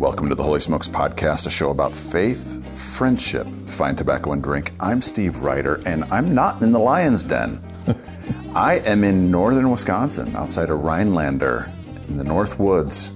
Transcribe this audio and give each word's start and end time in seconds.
Welcome 0.00 0.30
to 0.30 0.34
the 0.34 0.42
Holy 0.42 0.60
Smokes 0.60 0.88
Podcast, 0.88 1.46
a 1.46 1.50
show 1.50 1.68
about 1.68 1.92
faith, 1.92 2.64
friendship, 2.96 3.46
fine 3.66 3.96
tobacco, 3.96 4.32
and 4.32 4.42
drink. 4.42 4.72
I'm 4.80 5.02
Steve 5.02 5.42
Ryder, 5.42 5.82
and 5.84 6.04
I'm 6.04 6.34
not 6.34 6.62
in 6.62 6.72
the 6.72 6.78
lion's 6.78 7.26
den. 7.26 7.62
I 8.54 8.78
am 8.78 9.04
in 9.04 9.30
northern 9.30 9.70
Wisconsin, 9.70 10.34
outside 10.34 10.70
of 10.70 10.80
Rhinelander, 10.80 11.70
in 12.08 12.16
the 12.16 12.24
North 12.24 12.58
Woods, 12.58 13.10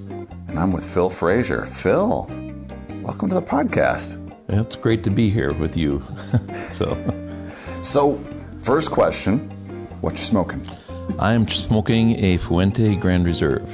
and 0.46 0.58
I'm 0.58 0.72
with 0.72 0.84
Phil 0.84 1.08
Frazier. 1.08 1.64
Phil, 1.64 2.26
welcome 3.02 3.30
to 3.30 3.34
the 3.36 3.40
podcast. 3.40 4.20
It's 4.50 4.76
great 4.76 5.02
to 5.04 5.10
be 5.10 5.30
here 5.30 5.54
with 5.54 5.78
you. 5.78 6.02
so, 6.70 6.94
So, 7.80 8.22
first 8.60 8.90
question 8.90 9.48
what 10.02 10.12
you 10.12 10.18
smoking? 10.18 10.60
I 11.18 11.32
am 11.32 11.48
smoking 11.48 12.22
a 12.22 12.36
Fuente 12.36 12.94
Grand 12.96 13.24
Reserve. 13.24 13.70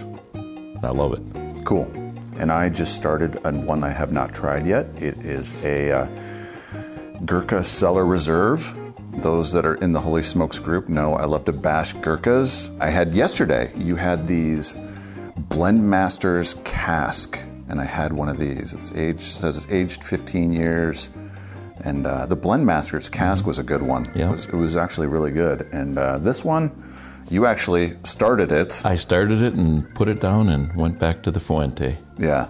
I 0.85 0.91
love 0.91 1.15
it. 1.15 1.65
Cool. 1.65 2.00
And 2.41 2.51
I 2.51 2.71
just 2.71 2.95
started 2.95 3.39
on 3.45 3.67
one 3.67 3.85
I 3.85 3.91
have 3.91 4.13
not 4.13 4.35
tried 4.35 4.67
yet. 4.67 4.87
It 4.97 5.19
is 5.19 5.53
a 5.63 5.93
uh, 5.93 6.09
Gurkha 7.27 7.63
Cellar 7.63 8.07
Reserve. 8.07 8.75
Those 9.17 9.53
that 9.53 9.67
are 9.67 9.75
in 9.75 9.93
the 9.93 10.01
Holy 10.01 10.23
Smokes 10.23 10.59
group 10.59 10.89
know 10.89 11.17
I 11.17 11.27
love 11.27 11.45
to 11.45 11.53
bash 11.53 11.93
Gurkhas. 11.93 12.71
I 12.81 12.89
had 12.89 13.11
yesterday, 13.11 13.71
you 13.77 13.97
had 13.97 14.27
these 14.27 14.75
Blend 15.37 15.91
Masters 15.91 16.55
cask, 16.65 17.45
and 17.69 17.79
I 17.79 17.85
had 17.85 18.11
one 18.15 18.31
of 18.31 18.39
these. 18.39 18.73
It's 18.73 18.91
aged, 18.95 19.21
says 19.21 19.59
it's 19.59 19.71
aged 19.71 20.03
15 20.03 20.51
years. 20.51 21.11
And 21.85 22.07
uh, 22.07 22.25
the 22.25 22.37
Blend 22.37 22.65
Masters 22.65 23.11
cask 23.11 23.47
was 23.47 23.59
a 23.59 23.63
good 23.63 23.83
one. 23.83 24.11
Yeah. 24.15 24.29
It, 24.29 24.33
was, 24.33 24.47
it 24.47 24.55
was 24.55 24.77
actually 24.77 25.09
really 25.09 25.31
good. 25.31 25.69
And 25.73 25.99
uh, 25.99 26.17
this 26.17 26.43
one, 26.43 26.90
you 27.31 27.47
actually 27.47 27.95
started 28.05 28.53
it. 28.53 28.83
I 28.85 28.97
started 28.97 29.41
it 29.43 29.55
and 29.55 29.93
put 29.95 30.09
it 30.09 30.21
down 30.21 30.49
and 30.49 30.75
went 30.77 30.99
back 30.99 31.23
to 31.23 31.31
the 31.31 31.41
Fuente. 31.41 31.97
Yeah. 32.19 32.49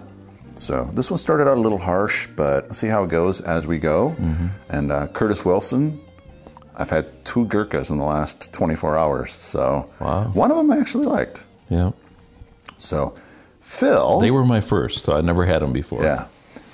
So 0.55 0.85
this 0.93 1.09
one 1.09 1.17
started 1.17 1.47
out 1.47 1.57
a 1.57 1.61
little 1.61 1.77
harsh, 1.77 2.27
but 2.35 2.75
see 2.75 2.87
how 2.87 3.03
it 3.03 3.09
goes 3.09 3.39
as 3.41 3.65
we 3.67 3.79
go. 3.79 4.15
And 4.69 4.91
uh, 4.91 5.07
Curtis 5.07 5.45
Wilson, 5.45 5.99
I've 6.75 6.89
had 6.89 7.05
two 7.25 7.45
Gurkhas 7.45 7.89
in 7.89 7.97
the 7.97 8.03
last 8.05 8.51
24 8.53 8.97
hours. 8.97 9.31
So 9.31 9.89
Wow. 9.99 10.25
one 10.33 10.51
of 10.51 10.57
them 10.57 10.69
I 10.71 10.77
actually 10.79 11.05
liked. 11.05 11.47
Yeah. 11.69 11.91
So 12.77 13.15
Phil, 13.59 14.19
They 14.19 14.31
were 14.31 14.43
my 14.43 14.61
first, 14.61 15.03
so 15.05 15.13
I 15.15 15.21
never 15.21 15.45
had 15.45 15.61
them 15.61 15.71
before. 15.73 16.03
yeah. 16.03 16.25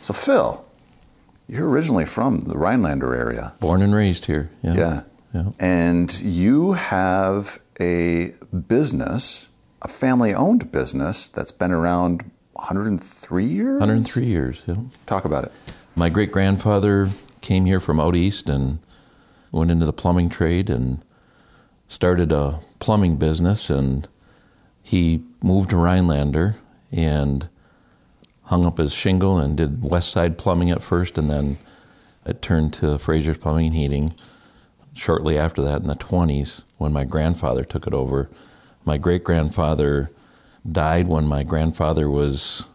So 0.01 0.13
Phil, 0.13 0.65
you're 1.47 1.69
originally 1.69 2.05
from 2.05 2.39
the 2.41 2.57
Rhinelander 2.57 3.13
area. 3.13 3.53
Born 3.59 3.81
and 3.81 3.93
raised 3.93 4.25
here. 4.25 4.49
Yeah. 4.63 4.73
Yeah. 4.75 5.01
Yeah. 5.33 5.51
And 5.59 6.21
you 6.21 6.73
have 6.73 7.59
a 7.79 8.33
business, 8.67 9.49
a 9.81 9.87
family 9.87 10.33
owned 10.33 10.71
business 10.71 11.29
that's 11.29 11.51
been 11.51 11.71
around 11.71 12.29
103 12.53 13.45
years? 13.45 13.79
103 13.79 14.25
years. 14.25 14.63
Yeah. 14.67 14.75
Talk 15.05 15.25
about 15.25 15.43
it. 15.43 15.51
My 15.95 16.09
great 16.09 16.31
grandfather 16.31 17.09
came 17.41 17.65
here 17.65 17.79
from 17.79 17.99
out 17.99 18.15
east 18.15 18.49
and 18.49 18.79
went 19.51 19.71
into 19.71 19.85
the 19.85 19.93
plumbing 19.93 20.29
trade 20.29 20.69
and 20.69 21.01
started 21.87 22.31
a 22.31 22.59
plumbing 22.79 23.17
business. 23.17 23.69
And 23.69 24.07
he 24.81 25.23
moved 25.43 25.69
to 25.71 25.77
Rhinelander 25.77 26.55
and 26.91 27.49
hung 28.43 28.65
up 28.65 28.77
his 28.77 28.93
shingle 28.93 29.37
and 29.37 29.57
did 29.57 29.83
West 29.83 30.09
Side 30.09 30.37
Plumbing 30.37 30.71
at 30.71 30.81
first, 30.81 31.17
and 31.17 31.29
then 31.29 31.57
it 32.25 32.41
turned 32.41 32.73
to 32.75 32.97
Fraser's 32.97 33.37
Plumbing 33.37 33.67
and 33.67 33.75
Heating. 33.75 34.13
Shortly 34.97 35.37
after 35.37 35.61
that, 35.61 35.81
in 35.81 35.87
the 35.87 35.95
20s, 35.95 36.63
when 36.79 36.91
my 36.91 37.03
grandfather 37.03 37.63
took 37.63 37.85
it 37.85 37.93
over, 37.93 38.29
my 38.83 38.97
great 38.97 39.23
grandfather 39.23 40.11
died 40.69 41.07
when 41.07 41.27
my 41.27 41.43
grandfather 41.43 42.09
was, 42.09 42.65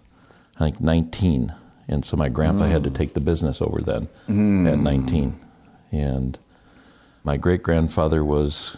I 0.57 0.65
think, 0.65 0.81
19. 0.81 1.53
And 1.89 2.05
so 2.05 2.17
my 2.17 2.29
grandpa 2.29 2.67
had 2.67 2.85
to 2.85 2.91
mm. 2.91 2.95
take 2.95 3.15
the 3.15 3.21
business 3.21 3.61
over 3.61 3.81
then 3.81 4.09
mm. 4.29 4.71
at 4.71 4.79
19. 4.79 5.39
And 5.91 6.39
my 7.25 7.37
great 7.37 7.63
grandfather 7.63 8.25
was 8.25 8.77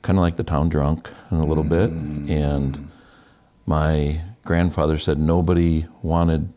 kind 0.00 0.18
of 0.18 0.22
like 0.22 0.36
the 0.36 0.42
town 0.42 0.70
drunk 0.70 1.10
in 1.30 1.36
a 1.36 1.44
little 1.44 1.64
bit. 1.64 1.90
Mm. 1.90 2.30
And 2.30 2.90
my 3.66 4.22
grandfather 4.44 4.96
said 4.96 5.18
nobody 5.18 5.86
wanted, 6.02 6.52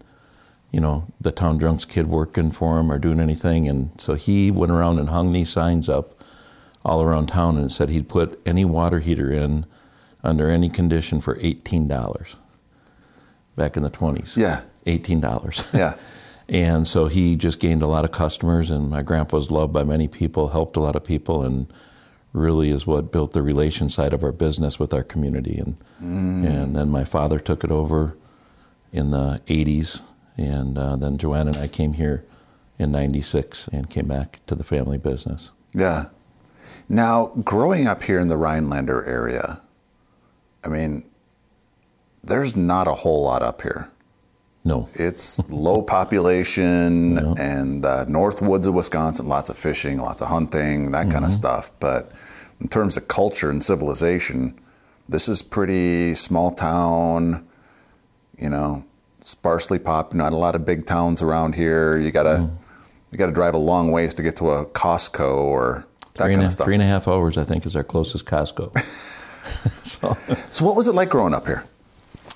you 0.72 0.80
know, 0.80 1.06
the 1.20 1.34
town 1.34 1.58
drunk's 1.58 1.84
kid 1.86 2.08
working 2.08 2.52
for 2.52 2.80
him 2.80 2.90
or 2.90 2.98
doing 2.98 3.20
anything. 3.20 3.68
And 3.68 3.92
so 4.00 4.14
he 4.14 4.52
went 4.52 4.72
around 4.72 5.00
and 5.00 5.10
hung 5.10 5.34
these 5.34 5.50
signs 5.50 5.90
up 5.90 6.19
all 6.84 7.02
around 7.02 7.28
town 7.28 7.58
and 7.58 7.72
said 7.72 7.90
he'd 7.90 8.10
put 8.10 8.40
any 8.46 8.66
water 8.66 9.00
heater 9.00 9.32
in 9.32 9.66
under 10.24 10.50
any 10.50 10.70
condition 10.70 11.22
for 11.22 11.36
$18 11.36 12.36
back 13.56 13.78
in 13.78 13.84
the 13.84 13.90
20s. 13.90 14.38
Yeah. 14.38 14.62
$18. 14.86 15.74
Yeah. 15.78 15.98
And 16.48 16.88
so 16.88 17.06
he 17.06 17.36
just 17.36 17.60
gained 17.60 17.84
a 17.84 17.88
lot 17.88 18.06
of 18.06 18.12
customers, 18.12 18.72
and 18.72 18.90
my 18.90 19.04
grandpa 19.04 19.38
was 19.38 19.52
loved 19.52 19.72
by 19.72 19.84
many 19.84 20.08
people, 20.08 20.48
helped 20.48 20.76
a 20.76 20.80
lot 20.80 20.96
of 20.96 21.04
people, 21.04 21.44
and 21.44 21.72
really 22.34 22.72
is 22.72 22.88
what 22.88 23.12
built 23.12 23.34
the 23.34 23.44
relation 23.44 23.88
side 23.88 24.14
of 24.14 24.24
our 24.24 24.32
business 24.32 24.80
with 24.80 24.92
our 24.92 25.04
community. 25.04 25.60
And 25.60 25.78
and 26.48 26.76
then 26.76 26.90
my 26.90 27.04
father 27.04 27.38
took 27.38 27.64
it 27.64 27.70
over 27.70 28.18
in 28.92 29.12
the 29.12 29.42
80s, 29.46 30.02
and 30.38 30.76
uh, 30.76 30.96
then 30.96 31.20
Joanne 31.20 31.50
and 31.50 31.58
I 31.58 31.68
came 31.68 31.94
here 31.94 32.26
in 32.80 32.92
96 32.92 33.68
and 33.68 33.88
came 33.88 34.08
back 34.08 34.40
to 34.48 34.56
the 34.56 34.64
family 34.64 34.98
business. 34.98 35.52
Yeah. 35.74 36.10
Now, 36.90 37.28
growing 37.44 37.86
up 37.86 38.02
here 38.04 38.20
in 38.20 38.28
the 38.28 38.38
Rhinelander 38.38 39.06
area, 39.06 39.62
I 40.64 40.70
mean, 40.70 41.08
there's 42.24 42.58
not 42.58 42.88
a 42.88 42.94
whole 42.94 43.24
lot 43.24 43.44
up 43.44 43.62
here. 43.62 43.92
No, 44.66 44.90
It's 44.96 45.40
low 45.50 45.82
population 45.82 47.18
and 47.38 47.86
uh, 47.86 48.06
north 48.06 48.42
woods 48.42 48.68
of 48.68 48.74
Wisconsin, 48.74 49.28
lots 49.28 49.50
of 49.50 49.58
fishing, 49.58 50.00
lots 50.00 50.22
of 50.22 50.28
hunting, 50.28 50.92
that 50.92 51.10
kind 51.10 51.24
of 51.24 51.32
stuff. 51.32 51.72
But 51.80 52.12
in 52.60 52.68
terms 52.68 52.98
of 52.98 53.08
culture 53.08 53.50
and 53.50 53.64
civilization, 53.64 54.60
this 55.08 55.30
is 55.30 55.42
pretty 55.42 56.14
small 56.16 56.52
town, 56.52 57.48
you 58.38 58.50
know, 58.50 58.84
sparsely 59.22 59.80
pop, 59.80 60.14
not 60.14 60.34
a 60.34 60.38
lot 60.38 60.56
of 60.56 60.66
big 60.66 60.86
towns 60.86 61.22
around 61.22 61.56
here. 61.56 61.98
You 61.98 62.12
gotta 62.12 62.50
you 63.12 63.18
gotta 63.18 63.32
drive 63.32 63.54
a 63.54 63.60
long 63.60 63.92
ways 63.92 64.14
to 64.16 64.24
get 64.24 64.36
to 64.38 64.52
a 64.52 64.66
Costco 64.66 65.36
or 65.38 65.88
that 66.14 66.24
three 66.24 66.34
and, 66.34 66.36
kind 66.36 66.44
a, 66.44 66.46
of 66.48 66.54
stuff. 66.54 66.66
three 66.66 66.76
and 66.76 66.84
a 66.84 66.88
half 66.88 67.08
hours, 67.08 67.38
I 67.38 67.44
think, 67.44 67.66
is 67.66 67.76
our 67.76 67.84
closest 67.84 68.26
Costco. 68.26 68.78
so. 69.86 70.18
So 70.52 70.66
what 70.66 70.76
was 70.76 70.88
it 70.88 70.96
like 70.96 71.10
growing 71.10 71.34
up 71.34 71.46
here? 71.46 71.64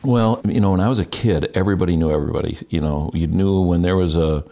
Well, 0.03 0.41
you 0.45 0.59
know, 0.59 0.71
when 0.71 0.79
I 0.79 0.89
was 0.89 0.99
a 0.99 1.05
kid, 1.05 1.51
everybody 1.55 1.95
knew 1.95 2.11
everybody. 2.11 2.57
You 2.69 2.81
know, 2.81 3.09
you 3.13 3.27
knew 3.27 3.61
when 3.61 3.81
there 3.81 3.95
was 3.95 4.15
a, 4.15 4.43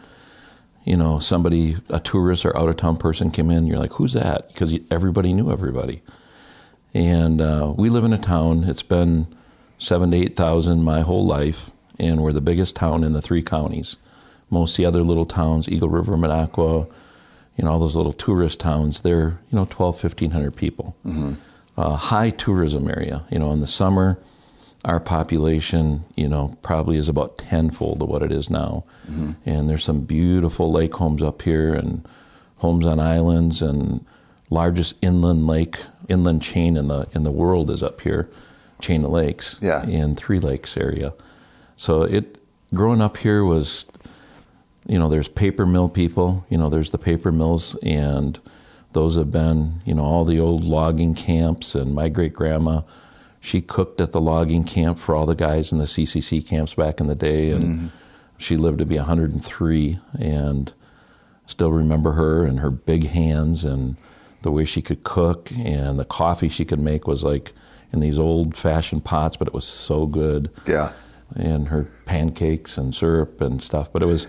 you 0.84 0.98
know, 0.98 1.20
somebody, 1.20 1.76
a 1.90 2.00
tourist 2.00 2.46
or 2.46 2.58
out 2.58 2.70
of 2.70 2.78
town 2.78 2.98
person 2.98 3.31
came 3.31 3.52
in, 3.52 3.68
you're 3.68 3.78
like, 3.78 3.94
who's 3.94 4.14
that? 4.14 4.48
Because 4.48 4.78
everybody 4.90 5.34
knew 5.34 5.52
everybody. 5.52 6.02
And 6.94 7.40
uh, 7.40 7.74
we 7.78 7.90
live 7.90 8.04
in 8.04 8.14
a 8.14 8.18
town, 8.18 8.64
it's 8.64 8.84
been 8.84 9.28
seven 9.78 10.12
to 10.12 10.18
8,000 10.18 10.84
my 10.84 11.02
whole 11.02 11.26
life, 11.26 11.72
and 12.00 12.22
we're 12.22 12.34
the 12.34 12.42
biggest 12.42 12.76
town 12.76 13.04
in 13.04 13.14
the 13.14 13.22
three 13.22 13.42
counties. 13.42 13.98
Most 14.50 14.74
of 14.74 14.78
the 14.78 14.86
other 14.86 15.04
little 15.04 15.26
towns, 15.26 15.70
Eagle 15.70 15.90
River, 15.90 16.14
Minocqua, 16.14 16.92
you 17.62 17.66
know, 17.66 17.74
all 17.74 17.80
those 17.80 17.96
little 17.96 18.12
tourist 18.12 18.60
towns, 18.60 19.02
they're, 19.02 19.40
you 19.52 19.56
know, 19.56 19.68
12, 19.70 20.04
1,500 20.04 20.56
people. 20.56 20.96
Uh, 21.78 21.96
high 21.96 22.32
tourism 22.32 22.90
area. 22.90 23.24
You 23.30 23.38
know, 23.38 23.52
in 23.52 23.60
the 23.60 23.68
summer, 23.68 24.18
our 24.84 25.00
population, 25.00 26.04
you 26.16 26.28
know, 26.28 26.58
probably 26.64 26.98
is 26.98 27.08
about 27.08 27.38
tenfold 27.38 28.02
of 28.02 28.10
what 28.10 28.24
it 28.24 28.32
is 28.32 28.50
now. 28.50 28.84
And 29.46 29.70
there's 29.70 29.84
some 29.84 30.02
beautiful 30.02 30.72
lake 30.72 30.96
homes 30.96 31.22
up 31.22 31.44
here 31.44 31.72
and 31.72 32.04
homes 32.58 32.88
on 32.88 33.00
islands 33.00 33.62
and 33.62 34.04
largest 34.50 34.96
inland 35.04 35.46
lake, 35.46 35.82
inland 36.10 36.42
chain 36.42 36.76
in 36.76 36.88
the 36.88 37.08
in 37.14 37.22
the 37.22 37.32
world 37.32 37.70
is 37.70 37.84
up 37.84 38.02
here, 38.02 38.28
chain 38.80 39.06
of 39.06 39.12
lakes. 39.12 39.60
Yeah. 39.62 39.86
In 39.86 40.16
Three 40.16 40.40
Lakes 40.40 40.76
area. 40.78 41.14
So 41.76 42.02
it 42.02 42.40
growing 42.74 43.02
up 43.02 43.18
here 43.18 43.44
was 43.46 43.86
you 44.88 44.98
know, 44.98 45.10
there's 45.10 45.28
paper 45.28 45.66
mill 45.66 45.89
people, 45.89 46.45
you 46.50 46.57
know, 46.57 46.69
there's 46.69 46.89
the 46.89 46.98
paper 46.98 47.31
mills 47.31 47.75
and 47.83 48.39
those 48.94 49.16
have 49.16 49.31
been, 49.31 49.81
you 49.86 49.94
know, 49.94 50.04
all 50.04 50.25
the 50.25 50.39
old 50.39 50.63
logging 50.63 51.16
camps 51.16 51.75
and 51.75 51.94
my 51.94 52.10
great 52.10 52.33
grandma 52.33 52.81
she 53.42 53.60
cooked 53.60 54.00
at 54.00 54.12
the 54.12 54.22
logging 54.22 54.63
camp 54.63 55.00
for 55.00 55.16
all 55.16 55.25
the 55.25 55.36
guys 55.36 55.72
in 55.72 55.80
the 55.80 55.86
CCC 55.86 56.48
camps 56.48 56.75
back 56.75 57.01
in 57.01 57.07
the 57.07 57.16
day, 57.16 57.50
and 57.50 57.63
mm-hmm. 57.63 57.88
she 58.38 58.56
lived 58.56 58.78
to 58.78 58.86
be 58.86 58.98
103. 58.98 60.00
And 60.19 60.72
still 61.48 61.72
remember 61.72 62.12
her 62.12 62.45
and 62.45 62.60
her 62.60 62.69
big 62.69 63.07
hands 63.07 63.66
and 63.66 63.98
the 64.44 64.51
way 64.51 64.63
she 64.63 64.81
could 64.81 65.04
cook 65.04 65.51
and 65.57 66.00
the 66.00 66.06
coffee 66.06 66.48
she 66.48 66.63
could 66.63 66.80
make 66.80 67.07
was 67.07 67.24
like 67.24 67.51
in 67.92 68.00
these 68.00 68.18
old 68.19 68.56
fashioned 68.56 69.04
pots, 69.04 69.36
but 69.36 69.48
it 69.48 69.54
was 69.54 69.68
so 69.68 70.06
good. 70.06 70.50
Yeah. 70.68 70.94
And 71.36 71.69
her 71.69 71.89
pancakes 72.06 72.78
and 72.78 72.94
syrup 72.94 73.42
and 73.42 73.62
stuff. 73.62 73.92
But 73.92 74.04
it 74.04 74.06
was, 74.06 74.28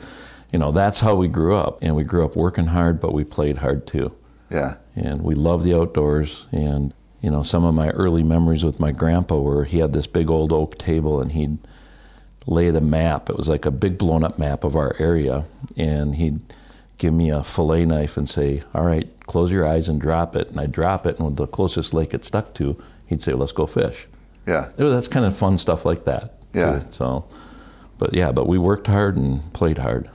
you 0.53 0.59
know, 0.59 0.71
that's 0.71 1.01
how 1.01 1.15
we 1.15 1.29
grew 1.29 1.55
up. 1.55 1.79
And 1.83 1.97
we 1.97 2.05
grew 2.05 2.25
up 2.25 2.37
working 2.37 2.67
hard, 2.67 3.01
but 3.01 3.13
we 3.13 3.25
played 3.25 3.59
hard 3.59 3.87
too. 3.87 4.15
Yeah. 4.51 4.77
And 4.95 5.23
we 5.23 5.35
loved 5.35 5.65
the 5.65 5.75
outdoors. 5.75 6.47
And, 6.53 6.93
you 7.21 7.31
know, 7.31 7.43
some 7.43 7.65
of 7.65 7.75
my 7.75 7.89
early 7.91 8.23
memories 8.23 8.63
with 8.65 8.79
my 8.79 8.93
grandpa 8.93 9.39
were 9.39 9.65
he 9.65 9.79
had 9.79 9.93
this 9.93 10.07
big 10.07 10.31
old 10.31 10.53
oak 10.53 10.77
table 10.77 11.21
and 11.21 11.33
he'd 11.33 11.59
lay 12.47 12.71
the 12.71 12.81
map. 12.81 13.31
It 13.31 13.37
was 13.37 13.49
like 13.49 13.65
a 13.65 13.71
big 13.71 13.99
blown 13.99 14.25
up 14.25 14.39
map 14.39 14.65
of 14.65 14.77
our 14.77 14.95
area, 14.99 15.47
and 15.77 16.17
he'd 16.17 16.41
give 16.99 17.15
me 17.15 17.31
a 17.31 17.43
fillet 17.43 17.85
knife 17.85 18.17
and 18.17 18.29
say, 18.29 18.63
"All 18.75 18.85
right, 18.85 19.09
close 19.27 19.53
your 19.53 19.67
eyes 19.67 19.89
and 19.89 20.01
drop 20.01 20.37
it." 20.37 20.51
And 20.51 20.61
I'd 20.61 20.73
drop 20.73 21.07
it, 21.07 21.19
and 21.19 21.27
with 21.27 21.37
the 21.37 21.47
closest 21.47 21.95
lake 21.95 22.15
it 22.15 22.25
stuck 22.25 22.55
to, 22.55 22.77
he'd 23.07 23.23
say, 23.23 23.33
"Let's 23.33 23.53
go 23.53 23.67
fish." 23.67 24.09
Yeah. 24.47 24.71
That's 24.77 25.09
kind 25.09 25.25
of 25.25 25.37
fun 25.37 25.59
stuff 25.59 25.85
like 25.85 26.05
that. 26.05 26.35
Yeah. 26.53 26.81
too. 26.81 26.87
So, 26.91 27.25
but 27.99 28.13
yeah, 28.13 28.33
but 28.33 28.47
we 28.47 28.59
worked 28.59 28.89
hard 28.89 29.17
and 29.17 29.53
played 29.53 29.79
hard. 29.79 30.11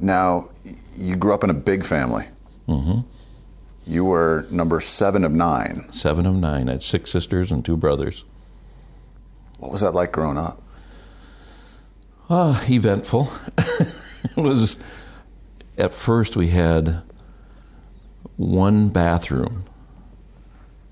Now, 0.00 0.50
you 0.96 1.16
grew 1.16 1.34
up 1.34 1.44
in 1.44 1.50
a 1.50 1.54
big 1.54 1.84
family. 1.84 2.26
Mm-hmm. 2.68 3.00
You 3.86 4.04
were 4.04 4.46
number 4.50 4.80
seven 4.80 5.24
of 5.24 5.32
nine. 5.32 5.90
Seven 5.90 6.26
of 6.26 6.34
nine. 6.34 6.68
I 6.68 6.72
had 6.72 6.82
six 6.82 7.10
sisters 7.10 7.50
and 7.50 7.64
two 7.64 7.76
brothers. 7.76 8.24
What 9.58 9.72
was 9.72 9.80
that 9.80 9.94
like 9.94 10.12
growing 10.12 10.38
up? 10.38 10.62
Uh, 12.28 12.62
eventful. 12.68 13.28
it 13.58 14.36
was, 14.36 14.78
at 15.78 15.92
first, 15.92 16.36
we 16.36 16.48
had 16.48 17.02
one 18.36 18.90
bathroom 18.90 19.64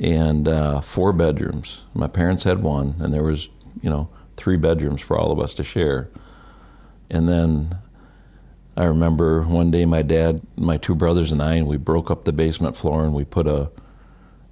and 0.00 0.48
uh, 0.48 0.80
four 0.80 1.12
bedrooms. 1.12 1.84
My 1.94 2.08
parents 2.08 2.44
had 2.44 2.60
one, 2.60 2.94
and 2.98 3.12
there 3.12 3.22
was, 3.22 3.50
you 3.82 3.90
know, 3.90 4.08
three 4.36 4.56
bedrooms 4.56 5.00
for 5.00 5.18
all 5.18 5.30
of 5.30 5.38
us 5.38 5.54
to 5.54 5.64
share. 5.64 6.08
And 7.10 7.28
then 7.28 7.76
I 8.76 8.84
remember 8.84 9.42
one 9.42 9.70
day 9.70 9.86
my 9.86 10.02
dad, 10.02 10.42
my 10.56 10.76
two 10.76 10.94
brothers, 10.94 11.32
and 11.32 11.42
I, 11.42 11.54
and 11.54 11.66
we 11.66 11.76
broke 11.78 12.10
up 12.10 12.24
the 12.24 12.32
basement 12.32 12.76
floor 12.76 13.04
and 13.04 13.14
we 13.14 13.24
put 13.24 13.46
a 13.46 13.70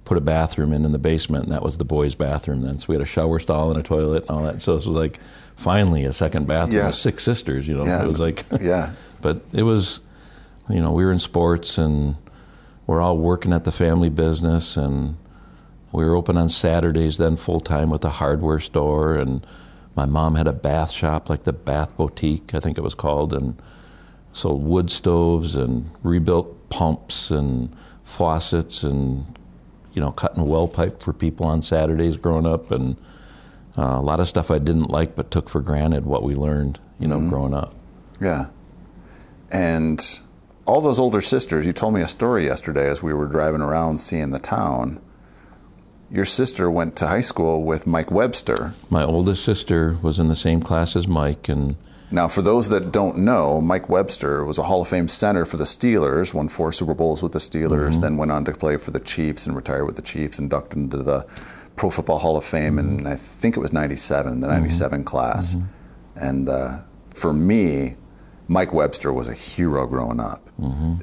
put 0.03 0.17
a 0.17 0.21
bathroom 0.21 0.71
in 0.71 0.85
in 0.85 0.91
the 0.91 0.99
basement, 0.99 1.45
and 1.45 1.51
that 1.53 1.63
was 1.63 1.77
the 1.77 1.85
boys' 1.85 2.13
bathroom 2.15 2.61
then. 2.61 2.77
So 2.77 2.85
we 2.89 2.95
had 2.95 3.01
a 3.01 3.07
shower 3.07 3.39
stall 3.39 3.71
and 3.71 3.79
a 3.79 3.83
toilet 3.83 4.21
and 4.27 4.29
all 4.31 4.43
that. 4.43 4.61
So 4.61 4.75
this 4.75 4.85
was 4.85 4.95
like 4.95 5.19
finally 5.55 6.05
a 6.05 6.13
second 6.13 6.47
bathroom 6.47 6.79
Yeah. 6.81 6.87
with 6.87 6.95
six 6.95 7.23
sisters. 7.23 7.67
You 7.67 7.75
know, 7.77 7.85
Yeah. 7.85 8.03
it 8.03 8.07
was 8.07 8.19
like 8.19 8.43
Yeah. 8.61 8.91
but 9.21 9.41
it 9.53 9.63
was, 9.63 10.01
you 10.69 10.79
know, 10.81 10.91
we 10.91 11.03
were 11.05 11.11
in 11.11 11.17
sports 11.19 11.77
and 11.79 12.15
we're 12.87 13.01
all 13.01 13.17
working 13.17 13.51
at 13.53 13.63
the 13.63 13.71
family 13.71 14.09
business 14.09 14.77
and 14.77 15.17
we 15.91 16.03
were 16.05 16.15
open 16.15 16.37
on 16.37 16.49
Saturdays 16.49 17.17
then 17.17 17.35
full 17.35 17.59
time 17.59 17.89
with 17.89 18.03
a 18.05 18.09
hardware 18.09 18.59
store 18.59 19.15
and 19.15 19.45
my 19.95 20.05
mom 20.05 20.35
had 20.35 20.45
a 20.45 20.53
bath 20.53 20.91
shop 20.91 21.29
like 21.31 21.43
the 21.45 21.53
Bath 21.53 21.95
Boutique 21.97 22.53
I 22.53 22.59
think 22.59 22.77
it 22.77 22.81
was 22.81 22.93
called 22.93 23.33
and 23.33 23.55
sold 24.35 24.63
wood 24.63 24.89
stoves 24.91 25.55
and 25.55 25.89
rebuilt 26.03 26.69
pumps 26.69 27.31
and 27.31 27.73
faucets 28.03 28.83
and 28.83 29.25
you 29.93 30.01
know 30.01 30.11
cutting 30.11 30.45
well 30.45 30.67
pipe 30.67 31.01
for 31.01 31.13
people 31.13 31.45
on 31.45 31.61
Saturdays 31.61 32.17
growing 32.17 32.45
up 32.45 32.71
and 32.71 32.97
uh, 33.77 33.97
a 33.97 34.01
lot 34.01 34.19
of 34.19 34.27
stuff 34.27 34.51
I 34.51 34.59
didn't 34.59 34.89
like 34.89 35.15
but 35.15 35.31
took 35.31 35.49
for 35.49 35.61
granted 35.61 36.05
what 36.05 36.23
we 36.23 36.35
learned 36.35 36.79
you 36.99 37.07
know 37.07 37.19
growing 37.19 37.53
up. 37.53 37.73
Yeah. 38.19 38.47
And 39.51 40.19
all 40.65 40.81
those 40.81 40.99
older 40.99 41.21
sisters, 41.21 41.65
you 41.65 41.73
told 41.73 41.93
me 41.93 42.01
a 42.01 42.07
story 42.07 42.45
yesterday 42.45 42.89
as 42.89 43.03
we 43.03 43.13
were 43.13 43.27
driving 43.27 43.61
around 43.61 43.99
seeing 43.99 44.31
the 44.31 44.39
town. 44.39 44.99
Your 46.09 46.25
sister 46.25 46.69
went 46.69 46.95
to 46.97 47.07
high 47.07 47.21
school 47.21 47.63
with 47.63 47.87
Mike 47.87 48.11
Webster. 48.11 48.73
My 48.89 49.03
oldest 49.03 49.43
sister 49.43 49.97
was 50.01 50.19
in 50.19 50.27
the 50.27 50.35
same 50.35 50.61
class 50.61 50.95
as 50.95 51.07
Mike, 51.07 51.49
and 51.49 51.75
Now, 52.11 52.27
for 52.27 52.41
those 52.41 52.69
that 52.69 52.91
don't 52.91 53.17
know, 53.17 53.59
Mike 53.59 53.89
Webster 53.89 54.45
was 54.45 54.57
a 54.57 54.63
Hall 54.63 54.81
of 54.81 54.87
Fame 54.87 55.07
center 55.07 55.43
for 55.43 55.57
the 55.57 55.63
Steelers, 55.63 56.33
won 56.33 56.47
four 56.49 56.71
Super 56.71 56.93
Bowls 56.93 57.23
with 57.23 57.31
the 57.31 57.39
Steelers, 57.39 57.93
mm-hmm. 57.93 58.01
then 58.01 58.17
went 58.17 58.31
on 58.31 58.45
to 58.45 58.51
play 58.51 58.77
for 58.77 58.91
the 58.91 58.99
Chiefs 58.99 59.47
and 59.47 59.55
retired 59.55 59.85
with 59.85 59.95
the 59.95 60.01
Chiefs, 60.01 60.37
and 60.37 60.45
inducted 60.45 60.77
into 60.77 60.97
the 60.97 61.25
Pro 61.75 61.89
Football 61.89 62.19
Hall 62.19 62.37
of 62.37 62.45
Fame, 62.45 62.77
and 62.79 62.99
mm-hmm. 62.99 63.07
I 63.07 63.15
think 63.15 63.57
it 63.57 63.59
was 63.59 63.73
97, 63.73 64.39
the 64.39 64.47
97 64.47 64.99
mm-hmm. 64.99 65.05
class. 65.05 65.57
And 66.15 66.47
uh, 66.47 66.79
for 67.09 67.33
me, 67.33 67.95
Mike 68.47 68.71
Webster 68.71 69.11
was 69.11 69.27
a 69.27 69.33
hero 69.33 69.87
growing 69.87 70.19
up. 70.19 70.49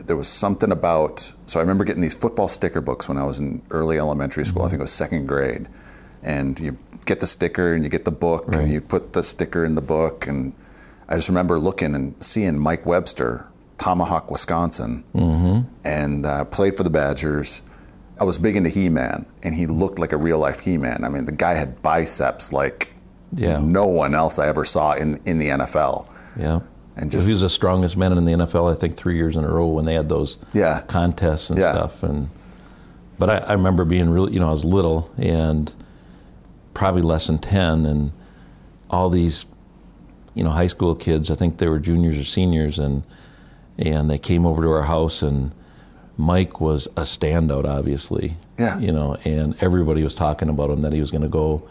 There 0.06 0.16
was 0.16 0.28
something 0.28 0.72
about, 0.72 1.32
so 1.46 1.60
I 1.60 1.62
remember 1.62 1.84
getting 1.84 2.02
these 2.02 2.14
football 2.14 2.48
sticker 2.48 2.80
books 2.80 3.08
when 3.08 3.18
I 3.18 3.24
was 3.24 3.38
in 3.38 3.62
early 3.70 3.98
elementary 3.98 4.44
school, 4.44 4.62
I 4.62 4.68
think 4.68 4.78
it 4.78 4.82
was 4.82 4.92
second 4.92 5.26
grade. 5.26 5.68
And 6.22 6.58
you 6.58 6.78
get 7.04 7.20
the 7.20 7.26
sticker 7.26 7.74
and 7.74 7.84
you 7.84 7.90
get 7.90 8.04
the 8.04 8.12
book 8.12 8.44
Right. 8.46 8.62
and 8.62 8.72
you 8.72 8.80
put 8.80 9.12
the 9.12 9.22
sticker 9.22 9.64
in 9.64 9.74
the 9.74 9.82
book. 9.82 10.26
And 10.26 10.54
I 11.12 11.16
just 11.16 11.28
remember 11.28 11.58
looking 11.58 11.94
and 11.94 12.14
seeing 12.24 12.58
Mike 12.58 12.86
Webster, 12.86 13.46
Tomahawk, 13.76 14.30
Wisconsin, 14.30 15.04
and 15.84 16.24
uh, 16.26 16.44
played 16.46 16.74
for 16.74 16.82
the 16.84 16.90
Badgers. 16.90 17.62
I 18.18 18.24
was 18.24 18.38
big 18.38 18.56
into 18.56 18.70
He 18.70 18.88
Man, 18.88 19.26
and 19.42 19.54
he 19.54 19.66
looked 19.66 19.98
like 19.98 20.12
a 20.12 20.16
real 20.16 20.38
life 20.38 20.60
He 20.60 20.78
Man. 20.78 21.04
I 21.04 21.08
mean, 21.10 21.26
the 21.26 21.32
guy 21.32 21.54
had 21.54 21.82
biceps 21.82 22.52
like 22.52 22.94
Yeah. 23.36 23.58
no 23.62 23.86
one 23.86 24.14
else 24.14 24.38
I 24.38 24.48
ever 24.48 24.64
saw 24.64 24.92
in, 24.94 25.20
in 25.26 25.38
the 25.38 25.48
NFL. 25.48 26.06
yeah, 26.38 26.60
And 26.96 27.10
he 27.12 27.16
was 27.16 27.40
the 27.42 27.48
strongest 27.50 27.96
man 27.96 28.12
in 28.16 28.24
the 28.24 28.32
NFL. 28.32 28.70
I 28.72 28.74
think 28.74 28.96
three 28.96 29.16
years 29.16 29.36
in 29.36 29.44
a 29.44 29.48
row 29.48 29.66
when 29.66 29.84
they 29.84 29.94
had 29.94 30.08
those 30.08 30.38
Yeah. 30.54 30.80
contests 30.86 31.50
and 31.50 31.58
Yeah. 31.60 31.72
stuff. 31.72 32.02
And 32.02 32.30
but 33.18 33.28
I, 33.28 33.36
I 33.38 33.52
remember 33.52 33.84
being 33.84 34.08
really, 34.10 34.32
you 34.32 34.40
know, 34.40 34.48
I 34.48 34.50
was 34.52 34.64
little 34.64 35.10
and 35.18 35.74
probably 36.74 37.02
less 37.02 37.26
than 37.26 37.38
ten, 37.38 37.84
and 37.86 38.12
all 38.88 39.10
these, 39.10 39.44
you 40.34 40.42
know, 40.44 40.50
high 40.50 40.66
school 40.66 40.94
kids. 40.94 41.30
I 41.30 41.34
think 41.34 41.58
they 41.58 41.68
were 41.68 41.78
juniors 41.78 42.18
or 42.18 42.24
seniors, 42.24 42.78
and 42.78 43.02
and 43.78 44.10
they 44.10 44.18
came 44.18 44.46
over 44.46 44.62
to 44.62 44.70
our 44.70 44.84
house 44.84 45.22
and. 45.22 45.52
Mike 46.18 46.60
was 46.60 46.86
a 46.88 47.00
standout, 47.00 47.64
obviously. 47.64 48.36
Yeah. 48.58 48.78
You 48.78 48.92
know, 48.92 49.16
and 49.24 49.56
everybody 49.62 50.04
was 50.04 50.14
talking 50.14 50.50
about 50.50 50.68
him 50.70 50.82
that 50.82 50.92
he 50.92 51.00
was 51.00 51.10
going 51.10 51.22
to 51.22 51.28
go 51.28 51.66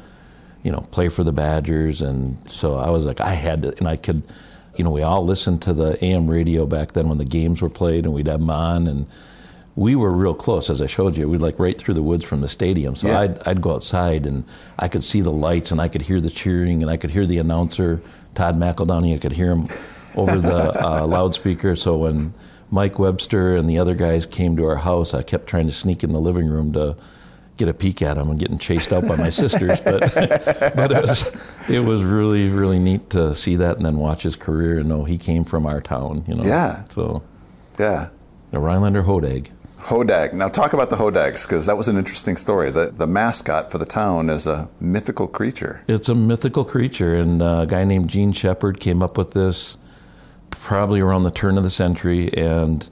you 0.63 0.71
know, 0.71 0.81
play 0.91 1.09
for 1.09 1.23
the 1.23 1.31
Badgers. 1.31 2.01
And 2.01 2.37
so 2.49 2.75
I 2.75 2.89
was 2.89 3.05
like, 3.05 3.19
I 3.21 3.31
had 3.33 3.61
to, 3.63 3.77
and 3.77 3.87
I 3.87 3.95
could, 3.97 4.23
you 4.75 4.83
know, 4.83 4.91
we 4.91 5.01
all 5.01 5.25
listened 5.25 5.61
to 5.63 5.73
the 5.73 6.03
AM 6.03 6.29
radio 6.29 6.65
back 6.65 6.91
then 6.93 7.09
when 7.09 7.17
the 7.17 7.25
games 7.25 7.61
were 7.61 7.69
played 7.69 8.05
and 8.05 8.13
we'd 8.13 8.27
have 8.27 8.39
them 8.39 8.49
on. 8.49 8.87
And 8.87 9.05
we 9.75 9.95
were 9.95 10.11
real 10.11 10.33
close, 10.35 10.69
as 10.69 10.81
I 10.81 10.87
showed 10.87 11.17
you. 11.17 11.29
We'd 11.29 11.41
like 11.41 11.57
right 11.59 11.77
through 11.77 11.93
the 11.95 12.03
woods 12.03 12.25
from 12.25 12.41
the 12.41 12.47
stadium. 12.47 12.95
So 12.95 13.07
Yeah. 13.07 13.19
I'd, 13.21 13.47
I'd 13.47 13.61
go 13.61 13.73
outside 13.73 14.25
and 14.25 14.43
I 14.77 14.87
could 14.87 15.03
see 15.03 15.21
the 15.21 15.31
lights 15.31 15.71
and 15.71 15.81
I 15.81 15.87
could 15.87 16.01
hear 16.01 16.19
the 16.21 16.29
cheering 16.29 16.81
and 16.81 16.91
I 16.91 16.97
could 16.97 17.11
hear 17.11 17.25
the 17.25 17.37
announcer, 17.37 18.01
Todd 18.36 18.56
McEldowney. 18.56 19.16
I 19.16 19.18
could 19.19 19.33
hear 19.33 19.51
him 19.51 19.68
over 20.16 20.39
the 20.39 20.56
uh, 20.86 21.06
loudspeaker. 21.07 21.75
So 21.75 21.98
when 21.98 22.33
Mike 22.69 23.00
Webster 23.00 23.56
and 23.56 23.69
the 23.69 23.78
other 23.80 23.95
guys 23.95 24.25
came 24.25 24.56
to 24.57 24.66
our 24.66 24.78
house, 24.78 25.13
I 25.13 25.24
kept 25.24 25.48
trying 25.48 25.68
to 25.68 25.74
sneak 25.74 26.04
in 26.04 26.12
the 26.12 26.19
living 26.22 26.48
room 26.48 26.74
to 26.74 26.95
get 27.57 27.68
a 27.68 27.74
peek 27.74 28.01
at 28.01 28.16
them 28.16 28.30
and 28.30 28.39
getting 28.39 28.57
chased 28.57 28.92
out 28.94 29.06
by 29.07 29.16
my 29.18 29.30
sisters. 29.30 29.80
But 29.81 30.00
but 30.75 30.92
it 30.92 31.01
was 31.01 31.69
it 31.69 31.80
was 31.80 32.01
really 32.04 32.50
really 32.50 32.80
neat 32.80 33.10
to 33.12 33.36
see 33.36 33.57
that 33.57 33.78
and 33.78 33.86
then 33.86 33.98
watch 33.98 34.24
his 34.24 34.36
career 34.36 34.80
and 34.80 34.89
know 34.89 35.04
he 35.04 35.18
came 35.18 35.44
from 35.44 35.66
our 35.66 35.81
town. 35.81 36.24
You 36.28 36.36
know. 36.36 36.44
Yeah. 36.44 36.85
So 36.90 37.21
Yeah. 37.78 38.09
the 38.52 38.59
Rhinelander 38.59 39.04
Hodag. 39.04 39.50
Hodag. 39.81 40.33
Now, 40.33 40.47
talk 40.47 40.73
about 40.73 40.90
the 40.90 40.95
Hodags 40.95 41.47
because 41.47 41.66
that 41.66 41.76
was 41.76 41.88
an 41.88 41.97
interesting 41.97 42.38
story. 42.38 42.69
The, 42.69 42.92
the 42.92 43.07
mascot 43.07 43.71
for 43.71 43.78
the 43.78 43.85
town 43.85 44.30
is 44.30 44.45
a 44.45 44.69
mythical 44.80 45.28
creature. 45.28 45.83
It's 45.88 46.07
a 46.07 46.16
mythical 46.16 46.64
creature, 46.64 47.16
and 47.16 47.42
a 47.42 47.66
guy 47.68 47.83
named 47.83 48.07
Gene 48.07 48.31
Shepard 48.31 48.80
came 48.80 49.02
up 49.02 49.18
with 49.18 49.33
this 49.33 49.78
probably 50.52 51.00
around 51.00 51.23
the 51.23 51.31
turn 51.31 51.57
of 51.57 51.64
the 51.64 51.71
century, 51.71 52.31
and 52.33 52.90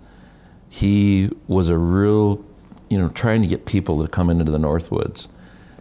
he 0.68 1.30
was 1.48 1.70
a 1.70 1.78
real, 1.78 2.44
you 2.90 2.98
know, 2.98 3.10
trying 3.10 3.44
to 3.44 3.48
get 3.48 3.66
people 3.66 4.02
to 4.02 4.10
come 4.10 4.30
into 4.30 4.52
the 4.52 4.58
Northwoods 4.58 5.28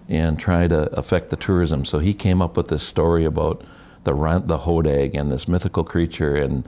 and 0.09 0.39
try 0.39 0.69
to 0.69 0.93
affect 0.99 1.31
the 1.31 1.37
tourism. 1.37 1.85
So 1.85 1.99
he 1.99 2.13
came 2.13 2.43
up 2.43 2.57
with 2.57 2.69
this 2.69 2.83
story 2.83 3.25
about 3.25 3.65
the 4.05 4.13
the 4.13 4.59
Hodag 4.59 5.19
and 5.19 5.33
this 5.33 5.49
mythical 5.49 5.85
creature, 5.85 6.37
and 6.37 6.65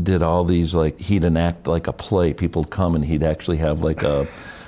did 0.00 0.22
all 0.22 0.44
these 0.44 0.74
like 0.74 1.00
he'd 1.00 1.24
enact 1.24 1.66
like 1.66 1.86
a 1.86 1.92
play. 1.92 2.32
People'd 2.32 2.70
come 2.70 2.94
and 2.94 3.04
he'd 3.04 3.22
actually 3.22 3.58
have 3.58 3.82
like 3.82 4.02
a 4.02 4.26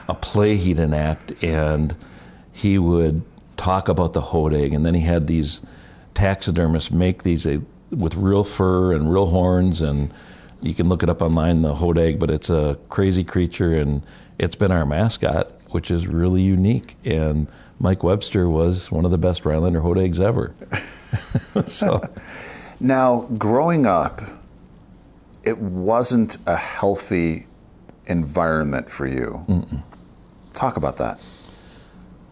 a 0.08 0.14
play 0.14 0.56
he'd 0.56 0.78
enact, 0.78 1.32
and 1.42 1.96
he 2.52 2.78
would 2.78 3.22
talk 3.56 3.88
about 3.88 4.12
the 4.12 4.20
hodag, 4.20 4.74
and 4.74 4.84
then 4.84 4.94
he 4.94 5.00
had 5.00 5.26
these 5.26 5.62
taxidermists 6.14 6.90
make 6.90 7.22
these 7.22 7.46
uh, 7.46 7.58
with 7.90 8.14
real 8.14 8.44
fur 8.44 8.92
and 8.92 9.12
real 9.12 9.26
horns, 9.26 9.80
and 9.80 10.12
you 10.62 10.74
can 10.74 10.88
look 10.88 11.02
it 11.02 11.10
up 11.10 11.22
online, 11.22 11.62
the 11.62 11.74
hodag. 11.74 12.18
But 12.18 12.30
it's 12.30 12.50
a 12.50 12.78
crazy 12.88 13.24
creature, 13.24 13.74
and 13.74 14.02
it's 14.38 14.56
been 14.56 14.70
our 14.70 14.84
mascot, 14.84 15.50
which 15.70 15.90
is 15.90 16.06
really 16.06 16.42
unique. 16.42 16.96
And 17.04 17.48
Mike 17.78 18.02
Webster 18.02 18.48
was 18.48 18.90
one 18.90 19.04
of 19.04 19.10
the 19.10 19.18
best 19.18 19.44
Rhinelander 19.44 19.80
hodags 19.80 20.20
ever. 20.20 20.54
so. 21.66 22.00
Now, 22.80 23.22
growing 23.38 23.86
up, 23.86 24.20
it 25.44 25.58
wasn't 25.58 26.36
a 26.46 26.56
healthy 26.56 27.46
environment 28.06 28.90
for 28.90 29.06
you. 29.06 29.44
Talk 30.54 30.76
about 30.76 30.96
that. 30.98 31.24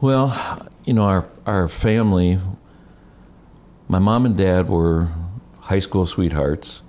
Well, 0.00 0.69
you 0.85 0.95
know, 0.95 1.02
our 1.04 1.28
our 1.47 1.69
family, 1.69 2.38
my 3.88 3.99
mom 3.99 4.26
and 4.26 4.37
dad 4.37 4.69
were 4.69 5.09
high 5.61 5.78
school 5.78 6.07
sweethearts. 6.07 6.83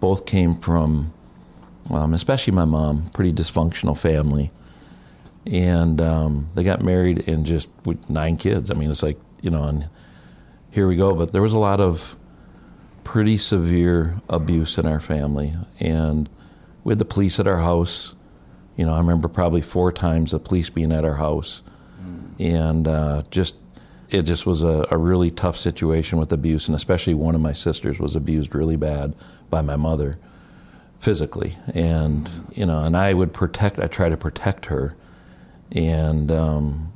Both 0.00 0.26
came 0.26 0.56
from, 0.56 1.12
um, 1.90 2.12
especially 2.14 2.52
my 2.52 2.64
mom, 2.64 3.10
pretty 3.10 3.32
dysfunctional 3.32 3.96
family, 3.96 4.50
and 5.46 6.00
um, 6.00 6.48
they 6.54 6.64
got 6.64 6.82
married 6.82 7.28
and 7.28 7.46
just 7.46 7.70
with 7.84 8.08
nine 8.10 8.36
kids. 8.36 8.70
I 8.70 8.74
mean, 8.74 8.90
it's 8.90 9.02
like 9.02 9.18
you 9.42 9.50
know, 9.50 9.64
and 9.64 9.88
here 10.70 10.88
we 10.88 10.96
go. 10.96 11.14
But 11.14 11.32
there 11.32 11.42
was 11.42 11.52
a 11.52 11.58
lot 11.58 11.80
of 11.80 12.16
pretty 13.04 13.36
severe 13.36 14.16
abuse 14.28 14.78
in 14.78 14.86
our 14.86 15.00
family. 15.00 15.52
And 15.80 16.28
we 16.84 16.92
had 16.92 16.98
the 16.98 17.04
police 17.04 17.40
at 17.40 17.46
our 17.46 17.58
house. 17.58 18.14
You 18.76 18.86
know, 18.86 18.94
I 18.94 18.98
remember 18.98 19.28
probably 19.28 19.60
four 19.60 19.92
times 19.92 20.30
the 20.30 20.38
police 20.38 20.70
being 20.70 20.92
at 20.92 21.04
our 21.04 21.16
house. 21.16 21.62
And 22.38 22.88
uh, 22.88 23.22
just, 23.30 23.56
it 24.08 24.22
just 24.22 24.46
was 24.46 24.62
a, 24.62 24.86
a 24.90 24.96
really 24.96 25.30
tough 25.30 25.56
situation 25.56 26.18
with 26.18 26.32
abuse. 26.32 26.68
And 26.68 26.74
especially 26.74 27.14
one 27.14 27.34
of 27.34 27.40
my 27.40 27.52
sisters 27.52 27.98
was 27.98 28.16
abused 28.16 28.54
really 28.54 28.76
bad 28.76 29.14
by 29.50 29.62
my 29.62 29.76
mother 29.76 30.18
physically. 30.98 31.56
And, 31.74 32.30
you 32.52 32.66
know, 32.66 32.84
and 32.84 32.96
I 32.96 33.14
would 33.14 33.32
protect, 33.32 33.78
I 33.78 33.86
try 33.86 34.08
to 34.08 34.16
protect 34.16 34.66
her. 34.66 34.96
And 35.70 36.30
um, 36.32 36.92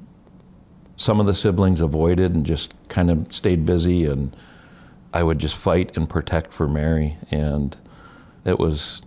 some 0.96 1.20
of 1.20 1.26
the 1.26 1.34
siblings 1.34 1.80
avoided 1.80 2.34
and 2.34 2.44
just 2.44 2.74
kind 2.88 3.10
of 3.10 3.32
stayed 3.32 3.66
busy. 3.66 4.06
And 4.06 4.34
I 5.16 5.22
would 5.22 5.38
just 5.38 5.56
fight 5.56 5.96
and 5.96 6.08
protect 6.08 6.52
for 6.52 6.68
Mary. 6.68 7.16
And 7.30 7.74
it 8.44 8.58
was, 8.58 9.00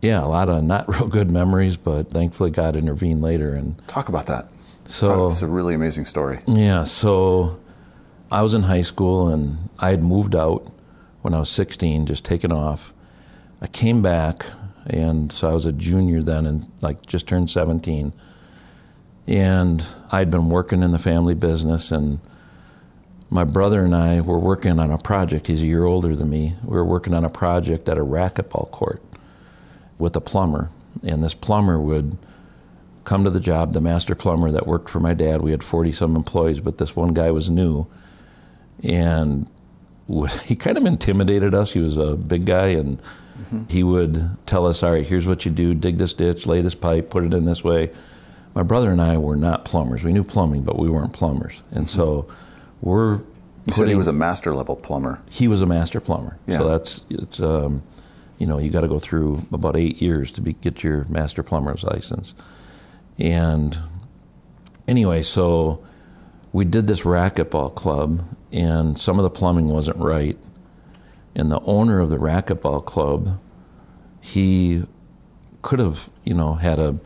yeah, 0.00 0.24
a 0.24 0.26
lot 0.26 0.48
of 0.48 0.64
not 0.64 0.88
real 0.94 1.08
good 1.08 1.30
memories, 1.30 1.76
but 1.76 2.10
thankfully 2.10 2.50
God 2.50 2.74
intervened 2.74 3.20
later. 3.20 3.54
And 3.54 3.76
Talk 3.86 4.08
about 4.08 4.26
that. 4.26 4.48
so 4.84 5.26
it's 5.26 5.42
a 5.42 5.46
really 5.46 5.74
amazing 5.74 6.06
story. 6.06 6.38
yeah, 6.46 6.84
so 6.84 7.60
I 8.30 8.40
was 8.40 8.54
in 8.54 8.62
high 8.62 8.80
school 8.82 9.28
and 9.28 9.68
I 9.78 9.90
had 9.90 10.02
moved 10.02 10.34
out 10.34 10.66
when 11.20 11.34
I 11.34 11.38
was 11.38 11.50
16, 11.50 12.06
just 12.06 12.24
taken 12.24 12.50
off. 12.50 12.94
I 13.60 13.66
came 13.66 14.00
back, 14.02 14.44
and 14.86 15.30
so 15.30 15.48
I 15.48 15.52
was 15.52 15.66
a 15.66 15.72
junior 15.72 16.22
then 16.22 16.46
and 16.46 16.66
like 16.80 17.04
just 17.06 17.28
turned 17.28 17.48
17. 17.50 18.12
And 19.28 19.86
I'd 20.10 20.30
been 20.30 20.48
working 20.48 20.82
in 20.82 20.90
the 20.92 20.98
family 20.98 21.34
business, 21.34 21.92
and 21.92 22.18
my 23.32 23.44
brother 23.44 23.82
and 23.82 23.94
I 23.94 24.20
were 24.20 24.38
working 24.38 24.78
on 24.78 24.90
a 24.90 24.98
project. 24.98 25.46
He's 25.46 25.62
a 25.62 25.66
year 25.66 25.84
older 25.84 26.14
than 26.14 26.28
me. 26.28 26.54
We 26.62 26.76
were 26.76 26.84
working 26.84 27.14
on 27.14 27.24
a 27.24 27.30
project 27.30 27.88
at 27.88 27.96
a 27.96 28.04
racquetball 28.04 28.70
court 28.70 29.02
with 29.98 30.14
a 30.14 30.20
plumber, 30.20 30.68
and 31.02 31.24
this 31.24 31.32
plumber 31.32 31.80
would 31.80 32.18
come 33.04 33.24
to 33.24 33.30
the 33.30 33.40
job, 33.40 33.72
the 33.72 33.80
master 33.80 34.14
plumber 34.14 34.50
that 34.50 34.66
worked 34.66 34.90
for 34.90 35.00
my 35.00 35.14
dad. 35.14 35.40
We 35.40 35.50
had 35.50 35.64
40 35.64 35.92
some 35.92 36.14
employees, 36.14 36.60
but 36.60 36.76
this 36.76 36.94
one 36.94 37.14
guy 37.14 37.30
was 37.30 37.48
new. 37.48 37.86
And 38.82 39.48
he 40.44 40.54
kind 40.54 40.76
of 40.76 40.84
intimidated 40.84 41.54
us. 41.54 41.72
He 41.72 41.80
was 41.80 41.96
a 41.96 42.14
big 42.16 42.44
guy, 42.44 42.66
and 42.66 42.98
mm-hmm. 42.98 43.62
he 43.70 43.82
would 43.82 44.36
tell 44.44 44.66
us, 44.66 44.82
All 44.82 44.92
right, 44.92 45.06
here's 45.06 45.26
what 45.26 45.46
you 45.46 45.50
do 45.50 45.72
dig 45.72 45.96
this 45.96 46.12
ditch, 46.12 46.46
lay 46.46 46.60
this 46.60 46.74
pipe, 46.74 47.08
put 47.08 47.24
it 47.24 47.32
in 47.32 47.46
this 47.46 47.64
way. 47.64 47.92
My 48.54 48.62
brother 48.62 48.90
and 48.90 49.00
I 49.00 49.16
were 49.16 49.36
not 49.36 49.64
plumbers. 49.64 50.04
We 50.04 50.12
knew 50.12 50.22
plumbing, 50.22 50.64
but 50.64 50.78
we 50.78 50.90
weren't 50.90 51.14
plumbers. 51.14 51.62
And 51.70 51.86
mm-hmm. 51.86 51.98
so 51.98 52.28
we're. 52.82 53.20
You 53.64 53.74
said 53.74 53.88
he 53.88 53.94
was 53.94 54.08
a 54.08 54.12
master 54.12 54.52
level 54.54 54.74
plumber. 54.74 55.22
he 55.30 55.46
was 55.46 55.62
a 55.62 55.66
master 55.66 56.00
plumber. 56.00 56.36
Yeah. 56.46 56.58
So 56.58 56.68
that's 56.68 57.04
it's 57.08 57.40
um, 57.40 57.82
you 58.38 58.46
know 58.46 58.58
you 58.58 58.70
got 58.70 58.80
to 58.80 58.88
go 58.88 58.98
through 58.98 59.40
about 59.52 59.76
eight 59.76 60.02
years 60.02 60.32
to 60.32 60.40
be, 60.40 60.54
get 60.54 60.82
your 60.82 61.04
master 61.08 61.44
plumber's 61.44 61.84
license. 61.84 62.34
And 63.18 63.78
anyway, 64.88 65.22
so 65.22 65.84
we 66.52 66.64
did 66.64 66.88
this 66.88 67.02
racquetball 67.02 67.74
club, 67.76 68.24
and 68.50 68.98
some 68.98 69.18
of 69.18 69.22
the 69.22 69.30
plumbing 69.30 69.68
wasn't 69.68 69.98
right. 69.98 70.36
And 71.34 71.50
the 71.50 71.60
owner 71.60 72.00
of 72.00 72.10
the 72.10 72.18
racquetball 72.18 72.84
club, 72.84 73.40
he 74.20 74.84
could 75.62 75.78
have 75.78 76.10
you 76.24 76.34
know 76.34 76.54
had 76.54 76.80
a 76.80 76.98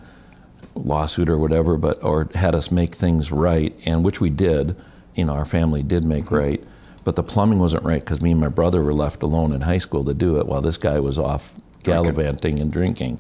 lawsuit 0.75 1.29
or 1.29 1.37
whatever, 1.39 1.77
but 1.77 2.03
or 2.03 2.31
had 2.35 2.55
us 2.55 2.71
make 2.71 2.95
things 2.95 3.31
right, 3.31 3.75
and 3.85 4.05
which 4.05 4.23
we 4.23 4.31
did. 4.31 4.75
You 5.17 5.25
know, 5.25 5.33
our 5.33 5.45
family 5.45 5.83
did 5.83 6.05
make 6.05 6.27
mm-hmm. 6.27 6.35
right, 6.37 6.65
but 7.03 7.17
the 7.17 7.25
plumbing 7.25 7.59
wasn't 7.59 7.85
right 7.85 8.01
because 8.01 8.23
me 8.23 8.31
and 8.31 8.41
my 8.41 8.49
brother 8.49 8.83
were 8.83 8.95
left 8.95 9.23
alone 9.25 9.53
in 9.53 9.63
high 9.63 9.79
school 9.79 10.05
to 10.05 10.15
do 10.15 10.39
it 10.39 10.47
while 10.47 10.61
this 10.61 10.79
guy 10.79 11.01
was 11.01 11.19
off 11.19 11.55
gallivanting 11.83 12.61
and 12.61 12.73
drinking. 12.73 13.19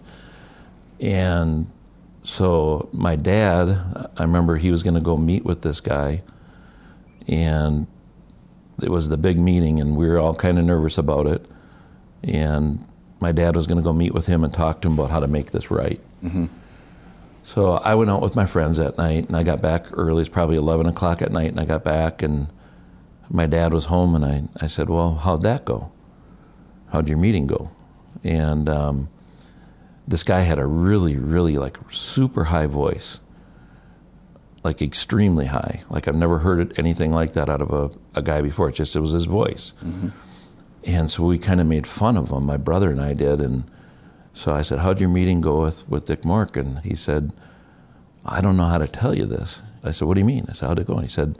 And 1.00 1.70
so 2.22 2.88
my 2.92 3.16
dad, 3.16 4.10
I 4.16 4.22
remember 4.22 4.56
he 4.56 4.70
was 4.70 4.82
going 4.82 4.94
to 4.94 5.00
go 5.00 5.16
meet 5.16 5.44
with 5.44 5.62
this 5.62 5.80
guy, 5.80 6.22
and 7.28 7.86
it 8.82 8.90
was 8.90 9.08
the 9.08 9.16
big 9.16 9.38
meeting, 9.38 9.80
and 9.80 9.96
we 9.96 10.06
were 10.06 10.18
all 10.18 10.34
kind 10.34 10.58
of 10.58 10.64
nervous 10.64 10.98
about 10.98 11.26
it. 11.26 11.46
And 12.22 12.84
my 13.20 13.32
dad 13.32 13.56
was 13.56 13.66
going 13.66 13.78
to 13.78 13.82
go 13.82 13.92
meet 13.92 14.12
with 14.12 14.26
him 14.26 14.44
and 14.44 14.52
talk 14.52 14.82
to 14.82 14.88
him 14.88 14.94
about 14.94 15.10
how 15.10 15.20
to 15.20 15.28
make 15.28 15.52
this 15.52 15.70
right. 15.70 16.00
Mm-hmm. 16.22 16.46
So 17.46 17.74
I 17.74 17.94
went 17.94 18.10
out 18.10 18.22
with 18.22 18.34
my 18.34 18.44
friends 18.44 18.78
that 18.78 18.98
night, 18.98 19.28
and 19.28 19.36
I 19.36 19.44
got 19.44 19.62
back 19.62 19.86
early. 19.92 20.18
It's 20.18 20.28
probably 20.28 20.56
11 20.56 20.86
o'clock 20.86 21.22
at 21.22 21.30
night, 21.30 21.52
and 21.52 21.60
I 21.60 21.64
got 21.64 21.84
back, 21.84 22.20
and 22.20 22.48
my 23.30 23.46
dad 23.46 23.72
was 23.72 23.84
home, 23.84 24.16
and 24.16 24.24
I, 24.24 24.48
I 24.60 24.66
said, 24.66 24.90
Well, 24.90 25.14
how'd 25.14 25.42
that 25.42 25.64
go? 25.64 25.92
How'd 26.90 27.08
your 27.08 27.18
meeting 27.18 27.46
go? 27.46 27.70
And 28.24 28.68
um, 28.68 29.08
this 30.08 30.24
guy 30.24 30.40
had 30.40 30.58
a 30.58 30.66
really, 30.66 31.18
really 31.18 31.56
like 31.56 31.78
super 31.88 32.46
high 32.46 32.66
voice, 32.66 33.20
like 34.64 34.82
extremely 34.82 35.46
high. 35.46 35.84
Like 35.88 36.08
I've 36.08 36.16
never 36.16 36.40
heard 36.40 36.76
anything 36.76 37.12
like 37.12 37.34
that 37.34 37.48
out 37.48 37.62
of 37.62 37.70
a, 37.70 37.92
a 38.18 38.22
guy 38.22 38.42
before. 38.42 38.70
It 38.70 38.74
just, 38.74 38.96
it 38.96 39.00
was 39.00 39.12
his 39.12 39.26
voice. 39.26 39.72
And 40.82 41.08
so 41.08 41.22
we 41.22 41.38
kind 41.38 41.60
of 41.60 41.68
made 41.68 41.86
fun 41.86 42.16
of 42.16 42.30
him, 42.30 42.44
my 42.44 42.56
brother 42.56 42.90
and 42.90 43.00
I 43.00 43.12
did, 43.12 43.40
and 43.40 43.70
so 44.36 44.52
I 44.52 44.60
said, 44.60 44.80
How'd 44.80 45.00
your 45.00 45.08
meeting 45.08 45.40
go 45.40 45.62
with, 45.62 45.88
with 45.88 46.04
Dick 46.04 46.22
Mark? 46.22 46.58
And 46.58 46.80
he 46.80 46.94
said, 46.94 47.32
I 48.22 48.42
don't 48.42 48.58
know 48.58 48.64
how 48.66 48.76
to 48.76 48.86
tell 48.86 49.14
you 49.14 49.24
this. 49.24 49.62
I 49.82 49.92
said, 49.92 50.06
What 50.06 50.14
do 50.14 50.20
you 50.20 50.26
mean? 50.26 50.44
I 50.46 50.52
said, 50.52 50.66
How'd 50.68 50.78
it 50.78 50.86
go? 50.86 50.92
And 50.92 51.02
he 51.02 51.08
said, 51.08 51.38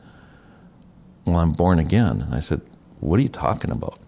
Well, 1.27 1.37
I'm 1.37 1.53
born 1.53 1.79
again. 1.79 2.23
And 2.23 2.35
I 2.35 2.41
said, 2.41 2.63
What 3.01 3.21
are 3.21 3.23
you 3.23 3.29
talking 3.29 3.71
about? 3.71 3.99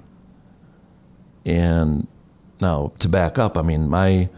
And 1.45 2.07
now, 2.63 2.93
to 3.01 3.11
back 3.11 3.39
up, 3.39 3.59
I 3.59 3.63
mean, 3.63 3.91
my 3.91 4.31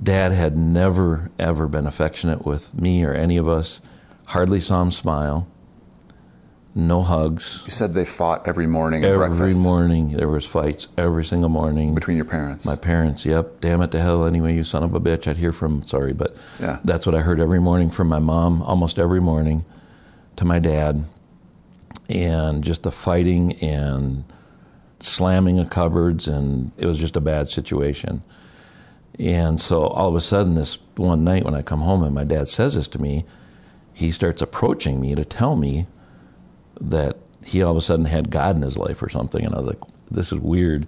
dad 0.00 0.30
had 0.30 0.56
never, 0.56 1.32
ever 1.40 1.66
been 1.66 1.86
affectionate 1.86 2.46
with 2.46 2.74
me 2.80 3.04
or 3.04 3.12
any 3.12 3.36
of 3.36 3.48
us, 3.48 3.82
hardly 4.26 4.60
saw 4.60 4.80
him 4.80 4.92
smile, 4.92 5.48
no 6.74 7.02
hugs. 7.02 7.62
You 7.66 7.70
said 7.70 7.92
they 7.94 8.04
fought 8.04 8.48
every 8.48 8.66
morning 8.66 9.04
at 9.04 9.10
Every 9.10 9.26
breakfast 9.28 9.60
morning, 9.60 10.12
there 10.12 10.28
was 10.28 10.46
fights 10.46 10.88
every 10.96 11.24
single 11.24 11.50
morning. 11.50 11.94
between 11.94 12.16
your 12.16 12.24
parents. 12.24 12.64
My 12.64 12.76
parents, 12.76 13.26
yep, 13.26 13.60
damn 13.60 13.82
it 13.82 13.90
to 13.90 14.00
hell 14.00 14.24
anyway, 14.24 14.54
you 14.54 14.64
son 14.64 14.82
of 14.82 14.94
a 14.94 15.00
bitch. 15.00 15.26
I'd 15.28 15.36
hear 15.36 15.52
from, 15.52 15.82
sorry, 15.84 16.12
but 16.14 16.34
Yeah. 16.60 16.78
that's 16.84 17.04
what 17.06 17.14
I 17.14 17.20
heard 17.20 17.40
every 17.40 17.60
morning 17.60 17.90
from 17.90 18.08
my 18.08 18.18
mom, 18.18 18.62
almost 18.62 18.98
every 18.98 19.20
morning, 19.20 19.64
to 20.36 20.44
my 20.46 20.58
dad. 20.58 21.04
And 22.08 22.64
just 22.64 22.82
the 22.82 22.90
fighting 22.90 23.52
and 23.62 24.24
slamming 25.00 25.58
of 25.58 25.68
cupboards, 25.70 26.26
and 26.28 26.72
it 26.76 26.86
was 26.86 26.98
just 26.98 27.16
a 27.16 27.20
bad 27.20 27.48
situation. 27.48 28.22
And 29.18 29.60
so 29.60 29.84
all 29.88 30.08
of 30.08 30.14
a 30.14 30.20
sudden, 30.20 30.54
this 30.54 30.78
one 30.96 31.22
night 31.22 31.44
when 31.44 31.54
I 31.54 31.60
come 31.62 31.80
home 31.80 32.02
and 32.02 32.14
my 32.14 32.24
dad 32.24 32.48
says 32.48 32.74
this 32.76 32.88
to 32.88 32.98
me, 32.98 33.24
he 33.92 34.10
starts 34.10 34.40
approaching 34.40 35.00
me 35.00 35.14
to 35.14 35.24
tell 35.24 35.54
me 35.54 35.86
that 36.82 37.16
he 37.44 37.62
all 37.62 37.72
of 37.72 37.76
a 37.76 37.80
sudden 37.80 38.04
had 38.04 38.30
God 38.30 38.56
in 38.56 38.62
his 38.62 38.76
life 38.76 39.02
or 39.02 39.08
something. 39.08 39.44
And 39.44 39.54
I 39.54 39.58
was 39.58 39.66
like, 39.66 39.80
this 40.10 40.32
is 40.32 40.38
weird. 40.38 40.86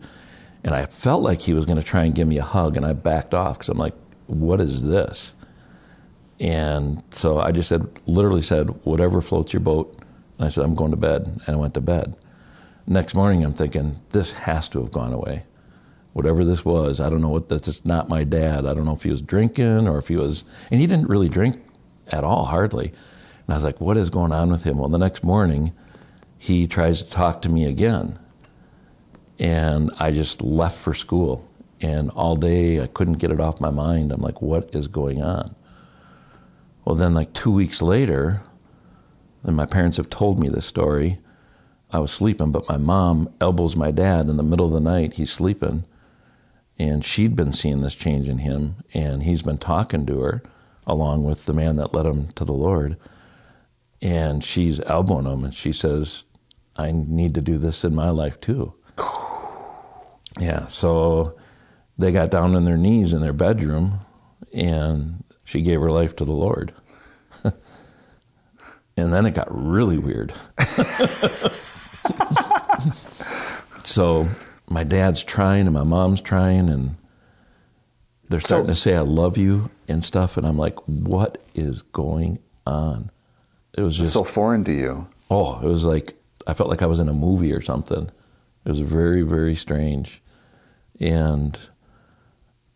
And 0.63 0.75
I 0.75 0.87
felt 0.87 1.23
like 1.23 1.43
he 1.43 1.53
was 1.53 1.67
going 1.67 1.79
to 1.79 1.85
try 1.85 2.05
and 2.05 2.15
give 2.15 2.27
me 2.27 2.39
a 2.39 2.43
hug, 2.43 2.77
and 2.77 2.87
I 2.87 2.95
backed 2.95 3.35
off 3.35 3.59
because 3.59 3.69
I'm 3.69 3.79
like, 3.79 3.95
what 4.27 4.61
is 4.61 4.83
this? 4.83 5.35
And 6.41 7.03
so 7.11 7.39
I 7.39 7.53
just 7.53 7.69
said, 7.69 7.87
literally 8.07 8.41
said, 8.41 8.71
whatever 8.85 9.21
floats 9.21 9.53
your 9.53 9.61
boat. 9.61 9.99
And 10.39 10.47
I 10.47 10.49
said, 10.49 10.65
I'm 10.65 10.75
going 10.75 10.91
to 10.91 10.97
bed. 10.97 11.41
And 11.47 11.57
I 11.57 11.59
went 11.59 11.75
to 11.75 11.81
bed. 11.81 12.17
Next 12.87 13.15
morning, 13.15 13.45
I'm 13.45 13.53
thinking, 13.53 14.01
this 14.11 14.33
has 14.33 14.69
to 14.71 14.81
have 14.81 14.91
gone 14.91 15.13
away. 15.13 15.45
Whatever 16.13 16.45
this 16.45 16.65
was, 16.65 17.01
I 17.01 17.11
don't 17.11 17.21
know 17.21 17.29
what 17.29 17.49
this 17.49 17.69
is 17.69 17.85
not 17.85 18.09
my 18.09 18.25
dad. 18.25 18.67
I 18.67 18.75
don't 18.75 18.85
know 18.85 18.95
if 18.95 19.03
he 19.03 19.11
was 19.11 19.23
drinking 19.23 19.87
or 19.87 19.99
if 19.99 20.09
he 20.09 20.17
was, 20.17 20.45
and 20.71 20.81
he 20.81 20.87
didn't 20.87 21.09
really 21.09 21.29
drink 21.29 21.63
at 22.09 22.25
all, 22.25 22.47
hardly. 22.47 22.89
And 22.89 23.51
I 23.51 23.55
was 23.55 23.65
like, 23.65 23.81
what 23.81 23.97
is 23.97 24.11
going 24.11 24.33
on 24.33 24.51
with 24.51 24.65
him? 24.65 24.79
Well, 24.79 24.89
the 24.89 24.99
next 24.99 25.25
morning, 25.25 25.73
he 26.45 26.67
tries 26.67 27.03
to 27.03 27.11
talk 27.11 27.41
to 27.41 27.49
me 27.49 27.65
again. 27.65 28.19
And 29.39 29.91
I 29.99 30.11
just 30.11 30.43
left 30.43 30.77
for 30.77 30.93
school. 30.93 31.49
And 31.81 32.11
all 32.11 32.37
day, 32.37 32.83
I 32.83 32.87
couldn't 32.87 33.15
get 33.15 33.31
it 33.31 33.41
off 33.41 33.63
my 33.63 33.71
mind. 33.71 34.13
I'm 34.13 34.21
like, 34.21 34.43
what 34.43 34.75
is 34.75 34.87
going 34.87 35.23
on? 35.23 35.55
Well, 36.85 36.97
then, 36.97 37.15
like 37.15 37.33
two 37.33 37.51
weeks 37.51 37.81
later, 37.81 38.43
and 39.43 39.57
my 39.57 39.65
parents 39.65 39.97
have 39.97 40.11
told 40.11 40.39
me 40.39 40.51
this 40.51 40.67
story. 40.67 41.19
I 41.91 41.99
was 41.99 42.13
sleeping, 42.13 42.53
but 42.53 42.69
my 42.69 42.77
mom 42.77 43.33
elbows 43.41 43.75
my 43.75 43.91
dad 43.91 44.29
in 44.29 44.37
the 44.37 44.43
middle 44.43 44.67
of 44.67 44.73
the 44.73 44.81
night. 44.81 45.15
He's 45.15 45.33
sleeping. 45.33 45.85
And 46.79 47.03
she'd 47.03 47.35
been 47.35 47.55
seeing 47.55 47.81
this 47.81 47.95
change 47.95 48.29
in 48.29 48.41
him. 48.41 48.77
And 48.93 49.23
he's 49.23 49.41
been 49.41 49.57
talking 49.57 50.05
to 50.05 50.21
her, 50.21 50.43
along 50.87 51.25
with 51.25 51.47
the 51.47 51.55
man 51.55 51.77
that 51.77 51.95
led 51.95 52.05
him 52.05 52.29
to 52.33 52.45
the 52.45 52.53
Lord. 52.53 52.99
And 54.03 54.45
she's 54.45 54.79
elbowing 54.81 55.25
him. 55.25 55.43
And 55.43 55.55
she 55.55 55.73
says, 55.73 56.27
I 56.76 56.90
need 56.93 57.35
to 57.35 57.40
do 57.40 57.59
this 57.59 57.85
in 57.85 57.95
my 57.95 58.11
life 58.11 58.40
too. 58.40 58.75
Yeah. 60.40 60.66
So 60.66 61.37
they 61.97 62.11
got 62.12 62.31
down 62.31 62.57
on 62.57 62.64
their 62.64 62.76
knees 62.76 63.12
in 63.12 63.21
their 63.21 63.33
bedroom. 63.33 64.00
And 64.52 65.25
she 65.45 65.62
gave 65.62 65.81
her 65.81 65.90
life 65.90 66.14
to 66.16 66.25
the 66.25 66.33
Lord. 66.33 66.73
and 68.97 69.12
then 69.12 69.26
it 69.26 69.35
got 69.35 69.49
really 69.50 69.99
weird. 69.99 70.33
so 73.85 74.28
my 74.69 74.85
dad's 74.85 75.23
trying 75.25 75.66
and 75.66 75.75
my 75.75 75.83
mom's 75.85 76.21
trying 76.21 76.69
and 76.69 76.97
they're 78.28 78.40
So- 78.40 78.47
starting 78.47 78.69
to 78.69 78.75
say 78.75 78.95
I 78.97 79.00
love 79.00 79.37
you 79.37 79.71
and 79.88 80.02
stuff 80.04 80.37
and 80.37 80.47
I'm 80.47 80.59
like, 80.59 80.78
what 80.88 81.38
is 81.54 81.83
going 81.83 82.38
on? 82.66 83.11
It 83.76 83.83
was 83.83 83.97
just 83.97 84.12
So 84.12 84.25
foreign 84.25 84.64
to 84.64 84.73
you. 84.73 85.09
oh, 85.31 85.61
it 85.61 85.66
was 85.66 85.85
like 85.85 86.14
I 86.47 86.55
felt 86.55 86.69
like 86.71 86.83
I 86.83 86.87
was 86.87 86.99
in 87.01 87.09
a 87.09 87.13
movie 87.13 87.53
or 87.53 87.61
something. 87.61 88.11
It 88.65 88.69
was 88.69 88.81
very, 88.81 89.23
very 89.23 89.55
strange. 89.55 90.23
And 91.01 91.59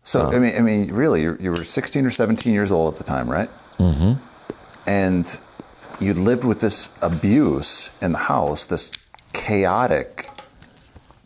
So 0.01 0.27
I 0.27 0.39
mean, 0.39 0.55
I 0.55 0.61
mean, 0.61 0.91
really, 0.91 1.21
you 1.21 1.37
you 1.39 1.51
were 1.51 1.63
16 1.63 2.05
or 2.05 2.09
17 2.09 2.53
years 2.53 2.71
old 2.71 2.93
at 2.93 2.97
the 2.97 3.03
time, 3.03 3.29
right? 3.29 3.49
Mm-hmm. 3.77 4.13
And 4.87 5.39
you 5.99 6.13
lived 6.13 6.43
with 6.43 6.61
this 6.61 6.89
abuse 7.01 7.91
in 8.01 8.11
the 8.11 8.17
house, 8.19 8.65
this 8.65 8.91
chaotic, 9.33 10.29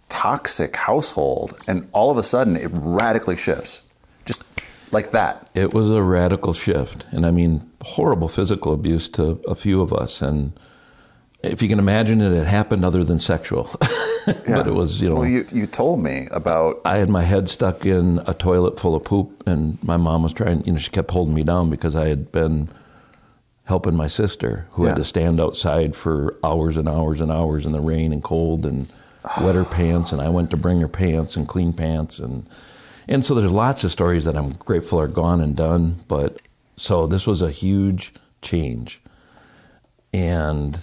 toxic 0.09 0.75
household, 0.75 1.53
and 1.67 1.87
all 1.93 2.11
of 2.11 2.17
a 2.17 2.23
sudden 2.23 2.55
it 2.55 2.69
radically 2.73 3.37
shifts, 3.37 3.81
just 4.25 4.43
like 4.91 5.11
that. 5.11 5.49
it 5.55 5.73
was 5.73 5.91
a 5.91 6.01
radical 6.03 6.53
shift. 6.53 7.05
And 7.11 7.25
I 7.25 7.31
mean, 7.31 7.69
horrible 7.83 8.27
physical 8.27 8.73
abuse 8.73 9.09
to 9.09 9.41
a 9.47 9.55
few 9.55 9.81
of 9.81 9.91
us. 9.93 10.21
And 10.21 10.53
if 11.43 11.61
you 11.61 11.67
can 11.69 11.79
imagine 11.79 12.21
it, 12.21 12.31
it 12.31 12.47
happened 12.47 12.85
other 12.85 13.03
than 13.03 13.19
sexual. 13.19 13.69
but 14.47 14.67
it 14.67 14.73
was, 14.73 15.01
you 15.01 15.09
know, 15.09 15.15
Well, 15.15 15.27
you 15.29 15.45
you 15.51 15.65
told 15.67 16.01
me 16.01 16.27
about 16.31 16.81
I 16.85 16.97
had 16.97 17.09
my 17.09 17.21
head 17.23 17.49
stuck 17.49 17.85
in 17.85 18.21
a 18.25 18.33
toilet 18.33 18.79
full 18.79 18.95
of 18.95 19.03
poop, 19.03 19.43
and 19.45 19.77
my 19.83 19.97
mom 19.97 20.23
was 20.23 20.33
trying. 20.33 20.63
You 20.65 20.73
know, 20.73 20.77
she 20.79 20.89
kept 20.91 21.11
holding 21.11 21.35
me 21.35 21.43
down 21.43 21.69
because 21.69 21.95
I 21.95 22.07
had 22.07 22.31
been 22.31 22.69
helping 23.65 23.95
my 23.95 24.07
sister, 24.07 24.65
who 24.73 24.83
Yeah. 24.83 24.89
had 24.89 24.97
to 24.97 25.03
stand 25.05 25.39
outside 25.39 25.95
for 25.95 26.35
hours 26.43 26.75
and 26.77 26.87
hours 26.89 27.21
and 27.21 27.31
hours 27.31 27.65
in 27.65 27.71
the 27.71 27.79
rain 27.81 28.11
and 28.13 28.23
cold 28.23 28.65
and 28.65 28.93
wet 29.41 29.55
her 29.55 29.63
pants, 29.65 30.11
and 30.11 30.21
I 30.21 30.29
went 30.29 30.49
to 30.51 30.57
bring 30.57 30.79
her 30.81 30.87
pants 30.89 31.35
and 31.37 31.47
clean 31.47 31.73
pants, 31.73 32.19
and 32.19 32.47
and 33.07 33.23
so 33.25 33.35
there's 33.35 33.51
lots 33.51 33.83
of 33.83 33.91
stories 33.91 34.23
that 34.25 34.35
I'm 34.37 34.51
grateful 34.53 34.99
are 34.99 35.07
gone 35.09 35.41
and 35.41 35.55
done. 35.57 35.97
But 36.07 36.37
so 36.77 37.05
this 37.07 37.27
was 37.27 37.41
a 37.41 37.51
huge 37.51 38.13
change, 38.41 39.01
and 40.13 40.79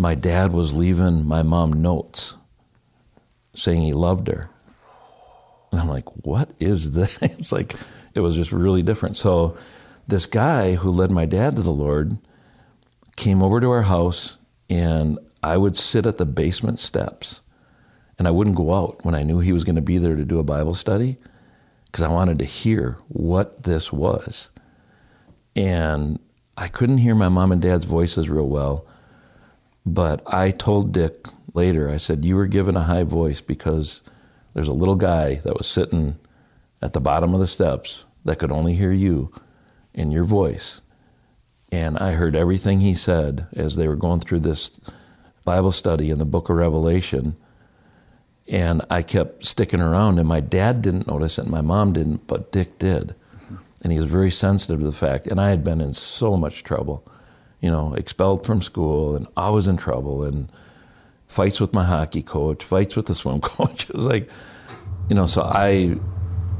my 0.00 0.14
dad 0.14 0.52
was 0.52 0.74
leaving 0.74 1.26
my 1.26 1.42
mom 1.42 1.82
notes 1.82 2.36
saying 3.54 3.82
he 3.82 3.92
loved 3.92 4.28
her. 4.28 4.48
And 5.70 5.80
I'm 5.80 5.88
like, 5.88 6.08
what 6.24 6.50
is 6.58 6.92
this? 6.92 7.18
It's 7.22 7.52
like, 7.52 7.74
it 8.14 8.20
was 8.20 8.34
just 8.34 8.50
really 8.50 8.82
different. 8.82 9.16
So, 9.16 9.56
this 10.08 10.26
guy 10.26 10.74
who 10.74 10.90
led 10.90 11.10
my 11.10 11.26
dad 11.26 11.54
to 11.54 11.62
the 11.62 11.70
Lord 11.70 12.18
came 13.16 13.42
over 13.42 13.60
to 13.60 13.70
our 13.70 13.82
house, 13.82 14.38
and 14.68 15.18
I 15.42 15.56
would 15.56 15.76
sit 15.76 16.06
at 16.06 16.16
the 16.16 16.26
basement 16.26 16.78
steps 16.78 17.42
and 18.18 18.26
I 18.26 18.32
wouldn't 18.32 18.56
go 18.56 18.74
out 18.74 19.04
when 19.04 19.14
I 19.14 19.22
knew 19.22 19.38
he 19.38 19.52
was 19.52 19.64
going 19.64 19.76
to 19.76 19.82
be 19.82 19.98
there 19.98 20.16
to 20.16 20.24
do 20.24 20.38
a 20.38 20.44
Bible 20.44 20.74
study 20.74 21.18
because 21.86 22.02
I 22.02 22.08
wanted 22.08 22.38
to 22.38 22.44
hear 22.44 22.98
what 23.08 23.62
this 23.62 23.92
was. 23.92 24.50
And 25.54 26.18
I 26.56 26.68
couldn't 26.68 26.98
hear 26.98 27.14
my 27.14 27.28
mom 27.28 27.52
and 27.52 27.62
dad's 27.62 27.84
voices 27.84 28.28
real 28.28 28.48
well. 28.48 28.86
But 29.92 30.22
I 30.32 30.52
told 30.52 30.92
Dick 30.92 31.26
later, 31.52 31.90
I 31.90 31.96
said, 31.96 32.24
You 32.24 32.36
were 32.36 32.46
given 32.46 32.76
a 32.76 32.84
high 32.84 33.02
voice 33.02 33.40
because 33.40 34.02
there's 34.54 34.68
a 34.68 34.72
little 34.72 34.94
guy 34.94 35.36
that 35.36 35.58
was 35.58 35.66
sitting 35.66 36.16
at 36.80 36.92
the 36.92 37.00
bottom 37.00 37.34
of 37.34 37.40
the 37.40 37.48
steps 37.48 38.06
that 38.24 38.38
could 38.38 38.52
only 38.52 38.74
hear 38.74 38.92
you 38.92 39.32
and 39.92 40.12
your 40.12 40.22
voice. 40.22 40.80
And 41.72 41.98
I 41.98 42.12
heard 42.12 42.36
everything 42.36 42.80
he 42.80 42.94
said 42.94 43.48
as 43.52 43.74
they 43.74 43.88
were 43.88 43.96
going 43.96 44.20
through 44.20 44.40
this 44.40 44.80
Bible 45.44 45.72
study 45.72 46.10
in 46.10 46.18
the 46.18 46.24
book 46.24 46.48
of 46.48 46.56
Revelation. 46.56 47.36
And 48.46 48.82
I 48.90 49.02
kept 49.02 49.44
sticking 49.44 49.80
around, 49.80 50.20
and 50.20 50.28
my 50.28 50.40
dad 50.40 50.82
didn't 50.82 51.08
notice 51.08 51.36
it, 51.38 51.42
and 51.42 51.50
my 51.50 51.62
mom 51.62 51.94
didn't, 51.94 52.28
but 52.28 52.52
Dick 52.52 52.78
did. 52.78 53.16
And 53.82 53.92
he 53.92 53.98
was 53.98 54.08
very 54.08 54.30
sensitive 54.30 54.78
to 54.78 54.86
the 54.86 54.92
fact. 54.92 55.26
And 55.26 55.40
I 55.40 55.50
had 55.50 55.64
been 55.64 55.80
in 55.80 55.94
so 55.94 56.36
much 56.36 56.62
trouble, 56.62 57.04
you 57.60 57.70
know, 57.70 57.94
expelled 57.94 58.46
from 58.46 58.62
school, 58.62 59.16
and 59.16 59.26
I 59.36 59.50
was 59.50 59.68
in 59.68 59.76
trouble, 59.76 60.24
and 60.24 60.50
fights 61.26 61.60
with 61.60 61.72
my 61.72 61.84
hockey 61.84 62.22
coach, 62.22 62.64
fights 62.64 62.96
with 62.96 63.06
the 63.06 63.14
swim 63.14 63.40
coach. 63.40 63.88
It 63.88 63.94
was 63.94 64.04
like, 64.04 64.28
you 65.08 65.14
know, 65.14 65.26
so 65.26 65.42
I 65.42 65.96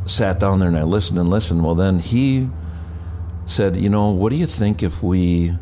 sat 0.06 0.38
down 0.38 0.58
there 0.60 0.68
and 0.68 0.76
I 0.76 0.84
listened 0.84 1.18
and 1.18 1.28
listened. 1.28 1.64
Well, 1.64 1.74
then 1.74 1.98
he 1.98 2.48
said, 3.46 3.76
you 3.76 3.88
know, 3.88 4.10
what 4.10 4.30
do 4.30 4.36
you 4.36 4.46
think 4.46 4.82
if 4.82 5.02
we 5.02 5.52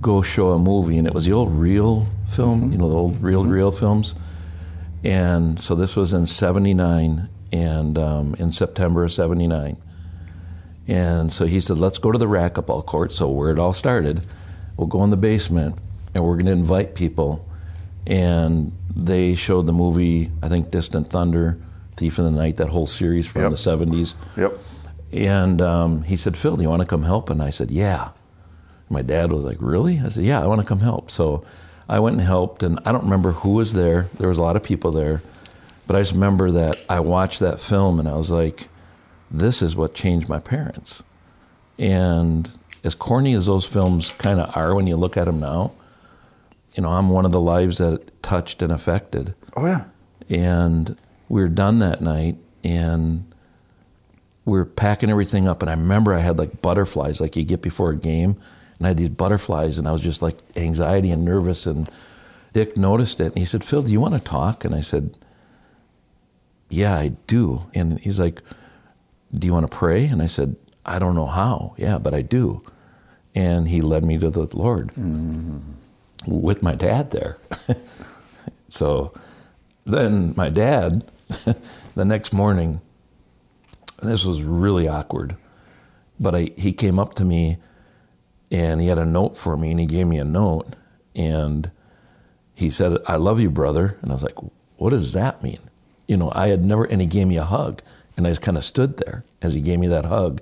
go 0.00 0.22
show 0.22 0.52
a 0.52 0.58
movie? 0.58 0.98
And 0.98 1.06
it 1.06 1.14
was 1.14 1.26
the 1.26 1.32
old 1.32 1.52
reel 1.52 2.06
film, 2.26 2.72
you 2.72 2.78
know, 2.78 2.88
the 2.88 2.94
old 2.94 3.22
reel 3.22 3.44
reel 3.44 3.70
films. 3.70 4.14
And 5.04 5.60
so 5.60 5.74
this 5.74 5.96
was 5.96 6.12
in 6.12 6.26
79 6.26 7.28
and 7.52 7.98
um, 7.98 8.34
in 8.38 8.50
September 8.50 9.04
of 9.04 9.12
79. 9.12 9.76
And 10.88 11.32
so 11.32 11.46
he 11.46 11.60
said, 11.60 11.78
let's 11.78 11.98
go 11.98 12.12
to 12.12 12.18
the 12.18 12.26
racquetball 12.26 12.84
court. 12.86 13.10
So 13.12 13.28
where 13.28 13.50
it 13.50 13.58
all 13.58 13.72
started, 13.72 14.22
we'll 14.76 14.86
go 14.86 15.02
in 15.04 15.10
the 15.10 15.16
basement 15.16 15.76
and 16.14 16.24
we're 16.24 16.34
going 16.34 16.46
to 16.46 16.52
invite 16.52 16.94
people. 16.94 17.48
And 18.06 18.72
they 18.94 19.34
showed 19.34 19.66
the 19.66 19.72
movie, 19.72 20.30
I 20.42 20.48
think, 20.48 20.70
Distant 20.70 21.08
Thunder, 21.08 21.58
Thief 21.96 22.18
in 22.18 22.24
the 22.24 22.30
Night, 22.30 22.56
that 22.58 22.68
whole 22.68 22.86
series 22.86 23.26
from 23.26 23.42
Yep. 23.42 23.50
the 23.50 23.56
70s. 23.56 24.14
yep. 24.36 24.52
And 25.12 25.60
um, 25.62 26.02
he 26.02 26.16
said, 26.16 26.36
Phil, 26.36 26.56
do 26.56 26.62
you 26.62 26.68
want 26.68 26.82
to 26.82 26.86
come 26.86 27.02
help? 27.02 27.30
And 27.30 27.42
I 27.42 27.50
said, 27.50 27.70
yeah. 27.70 28.10
My 28.88 29.02
dad 29.02 29.32
was 29.32 29.44
like, 29.44 29.56
really? 29.60 29.98
I 29.98 30.08
said, 30.08 30.24
yeah, 30.24 30.40
I 30.42 30.46
want 30.46 30.60
to 30.60 30.66
come 30.66 30.80
help. 30.80 31.10
So 31.10 31.44
I 31.88 31.98
went 31.98 32.18
and 32.18 32.24
helped, 32.26 32.62
and 32.62 32.78
I 32.84 32.92
don't 32.92 33.04
remember 33.04 33.32
who 33.32 33.54
was 33.54 33.72
there. 33.72 34.08
There 34.18 34.28
was 34.28 34.38
a 34.38 34.42
lot 34.42 34.54
of 34.56 34.62
people 34.62 34.92
there. 34.92 35.22
But 35.86 35.96
I 35.96 36.00
just 36.00 36.12
remember 36.12 36.50
that 36.52 36.84
I 36.88 37.00
watched 37.00 37.40
that 37.40 37.60
film 37.60 37.98
and 38.00 38.08
I 38.08 38.14
was 38.14 38.30
like, 38.30 38.68
this 39.30 39.62
is 39.62 39.76
what 39.76 39.94
changed 39.94 40.28
my 40.28 40.38
parents. 40.38 41.02
And 41.78 42.50
as 42.84 42.94
corny 42.94 43.34
as 43.34 43.46
those 43.46 43.64
films 43.64 44.10
kind 44.12 44.40
of 44.40 44.56
are 44.56 44.74
when 44.74 44.86
you 44.86 44.96
look 44.96 45.16
at 45.16 45.24
them 45.24 45.40
now, 45.40 45.72
you 46.74 46.82
know, 46.82 46.90
I'm 46.90 47.10
one 47.10 47.24
of 47.24 47.32
the 47.32 47.40
lives 47.40 47.78
that 47.78 48.22
touched 48.22 48.62
and 48.62 48.70
affected. 48.72 49.34
Oh 49.56 49.66
yeah. 49.66 49.84
And 50.28 50.96
we 51.28 51.40
were 51.40 51.48
done 51.48 51.78
that 51.80 52.00
night 52.00 52.36
and 52.62 53.32
we 54.44 54.58
were 54.58 54.64
packing 54.64 55.10
everything 55.10 55.48
up. 55.48 55.62
And 55.62 55.70
I 55.70 55.74
remember 55.74 56.14
I 56.14 56.20
had 56.20 56.38
like 56.38 56.62
butterflies, 56.62 57.20
like 57.20 57.36
you 57.36 57.44
get 57.44 57.62
before 57.62 57.90
a 57.90 57.96
game. 57.96 58.36
And 58.78 58.86
I 58.86 58.88
had 58.88 58.98
these 58.98 59.08
butterflies 59.08 59.78
and 59.78 59.88
I 59.88 59.92
was 59.92 60.02
just 60.02 60.22
like 60.22 60.38
anxiety 60.56 61.10
and 61.10 61.24
nervous. 61.24 61.66
And 61.66 61.88
Dick 62.52 62.76
noticed 62.76 63.20
it 63.20 63.26
and 63.26 63.38
he 63.38 63.44
said, 63.44 63.64
Phil, 63.64 63.82
do 63.82 63.90
you 63.90 64.00
want 64.00 64.14
to 64.14 64.20
talk? 64.20 64.64
And 64.64 64.74
I 64.74 64.80
said, 64.80 65.16
Yeah, 66.68 66.94
I 66.96 67.08
do. 67.26 67.66
And 67.74 67.98
he's 68.00 68.20
like, 68.20 68.42
Do 69.34 69.46
you 69.46 69.52
want 69.52 69.70
to 69.70 69.76
pray? 69.76 70.06
And 70.06 70.22
I 70.22 70.26
said, 70.26 70.56
I 70.84 70.98
don't 70.98 71.14
know 71.14 71.26
how. 71.26 71.74
Yeah, 71.76 71.98
but 71.98 72.14
I 72.14 72.22
do. 72.22 72.62
And 73.34 73.68
he 73.68 73.80
led 73.80 74.04
me 74.04 74.18
to 74.18 74.30
the 74.30 74.48
Lord 74.56 74.92
with 76.26 76.62
my 76.62 76.74
dad 76.74 77.10
there. 77.10 77.38
so 78.68 79.12
then 79.84 80.34
my 80.36 80.48
dad, 80.48 81.04
the 81.94 82.04
next 82.04 82.32
morning, 82.32 82.80
this 84.02 84.24
was 84.24 84.42
really 84.42 84.88
awkward, 84.88 85.36
but 86.18 86.34
I, 86.34 86.50
he 86.56 86.72
came 86.72 86.98
up 86.98 87.14
to 87.14 87.24
me 87.24 87.58
and 88.50 88.80
he 88.80 88.88
had 88.88 88.98
a 88.98 89.06
note 89.06 89.36
for 89.36 89.56
me 89.56 89.70
and 89.70 89.80
he 89.80 89.86
gave 89.86 90.06
me 90.06 90.18
a 90.18 90.24
note 90.24 90.76
and 91.14 91.70
he 92.54 92.70
said, 92.70 92.98
I 93.06 93.16
love 93.16 93.40
you, 93.40 93.50
brother. 93.50 93.98
And 94.00 94.10
I 94.10 94.14
was 94.14 94.22
like, 94.22 94.36
what 94.76 94.90
does 94.90 95.12
that 95.12 95.42
mean? 95.42 95.60
You 96.06 96.16
know, 96.16 96.32
I 96.34 96.48
had 96.48 96.64
never, 96.64 96.84
and 96.84 97.00
he 97.00 97.06
gave 97.06 97.26
me 97.26 97.36
a 97.36 97.44
hug 97.44 97.82
and 98.16 98.26
I 98.26 98.30
just 98.30 98.42
kind 98.42 98.56
of 98.56 98.64
stood 98.64 98.96
there 98.98 99.24
as 99.42 99.54
he 99.54 99.60
gave 99.60 99.78
me 99.78 99.88
that 99.88 100.06
hug. 100.06 100.40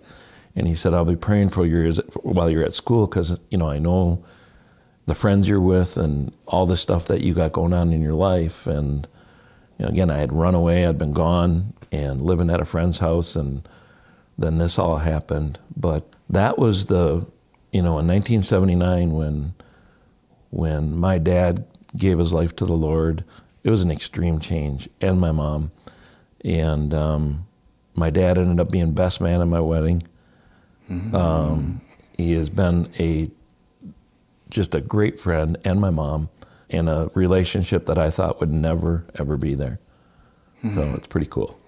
And 0.56 0.68
he 0.68 0.74
said, 0.74 0.94
I'll 0.94 1.04
be 1.04 1.16
praying 1.16 1.48
for 1.48 1.66
you 1.66 1.90
while 2.22 2.48
you're 2.48 2.64
at 2.64 2.74
school 2.74 3.06
because, 3.06 3.38
you 3.50 3.58
know, 3.58 3.68
I 3.68 3.80
know 3.80 4.22
the 5.06 5.14
friends 5.14 5.48
you're 5.48 5.60
with 5.60 5.96
and 5.96 6.32
all 6.46 6.66
the 6.66 6.76
stuff 6.76 7.06
that 7.06 7.20
you 7.20 7.34
got 7.34 7.52
going 7.52 7.72
on 7.72 7.92
in 7.92 8.02
your 8.02 8.14
life. 8.14 8.66
And 8.66 9.06
you 9.78 9.84
know, 9.84 9.90
again, 9.90 10.10
I 10.10 10.18
had 10.18 10.32
run 10.32 10.54
away, 10.54 10.86
I'd 10.86 10.98
been 10.98 11.12
gone 11.12 11.74
and 11.90 12.22
living 12.22 12.50
at 12.50 12.60
a 12.60 12.64
friend's 12.64 12.98
house, 12.98 13.36
and 13.36 13.66
then 14.38 14.58
this 14.58 14.78
all 14.78 14.98
happened. 14.98 15.58
But 15.76 16.04
that 16.30 16.58
was 16.58 16.86
the, 16.86 17.26
you 17.72 17.82
know, 17.82 17.98
in 17.98 18.06
1979 18.06 19.12
when 19.12 19.54
when 20.50 20.96
my 20.96 21.18
dad 21.18 21.64
gave 21.96 22.18
his 22.18 22.32
life 22.32 22.54
to 22.54 22.64
the 22.64 22.76
Lord, 22.76 23.24
it 23.64 23.70
was 23.70 23.82
an 23.82 23.90
extreme 23.90 24.38
change, 24.38 24.88
and 25.00 25.20
my 25.20 25.32
mom, 25.32 25.72
and 26.44 26.94
um, 26.94 27.46
my 27.94 28.10
dad 28.10 28.38
ended 28.38 28.60
up 28.60 28.70
being 28.70 28.92
best 28.92 29.20
man 29.20 29.40
at 29.40 29.46
my 29.48 29.60
wedding. 29.60 30.02
Um, 31.12 31.80
he 32.16 32.32
has 32.32 32.50
been 32.50 32.90
a 32.98 33.30
just 34.50 34.74
a 34.74 34.80
great 34.80 35.18
friend 35.18 35.56
and 35.64 35.80
my 35.80 35.90
mom 35.90 36.28
in 36.68 36.88
a 36.88 37.10
relationship 37.14 37.86
that 37.86 37.98
I 37.98 38.10
thought 38.10 38.38
would 38.40 38.52
never 38.52 39.04
ever 39.14 39.36
be 39.36 39.54
there. 39.54 39.80
So 40.62 40.94
it's 40.96 41.06
pretty 41.06 41.26
cool. 41.26 41.58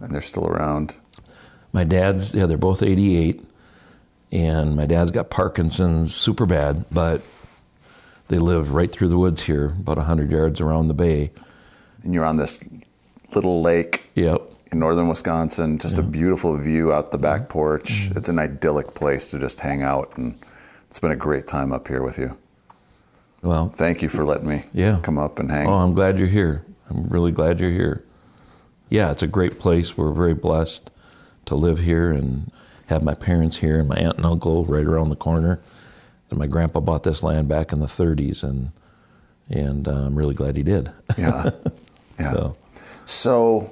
And 0.00 0.10
they're 0.12 0.20
still 0.20 0.46
around. 0.46 0.96
My 1.72 1.84
dad's 1.84 2.34
yeah, 2.34 2.46
they're 2.46 2.58
both 2.58 2.82
88 2.82 3.44
and 4.32 4.76
my 4.76 4.86
dad's 4.86 5.10
got 5.10 5.30
Parkinson's 5.30 6.14
super 6.14 6.46
bad, 6.46 6.84
but 6.90 7.22
they 8.28 8.38
live 8.38 8.74
right 8.74 8.90
through 8.90 9.08
the 9.08 9.18
woods 9.18 9.42
here, 9.42 9.66
about 9.66 9.96
100 9.96 10.30
yards 10.30 10.60
around 10.60 10.88
the 10.88 10.94
bay. 10.94 11.32
And 12.04 12.14
you're 12.14 12.24
on 12.24 12.36
this 12.36 12.62
little 13.34 13.60
lake 13.62 14.10
Yep. 14.14 14.42
In 14.72 14.78
northern 14.78 15.08
Wisconsin, 15.08 15.78
just 15.78 15.98
a 15.98 16.02
beautiful 16.02 16.56
view 16.56 16.92
out 16.92 17.10
the 17.10 17.18
back 17.18 17.48
porch. 17.48 17.90
Mm-hmm. 18.08 18.18
It's 18.18 18.28
an 18.28 18.38
idyllic 18.38 18.94
place 18.94 19.28
to 19.30 19.38
just 19.38 19.60
hang 19.60 19.82
out, 19.82 20.16
and 20.16 20.38
it's 20.88 20.98
been 20.98 21.10
a 21.10 21.16
great 21.16 21.48
time 21.48 21.72
up 21.72 21.88
here 21.88 22.02
with 22.02 22.18
you. 22.18 22.36
Well, 23.42 23.68
Thank 23.70 24.02
you 24.02 24.08
for 24.08 24.24
letting 24.24 24.48
me 24.48 24.64
Yeah. 24.72 24.98
come 25.02 25.18
up 25.18 25.38
and 25.38 25.50
hang. 25.50 25.66
Oh, 25.66 25.74
I'm 25.78 25.94
glad 25.94 26.18
you're 26.18 26.28
here. 26.28 26.64
I'm 26.88 27.08
really 27.08 27.32
glad 27.32 27.60
you're 27.60 27.70
here. 27.70 28.04
Yeah, 28.90 29.10
it's 29.10 29.22
a 29.22 29.26
great 29.28 29.58
place. 29.58 29.96
We're 29.96 30.12
very 30.12 30.34
blessed 30.34 30.90
to 31.46 31.54
live 31.54 31.78
here 31.78 32.10
and 32.10 32.50
have 32.86 33.02
my 33.02 33.14
parents 33.14 33.56
here 33.58 33.78
and 33.78 33.88
my 33.88 33.94
aunt 33.96 34.16
and 34.18 34.26
uncle 34.26 34.64
right 34.66 34.84
around 34.84 35.08
the 35.10 35.16
corner. 35.16 35.60
And 36.28 36.38
my 36.38 36.46
grandpa 36.46 36.80
bought 36.80 37.02
this 37.04 37.22
land 37.22 37.48
back 37.48 37.72
in 37.72 37.80
the 37.80 37.86
30s, 37.86 38.44
and 38.44 38.70
and 39.48 39.88
uh, 39.88 39.92
I'm 40.06 40.14
really 40.14 40.34
glad 40.34 40.56
he 40.56 40.62
did. 40.62 40.92
Yeah. 41.18 41.50
Yeah. 42.20 42.32
So, 42.32 42.56
So, 43.06 43.70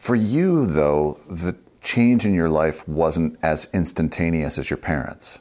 for 0.00 0.14
you, 0.16 0.64
though, 0.64 1.20
the 1.28 1.54
change 1.82 2.24
in 2.24 2.32
your 2.32 2.48
life 2.48 2.88
wasn't 2.88 3.38
as 3.42 3.68
instantaneous 3.74 4.56
as 4.56 4.70
your 4.70 4.78
parents. 4.78 5.40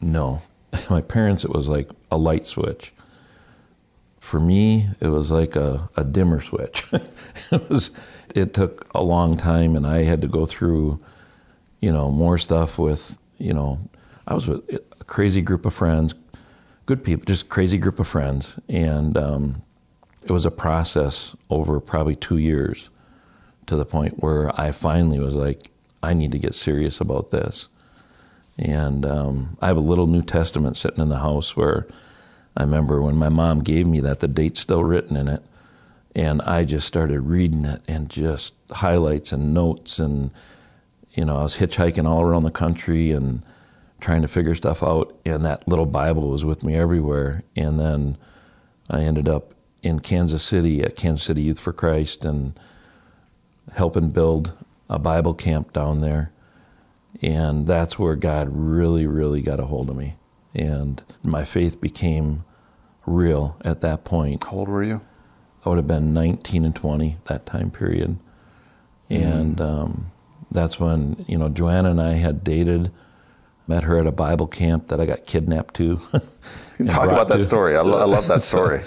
no, 0.00 0.42
my 0.90 1.00
parents, 1.00 1.44
it 1.44 1.50
was 1.50 1.68
like 1.68 1.90
a 2.08 2.16
light 2.16 2.46
switch. 2.46 2.92
For 4.20 4.38
me, 4.38 4.88
it 5.00 5.08
was 5.08 5.32
like 5.32 5.56
a, 5.56 5.90
a 5.96 6.04
dimmer 6.04 6.40
switch. 6.40 6.84
it 6.92 7.68
was. 7.68 7.90
It 8.32 8.54
took 8.54 8.88
a 8.94 9.02
long 9.02 9.36
time, 9.36 9.74
and 9.74 9.84
I 9.86 10.04
had 10.04 10.20
to 10.22 10.28
go 10.28 10.46
through, 10.46 11.00
you 11.80 11.92
know, 11.92 12.12
more 12.12 12.38
stuff 12.38 12.78
with, 12.78 13.18
you 13.38 13.52
know, 13.52 13.80
I 14.26 14.34
was 14.34 14.46
with 14.46 14.68
a 14.70 15.04
crazy 15.04 15.42
group 15.42 15.66
of 15.66 15.74
friends, 15.74 16.14
good 16.86 17.02
people, 17.02 17.24
just 17.24 17.48
crazy 17.48 17.78
group 17.78 17.98
of 17.98 18.06
friends, 18.06 18.56
and 18.68 19.16
um, 19.16 19.62
it 20.22 20.30
was 20.30 20.46
a 20.46 20.50
process 20.50 21.34
over 21.50 21.80
probably 21.80 22.14
two 22.14 22.38
years, 22.38 22.90
to 23.66 23.76
the 23.76 23.84
point 23.84 24.22
where 24.22 24.58
I 24.60 24.70
finally 24.72 25.18
was 25.18 25.34
like, 25.34 25.70
I 26.02 26.14
need 26.14 26.32
to 26.32 26.38
get 26.38 26.54
serious 26.54 27.00
about 27.00 27.30
this. 27.30 27.68
And 28.58 29.04
um, 29.04 29.56
I 29.60 29.66
have 29.66 29.76
a 29.76 29.80
little 29.80 30.06
New 30.06 30.22
Testament 30.22 30.76
sitting 30.76 31.02
in 31.02 31.08
the 31.08 31.18
house 31.18 31.56
where 31.56 31.86
I 32.56 32.62
remember 32.62 33.00
when 33.02 33.16
my 33.16 33.28
mom 33.28 33.62
gave 33.62 33.86
me 33.86 34.00
that, 34.00 34.20
the 34.20 34.28
date's 34.28 34.60
still 34.60 34.84
written 34.84 35.16
in 35.16 35.28
it. 35.28 35.42
And 36.14 36.40
I 36.42 36.64
just 36.64 36.86
started 36.86 37.22
reading 37.22 37.64
it 37.64 37.82
and 37.88 38.08
just 38.08 38.54
highlights 38.70 39.32
and 39.32 39.52
notes. 39.52 39.98
And, 39.98 40.30
you 41.12 41.24
know, 41.24 41.38
I 41.38 41.42
was 41.42 41.58
hitchhiking 41.58 42.06
all 42.06 42.22
around 42.22 42.44
the 42.44 42.52
country 42.52 43.10
and 43.10 43.42
trying 44.00 44.22
to 44.22 44.28
figure 44.28 44.54
stuff 44.54 44.82
out. 44.82 45.18
And 45.24 45.44
that 45.44 45.66
little 45.66 45.86
Bible 45.86 46.28
was 46.28 46.44
with 46.44 46.62
me 46.62 46.76
everywhere. 46.76 47.42
And 47.56 47.80
then 47.80 48.16
I 48.88 49.00
ended 49.00 49.28
up 49.28 49.54
in 49.82 49.98
Kansas 49.98 50.44
City 50.44 50.82
at 50.82 50.94
Kansas 50.94 51.24
City 51.24 51.42
Youth 51.42 51.58
for 51.58 51.72
Christ 51.72 52.24
and 52.24 52.58
helping 53.72 54.10
build 54.10 54.52
a 54.88 54.98
Bible 54.98 55.34
camp 55.34 55.72
down 55.72 56.00
there. 56.00 56.30
And 57.22 57.66
that's 57.66 57.98
where 57.98 58.16
God 58.16 58.48
really, 58.50 59.06
really 59.06 59.40
got 59.40 59.60
a 59.60 59.64
hold 59.64 59.88
of 59.90 59.96
me. 59.96 60.16
And 60.54 61.02
my 61.22 61.44
faith 61.44 61.80
became 61.80 62.44
real 63.06 63.56
at 63.64 63.80
that 63.80 64.04
point. 64.04 64.44
How 64.44 64.50
old 64.58 64.68
were 64.68 64.82
you? 64.82 65.00
I 65.64 65.68
would 65.68 65.78
have 65.78 65.86
been 65.86 66.12
19 66.12 66.64
and 66.64 66.74
20 66.76 67.18
that 67.24 67.46
time 67.46 67.70
period. 67.70 68.18
And 69.08 69.60
um, 69.60 70.10
that's 70.50 70.80
when, 70.80 71.24
you 71.28 71.38
know, 71.38 71.48
Joanna 71.48 71.90
and 71.90 72.00
I 72.00 72.14
had 72.14 72.42
dated, 72.42 72.90
met 73.66 73.84
her 73.84 73.98
at 73.98 74.06
a 74.06 74.12
Bible 74.12 74.46
camp 74.46 74.88
that 74.88 75.00
I 75.00 75.06
got 75.06 75.26
kidnapped 75.26 75.74
to. 75.74 75.96
Talk 76.88 77.10
about 77.10 77.28
that 77.28 77.38
to- 77.38 77.44
story. 77.44 77.76
I, 77.76 77.80
lo- 77.82 78.00
I 78.00 78.04
love 78.04 78.26
that 78.28 78.42
story. 78.52 78.82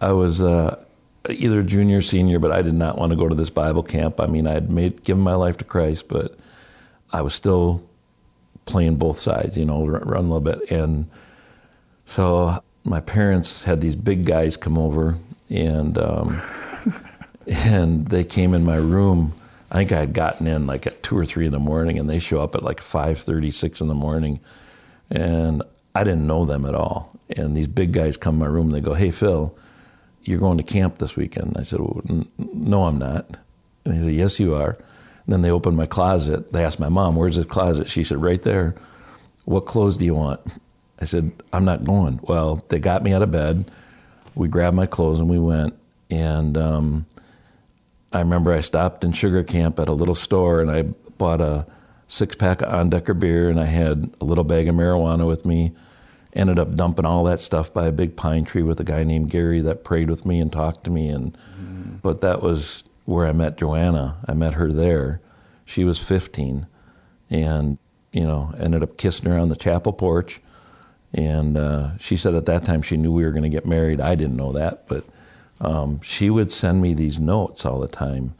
I 0.00 0.12
was 0.12 0.42
uh, 0.42 0.82
either 1.28 1.62
junior 1.62 1.98
or 1.98 2.02
senior, 2.02 2.38
but 2.38 2.52
I 2.52 2.62
did 2.62 2.74
not 2.74 2.96
want 2.96 3.10
to 3.10 3.16
go 3.16 3.28
to 3.28 3.34
this 3.34 3.50
Bible 3.50 3.82
camp. 3.82 4.20
I 4.20 4.26
mean, 4.26 4.46
I 4.46 4.52
had 4.52 4.70
made 4.70 5.04
given 5.04 5.22
my 5.22 5.34
life 5.34 5.58
to 5.58 5.64
Christ, 5.64 6.08
but 6.08 6.38
I 7.12 7.20
was 7.22 7.34
still 7.34 7.82
playing 8.64 8.96
both 8.96 9.18
sides, 9.18 9.58
you 9.58 9.64
know, 9.64 9.86
run, 9.86 10.02
run 10.02 10.24
a 10.24 10.28
little 10.28 10.40
bit. 10.40 10.70
And 10.70 11.10
so 12.04 12.62
my 12.84 13.00
parents 13.00 13.64
had 13.64 13.80
these 13.80 13.96
big 13.96 14.24
guys 14.24 14.56
come 14.56 14.78
over, 14.78 15.18
and 15.48 15.98
um, 15.98 16.40
and 17.46 18.06
they 18.06 18.24
came 18.24 18.54
in 18.54 18.64
my 18.64 18.76
room. 18.76 19.34
I 19.70 19.76
think 19.76 19.92
I 19.92 20.00
had 20.00 20.12
gotten 20.12 20.46
in 20.48 20.66
like 20.66 20.86
at 20.86 21.02
two 21.02 21.16
or 21.16 21.26
three 21.26 21.46
in 21.46 21.52
the 21.52 21.58
morning, 21.58 21.98
and 21.98 22.08
they 22.08 22.18
show 22.18 22.40
up 22.42 22.54
at 22.54 22.62
like 22.62 22.80
five 22.80 23.18
thirty, 23.18 23.50
six 23.50 23.80
in 23.80 23.88
the 23.88 23.94
morning, 23.94 24.40
and 25.10 25.62
I 25.94 26.04
didn't 26.04 26.26
know 26.26 26.44
them 26.44 26.64
at 26.64 26.74
all. 26.74 27.12
And 27.36 27.56
these 27.56 27.68
big 27.68 27.92
guys 27.92 28.16
come 28.16 28.36
in 28.36 28.40
my 28.40 28.46
room. 28.46 28.66
and 28.66 28.74
They 28.74 28.80
go, 28.80 28.94
"Hey, 28.94 29.10
Phil, 29.10 29.54
you're 30.22 30.38
going 30.38 30.58
to 30.58 30.64
camp 30.64 30.98
this 30.98 31.16
weekend?" 31.16 31.56
I 31.58 31.62
said, 31.62 31.80
well, 31.80 32.02
n- 32.08 32.28
"No, 32.38 32.84
I'm 32.84 32.98
not." 32.98 33.38
And 33.84 33.94
he 33.94 34.00
said, 34.00 34.12
"Yes, 34.12 34.40
you 34.40 34.54
are." 34.54 34.78
And 35.24 35.34
then 35.34 35.42
they 35.42 35.50
opened 35.50 35.76
my 35.76 35.86
closet. 35.86 36.52
They 36.52 36.64
asked 36.64 36.80
my 36.80 36.88
mom, 36.88 37.16
"Where's 37.16 37.36
the 37.36 37.44
closet?" 37.44 37.88
She 37.88 38.04
said, 38.04 38.22
"Right 38.22 38.42
there." 38.42 38.74
What 39.44 39.66
clothes 39.66 39.96
do 39.96 40.04
you 40.04 40.14
want? 40.14 40.40
I 41.00 41.06
said, 41.06 41.32
"I'm 41.52 41.64
not 41.64 41.84
going." 41.84 42.20
Well, 42.22 42.64
they 42.68 42.78
got 42.78 43.02
me 43.02 43.12
out 43.12 43.22
of 43.22 43.30
bed. 43.30 43.70
We 44.34 44.48
grabbed 44.48 44.76
my 44.76 44.86
clothes 44.86 45.20
and 45.20 45.28
we 45.28 45.38
went. 45.38 45.74
And 46.10 46.56
um, 46.56 47.06
I 48.12 48.20
remember 48.20 48.52
I 48.52 48.60
stopped 48.60 49.04
in 49.04 49.12
Sugar 49.12 49.42
Camp 49.42 49.78
at 49.78 49.88
a 49.88 49.92
little 49.92 50.14
store 50.14 50.60
and 50.60 50.70
I 50.70 50.82
bought 50.82 51.40
a 51.40 51.66
six 52.08 52.34
pack 52.34 52.62
of 52.62 52.72
Andeker 52.72 53.14
beer 53.14 53.48
and 53.48 53.60
I 53.60 53.66
had 53.66 54.10
a 54.20 54.24
little 54.24 54.44
bag 54.44 54.68
of 54.68 54.74
marijuana 54.74 55.26
with 55.26 55.46
me. 55.46 55.72
Ended 56.32 56.58
up 56.58 56.76
dumping 56.76 57.04
all 57.04 57.24
that 57.24 57.40
stuff 57.40 57.72
by 57.72 57.86
a 57.86 57.92
big 57.92 58.16
pine 58.16 58.44
tree 58.44 58.62
with 58.62 58.78
a 58.78 58.84
guy 58.84 59.02
named 59.02 59.30
Gary 59.30 59.60
that 59.62 59.82
prayed 59.82 60.08
with 60.08 60.24
me 60.24 60.40
and 60.40 60.52
talked 60.52 60.84
to 60.84 60.90
me. 60.90 61.08
And 61.08 61.36
but 62.02 62.20
that 62.20 62.40
was 62.42 62.84
where 63.04 63.26
I 63.26 63.32
met 63.32 63.58
Joanna. 63.58 64.18
I 64.26 64.34
met 64.34 64.54
her 64.54 64.72
there. 64.72 65.20
She 65.64 65.84
was 65.84 65.98
15, 65.98 66.66
and 67.30 67.78
you 68.12 68.22
know 68.22 68.54
ended 68.58 68.82
up 68.82 68.96
kissing 68.96 69.30
her 69.30 69.38
on 69.38 69.48
the 69.48 69.56
chapel 69.56 69.92
porch. 69.92 70.40
And 71.12 71.56
uh, 71.56 71.98
she 71.98 72.16
said 72.16 72.34
at 72.34 72.46
that 72.46 72.64
time 72.64 72.82
she 72.82 72.96
knew 72.96 73.12
we 73.12 73.24
were 73.24 73.32
going 73.32 73.42
to 73.42 73.48
get 73.48 73.66
married. 73.66 74.00
I 74.00 74.14
didn't 74.14 74.36
know 74.36 74.52
that, 74.52 74.86
but 74.86 75.04
um, 75.60 76.00
she 76.02 76.30
would 76.30 76.50
send 76.50 76.80
me 76.80 76.94
these 76.94 77.18
notes 77.18 77.66
all 77.66 77.80
the 77.80 77.88
time. 77.88 78.34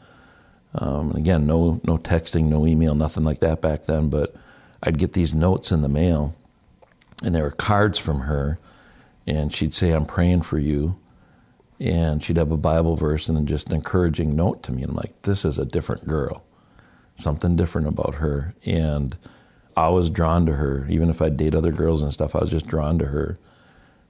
Um, 0.73 1.11
again, 1.11 1.45
no 1.45 1.81
no 1.83 1.97
texting, 1.97 2.45
no 2.45 2.65
email, 2.65 2.95
nothing 2.95 3.23
like 3.23 3.39
that 3.39 3.61
back 3.61 3.83
then. 3.83 4.09
But 4.09 4.33
I'd 4.81 4.97
get 4.97 5.13
these 5.13 5.33
notes 5.33 5.71
in 5.71 5.81
the 5.81 5.89
mail, 5.89 6.33
and 7.21 7.33
there 7.35 7.43
were 7.43 7.51
cards 7.51 7.97
from 7.97 8.21
her, 8.21 8.59
and 9.27 9.53
she'd 9.53 9.73
say, 9.73 9.91
"I'm 9.91 10.05
praying 10.05 10.41
for 10.41 10.59
you," 10.59 10.95
and 11.79 12.23
she'd 12.23 12.37
have 12.37 12.51
a 12.51 12.57
Bible 12.57 12.95
verse 12.95 13.29
and 13.29 13.47
just 13.47 13.69
an 13.69 13.75
encouraging 13.75 14.35
note 14.35 14.63
to 14.63 14.71
me. 14.71 14.81
And 14.83 14.91
I'm 14.91 14.97
like, 14.97 15.21
"This 15.23 15.45
is 15.45 15.59
a 15.59 15.65
different 15.65 16.07
girl, 16.07 16.43
something 17.15 17.55
different 17.55 17.87
about 17.87 18.15
her." 18.15 18.53
And 18.65 19.15
I 19.77 19.89
was 19.89 20.09
drawn 20.09 20.45
to 20.47 20.53
her, 20.53 20.85
even 20.89 21.09
if 21.09 21.21
I 21.21 21.29
date 21.29 21.55
other 21.55 21.71
girls 21.71 22.01
and 22.01 22.11
stuff. 22.11 22.35
I 22.35 22.39
was 22.39 22.49
just 22.49 22.67
drawn 22.67 22.99
to 22.99 23.05
her. 23.05 23.37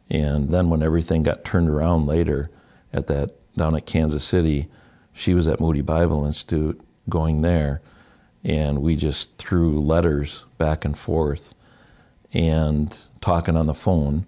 And 0.10 0.50
then 0.50 0.70
when 0.70 0.82
everything 0.82 1.24
got 1.24 1.46
turned 1.46 1.70
around 1.70 2.08
later, 2.08 2.50
at 2.92 3.08
that 3.08 3.32
down 3.56 3.76
at 3.76 3.86
Kansas 3.86 4.24
City, 4.24 4.68
she 5.14 5.34
was 5.34 5.48
at 5.48 5.60
Moody 5.60 5.82
Bible 5.82 6.26
Institute 6.26 6.82
going 7.10 7.42
there, 7.42 7.82
and 8.44 8.82
we 8.82 8.96
just 8.96 9.36
threw 9.38 9.80
letters 9.80 10.46
back 10.58 10.84
and 10.84 10.98
forth 10.98 11.54
and 12.34 12.98
talking 13.20 13.56
on 13.56 13.66
the 13.68 13.74
phone. 13.74 14.26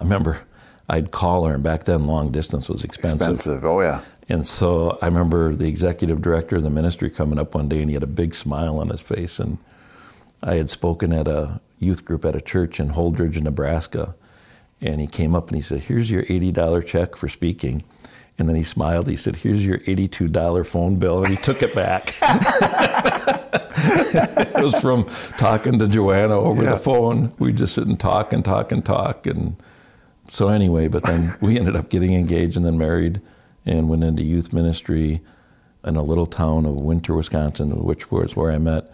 I 0.00 0.04
remember 0.04 0.42
I'd 0.88 1.10
call 1.10 1.44
her, 1.44 1.54
and 1.54 1.62
back 1.62 1.84
then 1.84 2.04
long 2.04 2.32
distance 2.32 2.68
was 2.68 2.82
expensive. 2.82 3.20
Expensive. 3.20 3.64
Oh, 3.64 3.80
yeah. 3.80 4.02
And 4.28 4.46
so 4.46 4.98
I 5.02 5.06
remember 5.06 5.52
the 5.52 5.66
executive 5.66 6.22
director 6.22 6.56
of 6.56 6.62
the 6.62 6.70
ministry 6.70 7.10
coming 7.10 7.38
up 7.38 7.54
one 7.54 7.68
day, 7.68 7.80
and 7.80 7.88
he 7.88 7.94
had 7.94 8.02
a 8.02 8.08
big 8.08 8.34
smile 8.34 8.78
on 8.78 8.88
his 8.88 9.00
face. 9.00 9.38
And 9.38 9.58
I 10.42 10.54
had 10.54 10.70
spoken 10.70 11.12
at 11.12 11.28
a 11.28 11.60
youth 11.78 12.04
group 12.04 12.24
at 12.24 12.36
a 12.36 12.40
church 12.40 12.78
in 12.80 12.90
Holdrege, 12.90 13.40
Nebraska. 13.42 14.14
And 14.80 15.00
he 15.00 15.06
came 15.06 15.34
up 15.34 15.48
and 15.48 15.56
he 15.56 15.62
said, 15.62 15.80
Here's 15.80 16.10
your 16.10 16.22
$80 16.22 16.86
check 16.86 17.16
for 17.16 17.28
speaking. 17.28 17.82
And 18.40 18.48
then 18.48 18.56
he 18.56 18.62
smiled. 18.62 19.06
He 19.06 19.16
said, 19.16 19.36
Here's 19.36 19.64
your 19.66 19.78
$82 19.80 20.66
phone 20.66 20.96
bill. 20.96 21.22
And 21.24 21.28
he 21.28 21.36
took 21.36 21.62
it 21.62 21.74
back. 21.74 22.14
it 23.82 24.62
was 24.62 24.74
from 24.80 25.04
talking 25.36 25.78
to 25.78 25.86
Joanna 25.86 26.38
over 26.38 26.62
Yeah. 26.64 26.70
the 26.70 26.76
phone. 26.76 27.32
We 27.38 27.52
just 27.52 27.74
sit 27.74 27.86
and 27.86 28.00
talk 28.00 28.32
and 28.32 28.42
talk 28.42 28.72
and 28.72 28.82
talk. 28.84 29.26
And 29.26 29.56
so, 30.28 30.48
anyway, 30.48 30.88
but 30.88 31.02
then 31.04 31.34
we 31.42 31.58
ended 31.58 31.76
up 31.76 31.90
getting 31.90 32.14
engaged 32.14 32.56
and 32.56 32.64
then 32.64 32.78
married 32.78 33.20
and 33.66 33.90
went 33.90 34.04
into 34.04 34.22
youth 34.22 34.54
ministry 34.54 35.20
in 35.84 35.96
a 35.96 36.02
little 36.02 36.26
town 36.26 36.64
of 36.64 36.76
Winter, 36.76 37.14
Wisconsin, 37.14 37.84
which 37.84 38.10
was 38.10 38.36
where 38.36 38.50
I 38.50 38.56
met 38.58 38.90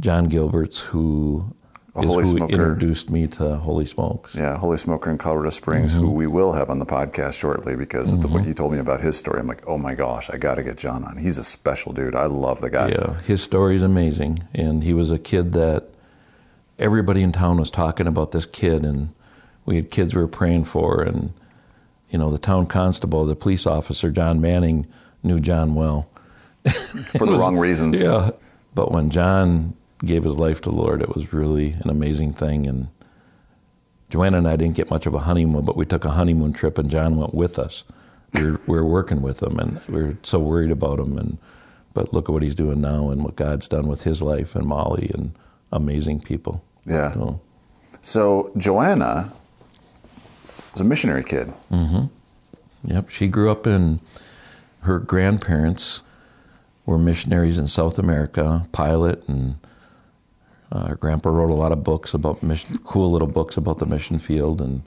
John 0.00 0.26
Gilberts, 0.26 0.80
who 0.80 1.54
is 2.00 2.06
Holy 2.06 2.24
who 2.24 2.36
Smoker. 2.36 2.52
introduced 2.52 3.10
me 3.10 3.26
to 3.28 3.56
Holy 3.56 3.84
Smokes. 3.84 4.34
Yeah, 4.34 4.56
Holy 4.58 4.76
Smoker 4.78 5.10
in 5.10 5.18
Colorado 5.18 5.50
Springs, 5.50 5.94
Mm-hmm. 5.94 6.04
who 6.04 6.10
we 6.12 6.26
will 6.26 6.52
have 6.52 6.68
on 6.70 6.78
the 6.78 6.86
podcast 6.86 7.34
shortly 7.38 7.76
because 7.76 8.12
of 8.12 8.22
the, 8.22 8.28
what 8.28 8.46
you 8.46 8.54
told 8.54 8.72
me 8.72 8.78
about 8.78 9.00
his 9.00 9.16
story. 9.16 9.40
I'm 9.40 9.46
like, 9.46 9.62
oh 9.66 9.78
my 9.78 9.94
gosh, 9.94 10.28
I 10.30 10.36
got 10.36 10.56
to 10.56 10.62
get 10.62 10.76
John 10.78 11.04
on. 11.04 11.16
He's 11.16 11.38
a 11.38 11.44
special 11.44 11.92
dude. 11.92 12.14
I 12.14 12.26
love 12.26 12.60
the 12.60 12.70
guy. 12.70 12.88
Yeah, 12.88 13.20
his 13.22 13.42
story 13.42 13.76
is 13.76 13.82
amazing. 13.82 14.44
And 14.54 14.82
he 14.84 14.92
was 14.94 15.10
a 15.10 15.18
kid 15.18 15.52
that 15.54 15.84
everybody 16.78 17.22
in 17.22 17.32
town 17.32 17.58
was 17.58 17.70
talking 17.70 18.06
about 18.06 18.32
this 18.32 18.46
kid. 18.46 18.84
And 18.84 19.10
we 19.64 19.76
had 19.76 19.90
kids 19.90 20.14
we 20.14 20.20
were 20.20 20.28
praying 20.28 20.64
for, 20.64 21.02
and 21.02 21.32
you 22.10 22.18
know, 22.18 22.30
the 22.30 22.38
town 22.38 22.66
constable, 22.66 23.24
the 23.24 23.34
police 23.36 23.66
officer, 23.66 24.10
John 24.10 24.40
Manning, 24.40 24.86
knew 25.22 25.40
John 25.40 25.74
well. 25.74 26.08
For 26.66 27.26
the 27.26 27.32
was, 27.32 27.40
wrong 27.40 27.58
reasons. 27.58 28.02
Yeah. 28.02 28.30
But 28.74 28.90
when 28.92 29.10
John 29.10 29.74
gave 30.04 30.24
his 30.24 30.38
life 30.38 30.60
to 30.62 30.70
the 30.70 30.76
Lord, 30.76 31.02
it 31.02 31.14
was 31.14 31.32
really 31.32 31.72
an 31.80 31.90
amazing 31.90 32.32
thing. 32.32 32.66
And 32.66 32.88
Joanna 34.10 34.38
and 34.38 34.48
I 34.48 34.56
didn't 34.56 34.76
get 34.76 34.90
much 34.90 35.06
of 35.06 35.14
a 35.14 35.20
honeymoon, 35.20 35.64
but 35.64 35.76
we 35.76 35.86
took 35.86 36.04
a 36.04 36.10
honeymoon 36.10 36.52
trip, 36.52 36.78
and 36.78 36.90
John 36.90 37.16
went 37.16 37.34
with 37.34 37.58
us. 37.58 37.84
We 38.34 38.50
were, 38.50 38.60
we 38.66 38.76
were 38.76 38.84
working 38.84 39.22
with 39.22 39.42
him, 39.42 39.58
and 39.58 39.80
we 39.88 40.02
were 40.02 40.18
so 40.22 40.38
worried 40.38 40.70
about 40.70 40.98
him. 40.98 41.18
And 41.18 41.38
but 41.94 42.12
look 42.12 42.28
at 42.28 42.32
what 42.32 42.42
he's 42.42 42.54
doing 42.54 42.80
now, 42.80 43.10
and 43.10 43.24
what 43.24 43.36
God's 43.36 43.68
done 43.68 43.88
with 43.88 44.04
his 44.04 44.22
life 44.22 44.54
and 44.54 44.66
Molly, 44.66 45.10
and 45.14 45.32
amazing 45.72 46.20
people. 46.20 46.62
Yeah. 46.84 47.12
So, 47.12 47.40
so 48.02 48.52
Joanna 48.56 49.32
was 50.72 50.80
a 50.80 50.84
missionary 50.84 51.24
kid. 51.24 51.52
Mm-hmm. 51.72 52.06
Yep. 52.84 53.10
She 53.10 53.28
grew 53.28 53.50
up 53.50 53.66
in 53.66 54.00
her 54.82 55.00
grandparents 55.00 56.02
were 56.86 56.98
missionaries 56.98 57.58
in 57.58 57.66
South 57.66 57.98
America, 57.98 58.66
pilot, 58.70 59.26
and 59.28 59.56
uh, 60.72 60.86
her 60.86 60.96
grandpa 60.96 61.30
wrote 61.30 61.50
a 61.50 61.54
lot 61.54 61.72
of 61.72 61.84
books 61.84 62.14
about 62.14 62.42
mission, 62.42 62.78
cool 62.78 63.10
little 63.10 63.28
books 63.28 63.56
about 63.56 63.78
the 63.78 63.86
mission 63.86 64.18
field. 64.18 64.60
And 64.60 64.82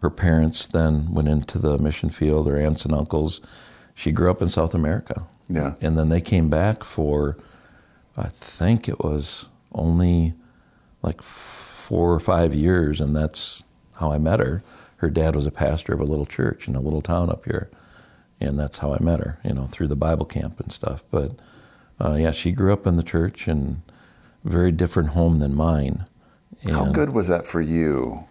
her 0.00 0.10
parents 0.10 0.66
then 0.66 1.12
went 1.12 1.28
into 1.28 1.58
the 1.58 1.78
mission 1.78 2.10
field, 2.10 2.46
her 2.46 2.58
aunts 2.58 2.84
and 2.84 2.94
uncles. 2.94 3.40
She 3.94 4.12
grew 4.12 4.30
up 4.30 4.42
in 4.42 4.48
South 4.48 4.74
America. 4.74 5.26
Yeah. 5.48 5.74
And 5.80 5.98
then 5.98 6.08
they 6.08 6.20
came 6.20 6.48
back 6.50 6.84
for, 6.84 7.36
I 8.16 8.28
think 8.28 8.88
it 8.88 9.00
was 9.00 9.48
only 9.72 10.34
like 11.02 11.22
four 11.22 12.12
or 12.12 12.20
five 12.20 12.54
years, 12.54 13.00
and 13.00 13.14
that's 13.16 13.64
how 13.96 14.12
I 14.12 14.18
met 14.18 14.40
her 14.40 14.62
her 14.98 15.10
dad 15.10 15.34
was 15.34 15.46
a 15.46 15.52
pastor 15.52 15.94
of 15.94 16.00
a 16.00 16.04
little 16.04 16.26
church 16.26 16.68
in 16.68 16.74
a 16.74 16.80
little 16.80 17.00
town 17.00 17.30
up 17.30 17.44
here, 17.44 17.70
and 18.40 18.58
that's 18.58 18.78
how 18.78 18.92
I 18.94 18.98
met 19.00 19.20
her. 19.20 19.38
You 19.44 19.54
know, 19.54 19.66
through 19.66 19.86
the 19.88 19.96
Bible 19.96 20.26
camp 20.26 20.60
and 20.60 20.72
stuff. 20.72 21.04
But 21.10 21.32
uh, 22.00 22.14
yeah, 22.14 22.32
she 22.32 22.52
grew 22.52 22.72
up 22.72 22.86
in 22.86 22.96
the 22.96 23.02
church 23.02 23.48
and 23.48 23.82
very 24.44 24.72
different 24.72 25.10
home 25.10 25.38
than 25.38 25.54
mine. 25.54 26.04
And 26.62 26.72
how 26.72 26.86
good 26.86 27.10
was 27.10 27.28
that 27.28 27.46
for 27.46 27.60
you 27.60 28.24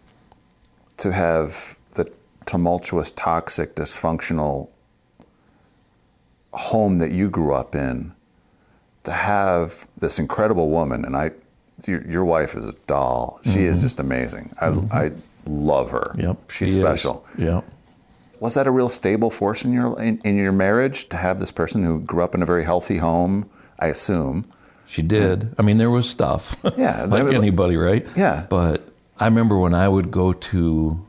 to 0.98 1.12
have 1.12 1.78
the 1.91 2.12
tumultuous, 2.46 3.12
toxic, 3.12 3.76
dysfunctional 3.76 4.70
home 6.54 6.98
that 7.00 7.12
you 7.12 7.30
grew 7.30 7.54
up 7.54 7.76
in? 7.76 8.13
To 9.04 9.13
have 9.13 9.88
this 9.98 10.20
incredible 10.20 10.70
woman, 10.70 11.06
and 11.06 11.15
I, 11.15 11.32
your, 11.86 12.06
your 12.06 12.26
wife 12.26 12.56
is 12.56 12.65
a 12.65 12.74
doll. 12.88 13.39
She 13.46 13.52
mm-hmm. 13.52 13.60
is 13.62 13.82
just 13.82 14.02
amazing. 14.02 14.52
I, 14.60 14.65
mm-hmm. 14.67 14.93
I 14.93 15.12
love 15.46 15.91
her. 15.91 16.13
Yep, 16.17 16.52
she's 16.52 16.74
she 16.74 16.80
special. 16.82 17.26
Is. 17.36 17.46
Yep. 17.46 17.65
Was 18.41 18.54
that 18.56 18.67
a 18.67 18.72
real 18.72 18.89
stable 18.89 19.32
force 19.32 19.63
in 19.63 19.72
your 19.72 20.00
in, 20.02 20.20
in, 20.26 20.36
your 20.36 20.52
marriage 20.52 21.08
to 21.10 21.17
have 21.17 21.39
this 21.39 21.54
person 21.54 21.84
who 21.84 22.02
grew 22.02 22.22
up 22.22 22.36
in 22.36 22.41
a 22.41 22.46
very 22.46 22.65
healthy 22.65 22.98
home? 22.98 23.50
I 23.80 23.88
assume 23.88 24.46
she 24.88 25.02
did. 25.02 25.54
I 25.58 25.62
mean, 25.62 25.78
there 25.78 25.91
was 25.91 26.10
stuff. 26.10 26.56
Yeah, 26.78 27.06
like 27.06 27.32
anybody, 27.34 27.76
right? 27.78 28.08
Yeah. 28.15 28.45
But 28.50 28.88
I 29.19 29.26
remember 29.26 29.58
when 29.58 29.73
I 29.73 29.88
would 29.88 30.12
go 30.12 30.34
to 30.34 31.06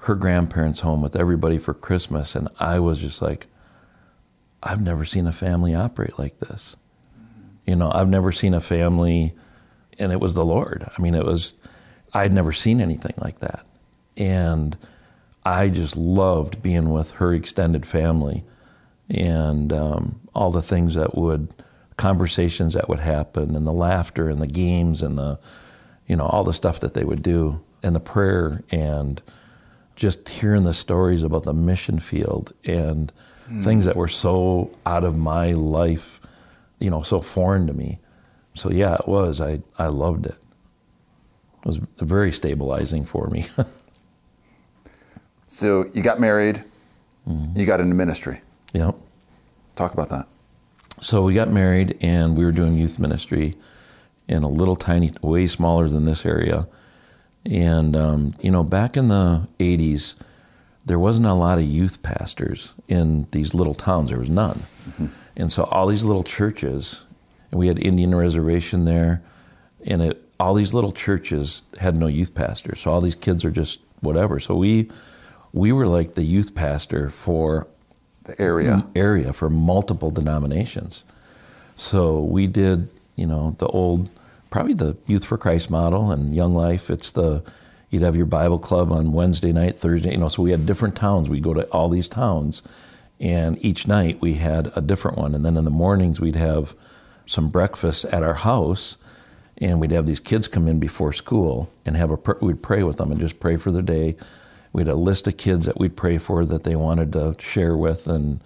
her 0.00 0.14
grandparents' 0.14 0.80
home 0.80 1.02
with 1.02 1.16
everybody 1.16 1.58
for 1.58 1.74
Christmas, 1.74 2.34
and 2.34 2.48
I 2.58 2.78
was 2.80 3.00
just 3.00 3.20
like, 3.20 3.46
I've 4.62 4.80
never 4.80 5.04
seen 5.04 5.26
a 5.26 5.32
family 5.32 5.74
operate 5.74 6.18
like 6.18 6.38
this. 6.38 6.76
You 7.66 7.76
know, 7.76 7.90
I've 7.92 8.08
never 8.08 8.32
seen 8.32 8.54
a 8.54 8.60
family, 8.60 9.34
and 9.98 10.12
it 10.12 10.20
was 10.20 10.34
the 10.34 10.44
Lord. 10.44 10.88
I 10.96 11.02
mean, 11.02 11.14
it 11.14 11.24
was 11.24 11.54
I'd 12.12 12.32
never 12.32 12.52
seen 12.52 12.80
anything 12.80 13.14
like 13.18 13.40
that. 13.40 13.64
And 14.16 14.76
I 15.44 15.68
just 15.68 15.96
loved 15.96 16.62
being 16.62 16.90
with 16.90 17.12
her 17.12 17.34
extended 17.34 17.86
family 17.86 18.44
and 19.10 19.72
um, 19.72 20.20
all 20.34 20.50
the 20.50 20.62
things 20.62 20.94
that 20.94 21.16
would, 21.16 21.52
conversations 21.98 22.72
that 22.72 22.88
would 22.88 23.00
happen, 23.00 23.54
and 23.54 23.66
the 23.66 23.72
laughter 23.72 24.30
and 24.30 24.40
the 24.40 24.46
games 24.46 25.02
and 25.02 25.18
the, 25.18 25.38
you 26.06 26.16
know, 26.16 26.24
all 26.24 26.44
the 26.44 26.54
stuff 26.54 26.80
that 26.80 26.94
they 26.94 27.04
would 27.04 27.22
do, 27.22 27.60
and 27.82 27.94
the 27.94 28.00
prayer, 28.00 28.64
and 28.70 29.20
just 29.94 30.28
hearing 30.28 30.62
the 30.62 30.72
stories 30.72 31.22
about 31.22 31.42
the 31.42 31.52
mission 31.52 31.98
field 31.98 32.54
and 32.64 33.12
mm. 33.50 33.64
things 33.64 33.84
that 33.84 33.96
were 33.96 34.08
so 34.08 34.70
out 34.86 35.04
of 35.04 35.16
my 35.16 35.52
life, 35.52 36.20
you 36.78 36.88
know, 36.88 37.02
so 37.02 37.20
foreign 37.20 37.66
to 37.66 37.72
me. 37.72 37.98
So 38.54 38.70
yeah, 38.70 38.94
it 38.94 39.08
was. 39.08 39.40
I, 39.40 39.60
I 39.78 39.88
loved 39.88 40.26
it 40.26 40.38
It 41.60 41.66
was 41.66 41.80
very 41.98 42.30
stabilizing 42.32 43.04
for 43.04 43.28
me. 43.28 43.44
so 45.48 45.90
you 45.92 46.02
got 46.02 46.20
married, 46.20 46.62
mm-hmm. 47.26 47.58
you 47.58 47.66
got 47.66 47.80
into 47.80 47.94
ministry. 47.94 48.40
Yep. 48.72 48.94
Talk 49.74 49.94
about 49.94 50.10
that. 50.10 50.28
So 51.00 51.22
we 51.22 51.34
got 51.34 51.50
married 51.50 51.98
and 52.00 52.36
we 52.36 52.44
were 52.44 52.52
doing 52.52 52.74
youth 52.74 52.98
ministry 52.98 53.56
in 54.26 54.42
a 54.42 54.48
little 54.48 54.76
tiny, 54.76 55.12
way 55.22 55.46
smaller 55.46 55.88
than 55.88 56.04
this 56.04 56.26
area. 56.26 56.68
And, 57.46 57.96
um, 57.96 58.34
you 58.40 58.50
know, 58.50 58.64
back 58.64 58.96
in 58.96 59.08
the 59.08 59.48
80s, 59.58 60.16
there 60.84 60.98
wasn't 60.98 61.26
a 61.26 61.34
lot 61.34 61.58
of 61.58 61.64
youth 61.64 62.02
pastors 62.02 62.74
in 62.88 63.26
these 63.30 63.54
little 63.54 63.74
towns. 63.74 64.10
There 64.10 64.18
was 64.18 64.30
none. 64.30 64.62
Mm-hmm. 64.88 65.06
And 65.36 65.52
so 65.52 65.64
all 65.64 65.86
these 65.86 66.04
little 66.04 66.24
churches, 66.24 67.04
and 67.50 67.60
we 67.60 67.68
had 67.68 67.78
Indian 67.78 68.14
reservation 68.14 68.84
there, 68.84 69.22
and 69.86 70.02
it 70.02 70.24
all 70.40 70.54
these 70.54 70.72
little 70.72 70.92
churches 70.92 71.62
had 71.78 71.96
no 71.96 72.06
youth 72.06 72.34
pastor, 72.34 72.74
so 72.76 72.92
all 72.92 73.00
these 73.00 73.16
kids 73.16 73.44
are 73.44 73.50
just 73.50 73.80
whatever. 74.00 74.38
So 74.38 74.54
we 74.54 74.90
we 75.52 75.72
were 75.72 75.86
like 75.86 76.14
the 76.14 76.22
youth 76.22 76.54
pastor 76.54 77.10
for 77.10 77.66
the 78.28 78.40
area 78.40 78.72
mm-hmm. 78.72 78.90
area 78.94 79.32
for 79.32 79.50
multiple 79.50 80.10
denominations. 80.10 81.04
So 81.74 82.20
we 82.20 82.46
did, 82.46 82.88
you 83.16 83.26
know, 83.26 83.56
the 83.58 83.66
old 83.66 84.10
probably 84.50 84.74
the 84.74 84.96
Youth 85.06 85.24
for 85.24 85.36
Christ 85.36 85.70
model 85.70 86.12
and 86.12 86.34
Young 86.34 86.54
Life. 86.54 86.90
It's 86.90 87.10
the 87.10 87.42
you'd 87.90 88.02
have 88.02 88.16
your 88.16 88.26
Bible 88.26 88.58
club 88.58 88.92
on 88.92 89.12
Wednesday 89.12 89.52
night, 89.52 89.78
Thursday, 89.78 90.12
you 90.12 90.18
know, 90.18 90.28
so 90.28 90.42
we 90.42 90.50
had 90.50 90.66
different 90.66 90.94
towns. 90.94 91.30
We'd 91.30 91.42
go 91.42 91.54
to 91.54 91.64
all 91.70 91.88
these 91.88 92.08
towns 92.08 92.62
and 93.18 93.62
each 93.64 93.88
night 93.88 94.20
we 94.20 94.34
had 94.34 94.70
a 94.76 94.82
different 94.82 95.16
one. 95.16 95.34
And 95.34 95.44
then 95.44 95.56
in 95.56 95.64
the 95.64 95.70
mornings 95.70 96.20
we'd 96.20 96.36
have 96.36 96.74
some 97.26 97.48
breakfast 97.48 98.04
at 98.06 98.22
our 98.22 98.34
house 98.34 98.98
and 99.56 99.80
we'd 99.80 99.90
have 99.90 100.06
these 100.06 100.20
kids 100.20 100.48
come 100.48 100.68
in 100.68 100.78
before 100.78 101.12
school 101.12 101.70
and 101.86 101.96
have 101.96 102.10
a 102.10 102.18
we'd 102.42 102.62
pray 102.62 102.82
with 102.82 102.98
them 102.98 103.10
and 103.10 103.20
just 103.20 103.40
pray 103.40 103.56
for 103.56 103.72
their 103.72 103.82
day. 103.82 104.16
We 104.78 104.82
had 104.82 104.94
a 104.94 104.94
list 104.94 105.26
of 105.26 105.36
kids 105.36 105.66
that 105.66 105.80
we'd 105.80 105.96
pray 105.96 106.18
for 106.18 106.46
that 106.46 106.62
they 106.62 106.76
wanted 106.76 107.12
to 107.14 107.34
share 107.40 107.76
with, 107.76 108.06
and 108.06 108.40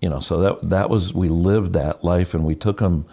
you 0.00 0.08
know, 0.08 0.18
so 0.18 0.40
that 0.40 0.70
that 0.70 0.88
was 0.88 1.12
we 1.12 1.28
lived 1.28 1.74
that 1.74 2.02
life, 2.02 2.32
and 2.32 2.42
we 2.42 2.54
took 2.54 2.78
them 2.78 3.04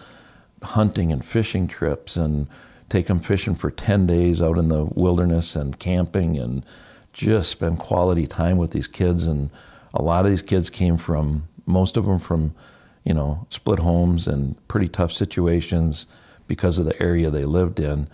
hunting 0.64 1.12
and 1.12 1.24
fishing 1.24 1.68
trips, 1.68 2.16
and 2.16 2.48
take 2.88 3.08
them 3.08 3.20
fishing 3.20 3.56
for 3.56 3.70
ten 3.70 4.08
days 4.08 4.42
out 4.42 4.58
in 4.58 4.70
the 4.70 4.86
wilderness 4.86 5.58
and 5.58 5.80
camping, 5.80 6.38
and 6.38 6.66
just 7.12 7.52
spend 7.52 7.78
quality 7.78 8.26
time 8.26 8.56
with 8.56 8.72
these 8.72 8.88
kids. 8.88 9.28
And 9.28 9.50
a 9.94 10.02
lot 10.02 10.24
of 10.24 10.32
these 10.32 10.42
kids 10.42 10.70
came 10.70 10.96
from 10.96 11.50
most 11.66 11.98
of 11.98 12.06
them 12.06 12.20
from 12.20 12.56
you 13.04 13.14
know 13.14 13.46
split 13.50 13.80
homes 13.80 14.30
and 14.30 14.56
pretty 14.70 14.88
tough 14.88 15.12
situations 15.12 16.08
because 16.48 16.80
of 16.80 16.86
the 16.86 17.04
area 17.04 17.30
they 17.30 17.44
lived 17.44 17.82
in. 17.82 18.08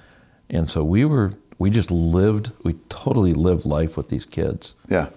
And 0.50 0.68
so 0.68 0.84
we 0.84 1.06
were, 1.06 1.32
we 1.62 1.70
just 1.70 1.92
lived, 1.92 2.52
we 2.64 2.74
totally 2.90 3.34
lived 3.34 3.66
life 3.66 3.96
with 3.96 4.10
these 4.10 4.26
kids. 4.26 4.76
Yeah. 4.90 5.10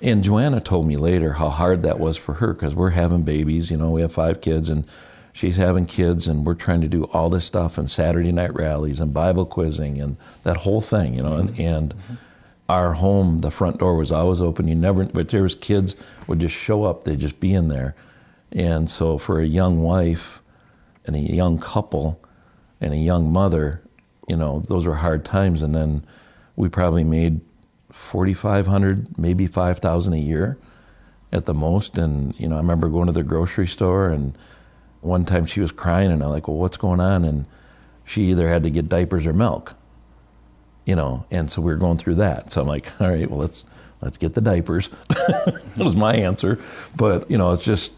And 0.00 0.24
Joanna 0.24 0.60
told 0.60 0.86
me 0.86 0.96
later 0.96 1.34
how 1.34 1.50
hard 1.50 1.82
that 1.82 1.98
was 1.98 2.16
for 2.16 2.34
her 2.34 2.54
because 2.54 2.74
we're 2.74 2.90
having 2.90 3.22
babies, 3.22 3.70
you 3.70 3.76
know, 3.76 3.90
we 3.90 4.00
have 4.00 4.12
five 4.12 4.40
kids 4.40 4.70
and 4.70 4.84
she's 5.32 5.56
having 5.56 5.86
kids 5.86 6.26
and 6.26 6.46
we're 6.46 6.54
trying 6.54 6.80
to 6.80 6.88
do 6.88 7.04
all 7.04 7.28
this 7.28 7.44
stuff 7.44 7.76
and 7.76 7.90
Saturday 7.90 8.32
night 8.32 8.54
rallies 8.54 9.00
and 9.00 9.12
Bible 9.12 9.44
quizzing 9.46 10.00
and 10.00 10.16
that 10.42 10.58
whole 10.58 10.80
thing, 10.80 11.14
you 11.14 11.22
know, 11.22 11.36
and, 11.36 11.60
and 11.60 11.94
mm-hmm. 11.94 12.14
our 12.68 12.94
home, 12.94 13.42
the 13.42 13.50
front 13.50 13.78
door 13.78 13.96
was 13.96 14.10
always 14.10 14.40
open. 14.40 14.66
You 14.66 14.74
never, 14.74 15.04
but 15.04 15.28
there 15.28 15.42
was 15.42 15.54
kids 15.54 15.96
would 16.26 16.40
just 16.40 16.56
show 16.56 16.84
up, 16.84 17.04
they'd 17.04 17.20
just 17.20 17.40
be 17.40 17.52
in 17.52 17.68
there. 17.68 17.94
And 18.52 18.88
so 18.88 19.18
for 19.18 19.40
a 19.40 19.46
young 19.46 19.82
wife, 19.82 20.40
and 21.06 21.14
a 21.14 21.20
young 21.20 21.58
couple 21.58 22.20
and 22.80 22.92
a 22.92 22.96
young 22.96 23.32
mother, 23.32 23.80
you 24.28 24.36
know, 24.36 24.60
those 24.68 24.86
were 24.86 24.96
hard 24.96 25.24
times. 25.24 25.62
And 25.62 25.74
then 25.74 26.04
we 26.54 26.68
probably 26.68 27.04
made 27.04 27.40
4,500, 27.90 29.18
maybe 29.18 29.46
5,000 29.46 30.12
a 30.12 30.18
year 30.18 30.58
at 31.32 31.44
the 31.46 31.54
most. 31.54 31.98
And, 31.98 32.38
you 32.38 32.48
know, 32.48 32.56
I 32.56 32.58
remember 32.58 32.88
going 32.88 33.06
to 33.06 33.12
the 33.12 33.22
grocery 33.22 33.66
store 33.66 34.08
and 34.08 34.36
one 35.00 35.24
time 35.24 35.46
she 35.46 35.60
was 35.60 35.72
crying 35.72 36.10
and 36.10 36.22
I'm 36.22 36.30
like, 36.30 36.48
well, 36.48 36.56
what's 36.56 36.76
going 36.76 37.00
on? 37.00 37.24
And 37.24 37.46
she 38.04 38.24
either 38.30 38.48
had 38.48 38.62
to 38.64 38.70
get 38.70 38.88
diapers 38.88 39.26
or 39.26 39.32
milk, 39.32 39.74
you 40.84 40.96
know, 40.96 41.26
and 41.30 41.50
so 41.50 41.60
we 41.62 41.72
were 41.72 41.78
going 41.78 41.98
through 41.98 42.16
that. 42.16 42.50
So 42.50 42.60
I'm 42.60 42.68
like, 42.68 42.90
all 43.00 43.10
right, 43.10 43.30
well, 43.30 43.40
let's, 43.40 43.64
let's 44.00 44.18
get 44.18 44.34
the 44.34 44.40
diapers. 44.40 44.88
that 45.08 45.76
was 45.78 45.96
my 45.96 46.14
answer. 46.14 46.58
But, 46.96 47.30
you 47.30 47.38
know, 47.38 47.52
it's 47.52 47.64
just, 47.64 47.94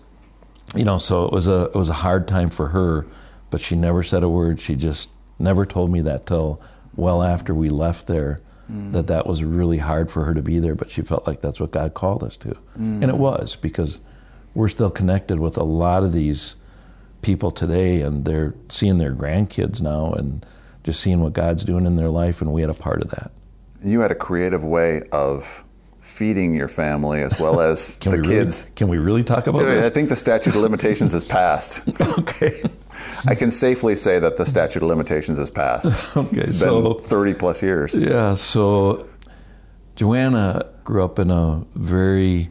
you 0.75 0.85
know, 0.85 0.99
so 0.99 1.25
it 1.25 1.33
was 1.33 1.49
a 1.49 1.65
it 1.65 1.75
was 1.75 1.89
a 1.89 1.95
hard 1.95 2.29
time 2.29 2.51
for 2.51 2.69
her, 2.69 3.07
but 3.51 3.61
she 3.61 3.75
never 3.77 4.03
said 4.03 4.23
a 4.23 4.29
word. 4.29 4.61
She 4.61 4.77
just 4.77 5.11
never 5.39 5.65
told 5.67 5.91
me 5.91 6.01
that 6.03 6.27
till 6.27 6.61
well 6.97 7.23
after 7.23 7.55
we 7.55 7.69
left 7.69 8.07
there. 8.07 8.41
Mm. 8.71 8.93
that 8.93 9.07
that 9.07 9.27
was 9.27 9.43
really 9.43 9.79
hard 9.79 10.11
for 10.11 10.25
her 10.25 10.35
to 10.35 10.43
be 10.43 10.59
there, 10.59 10.75
but 10.75 10.91
she 10.91 11.01
felt 11.01 11.27
like 11.27 11.41
that's 11.41 11.59
what 11.59 11.71
God 11.71 11.95
called 11.95 12.23
us 12.23 12.37
to. 12.37 12.51
Mm. 12.79 13.03
And 13.03 13.05
it 13.05 13.17
was 13.17 13.57
because 13.57 14.03
we're 14.55 14.69
still 14.69 14.91
connected 14.91 15.41
with 15.41 15.57
a 15.57 15.63
lot 15.63 16.03
of 16.03 16.13
these 16.13 16.57
people 17.23 17.51
today 17.51 18.03
and 18.03 18.25
they're 18.25 18.55
seeing 18.69 18.99
their 18.99 19.15
grandkids 19.15 19.81
now 19.81 20.13
and 20.13 20.45
just 20.85 21.01
seeing 21.01 21.21
what 21.21 21.33
God's 21.33 21.65
doing 21.65 21.87
in 21.87 21.97
their 21.97 22.09
life 22.11 22.41
and 22.41 22.53
we 22.53 22.61
had 22.61 22.71
a 22.71 22.75
part 22.75 23.03
of 23.03 23.11
that. 23.11 23.31
You 23.83 24.01
had 24.01 24.11
a 24.11 24.15
creative 24.15 24.65
way 24.65 25.03
of 25.13 25.65
feeding 25.99 26.55
your 26.55 26.69
family 26.69 27.23
as 27.23 27.41
well 27.41 27.61
as 27.61 27.99
the 28.01 28.11
we 28.11 28.23
kids. 28.23 28.63
really 28.63 28.75
can 28.75 28.89
we 28.89 28.99
really 28.99 29.25
talk 29.25 29.47
about 29.47 29.63
I 29.63 29.67
this? 29.67 29.87
I 29.87 29.91
think 29.91 30.09
the 30.09 30.17
statute 30.17 30.55
of 30.55 30.61
limitations 30.61 31.15
is 31.15 31.25
passed. 31.25 31.89
okay. 32.19 32.63
I 33.27 33.35
can 33.35 33.51
safely 33.51 33.97
say 33.97 34.19
that 34.19 34.37
the 34.37 34.47
statute 34.47 34.83
of 34.83 34.89
limitations 34.89 35.39
has 35.39 35.51
passed. 35.51 36.17
Okay, 36.17 36.41
It's 36.41 36.59
so- 36.59 36.95
been 36.95 37.03
30 37.05 37.35
plus 37.35 37.63
years. 37.63 37.97
Yeah, 37.97 38.35
so 38.35 39.07
Joanna 39.97 40.67
grew 40.85 41.05
up 41.05 41.19
in 41.19 41.31
a 41.31 41.65
very, 41.75 42.51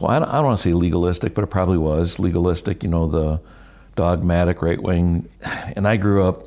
well, 0.00 0.10
I 0.10 0.18
don't, 0.18 0.28
I 0.28 0.32
don't 0.34 0.44
want 0.46 0.58
to 0.58 0.62
say 0.62 0.72
legalistic, 0.72 1.34
but 1.34 1.44
it 1.44 1.48
probably 1.48 1.78
was 1.78 2.18
legalistic, 2.18 2.82
you 2.82 2.90
know, 2.90 3.06
the 3.08 3.40
dogmatic 3.96 4.62
right 4.62 4.80
wing. 4.82 5.28
And 5.76 5.86
I 5.88 5.96
grew 5.96 6.24
up 6.24 6.44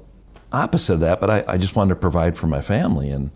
opposite 0.53 0.95
of 0.95 0.99
that, 1.01 1.19
but 1.19 1.29
I, 1.29 1.43
I 1.47 1.57
just 1.57 1.75
wanted 1.75 1.95
to 1.95 1.99
provide 1.99 2.37
for 2.37 2.47
my 2.47 2.61
family 2.61 3.09
and, 3.09 3.31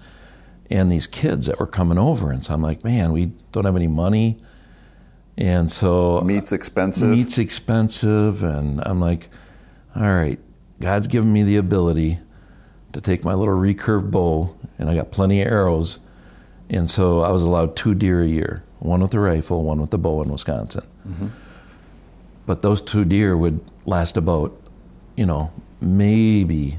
and 0.69 0.91
these 0.91 1.05
kids 1.07 1.45
that 1.47 1.59
were 1.59 1.67
coming 1.67 1.97
over. 1.97 2.31
And 2.31 2.43
so 2.43 2.53
I'm 2.53 2.61
like, 2.61 2.83
man, 2.83 3.11
we 3.11 3.27
don't 3.51 3.65
have 3.65 3.75
any 3.75 3.87
money. 3.87 4.37
And 5.37 5.69
so 5.69 6.21
Meat's 6.21 6.53
expensive. 6.53 7.09
meat's 7.09 7.37
expensive 7.37 8.41
and 8.41 8.79
i'm 8.85 9.01
like 9.01 9.27
all 9.95 10.01
right 10.01 10.39
god's 10.79 11.07
given 11.07 11.31
me 11.31 11.43
the 11.43 11.57
ability 11.57 12.19
to 12.93 13.01
take 13.01 13.23
my 13.23 13.33
little 13.33 13.53
recurve 13.55 14.09
bow 14.11 14.55
and 14.77 14.89
i 14.89 14.95
got 14.95 15.11
plenty 15.11 15.41
of 15.41 15.47
arrows 15.47 15.99
and 16.69 16.89
so 16.89 17.21
i 17.21 17.29
was 17.31 17.43
allowed 17.43 17.75
two 17.75 17.93
deer 17.95 18.21
a 18.21 18.27
year 18.27 18.63
one 18.79 19.01
with 19.01 19.11
the 19.11 19.19
rifle 19.19 19.63
one 19.63 19.79
with 19.81 19.89
the 19.91 19.97
bow 19.97 20.21
in 20.21 20.29
wisconsin. 20.29 20.83
But 22.45 22.61
those 22.61 22.81
two 22.81 23.05
deer 23.05 23.35
would 23.35 23.59
last 23.85 24.17
about 24.17 24.53
you 25.15 25.25
know 25.25 25.51
maybe 25.81 26.77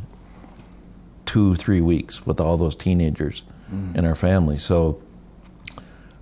two 1.24 1.56
three 1.56 1.80
weeks 1.80 2.24
with 2.26 2.40
all 2.40 2.56
those 2.56 2.76
teenagers 2.76 3.42
in 3.94 4.04
our 4.06 4.14
family. 4.14 4.58
So 4.58 5.02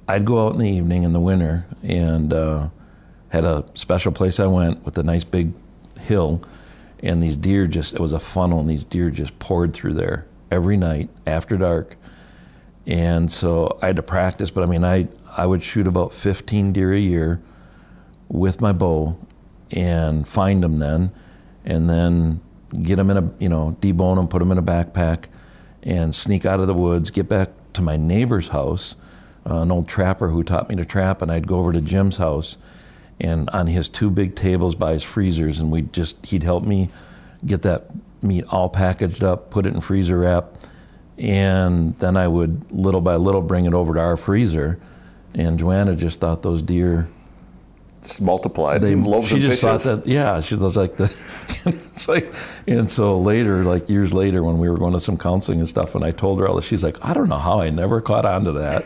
I'd 0.09 0.25
go 0.25 0.47
out 0.47 0.53
in 0.55 0.59
the 0.61 0.69
evening 0.71 1.03
in 1.03 1.13
the 1.13 1.21
winter 1.21 1.67
and 1.83 2.33
uh, 2.33 2.69
had 3.29 3.45
a 3.45 3.65
special 3.75 4.13
place 4.13 4.41
I 4.41 4.47
went 4.47 4.83
with 4.87 4.97
a 4.97 5.03
nice 5.03 5.25
big 5.25 5.53
hill, 6.01 6.43
and 7.03 7.23
these 7.23 7.37
deer 7.37 7.67
just 7.67 7.95
it 7.95 8.01
was 8.01 8.13
a 8.13 8.21
funnel, 8.21 8.61
and 8.61 8.69
these 8.69 8.85
deer 8.85 9.11
just 9.11 9.39
poured 9.39 9.73
through 9.73 9.95
there 9.95 10.27
every 10.51 10.77
night 10.77 11.11
after 11.27 11.57
dark, 11.57 11.97
and 12.87 13.31
so 13.31 13.79
I 13.83 13.89
had 13.89 13.97
to 13.97 14.03
practice. 14.03 14.51
But 14.51 14.65
I 14.65 14.67
mean, 14.67 14.85
I 14.85 15.09
I 15.37 15.47
would 15.47 15.63
shoot 15.63 15.87
about 15.87 16.13
15 16.13 16.73
deer 16.73 16.93
a 16.93 16.99
year 16.99 17.41
with 18.29 18.61
my 18.61 18.73
bow, 18.73 19.19
and 19.71 20.27
find 20.27 20.63
them 20.63 20.79
then, 20.79 21.13
and 21.65 21.89
then 21.89 22.41
get 22.83 22.97
them 22.97 23.11
in 23.11 23.17
a 23.17 23.33
you 23.39 23.49
know 23.49 23.77
debone 23.81 24.17
them, 24.17 24.29
put 24.29 24.39
them 24.39 24.53
in 24.53 24.59
a 24.59 24.63
backpack, 24.63 25.27
and 25.83 26.15
sneak 26.15 26.47
out 26.47 26.61
of 26.61 26.67
the 26.67 26.75
woods, 26.75 27.11
get 27.11 27.29
back 27.29 27.51
to 27.73 27.83
my 27.83 27.97
neighbor's 27.97 28.49
house 28.49 28.97
uh, 29.49 29.61
an 29.61 29.71
old 29.71 29.89
trapper 29.89 30.29
who 30.29 30.43
taught 30.43 30.69
me 30.69 30.77
to 30.77 30.85
trap, 30.85 31.23
and 31.23 31.31
I'd 31.31 31.47
go 31.47 31.59
over 31.59 31.73
to 31.73 31.81
Jim's 31.81 32.17
house, 32.17 32.57
and 33.21 33.49
on 33.51 33.67
his 33.67 33.89
two 33.89 34.11
big 34.11 34.35
tables 34.35 34.75
by 34.75 34.93
his 34.93 35.03
freezers, 35.03 35.61
and 35.61 35.71
we 35.71 35.83
just 35.83 36.25
he'd 36.27 36.43
help 36.43 36.65
me 36.65 36.89
get 37.47 37.63
that 37.63 37.91
meat 38.23 38.45
all 38.49 38.69
packaged 38.69 39.23
up, 39.23 39.51
put 39.51 39.67
it 39.67 39.75
in 39.75 39.81
freezer 39.81 40.19
wrap, 40.19 40.47
and 41.19 41.95
then 41.97 42.17
I 42.17 42.27
would 42.29 42.71
little 42.73 43.01
by 43.01 43.17
little 43.17 43.43
bring 43.43 43.67
it 43.67 43.75
over 43.75 43.95
to 43.95 44.01
our 44.01 44.17
freezer, 44.17 44.81
and 45.35 45.59
Joanna 45.59 45.95
just 45.95 46.21
thought 46.21 46.43
those 46.43 46.63
deer 46.63 47.09
Just 48.03 48.21
multiplied. 48.21 48.83
they, 48.83 48.95
she 49.23 49.41
just 49.41 49.63
thought 49.63 49.81
that 49.83 50.07
yeah 50.07 50.41
she 50.41 50.57
was 50.57 50.77
like 50.77 50.97
the 50.97 51.15
it's 51.67 52.09
like 52.09 52.33
and 52.67 52.91
so 52.91 53.19
later 53.19 53.65
like 53.65 53.89
years 53.89 54.13
later 54.13 54.43
when 54.43 54.59
we 54.59 54.69
were 54.69 54.77
going 54.79 54.93
to 54.93 55.01
some 55.01 55.17
counseling 55.17 55.59
and 55.61 55.69
stuff 55.69 55.95
and 55.95 56.05
i 56.05 56.11
told 56.11 56.39
her 56.41 56.47
all 56.49 56.57
this 56.57 56.67
she's 56.67 56.85
like 56.85 57.03
i 57.05 57.15
don't 57.15 57.29
know 57.29 57.39
how 57.39 57.61
i 57.61 57.71
never 57.71 58.01
caught 58.01 58.25
on 58.27 58.45
to 58.45 58.53
that 58.53 58.85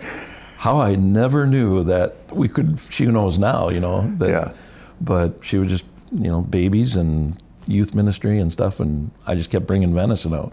how 0.58 0.78
i 0.80 0.94
never 0.96 1.46
knew 1.46 1.82
that 1.84 2.14
we 2.32 2.48
could 2.48 2.78
she 2.90 3.06
knows 3.06 3.38
now 3.38 3.68
you 3.68 3.80
know 3.80 4.02
that 4.18 4.28
Yeah. 4.30 4.52
but 5.00 5.38
she 5.42 5.58
was 5.58 5.68
just 5.68 5.86
you 6.12 6.30
know 6.30 6.42
babies 6.42 6.96
and 6.96 7.40
youth 7.66 7.94
ministry 7.94 8.38
and 8.38 8.50
stuff 8.52 8.80
and 8.80 9.10
i 9.26 9.34
just 9.34 9.50
kept 9.50 9.66
bringing 9.66 9.94
venison 9.94 10.34
out 10.34 10.52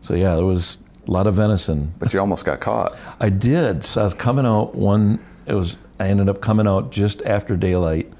so 0.00 0.14
yeah 0.14 0.34
there 0.34 0.44
was 0.44 0.78
a 1.06 1.10
lot 1.10 1.26
of 1.26 1.34
venison 1.34 1.94
But 1.98 2.12
you 2.12 2.20
almost 2.20 2.44
got 2.44 2.60
caught. 2.60 2.94
I 3.18 3.30
did. 3.30 3.82
So 3.82 4.02
I 4.02 4.04
was 4.04 4.12
coming 4.12 4.44
out 4.44 4.74
one. 4.74 5.24
It 5.46 5.54
was. 5.54 5.78
I 5.98 6.08
ended 6.08 6.28
up 6.28 6.42
coming 6.42 6.66
out 6.66 6.92
just 6.92 7.22
after 7.24 7.56
daylight 7.56 8.12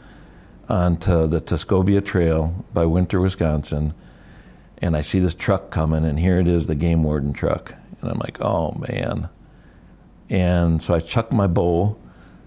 onto 0.71 1.27
the 1.27 1.39
Tuscobia 1.39 2.01
Trail 2.03 2.65
by 2.73 2.87
Winter, 2.87 3.21
Wisconsin, 3.21 3.93
and 4.79 4.97
I 4.97 5.03
see 5.03 5.19
this 5.21 5.35
truck 5.35 5.71
coming, 5.71 6.03
and 6.07 6.19
here 6.19 6.39
it 6.39 6.49
is, 6.49 6.67
the 6.67 6.75
game 6.75 7.03
warden 7.05 7.35
truck, 7.35 7.75
and 8.01 8.11
I'm 8.11 8.19
like, 8.21 8.41
oh 8.41 8.73
man. 8.89 9.29
And 10.31 10.81
so 10.81 10.95
I 10.95 11.01
chucked 11.01 11.33
my 11.33 11.47
bow 11.47 11.97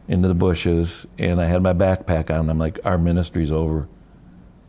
into 0.07 0.27
the 0.27 0.35
bushes, 0.35 1.07
and 1.17 1.41
I 1.41 1.45
had 1.45 1.63
my 1.63 1.73
backpack 1.73 2.29
on. 2.29 2.49
I'm 2.49 2.59
like, 2.59 2.79
our 2.83 2.97
ministry's 2.97 3.51
over. 3.51 3.87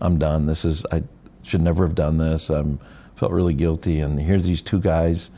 I'm 0.01 0.19
done. 0.19 0.47
This 0.47 0.65
is. 0.65 0.85
I 0.91 1.03
should 1.43 1.63
never 1.63 1.85
have 1.85 1.95
done 1.95 2.19
this. 2.19 2.49
I'm 2.51 2.79
felt 3.15 3.33
really 3.33 3.55
guilty, 3.55 4.01
and 4.01 4.21
here's 4.21 4.47
these 4.47 4.63
two 4.63 4.81
guys 4.81 5.31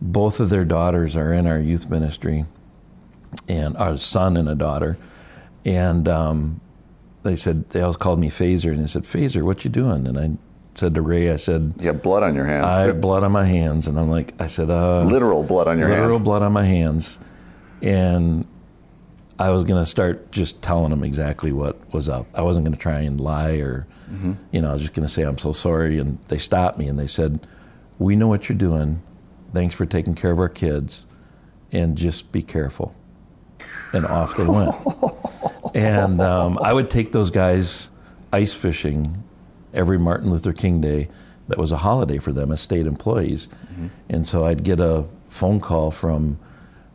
both 0.00 0.40
of 0.40 0.48
their 0.48 0.64
daughters 0.64 1.16
are 1.16 1.32
in 1.32 1.46
our 1.46 1.58
youth 1.58 1.90
ministry, 1.90 2.46
and 3.48 3.76
our 3.76 3.96
son 3.96 4.36
and 4.36 4.48
a 4.48 4.54
daughter, 4.54 4.96
and 5.64 6.08
um, 6.08 6.60
they 7.22 7.36
said 7.36 7.68
they 7.70 7.80
always 7.82 7.96
called 7.96 8.18
me 8.18 8.30
Phaser, 8.30 8.70
and 8.70 8.80
they 8.80 8.86
said, 8.86 9.02
"Phaser, 9.02 9.42
what 9.42 9.64
you 9.64 9.70
doing?" 9.70 10.06
And 10.06 10.18
I 10.18 10.30
said 10.74 10.94
to 10.94 11.02
Ray, 11.02 11.30
I 11.30 11.36
said, 11.36 11.74
You 11.80 11.88
have 11.88 12.02
blood 12.02 12.22
on 12.22 12.34
your 12.34 12.46
hands. 12.46 12.78
"I 12.78 12.82
have 12.86 13.00
blood 13.00 13.22
on 13.24 13.32
my 13.32 13.44
hands," 13.44 13.86
and 13.86 13.98
I'm 13.98 14.10
like, 14.10 14.32
I 14.40 14.46
said, 14.46 14.70
uh, 14.70 15.02
Literal 15.02 15.42
blood 15.42 15.68
on 15.68 15.78
your 15.78 15.88
literal 15.88 16.08
hands. 16.08 16.20
Literal 16.20 16.24
blood 16.24 16.42
on 16.42 16.52
my 16.52 16.64
hands, 16.64 17.18
and 17.82 18.46
I 19.38 19.50
was 19.50 19.64
going 19.64 19.82
to 19.82 19.86
start 19.88 20.30
just 20.32 20.62
telling 20.62 20.90
them 20.90 21.02
exactly 21.02 21.52
what 21.52 21.92
was 21.92 22.08
up. 22.08 22.26
I 22.34 22.42
wasn't 22.42 22.64
going 22.66 22.74
to 22.74 22.78
try 22.80 23.00
and 23.00 23.18
lie 23.20 23.56
or, 23.56 23.86
you 24.52 24.60
know, 24.60 24.68
I 24.68 24.72
was 24.72 24.82
just 24.82 24.92
going 24.92 25.06
to 25.06 25.12
say 25.12 25.22
I'm 25.22 25.38
so 25.38 25.52
sorry. 25.52 25.98
And 25.98 26.18
they 26.28 26.36
stopped 26.36 26.78
me 26.78 26.88
and 26.88 26.98
they 26.98 27.06
said, 27.06 27.40
"We 27.98 28.16
know 28.16 28.28
what 28.28 28.48
you're 28.48 28.58
doing. 28.58 29.02
Thanks 29.54 29.74
for 29.74 29.86
taking 29.86 30.14
care 30.14 30.30
of 30.30 30.38
our 30.38 30.48
kids, 30.48 31.06
and 31.72 31.96
just 31.96 32.32
be 32.32 32.42
careful." 32.42 32.94
And 33.92 34.06
off 34.06 34.36
they 34.36 34.46
went. 34.46 34.74
and 35.74 36.20
um, 36.20 36.58
I 36.62 36.72
would 36.72 36.88
take 36.90 37.12
those 37.12 37.30
guys 37.30 37.90
ice 38.32 38.52
fishing 38.52 39.24
every 39.74 39.98
Martin 39.98 40.30
Luther 40.30 40.52
King 40.52 40.80
Day. 40.80 41.08
That 41.48 41.58
was 41.58 41.72
a 41.72 41.78
holiday 41.78 42.18
for 42.18 42.32
them 42.32 42.52
as 42.52 42.60
state 42.60 42.86
employees. 42.86 43.48
Mm-hmm. 43.48 43.86
And 44.08 44.26
so 44.26 44.44
I'd 44.44 44.62
get 44.62 44.78
a 44.78 45.04
phone 45.28 45.58
call 45.60 45.90
from 45.90 46.38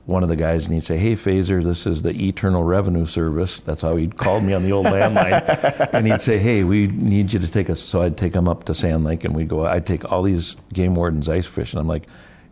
one 0.06 0.22
of 0.22 0.30
the 0.30 0.36
guys 0.36 0.66
and 0.66 0.74
he'd 0.74 0.82
say, 0.84 0.98
Hey, 0.98 1.14
Phaser, 1.14 1.64
this 1.64 1.88
is 1.88 2.04
the 2.04 2.12
Eternal 2.28 2.64
Revenue 2.64 3.06
Service. 3.06 3.60
That's 3.60 3.82
how 3.82 3.96
he'd 3.96 4.18
called 4.18 4.44
me 4.44 4.54
on 4.54 4.64
the 4.64 4.72
old 4.72 4.86
landline. 4.86 5.90
and 5.94 6.06
he'd 6.06 6.22
say, 6.22 6.38
Hey, 6.38 6.64
we 6.64 6.88
need 6.88 7.34
you 7.34 7.40
to 7.40 7.50
take 7.50 7.70
us. 7.70 7.80
So 7.82 8.02
I'd 8.02 8.18
take 8.18 8.34
him 8.34 8.48
up 8.48 8.66
to 8.66 8.74
Sand 8.74 9.04
Lake 9.04 9.24
and 9.24 9.36
we'd 9.36 9.48
go, 9.48 9.66
I'd 9.66 9.86
take 9.86 10.12
all 10.12 10.22
these 10.22 10.56
game 10.74 10.96
wardens 10.96 11.28
ice 11.28 11.48
fishing. 11.48 11.80
I'm 11.80 11.88
like, 11.88 12.04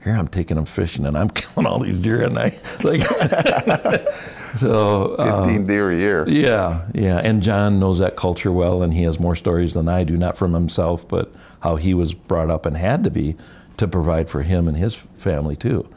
Here 0.04 0.14
I'm 0.14 0.28
taking 0.28 0.56
them 0.56 0.66
fishing 0.66 1.06
and 1.06 1.18
I'm 1.18 1.30
killing 1.34 1.68
all 1.68 1.80
these 1.80 2.00
deer 2.00 2.24
at 2.24 2.32
night. 2.32 2.60
Like, 2.84 3.02
so. 4.58 5.16
uh, 5.16 5.44
15 5.44 5.66
deer 5.66 5.92
a 5.92 5.96
year. 5.96 6.26
yeah, 6.28 6.88
yeah. 6.94 7.18
And 7.18 7.42
John 7.42 7.80
knows 7.80 8.00
that 8.00 8.16
culture 8.16 8.52
well, 8.52 8.84
and 8.84 8.94
he 8.94 9.04
has 9.04 9.20
more 9.20 9.36
stories 9.36 9.74
than 9.74 9.88
I 9.88 10.04
do, 10.04 10.18
not 10.18 10.38
from 10.38 10.54
himself, 10.54 11.08
but 11.08 11.32
how 11.62 11.76
he 11.76 11.94
was 11.94 12.13
brought 12.13 12.50
up 12.50 12.66
and 12.66 12.78
had 12.78 13.04
to 13.04 13.12
be 13.12 13.36
to 13.78 13.88
provide 13.88 14.30
for 14.30 14.44
him 14.44 14.68
and 14.68 14.78
his 14.78 14.96
family 14.96 15.56
too. 15.56 15.88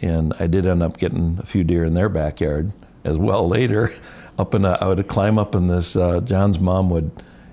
And 0.00 0.32
I 0.38 0.46
did 0.46 0.66
end 0.66 0.82
up 0.82 0.96
getting 0.98 1.38
a 1.40 1.44
few 1.44 1.64
deer 1.64 1.84
in 1.84 1.94
their 1.94 2.08
backyard 2.08 2.72
as 3.04 3.18
well 3.18 3.46
later. 3.48 3.90
Up 4.38 4.54
in 4.54 4.64
a, 4.64 4.78
I 4.80 4.86
would 4.88 5.06
climb 5.06 5.38
up 5.38 5.54
in 5.54 5.66
this. 5.66 5.94
Uh, 5.94 6.20
John's 6.20 6.58
mom 6.58 6.88
would, 6.88 7.10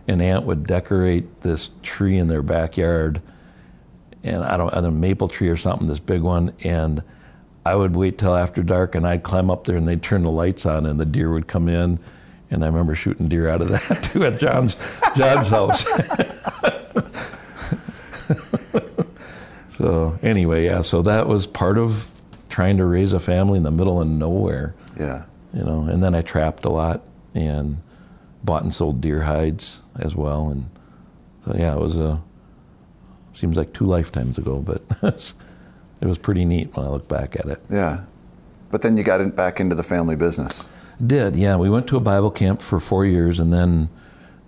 and 0.07 0.21
aunt 0.21 0.45
would 0.45 0.65
decorate 0.65 1.41
this 1.41 1.69
tree 1.83 2.15
in 2.15 2.29
their 2.29 2.41
backyard, 2.41 3.21
and 4.23 4.41
I 4.41 4.55
don't, 4.55 4.73
either 4.73 4.89
maple 4.89 5.27
tree 5.27 5.49
or 5.49 5.57
something, 5.57 5.87
this 5.87 5.99
big 5.99 6.21
one, 6.21 6.53
and. 6.63 7.03
I 7.67 7.75
would 7.75 7.95
wait 7.95 8.17
till 8.17 8.35
after 8.35 8.63
dark 8.63 8.95
and 8.95 9.07
I'd 9.07 9.23
climb 9.23 9.49
up 9.51 9.65
there 9.65 9.75
and 9.77 9.87
they'd 9.87 10.01
turn 10.01 10.23
the 10.23 10.31
lights 10.31 10.65
on 10.65 10.85
and 10.85 10.99
the 10.99 11.05
deer 11.05 11.31
would 11.31 11.47
come 11.47 11.67
in. 11.69 11.99
And 12.49 12.63
I 12.63 12.67
remember 12.67 12.95
shooting 12.95 13.27
deer 13.27 13.49
out 13.49 13.61
of 13.61 13.69
that 13.69 14.03
too 14.13 14.25
at 14.25 14.39
John's 14.39 14.75
John's 15.15 15.49
house. 15.49 15.85
so 19.67 20.17
anyway, 20.23 20.65
yeah, 20.65 20.81
so 20.81 21.01
that 21.03 21.27
was 21.27 21.45
part 21.47 21.77
of 21.77 22.09
trying 22.49 22.77
to 22.77 22.85
raise 22.85 23.13
a 23.13 23.19
family 23.19 23.57
in 23.57 23.63
the 23.63 23.71
middle 23.71 24.01
of 24.01 24.07
nowhere, 24.07 24.73
Yeah. 24.99 25.25
you 25.53 25.63
know. 25.63 25.81
And 25.83 26.01
then 26.01 26.15
I 26.15 26.21
trapped 26.21 26.65
a 26.65 26.69
lot 26.69 27.01
and 27.35 27.77
bought 28.43 28.63
and 28.63 28.73
sold 28.73 29.01
deer 29.01 29.21
hides 29.21 29.81
as 29.99 30.15
well. 30.15 30.49
And 30.49 30.69
so 31.45 31.55
yeah, 31.57 31.75
it 31.75 31.79
was 31.79 31.99
a 31.99 32.21
seems 33.33 33.57
like 33.57 33.73
two 33.73 33.85
lifetimes 33.85 34.37
ago, 34.39 34.63
but 34.65 34.81
It 36.01 36.05
was 36.07 36.17
pretty 36.17 36.45
neat 36.45 36.75
when 36.75 36.85
I 36.85 36.89
look 36.89 37.07
back 37.07 37.35
at 37.35 37.45
it. 37.45 37.63
Yeah. 37.69 38.05
But 38.69 38.81
then 38.81 38.97
you 38.97 39.03
got 39.03 39.21
in, 39.21 39.31
back 39.31 39.59
into 39.59 39.75
the 39.75 39.83
family 39.83 40.15
business. 40.15 40.67
Did, 41.05 41.35
yeah. 41.35 41.55
We 41.57 41.69
went 41.69 41.87
to 41.87 41.97
a 41.97 42.01
Bible 42.01 42.31
camp 42.31 42.61
for 42.61 42.79
four 42.79 43.05
years, 43.05 43.39
and 43.39 43.51
then 43.51 43.89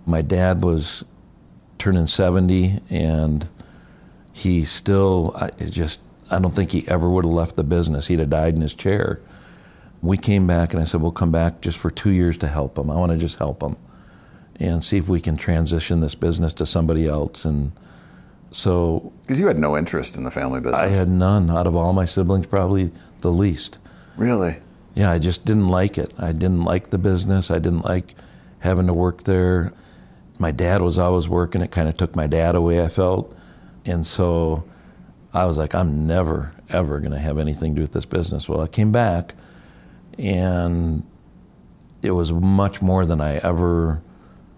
my 0.06 0.22
dad 0.22 0.62
was 0.62 1.04
turning 1.78 2.06
70, 2.06 2.80
and 2.90 3.48
he 4.32 4.64
still, 4.64 5.32
I 5.36 5.50
just, 5.64 6.00
I 6.30 6.38
don't 6.38 6.54
think 6.54 6.72
he 6.72 6.86
ever 6.88 7.08
would 7.08 7.24
have 7.24 7.34
left 7.34 7.56
the 7.56 7.64
business. 7.64 8.08
He'd 8.08 8.18
have 8.18 8.30
died 8.30 8.54
in 8.54 8.60
his 8.60 8.74
chair. 8.74 9.20
We 10.02 10.16
came 10.16 10.46
back, 10.46 10.72
and 10.72 10.80
I 10.80 10.84
said, 10.84 11.00
We'll 11.00 11.12
come 11.12 11.32
back 11.32 11.60
just 11.60 11.78
for 11.78 11.90
two 11.90 12.10
years 12.10 12.38
to 12.38 12.46
help 12.46 12.78
him. 12.78 12.90
I 12.90 12.96
want 12.96 13.12
to 13.12 13.18
just 13.18 13.38
help 13.38 13.62
him 13.62 13.76
and 14.56 14.84
see 14.84 14.98
if 14.98 15.08
we 15.08 15.20
can 15.20 15.36
transition 15.36 16.00
this 16.00 16.14
business 16.14 16.52
to 16.54 16.66
somebody 16.66 17.08
else. 17.08 17.44
And 17.44 17.72
so 18.52 19.12
Because 19.22 19.38
you 19.38 19.46
had 19.46 19.58
no 19.58 19.76
interest 19.76 20.16
in 20.16 20.24
the 20.24 20.30
family 20.30 20.60
business. 20.60 20.80
I 20.80 20.88
had 20.88 21.08
none 21.08 21.50
out 21.50 21.66
of 21.66 21.76
all 21.76 21.92
my 21.92 22.04
siblings, 22.04 22.46
probably 22.46 22.90
the 23.20 23.30
least. 23.30 23.78
Really? 24.16 24.58
Yeah, 24.94 25.10
I 25.10 25.18
just 25.18 25.44
didn't 25.44 25.68
like 25.68 25.98
it. 25.98 26.12
I 26.18 26.32
didn't 26.32 26.64
like 26.64 26.90
the 26.90 26.98
business. 26.98 27.50
I 27.50 27.58
didn't 27.58 27.84
like 27.84 28.14
having 28.58 28.86
to 28.88 28.92
work 28.92 29.24
there. 29.24 29.72
My 30.38 30.50
dad 30.50 30.82
was 30.82 30.98
always 30.98 31.28
working. 31.28 31.60
It 31.60 31.70
kind 31.70 31.88
of 31.88 31.96
took 31.96 32.16
my 32.16 32.26
dad 32.26 32.54
away, 32.54 32.82
I 32.82 32.88
felt. 32.88 33.36
And 33.84 34.06
so 34.06 34.64
I 35.32 35.44
was 35.44 35.56
like, 35.58 35.74
I'm 35.74 36.06
never, 36.06 36.52
ever 36.68 36.98
going 36.98 37.12
to 37.12 37.18
have 37.18 37.38
anything 37.38 37.74
to 37.74 37.76
do 37.76 37.82
with 37.82 37.92
this 37.92 38.06
business. 38.06 38.48
Well, 38.48 38.60
I 38.60 38.66
came 38.66 38.90
back 38.90 39.34
and 40.18 41.06
it 42.02 42.10
was 42.10 42.32
much 42.32 42.82
more 42.82 43.06
than 43.06 43.20
I 43.20 43.36
ever 43.36 44.02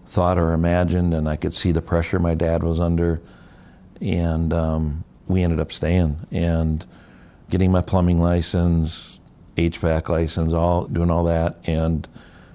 thought 0.06 0.38
or 0.38 0.52
imagined. 0.52 1.12
And 1.12 1.28
I 1.28 1.36
could 1.36 1.52
see 1.52 1.72
the 1.72 1.82
pressure 1.82 2.18
my 2.18 2.34
dad 2.34 2.62
was 2.62 2.80
under. 2.80 3.20
And 4.02 4.52
um, 4.52 5.04
we 5.28 5.42
ended 5.42 5.60
up 5.60 5.72
staying 5.72 6.26
and 6.30 6.84
getting 7.48 7.70
my 7.70 7.80
plumbing 7.80 8.20
license, 8.20 9.20
HVAC 9.56 10.08
license, 10.08 10.52
all 10.52 10.86
doing 10.86 11.10
all 11.10 11.24
that, 11.24 11.56
and 11.64 12.08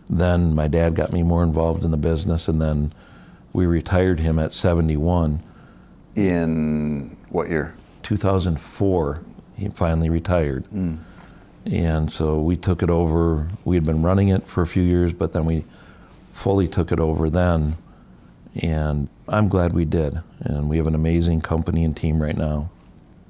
then 0.09 0.55
my 0.55 0.67
dad 0.67 0.95
got 0.95 1.11
me 1.13 1.23
more 1.23 1.43
involved 1.43 1.83
in 1.83 1.91
the 1.91 1.97
business, 1.97 2.47
and 2.47 2.61
then 2.61 2.93
we 3.53 3.65
retired 3.65 4.19
him 4.19 4.39
at 4.39 4.51
71. 4.51 5.41
In 6.15 7.15
what 7.29 7.49
year? 7.49 7.75
2004, 8.03 9.21
he 9.57 9.69
finally 9.69 10.09
retired, 10.09 10.65
and 11.65 12.11
so 12.11 12.41
we 12.41 12.55
took 12.55 12.81
it 12.81 12.89
over. 12.89 13.49
We 13.65 13.75
had 13.75 13.85
been 13.85 14.01
running 14.01 14.29
it 14.29 14.47
for 14.47 14.61
a 14.61 14.67
few 14.67 14.83
years, 14.83 15.13
but 15.13 15.33
then 15.33 15.45
we 15.45 15.65
fully 16.31 16.67
took 16.67 16.91
it 16.91 16.99
over 16.99 17.29
then, 17.29 17.75
and 18.55 19.09
I'm 19.29 19.47
glad 19.47 19.73
we 19.73 19.85
did. 19.85 20.21
And 20.39 20.69
we 20.69 20.77
have 20.77 20.87
an 20.87 20.95
amazing 20.95 21.41
company 21.41 21.83
and 21.83 21.95
team 21.95 22.21
right 22.21 22.37
now. 22.37 22.69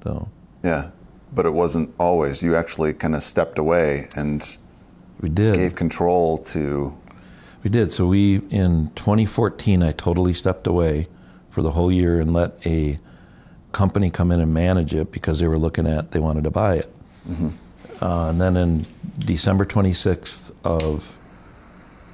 So 0.04 0.28
Yeah. 0.62 0.90
But 1.32 1.44
it 1.44 1.52
wasn't 1.52 1.94
always. 1.98 2.42
You 2.42 2.56
actually 2.56 2.94
kind 2.94 3.14
of 3.14 3.22
stepped 3.22 3.58
away 3.58 4.08
and 4.16 4.56
we 5.20 5.28
did. 5.28 5.56
gave 5.56 5.74
control 5.74 6.38
to. 6.38 6.96
We 7.62 7.70
did. 7.70 7.92
So 7.92 8.06
we 8.06 8.36
in 8.50 8.90
2014, 8.94 9.82
I 9.82 9.92
totally 9.92 10.32
stepped 10.32 10.66
away 10.66 11.08
for 11.50 11.62
the 11.62 11.72
whole 11.72 11.90
year 11.92 12.20
and 12.20 12.32
let 12.32 12.66
a 12.66 12.98
company 13.72 14.10
come 14.10 14.30
in 14.30 14.40
and 14.40 14.54
manage 14.54 14.94
it 14.94 15.12
because 15.12 15.40
they 15.40 15.48
were 15.48 15.58
looking 15.58 15.86
at 15.86 16.12
they 16.12 16.18
wanted 16.20 16.44
to 16.44 16.50
buy 16.50 16.76
it. 16.76 16.92
Uh, 18.00 18.28
and 18.30 18.40
then 18.40 18.56
in 18.56 18.86
December 19.18 19.64
26th 19.64 20.52
of 20.64 21.18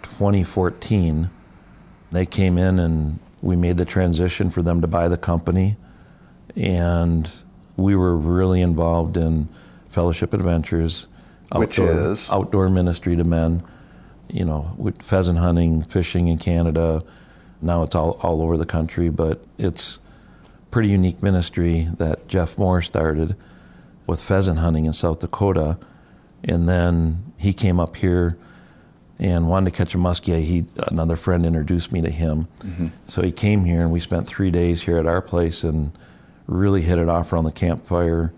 2014, 0.02 1.30
they 2.10 2.26
came 2.26 2.58
in 2.58 2.78
and 2.78 3.18
we 3.44 3.56
made 3.56 3.76
the 3.76 3.84
transition 3.84 4.50
for 4.50 4.62
them 4.62 4.80
to 4.80 4.86
buy 4.86 5.08
the 5.08 5.18
company, 5.18 5.76
and 6.56 7.30
we 7.76 7.94
were 7.94 8.16
really 8.16 8.60
involved 8.60 9.16
in 9.16 9.48
Fellowship 9.88 10.32
Adventures, 10.32 11.06
Which 11.54 11.78
outdoor- 11.78 12.10
is? 12.12 12.30
outdoor 12.30 12.68
ministry 12.68 13.16
to 13.16 13.24
men 13.24 13.62
you 14.28 14.44
know, 14.44 14.74
with 14.76 15.02
pheasant 15.02 15.38
hunting, 15.38 15.82
fishing 15.82 16.28
in 16.28 16.38
Canada. 16.38 17.02
Now 17.60 17.82
it's 17.82 17.94
all, 17.94 18.18
all 18.22 18.42
over 18.42 18.56
the 18.56 18.66
country, 18.66 19.08
but 19.08 19.44
it's 19.58 20.00
pretty 20.70 20.88
unique 20.88 21.22
ministry 21.22 21.88
that 21.98 22.26
Jeff 22.26 22.58
Moore 22.58 22.82
started 22.82 23.36
with 24.06 24.20
pheasant 24.20 24.58
hunting 24.58 24.86
in 24.86 24.92
South 24.92 25.20
Dakota. 25.20 25.78
And 26.42 26.68
then 26.68 27.32
he 27.36 27.52
came 27.52 27.78
up 27.78 27.96
here 27.96 28.36
and 29.18 29.48
wanted 29.48 29.70
to 29.70 29.76
catch 29.76 29.94
a 29.94 29.98
muskie. 29.98 30.40
He 30.42 30.66
another 30.88 31.16
friend 31.16 31.46
introduced 31.46 31.92
me 31.92 32.00
to 32.02 32.10
him. 32.10 32.48
Mm-hmm. 32.58 32.88
So 33.06 33.22
he 33.22 33.32
came 33.32 33.64
here 33.64 33.80
and 33.82 33.92
we 33.92 34.00
spent 34.00 34.26
three 34.26 34.50
days 34.50 34.82
here 34.82 34.98
at 34.98 35.06
our 35.06 35.22
place 35.22 35.64
and 35.64 35.92
really 36.46 36.82
hit 36.82 36.98
it 36.98 37.08
off 37.08 37.32
around 37.32 37.44
the 37.44 37.52
campfire. 37.52 38.32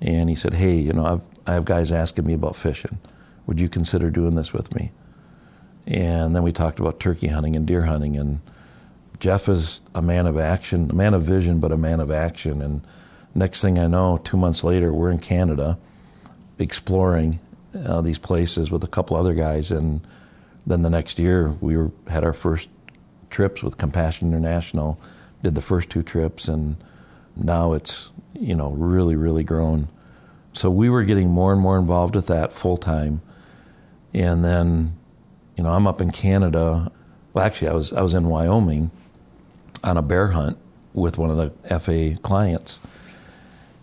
And 0.00 0.28
he 0.28 0.34
said, 0.34 0.54
"Hey, 0.54 0.76
you 0.76 0.92
know, 0.92 1.04
I've, 1.04 1.20
I 1.46 1.54
have 1.54 1.64
guys 1.64 1.92
asking 1.92 2.26
me 2.26 2.34
about 2.34 2.56
fishing. 2.56 2.98
Would 3.46 3.60
you 3.60 3.68
consider 3.68 4.10
doing 4.10 4.34
this 4.34 4.52
with 4.52 4.74
me?" 4.74 4.92
And 5.86 6.34
then 6.34 6.42
we 6.42 6.52
talked 6.52 6.78
about 6.78 7.00
turkey 7.00 7.28
hunting 7.28 7.56
and 7.56 7.66
deer 7.66 7.82
hunting. 7.82 8.16
And 8.16 8.40
Jeff 9.18 9.48
is 9.48 9.82
a 9.94 10.02
man 10.02 10.26
of 10.26 10.38
action, 10.38 10.90
a 10.90 10.94
man 10.94 11.14
of 11.14 11.22
vision, 11.22 11.58
but 11.58 11.72
a 11.72 11.76
man 11.76 12.00
of 12.00 12.10
action. 12.10 12.62
And 12.62 12.82
next 13.34 13.62
thing 13.62 13.78
I 13.78 13.88
know, 13.88 14.18
two 14.18 14.36
months 14.36 14.62
later, 14.62 14.92
we're 14.92 15.10
in 15.10 15.18
Canada 15.18 15.78
exploring 16.58 17.40
uh, 17.74 18.00
these 18.00 18.18
places 18.18 18.70
with 18.70 18.84
a 18.84 18.88
couple 18.88 19.16
other 19.16 19.34
guys. 19.34 19.70
And 19.70 20.00
then 20.66 20.82
the 20.82 20.90
next 20.90 21.18
year, 21.18 21.54
we 21.60 21.76
were, 21.76 21.90
had 22.08 22.24
our 22.24 22.32
first 22.32 22.68
trips 23.30 23.62
with 23.62 23.78
Compassion 23.78 24.28
International, 24.28 25.00
did 25.42 25.54
the 25.54 25.62
first 25.62 25.90
two 25.90 26.02
trips, 26.02 26.48
and 26.48 26.76
now 27.36 27.72
it's, 27.72 28.12
you 28.34 28.54
know, 28.54 28.70
really, 28.70 29.16
really 29.16 29.42
grown. 29.42 29.88
So 30.52 30.70
we 30.70 30.90
were 30.90 31.02
getting 31.02 31.30
more 31.30 31.52
and 31.52 31.60
more 31.60 31.78
involved 31.78 32.14
with 32.14 32.26
that 32.26 32.52
full 32.52 32.76
time. 32.76 33.22
And 34.12 34.44
then 34.44 34.96
you 35.56 35.64
know, 35.64 35.70
I'm 35.70 35.86
up 35.86 36.00
in 36.00 36.10
Canada. 36.10 36.90
Well, 37.32 37.44
actually, 37.44 37.68
I 37.68 37.74
was 37.74 37.92
I 37.92 38.02
was 38.02 38.14
in 38.14 38.28
Wyoming 38.28 38.90
on 39.84 39.96
a 39.96 40.02
bear 40.02 40.28
hunt 40.28 40.58
with 40.92 41.18
one 41.18 41.30
of 41.30 41.36
the 41.36 41.78
FA 41.78 42.16
clients, 42.22 42.80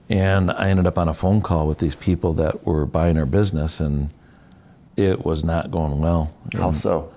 and 0.10 0.52
I 0.52 0.70
ended 0.70 0.88
up 0.88 0.98
on 0.98 1.08
a 1.08 1.14
phone 1.14 1.42
call 1.42 1.68
with 1.68 1.78
these 1.78 1.96
people 1.96 2.34
that 2.34 2.66
were 2.66 2.86
buying 2.86 3.18
our 3.18 3.26
business, 3.26 3.80
and 3.80 4.10
it 4.98 5.24
was 5.24 5.44
not 5.44 5.72
going 5.72 6.00
well. 6.00 6.34
How 6.54 6.68
And 6.68 6.76
so? 6.76 7.12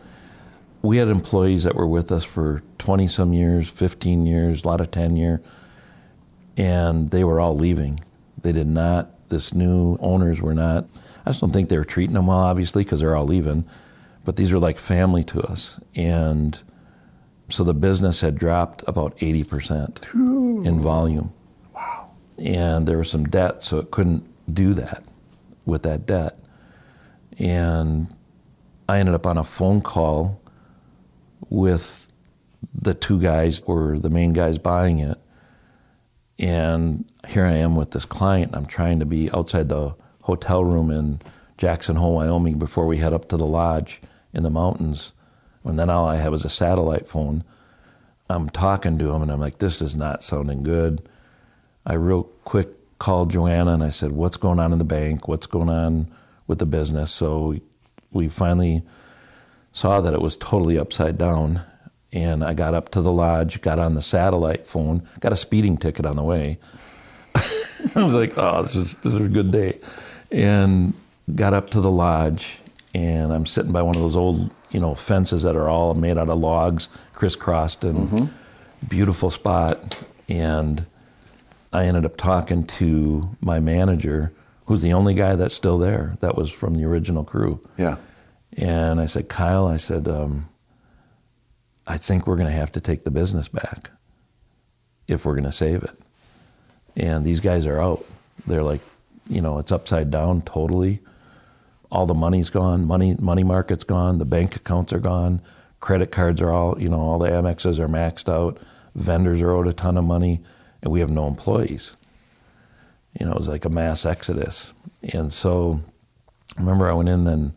we 0.82 0.99
had 0.99 1.09
employees 1.09 1.64
that 1.64 1.74
were 1.74 1.86
with 1.86 2.12
us 2.12 2.24
for 2.24 2.62
20 2.78 3.07
some 3.07 3.32
years, 3.32 3.68
15 3.68 4.26
years, 4.26 4.64
a 4.64 4.68
lot 4.68 4.80
of 4.80 4.90
tenure, 4.90 5.40
and 6.57 7.11
they 7.11 7.24
were 7.24 7.40
all 7.40 7.57
leaving. 7.57 8.01
They 8.43 8.53
did 8.53 8.66
not, 8.66 9.28
this 9.28 9.55
new 9.55 9.97
owners 10.01 10.43
were 10.43 10.55
not, 10.55 10.86
I 11.24 11.30
just 11.30 11.40
don't 11.40 11.53
think 11.53 11.68
they 11.68 11.78
were 11.78 11.84
treating 11.84 12.14
them 12.14 12.26
well, 12.26 12.38
obviously, 12.38 12.84
because 12.84 13.01
they're 13.01 13.16
all 13.16 13.24
leaving, 13.24 13.64
but 14.24 14.36
these 14.36 14.53
were 14.53 14.59
like 14.59 14.78
family 14.78 15.24
to 15.24 15.40
us. 15.43 15.80
And 15.95 16.61
so 17.49 17.64
the 17.64 17.74
business 17.74 18.20
had 18.20 18.36
dropped 18.36 18.82
about 18.86 19.16
80% 19.18 20.66
in 20.66 20.80
volume. 20.80 21.32
And 22.39 22.87
there 22.87 22.99
was 22.99 23.11
some 23.11 23.26
debt, 23.26 23.62
so 23.62 23.78
it 23.78 23.91
couldn't 23.91 24.28
do 24.53 24.74
that 24.74 25.05
with 25.64 25.83
that 25.83 26.07
debt. 26.07 26.39
And 27.39 28.09
I 28.89 28.99
ended 28.99 29.14
up 29.14 29.26
on 29.26 29.39
a 29.39 29.45
phone 29.45 29.80
call 29.80 30.41
with 31.49 32.11
the 32.74 32.95
two 32.95 33.20
guys 33.20 33.62
were 33.66 33.99
the 33.99 34.11
main 34.11 34.33
guys 34.33 34.59
buying 34.59 35.01
it. 35.01 35.18
And 36.39 37.05
here 37.28 37.45
I 37.45 37.53
am 37.53 37.76
with 37.76 37.93
this 37.93 38.05
client. 38.05 38.55
I'm 38.55 38.66
trying 38.66 38.99
to 39.01 39.07
be 39.07 39.30
outside 39.30 39.68
the 39.68 39.95
hotel 40.22 40.64
room 40.64 40.91
in 40.91 41.20
Jackson 41.59 41.97
Hole, 41.97 42.16
Wyoming, 42.16 42.59
before 42.59 42.87
we 42.87 42.99
head 42.99 43.12
up 43.12 43.28
to 43.28 43.37
the 43.37 43.47
lodge 43.47 44.01
in 44.33 44.43
the 44.43 44.51
mountains. 44.51 45.12
And 45.64 45.78
then 45.78 45.91
all 45.91 46.07
I 46.07 46.16
have 46.16 46.35
is 46.35 46.45
a 46.45 46.49
satellite 46.49 47.07
phone. 47.07 47.45
I'm 48.28 48.49
talking 48.49 48.99
to 48.99 49.12
him, 49.12 49.22
and 49.22 49.30
I'm 49.30 49.41
like, 49.41 49.59
this 49.59 49.83
is 49.83 49.95
not 49.95 50.22
sounding 50.22 50.62
good. 50.62 51.07
I 51.85 51.95
real 51.95 52.24
quick 52.45 52.68
called 52.99 53.30
Joanna 53.30 53.74
and 53.74 53.83
I 53.83 53.89
said, 53.89 54.12
what's 54.12 54.37
going 54.37 54.61
on 54.61 54.72
in 54.72 54.78
the 54.78 54.85
bank? 54.85 55.26
What's 55.26 55.47
going 55.47 55.68
on 55.68 56.12
with 56.47 56.59
the 56.59 56.66
business? 56.66 57.11
So 57.11 57.49
we, 57.49 57.62
we 58.12 58.28
finally 58.28 58.83
saw 59.72 60.01
that 60.01 60.14
it 60.14 60.20
was 60.20 60.37
totally 60.37 60.78
upside 60.78 61.18
down. 61.18 61.62
And 62.12 62.45
I 62.45 62.55
got 62.55 62.74
up 62.74 62.91
to 62.91 63.01
the 63.01 63.11
lodge, 63.11 63.62
got 63.62 63.78
on 63.78 63.95
the 63.95 64.03
satellite 64.03 64.66
phone, 64.66 65.03
got 65.20 65.33
a 65.33 65.37
speeding 65.37 65.78
ticket 65.78 66.05
on 66.05 66.16
the 66.16 66.22
way. 66.22 66.59
I 67.97 68.03
was 68.03 68.14
like, 68.14 68.35
oh, 68.37 68.62
this 68.62 68.76
is 68.76 68.95
this 68.97 69.14
is 69.14 69.26
a 69.26 69.28
good 69.28 69.51
day. 69.51 69.80
And 70.30 70.93
got 71.35 71.55
up 71.55 71.70
to 71.70 71.80
the 71.80 71.91
lodge 71.91 72.61
and 72.95 73.33
I'm 73.33 73.47
sitting 73.47 73.72
by 73.72 73.83
one 73.83 73.97
of 73.97 74.03
those 74.03 74.16
old, 74.16 74.53
you 74.70 74.80
know, 74.80 74.95
fences 74.95 75.43
that 75.43 75.57
are 75.57 75.68
all 75.68 75.95
made 75.95 76.18
out 76.18 76.28
of 76.28 76.39
logs, 76.39 76.89
crisscrossed 77.14 77.85
and 77.85 78.09
mm-hmm. 78.09 78.87
beautiful 78.87 79.30
spot. 79.30 80.05
And 80.28 80.87
I 81.73 81.85
ended 81.85 82.05
up 82.05 82.16
talking 82.16 82.64
to 82.64 83.37
my 83.41 83.61
manager, 83.61 84.33
who's 84.66 84.83
the 84.83 84.93
only 84.93 85.14
guy 85.14 85.37
that's 85.37 85.55
still 85.55 85.79
there 85.79 86.16
that 86.20 86.37
was 86.37 86.51
from 86.51 86.75
the 86.75 86.85
original 86.85 87.25
crew. 87.25 87.61
Yeah. 87.79 87.97
And 88.57 89.01
I 89.01 89.07
said, 89.07 89.29
Kyle, 89.29 89.66
I 89.66 89.79
said, 89.79 90.07
um, 90.09 90.49
I 91.87 91.97
think 91.97 92.27
we're 92.27 92.37
going 92.37 92.49
to 92.49 92.55
have 92.55 92.73
to 92.73 92.81
take 92.81 93.05
the 93.05 93.11
business 93.11 93.49
back 93.49 93.91
if 95.09 95.25
we're 95.25 95.35
going 95.35 95.45
to 95.45 95.53
save 95.53 95.83
it. 95.83 95.99
And 96.97 97.25
these 97.25 97.41
guys 97.41 97.66
are 97.66 97.81
out. 97.81 98.05
They're 98.47 98.62
like 98.62 98.83
you 99.29 99.41
know, 99.41 99.59
it's 99.59 99.73
upside 99.73 100.11
down 100.11 100.43
totally. 100.43 101.01
All 101.91 102.07
the 102.07 102.14
money's 102.14 102.51
gone, 102.51 102.87
money 102.87 103.16
money 103.18 103.45
market's 103.45 103.85
gone, 103.85 104.18
the 104.18 104.25
bank 104.25 104.57
accounts 104.57 104.93
are 104.93 105.01
gone, 105.01 105.43
credit 105.81 106.11
cards 106.11 106.41
are 106.41 106.51
all, 106.51 106.81
you 106.81 106.89
know, 106.89 107.01
all 107.01 107.18
the 107.18 107.29
Amexes 107.29 107.79
are 107.79 107.89
maxed 107.89 108.33
out, 108.33 108.59
vendors 108.95 109.41
are 109.41 109.53
owed 109.53 109.66
a 109.66 109.73
ton 109.73 109.99
of 109.99 110.05
money, 110.05 110.41
and 110.83 110.93
we 110.93 111.01
have 111.01 111.11
no 111.11 111.26
employees. 111.26 111.97
You 113.18 113.26
know, 113.26 113.33
it 113.33 113.39
was 113.39 113.49
like 113.49 113.64
a 113.64 113.70
mass 113.70 114.05
exodus. 114.07 114.72
And 115.12 115.33
so 115.33 115.83
I 116.57 116.61
remember 116.61 116.91
I 116.91 116.95
went 116.95 117.09
in 117.09 117.24
then 117.24 117.55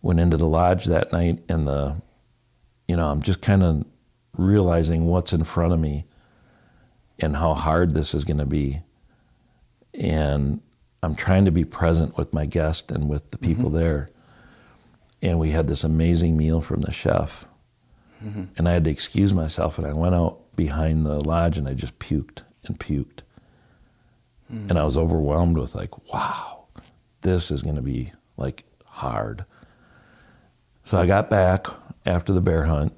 went 0.00 0.18
into 0.18 0.36
the 0.36 0.46
lodge 0.46 0.86
that 0.86 1.12
night 1.12 1.42
and 1.48 1.66
the 1.66 1.96
you 2.88 2.96
know, 2.96 3.08
I'm 3.08 3.22
just 3.22 3.40
kind 3.40 3.62
of 3.62 3.86
realizing 4.36 5.06
what's 5.06 5.32
in 5.32 5.44
front 5.44 5.72
of 5.72 5.80
me 5.80 6.04
and 7.18 7.36
how 7.36 7.54
hard 7.54 7.94
this 7.94 8.14
is 8.14 8.24
going 8.24 8.38
to 8.38 8.46
be. 8.46 8.82
And 9.94 10.60
I'm 11.02 11.14
trying 11.14 11.44
to 11.44 11.50
be 11.50 11.64
present 11.64 12.16
with 12.16 12.32
my 12.32 12.44
guest 12.44 12.90
and 12.90 13.08
with 13.08 13.30
the 13.30 13.38
people 13.38 13.66
mm-hmm. 13.66 13.78
there. 13.78 14.10
And 15.22 15.38
we 15.38 15.52
had 15.52 15.68
this 15.68 15.84
amazing 15.84 16.36
meal 16.36 16.60
from 16.60 16.80
the 16.80 16.92
chef. 16.92 17.46
Mm-hmm. 18.24 18.44
And 18.56 18.68
I 18.68 18.72
had 18.72 18.84
to 18.84 18.90
excuse 18.90 19.32
myself, 19.32 19.78
and 19.78 19.86
I 19.86 19.92
went 19.92 20.14
out 20.14 20.41
behind 20.56 21.04
the 21.04 21.20
lodge 21.20 21.58
and 21.58 21.68
I 21.68 21.74
just 21.74 21.98
puked 21.98 22.42
and 22.64 22.78
puked. 22.78 23.20
Mm-hmm. 24.52 24.70
And 24.70 24.78
I 24.78 24.84
was 24.84 24.98
overwhelmed 24.98 25.56
with, 25.56 25.74
like, 25.74 26.12
wow, 26.12 26.66
this 27.22 27.50
is 27.50 27.62
going 27.62 27.76
to 27.76 27.82
be 27.82 28.12
like 28.36 28.64
hard. 28.84 29.44
So 30.82 30.98
I 30.98 31.06
got 31.06 31.30
back 31.30 31.66
after 32.04 32.32
the 32.32 32.40
bear 32.40 32.64
hunt 32.64 32.92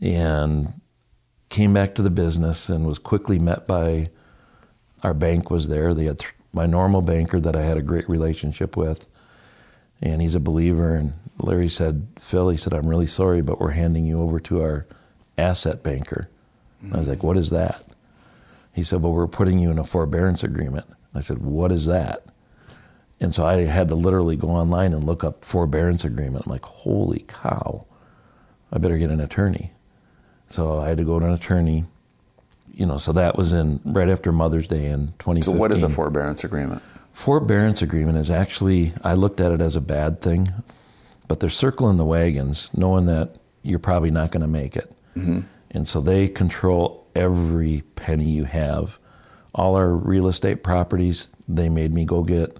and 0.00 0.80
came 1.48 1.74
back 1.74 1.94
to 1.96 2.02
the 2.02 2.10
business 2.10 2.68
and 2.68 2.86
was 2.86 2.98
quickly 2.98 3.38
met 3.38 3.66
by 3.66 4.10
our 5.02 5.14
bank 5.14 5.50
was 5.50 5.68
there. 5.68 5.92
They 5.92 6.04
had 6.04 6.20
th- 6.20 6.34
my 6.52 6.66
normal 6.66 7.02
banker 7.02 7.40
that 7.40 7.56
I 7.56 7.62
had 7.62 7.76
a 7.76 7.82
great 7.82 8.08
relationship 8.08 8.76
with, 8.76 9.08
and 10.00 10.22
he's 10.22 10.34
a 10.34 10.40
believer. 10.40 10.94
And 10.94 11.14
Larry 11.38 11.68
said, 11.68 12.08
Phil, 12.18 12.48
he 12.48 12.56
said, 12.56 12.72
I'm 12.72 12.88
really 12.88 13.06
sorry, 13.06 13.42
but 13.42 13.60
we're 13.60 13.70
handing 13.70 14.06
you 14.06 14.20
over 14.20 14.40
to 14.40 14.62
our 14.62 14.86
asset 15.40 15.82
banker. 15.82 16.28
Mm-hmm. 16.84 16.94
I 16.94 16.98
was 16.98 17.08
like, 17.08 17.22
what 17.22 17.36
is 17.36 17.50
that? 17.50 17.84
He 18.72 18.82
said, 18.82 19.02
well, 19.02 19.12
we're 19.12 19.26
putting 19.26 19.58
you 19.58 19.70
in 19.70 19.78
a 19.78 19.84
forbearance 19.84 20.44
agreement. 20.44 20.86
I 21.14 21.20
said, 21.20 21.38
what 21.38 21.72
is 21.72 21.86
that? 21.86 22.22
And 23.20 23.34
so 23.34 23.44
I 23.44 23.64
had 23.64 23.88
to 23.88 23.94
literally 23.94 24.36
go 24.36 24.48
online 24.48 24.94
and 24.94 25.04
look 25.04 25.24
up 25.24 25.44
forbearance 25.44 26.04
agreement. 26.04 26.46
I'm 26.46 26.52
like, 26.52 26.64
holy 26.64 27.24
cow, 27.28 27.84
I 28.72 28.78
better 28.78 28.96
get 28.96 29.10
an 29.10 29.20
attorney. 29.20 29.72
So 30.48 30.78
I 30.78 30.88
had 30.88 30.98
to 30.98 31.04
go 31.04 31.18
to 31.18 31.26
an 31.26 31.32
attorney. 31.32 31.84
You 32.72 32.86
know, 32.86 32.96
so 32.96 33.12
that 33.12 33.36
was 33.36 33.52
in 33.52 33.80
right 33.84 34.08
after 34.08 34.32
Mother's 34.32 34.68
Day 34.68 34.86
in 34.86 35.08
2015. 35.18 35.42
So 35.42 35.52
what 35.52 35.72
is 35.72 35.82
a 35.82 35.88
forbearance 35.88 36.44
agreement? 36.44 36.82
Forbearance 37.12 37.82
agreement 37.82 38.16
is 38.16 38.30
actually 38.30 38.94
I 39.02 39.14
looked 39.14 39.40
at 39.40 39.52
it 39.52 39.60
as 39.60 39.76
a 39.76 39.80
bad 39.80 40.22
thing, 40.22 40.52
but 41.28 41.40
they're 41.40 41.50
circling 41.50 41.98
the 41.98 42.04
wagons, 42.04 42.70
knowing 42.72 43.06
that 43.06 43.36
you're 43.62 43.80
probably 43.80 44.10
not 44.10 44.30
going 44.30 44.40
to 44.40 44.48
make 44.48 44.76
it, 44.76 44.90
mm-hmm. 45.16 45.40
and 45.70 45.86
so 45.86 46.00
they 46.00 46.28
control 46.28 47.06
every 47.14 47.82
penny 47.96 48.28
you 48.28 48.44
have. 48.44 48.98
All 49.54 49.74
our 49.74 49.92
real 49.92 50.28
estate 50.28 50.62
properties, 50.62 51.30
they 51.48 51.68
made 51.68 51.92
me 51.92 52.04
go 52.04 52.22
get. 52.22 52.58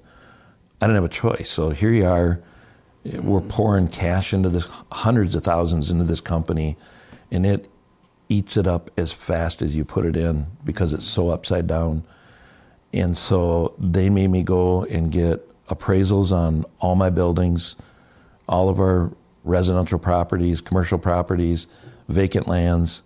I 0.80 0.86
didn't 0.86 0.96
have 0.96 1.05
a 1.05 1.09
choice. 1.09 1.48
So 1.48 1.70
here 1.70 1.90
you 1.92 2.07
are. 2.07 2.42
We're 3.05 3.40
pouring 3.40 3.88
cash 3.88 4.34
into 4.34 4.48
this, 4.48 4.68
hundreds 4.92 5.34
of 5.34 5.44
thousands 5.44 5.90
into 5.90 6.05
this 6.05 6.20
company, 6.20 6.76
and 7.30 7.46
it 7.46 7.68
eats 8.28 8.57
it 8.57 8.66
up 8.66 8.90
as 8.96 9.12
fast 9.12 9.62
as 9.62 9.76
you 9.76 9.84
put 9.84 10.05
it 10.07 10.16
in 10.16 10.46
because 10.64 10.92
it's 10.92 11.07
so 11.07 11.30
upside 11.30 11.66
down. 11.66 12.05
And 12.92 13.16
so 13.16 13.74
they 13.78 14.11
made 14.11 14.28
me 14.28 14.42
go 14.42 14.84
and 14.84 15.11
get 15.11 15.46
appraisals 15.66 16.32
on 16.32 16.64
all 16.80 16.96
my 16.96 17.11
buildings, 17.11 17.76
all 18.48 18.68
of 18.68 18.80
our 18.80 19.12
residential 19.44 19.98
properties, 19.98 20.61
commercial 20.61 20.98
properties, 20.98 21.66
vacant 22.11 22.46
lands, 22.48 23.02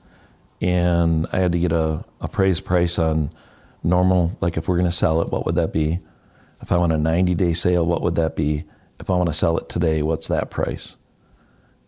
and 0.61 1.27
I 1.33 1.39
had 1.39 1.53
to 1.53 1.59
get 1.59 1.73
a 1.73 2.05
appraised 2.21 2.65
price 2.65 2.99
on 2.99 3.31
normal, 3.83 4.37
like 4.41 4.57
if 4.57 4.67
we're 4.67 4.77
going 4.77 4.89
to 4.89 4.97
sell 4.97 5.21
it, 5.21 5.29
what 5.31 5.45
would 5.47 5.57
that 5.57 5.73
be? 5.73 6.01
If 6.61 6.73
I 6.73 6.79
want 6.79 6.93
a 6.93 6.99
90 6.99 7.35
day 7.35 7.53
sale, 7.53 7.87
what 7.87 8.03
would 8.03 8.15
that 8.17 8.35
be? 8.35 8.65
If 8.99 9.11
I 9.11 9.17
want 9.17 9.29
to 9.29 9.35
sell 9.35 9.59
it 9.59 9.69
today, 9.69 10.03
what's 10.03 10.29
that 10.29 10.51
price? 10.51 10.97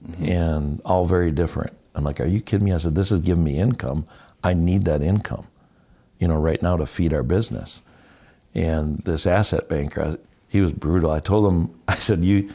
Mm-hmm. 0.07 0.25
And 0.25 0.81
all 0.85 1.07
very 1.07 1.31
different. 1.31 1.75
I'm 1.95 2.05
like, 2.05 2.21
are 2.21 2.27
you 2.27 2.41
kidding 2.41 2.67
me? 2.67 2.73
I 2.73 2.77
said, 2.77 2.95
this 2.95 3.11
is 3.11 3.21
giving 3.21 3.45
me 3.45 3.57
income. 3.57 4.05
I 4.45 4.53
need 4.53 4.85
that 4.85 5.01
income, 5.01 5.47
you 6.19 6.29
know, 6.29 6.37
right 6.37 6.61
now 6.61 6.77
to 6.77 6.85
feed 6.85 7.14
our 7.14 7.23
business. 7.23 7.83
And 8.55 8.99
this 9.01 9.27
asset 9.27 9.69
banker, 9.69 10.19
he 10.49 10.61
was 10.61 10.73
brutal. 10.73 11.11
I 11.11 11.21
told 11.21 11.51
him, 11.51 11.81
I 11.89 11.95
said, 11.95 12.21
you, 12.21 12.51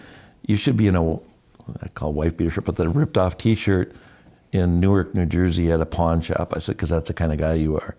you 0.45 0.55
should 0.55 0.77
be 0.77 0.87
in 0.87 0.95
a, 0.95 1.15
I 1.15 1.87
call 1.95 2.13
wife 2.13 2.37
beater 2.37 2.51
shirt, 2.51 2.65
but 2.65 2.75
the 2.75 2.87
ripped 2.87 3.17
off 3.17 3.37
T-shirt 3.37 3.95
in 4.51 4.79
Newark, 4.79 5.15
New 5.15 5.25
Jersey 5.25 5.71
at 5.71 5.81
a 5.81 5.85
pawn 5.85 6.21
shop. 6.21 6.53
I 6.55 6.59
said, 6.59 6.75
because 6.77 6.89
that's 6.89 7.07
the 7.07 7.13
kind 7.13 7.31
of 7.31 7.37
guy 7.37 7.53
you 7.53 7.75
are. 7.77 7.95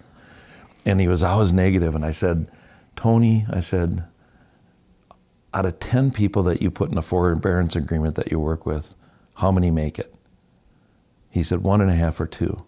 And 0.85 1.01
he 1.01 1.09
was 1.09 1.23
always 1.23 1.53
negative. 1.53 1.95
And 1.95 2.05
I 2.05 2.11
said, 2.11 2.51
Tony, 2.97 3.47
I 3.51 3.61
said, 3.61 4.05
out 5.55 5.67
of 5.67 5.79
10 5.79 6.11
people 6.11 6.43
that 6.45 6.63
you 6.63 6.71
put 6.71 6.91
in 6.91 6.99
a 6.99 7.03
forbearance 7.03 7.77
agreement 7.77 8.17
that 8.17 8.31
you 8.31 8.39
work 8.39 8.67
with, 8.67 8.95
how 9.37 9.51
many 9.51 9.71
make 9.71 9.99
it? 9.99 10.15
He 11.31 11.43
said, 11.43 11.63
one 11.63 11.81
and 11.81 11.91
a 11.91 11.95
half 11.95 12.21
or 12.21 12.27
two. 12.27 12.65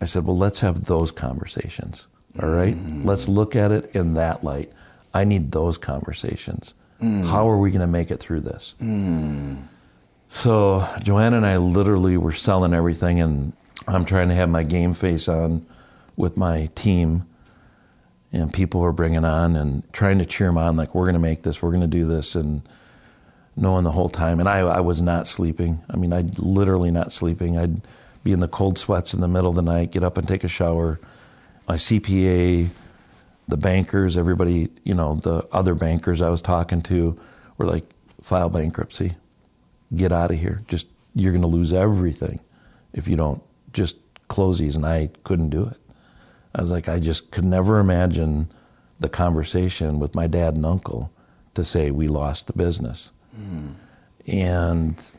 I 0.00 0.04
said, 0.06 0.24
well, 0.24 0.36
let's 0.36 0.60
have 0.60 0.86
those 0.86 1.10
conversations. 1.10 2.08
All 2.42 2.48
right? 2.48 2.74
mm. 2.74 3.04
Let's 3.04 3.28
look 3.28 3.54
at 3.54 3.70
it 3.70 3.94
in 3.94 4.14
that 4.14 4.42
light. 4.42 4.72
I 5.12 5.24
need 5.24 5.52
those 5.52 5.76
conversations. 5.76 6.74
Mm. 7.00 7.26
How 7.26 7.48
are 7.48 7.58
we 7.58 7.70
going 7.70 7.82
to 7.82 7.86
make 7.86 8.10
it 8.10 8.18
through 8.18 8.40
this? 8.40 8.74
Mm. 8.80 9.62
So 10.34 10.88
Joanna 11.02 11.36
and 11.36 11.46
I 11.46 11.58
literally 11.58 12.16
were 12.16 12.32
selling 12.32 12.72
everything, 12.72 13.20
and 13.20 13.52
I'm 13.86 14.06
trying 14.06 14.28
to 14.30 14.34
have 14.34 14.48
my 14.48 14.62
game 14.62 14.94
face 14.94 15.28
on 15.28 15.66
with 16.16 16.38
my 16.38 16.70
team, 16.74 17.26
and 18.32 18.50
people 18.50 18.80
were 18.80 18.94
bringing 18.94 19.26
on 19.26 19.56
and 19.56 19.92
trying 19.92 20.18
to 20.20 20.24
cheer 20.24 20.46
them 20.46 20.56
on, 20.56 20.78
like 20.78 20.94
we're 20.94 21.04
going 21.04 21.14
to 21.14 21.20
make 21.20 21.42
this, 21.42 21.60
we're 21.60 21.70
going 21.70 21.82
to 21.82 21.86
do 21.86 22.06
this, 22.06 22.34
and 22.34 22.62
knowing 23.56 23.84
the 23.84 23.90
whole 23.90 24.08
time. 24.08 24.40
And 24.40 24.48
I, 24.48 24.60
I 24.60 24.80
was 24.80 25.02
not 25.02 25.26
sleeping. 25.26 25.82
I 25.90 25.96
mean, 25.96 26.14
I'd 26.14 26.38
literally 26.38 26.90
not 26.90 27.12
sleeping. 27.12 27.58
I'd 27.58 27.82
be 28.24 28.32
in 28.32 28.40
the 28.40 28.48
cold 28.48 28.78
sweats 28.78 29.12
in 29.12 29.20
the 29.20 29.28
middle 29.28 29.50
of 29.50 29.56
the 29.56 29.62
night, 29.62 29.92
get 29.92 30.02
up 30.02 30.16
and 30.16 30.26
take 30.26 30.44
a 30.44 30.48
shower. 30.48 30.98
My 31.68 31.76
CPA, 31.76 32.70
the 33.48 33.56
bankers, 33.58 34.16
everybody, 34.16 34.70
you 34.82 34.94
know, 34.94 35.14
the 35.14 35.46
other 35.52 35.74
bankers 35.74 36.22
I 36.22 36.30
was 36.30 36.40
talking 36.40 36.80
to 36.84 37.18
were 37.58 37.66
like, 37.66 37.84
file 38.22 38.48
bankruptcy, 38.48 39.16
get 39.94 40.12
out 40.12 40.30
of 40.30 40.38
here. 40.38 40.62
Just, 40.68 40.88
you're 41.14 41.32
going 41.32 41.42
to 41.42 41.48
lose 41.48 41.72
everything 41.72 42.40
if 42.92 43.08
you 43.08 43.16
don't 43.16 43.42
just 43.72 43.96
close 44.28 44.58
these. 44.58 44.76
And 44.76 44.86
I 44.86 45.10
couldn't 45.24 45.50
do 45.50 45.64
it. 45.66 45.76
I 46.54 46.60
was 46.60 46.70
like, 46.70 46.88
I 46.88 46.98
just 46.98 47.30
could 47.30 47.44
never 47.44 47.78
imagine 47.78 48.48
the 49.00 49.08
conversation 49.08 49.98
with 49.98 50.14
my 50.14 50.26
dad 50.26 50.54
and 50.54 50.66
uncle 50.66 51.12
to 51.54 51.64
say 51.64 51.90
we 51.90 52.08
lost 52.08 52.46
the 52.46 52.52
business. 52.52 53.12
Mm. 53.38 53.74
And 54.26 55.10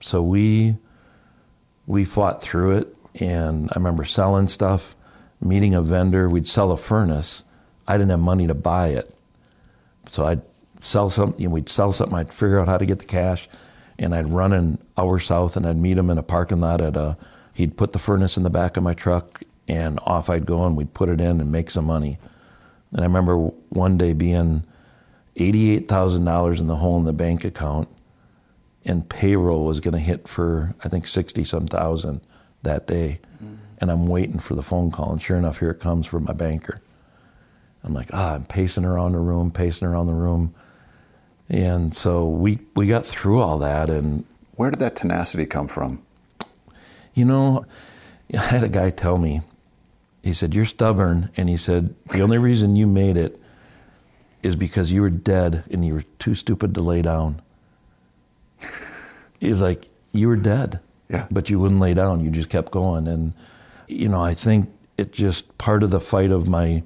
so 0.00 0.22
we 0.22 0.76
we 1.86 2.04
fought 2.04 2.42
through 2.42 2.78
it 2.78 2.96
and 3.20 3.70
I 3.70 3.74
remember 3.76 4.04
selling 4.04 4.48
stuff, 4.48 4.96
meeting 5.40 5.74
a 5.74 5.82
vendor, 5.82 6.28
we'd 6.28 6.46
sell 6.46 6.72
a 6.72 6.76
furnace. 6.76 7.44
I 7.86 7.96
didn't 7.96 8.10
have 8.10 8.20
money 8.20 8.46
to 8.46 8.54
buy 8.54 8.88
it. 8.88 9.14
So 10.08 10.24
I'd 10.24 10.42
sell 10.78 11.10
something, 11.10 11.40
you 11.40 11.48
know, 11.48 11.54
we'd 11.54 11.68
sell 11.68 11.92
something, 11.92 12.16
I'd 12.16 12.32
figure 12.32 12.58
out 12.58 12.68
how 12.68 12.78
to 12.78 12.86
get 12.86 12.98
the 12.98 13.06
cash, 13.06 13.48
and 13.98 14.14
I'd 14.14 14.28
run 14.28 14.52
an 14.52 14.78
hour 14.96 15.18
south 15.18 15.56
and 15.56 15.66
I'd 15.66 15.76
meet 15.76 15.98
him 15.98 16.10
in 16.10 16.18
a 16.18 16.22
parking 16.22 16.60
lot 16.60 16.80
at 16.80 16.96
a 16.96 17.16
he'd 17.54 17.76
put 17.76 17.92
the 17.92 17.98
furnace 17.98 18.36
in 18.36 18.42
the 18.42 18.50
back 18.50 18.76
of 18.76 18.82
my 18.82 18.92
truck 18.92 19.42
and 19.68 19.98
off 20.04 20.28
I'd 20.28 20.46
go 20.46 20.64
and 20.66 20.76
we'd 20.76 20.94
put 20.94 21.08
it 21.08 21.20
in 21.20 21.40
and 21.40 21.50
make 21.50 21.70
some 21.70 21.86
money. 21.86 22.18
And 22.92 23.00
I 23.00 23.04
remember 23.04 23.36
one 23.70 23.98
day 23.98 24.12
being 24.12 24.64
$88,000 25.36 26.60
in 26.60 26.66
the 26.66 26.76
hole 26.76 26.98
in 26.98 27.04
the 27.04 27.12
bank 27.12 27.44
account, 27.44 27.88
and 28.84 29.08
payroll 29.08 29.64
was 29.64 29.80
going 29.80 29.92
to 29.92 30.00
hit 30.00 30.28
for, 30.28 30.74
I 30.82 30.88
think, 30.88 31.06
60 31.06 31.44
some 31.44 31.66
thousand 31.66 32.20
that 32.62 32.86
day. 32.86 33.20
Mm-hmm. 33.36 33.54
And 33.78 33.90
I'm 33.90 34.06
waiting 34.06 34.38
for 34.38 34.54
the 34.54 34.62
phone 34.62 34.90
call, 34.90 35.12
and 35.12 35.20
sure 35.20 35.36
enough, 35.36 35.58
here 35.58 35.70
it 35.70 35.80
comes 35.80 36.06
from 36.06 36.24
my 36.24 36.32
banker. 36.32 36.80
I'm 37.84 37.92
like, 37.92 38.08
ah, 38.12 38.34
I'm 38.34 38.44
pacing 38.44 38.84
around 38.84 39.12
the 39.12 39.18
room, 39.18 39.50
pacing 39.50 39.86
around 39.86 40.06
the 40.06 40.14
room. 40.14 40.54
And 41.48 41.94
so 41.94 42.28
we, 42.28 42.58
we 42.74 42.88
got 42.88 43.04
through 43.04 43.40
all 43.40 43.58
that. 43.58 43.88
And 43.88 44.24
where 44.56 44.70
did 44.70 44.80
that 44.80 44.96
tenacity 44.96 45.46
come 45.46 45.68
from? 45.68 46.02
You 47.14 47.24
know, 47.24 47.66
I 48.34 48.42
had 48.42 48.64
a 48.64 48.68
guy 48.68 48.90
tell 48.90 49.18
me, 49.18 49.42
he 50.22 50.32
said, 50.32 50.54
You're 50.54 50.64
stubborn. 50.64 51.30
And 51.36 51.48
he 51.48 51.56
said, 51.56 51.94
The 52.06 52.20
only 52.20 52.38
reason 52.38 52.76
you 52.76 52.86
made 52.86 53.16
it 53.16 53.40
is 54.42 54.56
because 54.56 54.92
you 54.92 55.02
were 55.02 55.10
dead 55.10 55.64
and 55.70 55.84
you 55.84 55.94
were 55.94 56.04
too 56.18 56.34
stupid 56.34 56.74
to 56.74 56.80
lay 56.80 57.02
down. 57.02 57.42
He's 59.40 59.60
like, 59.60 59.86
you 60.12 60.28
were 60.28 60.36
dead. 60.36 60.80
Yeah. 61.08 61.26
But 61.30 61.50
you 61.50 61.58
wouldn't 61.58 61.80
lay 61.80 61.94
down. 61.94 62.24
You 62.24 62.30
just 62.30 62.48
kept 62.48 62.72
going. 62.72 63.06
And, 63.06 63.34
you 63.88 64.08
know, 64.08 64.22
I 64.22 64.34
think 64.34 64.70
it 64.96 65.12
just 65.12 65.56
part 65.58 65.82
of 65.82 65.90
the 65.90 66.00
fight 66.00 66.30
of 66.30 66.48
my, 66.48 66.82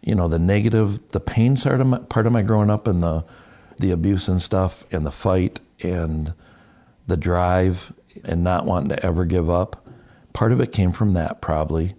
you 0.00 0.14
know, 0.14 0.28
the 0.28 0.38
negative, 0.38 1.08
the 1.10 1.20
pain 1.20 1.56
part 1.56 1.80
of 1.80 1.86
my, 1.86 1.98
part 1.98 2.26
of 2.26 2.32
my 2.32 2.42
growing 2.42 2.70
up 2.70 2.86
and 2.86 3.02
the, 3.02 3.24
the 3.82 3.90
abuse 3.90 4.28
and 4.28 4.40
stuff 4.40 4.86
and 4.90 5.04
the 5.04 5.10
fight 5.10 5.60
and 5.82 6.32
the 7.06 7.16
drive 7.16 7.92
and 8.24 8.42
not 8.42 8.64
wanting 8.64 8.88
to 8.88 9.04
ever 9.04 9.26
give 9.26 9.50
up. 9.50 9.86
Part 10.32 10.52
of 10.52 10.60
it 10.60 10.72
came 10.72 10.92
from 10.92 11.12
that 11.14 11.42
probably, 11.42 11.94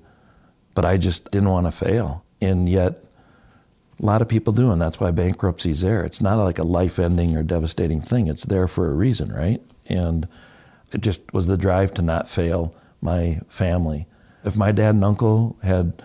but 0.73 0.86
I 0.86 0.97
just 0.97 1.29
didn't 1.29 1.49
want 1.49 1.67
to 1.67 1.71
fail. 1.71 2.25
And 2.41 2.67
yet, 2.67 3.03
a 4.01 4.05
lot 4.05 4.21
of 4.23 4.27
people 4.27 4.53
do, 4.53 4.71
and 4.71 4.81
that's 4.81 4.99
why 4.99 5.11
bankruptcy's 5.11 5.81
there. 5.81 6.03
It's 6.03 6.21
not 6.21 6.43
like 6.43 6.57
a 6.57 6.63
life 6.63 6.97
ending 6.97 7.38
or 7.38 7.43
devastating 7.43 8.01
thing, 8.01 8.27
it's 8.27 8.45
there 8.45 8.67
for 8.67 8.89
a 8.89 8.95
reason, 8.95 9.31
right? 9.31 9.61
And 9.86 10.27
it 10.91 11.01
just 11.01 11.31
was 11.34 11.47
the 11.47 11.57
drive 11.57 11.93
to 11.95 12.01
not 12.01 12.27
fail 12.27 12.75
my 13.01 13.41
family. 13.47 14.07
If 14.43 14.57
my 14.57 14.71
dad 14.71 14.95
and 14.95 15.05
uncle 15.05 15.57
had 15.61 16.01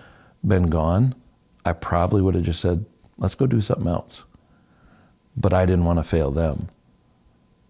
been 0.46 0.64
gone, 0.64 1.14
I 1.64 1.72
probably 1.72 2.20
would 2.20 2.34
have 2.34 2.44
just 2.44 2.60
said, 2.60 2.84
let's 3.16 3.34
go 3.34 3.46
do 3.46 3.60
something 3.60 3.88
else. 3.88 4.24
But 5.38 5.52
I 5.52 5.66
didn't 5.66 5.84
want 5.84 5.98
to 5.98 6.02
fail 6.02 6.30
them. 6.30 6.68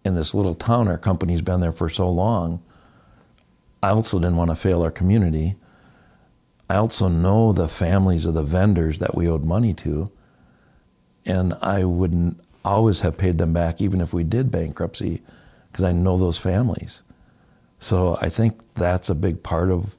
In 0.05 0.15
this 0.15 0.35
little 0.35 0.55
town, 0.55 0.89
our 0.89 0.97
company's 0.97 1.43
been 1.43 1.61
there 1.61 1.73
for 1.73 1.89
so 1.89 2.09
long. 2.09 2.63
I 3.83 3.91
also 3.91 4.19
didn't 4.19 4.37
want 4.37 4.51
to 4.51 4.57
fail 4.57 4.83
our 4.83 4.91
community. 4.91 5.57
I 6.71 6.77
also 6.77 7.09
know 7.09 7.53
the 7.53 7.69
families 7.69 8.25
of 8.25 8.35
the 8.35 8.43
vendors 8.43 8.99
that 8.99 9.15
we 9.15 9.29
owed 9.29 9.45
money 9.45 9.75
to, 9.75 10.11
and 11.27 11.55
I 11.61 11.85
wouldn't 11.85 12.41
always 12.65 13.01
have 13.01 13.19
paid 13.19 13.39
them 13.39 13.53
back 13.53 13.81
even 13.81 14.01
if 14.01 14.13
we 14.13 14.25
did 14.25 14.51
bankruptcy 14.51 15.23
because 15.71 15.85
I 15.85 15.93
know 15.93 16.17
those 16.17 16.39
families. 16.39 17.03
So 17.79 18.19
I 18.21 18.29
think 18.29 18.75
that's 18.75 19.09
a 19.09 19.15
big 19.15 19.43
part 19.43 19.71
of 19.71 19.97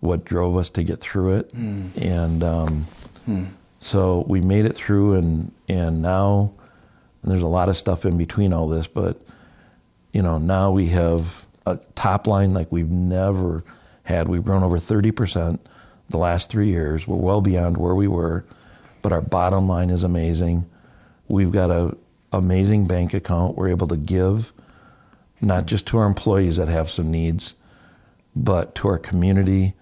what 0.00 0.24
drove 0.24 0.56
us 0.56 0.68
to 0.70 0.82
get 0.82 1.00
through 1.00 1.36
it. 1.36 1.54
Mm. 1.54 1.96
And 1.96 2.42
um, 2.42 2.86
mm. 3.28 3.46
so 3.78 4.24
we 4.26 4.40
made 4.40 4.64
it 4.64 4.74
through, 4.74 5.14
and 5.14 5.52
and 5.68 6.02
now 6.02 6.52
and 7.22 7.30
there's 7.30 7.42
a 7.42 7.48
lot 7.48 7.68
of 7.68 7.76
stuff 7.76 8.04
in 8.04 8.16
between 8.16 8.52
all 8.52 8.68
this, 8.68 8.86
but 8.86 9.20
you 10.12 10.22
know 10.22 10.38
now 10.38 10.70
we 10.70 10.86
have 10.88 11.46
a 11.66 11.78
top 11.94 12.26
line 12.26 12.52
like 12.54 12.70
we've 12.70 12.90
never 12.90 13.64
had. 14.04 14.28
We've 14.28 14.44
grown 14.44 14.62
over 14.62 14.78
30 14.78 15.10
percent 15.12 15.66
the 16.08 16.18
last 16.18 16.50
three 16.50 16.68
years. 16.68 17.06
We're 17.06 17.16
well 17.16 17.40
beyond 17.40 17.76
where 17.76 17.94
we 17.94 18.08
were, 18.08 18.44
but 19.00 19.12
our 19.12 19.22
bottom 19.22 19.68
line 19.68 19.90
is 19.90 20.04
amazing. 20.04 20.68
We've 21.28 21.52
got 21.52 21.70
a 21.70 21.96
amazing 22.32 22.86
bank 22.86 23.14
account. 23.14 23.56
We're 23.56 23.68
able 23.68 23.86
to 23.88 23.96
give 23.96 24.52
not 25.40 25.66
just 25.66 25.86
to 25.88 25.98
our 25.98 26.06
employees 26.06 26.56
that 26.56 26.68
have 26.68 26.88
some 26.88 27.10
needs, 27.10 27.56
but 28.34 28.74
to 28.76 28.88
our 28.88 28.98
community, 28.98 29.74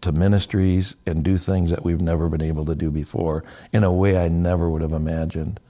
to 0.00 0.10
ministries, 0.12 0.96
and 1.06 1.22
do 1.22 1.36
things 1.36 1.70
that 1.70 1.84
we've 1.84 2.00
never 2.00 2.28
been 2.28 2.42
able 2.42 2.64
to 2.64 2.74
do 2.74 2.90
before 2.90 3.44
in 3.72 3.84
a 3.84 3.92
way 3.92 4.18
I 4.18 4.28
never 4.28 4.68
would 4.68 4.82
have 4.82 4.92
imagined. 4.92 5.60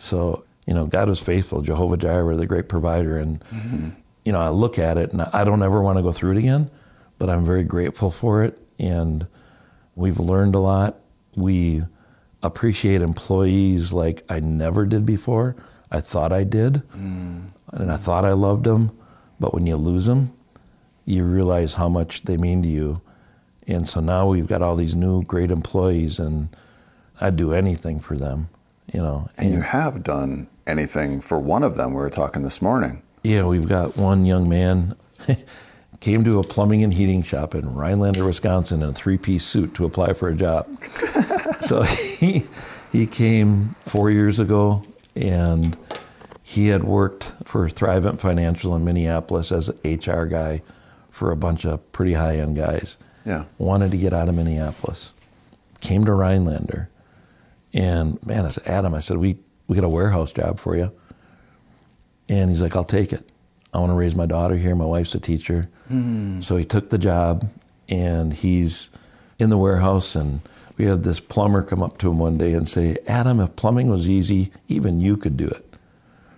So, 0.00 0.44
you 0.66 0.74
know, 0.74 0.86
God 0.86 1.08
was 1.08 1.20
faithful, 1.20 1.62
Jehovah 1.62 1.96
Jireh, 1.96 2.36
the 2.36 2.46
great 2.46 2.68
provider. 2.68 3.16
And, 3.16 3.40
mm-hmm. 3.44 3.88
you 4.24 4.32
know, 4.32 4.40
I 4.40 4.48
look 4.48 4.78
at 4.78 4.96
it 4.96 5.12
and 5.12 5.22
I 5.22 5.44
don't 5.44 5.62
ever 5.62 5.82
want 5.82 5.98
to 5.98 6.02
go 6.02 6.12
through 6.12 6.32
it 6.32 6.38
again, 6.38 6.70
but 7.18 7.28
I'm 7.28 7.44
very 7.44 7.64
grateful 7.64 8.10
for 8.10 8.42
it. 8.42 8.58
And 8.78 9.26
we've 9.94 10.18
learned 10.18 10.54
a 10.54 10.60
lot. 10.60 10.96
We 11.36 11.82
appreciate 12.42 13.02
employees 13.02 13.92
like 13.92 14.24
I 14.28 14.40
never 14.40 14.86
did 14.86 15.04
before. 15.04 15.56
I 15.90 16.00
thought 16.00 16.32
I 16.32 16.44
did. 16.44 16.82
Mm 16.96 17.50
and 17.72 17.90
I 17.90 17.96
thought 17.96 18.24
I 18.24 18.32
loved 18.32 18.64
them, 18.64 18.90
but 19.38 19.54
when 19.54 19.66
you 19.66 19.76
lose 19.76 20.06
them, 20.06 20.32
you 21.04 21.24
realize 21.24 21.74
how 21.74 21.88
much 21.88 22.22
they 22.24 22.36
mean 22.36 22.62
to 22.62 22.68
you. 22.68 23.00
And 23.66 23.86
so 23.86 24.00
now 24.00 24.28
we've 24.28 24.46
got 24.46 24.62
all 24.62 24.76
these 24.76 24.94
new 24.94 25.22
great 25.22 25.50
employees, 25.50 26.18
and 26.18 26.54
I'd 27.20 27.36
do 27.36 27.52
anything 27.52 28.00
for 28.00 28.16
them, 28.16 28.48
you 28.92 29.00
know. 29.00 29.28
And, 29.36 29.46
and 29.46 29.54
you 29.54 29.60
have 29.62 30.02
done 30.02 30.48
anything 30.66 31.20
for 31.20 31.38
one 31.38 31.62
of 31.62 31.76
them. 31.76 31.90
We 31.90 31.96
were 31.96 32.10
talking 32.10 32.42
this 32.42 32.62
morning. 32.62 33.02
Yeah, 33.22 33.44
we've 33.44 33.68
got 33.68 33.96
one 33.96 34.24
young 34.24 34.48
man 34.48 34.96
came 36.00 36.24
to 36.24 36.38
a 36.38 36.42
plumbing 36.42 36.82
and 36.82 36.92
heating 36.92 37.22
shop 37.22 37.54
in 37.54 37.74
Rhinelander, 37.74 38.24
Wisconsin, 38.24 38.82
in 38.82 38.88
a 38.88 38.92
three-piece 38.92 39.44
suit 39.44 39.74
to 39.74 39.84
apply 39.84 40.14
for 40.14 40.28
a 40.28 40.34
job. 40.34 40.66
so 41.60 41.82
he 41.82 42.42
he 42.90 43.06
came 43.06 43.70
four 43.80 44.10
years 44.10 44.38
ago, 44.38 44.82
and 45.14 45.76
he 46.42 46.68
had 46.68 46.84
worked 46.84 47.24
for 47.44 47.68
Thrivent 47.68 48.18
Financial 48.18 48.74
in 48.74 48.84
Minneapolis 48.84 49.52
as 49.52 49.68
an 49.68 49.78
HR 49.84 50.26
guy 50.26 50.62
for 51.10 51.30
a 51.30 51.36
bunch 51.36 51.64
of 51.64 51.92
pretty 51.92 52.14
high 52.14 52.36
end 52.36 52.56
guys. 52.56 52.98
Yeah. 53.24 53.44
Wanted 53.58 53.90
to 53.92 53.98
get 53.98 54.12
out 54.12 54.28
of 54.28 54.34
Minneapolis. 54.34 55.12
Came 55.80 56.04
to 56.04 56.12
Rhinelander. 56.12 56.89
And 57.72 58.24
man, 58.26 58.46
I 58.46 58.48
said, 58.48 58.66
Adam, 58.66 58.94
I 58.94 59.00
said, 59.00 59.18
we, 59.18 59.38
we 59.66 59.76
got 59.76 59.84
a 59.84 59.88
warehouse 59.88 60.32
job 60.32 60.58
for 60.58 60.76
you. 60.76 60.92
And 62.28 62.50
he's 62.50 62.62
like, 62.62 62.76
I'll 62.76 62.84
take 62.84 63.12
it. 63.12 63.28
I 63.72 63.78
want 63.78 63.90
to 63.90 63.96
raise 63.96 64.14
my 64.14 64.26
daughter 64.26 64.56
here. 64.56 64.74
My 64.74 64.84
wife's 64.84 65.14
a 65.14 65.20
teacher. 65.20 65.68
Mm. 65.90 66.42
So 66.42 66.56
he 66.56 66.64
took 66.64 66.90
the 66.90 66.98
job 66.98 67.48
and 67.88 68.32
he's 68.32 68.90
in 69.38 69.50
the 69.50 69.58
warehouse. 69.58 70.14
And 70.16 70.40
we 70.76 70.86
had 70.86 71.02
this 71.02 71.20
plumber 71.20 71.62
come 71.62 71.82
up 71.82 71.98
to 71.98 72.10
him 72.10 72.18
one 72.18 72.36
day 72.38 72.52
and 72.52 72.68
say, 72.68 72.98
Adam, 73.06 73.40
if 73.40 73.54
plumbing 73.56 73.88
was 73.88 74.08
easy, 74.08 74.52
even 74.68 75.00
you 75.00 75.16
could 75.16 75.36
do 75.36 75.46
it. 75.46 75.66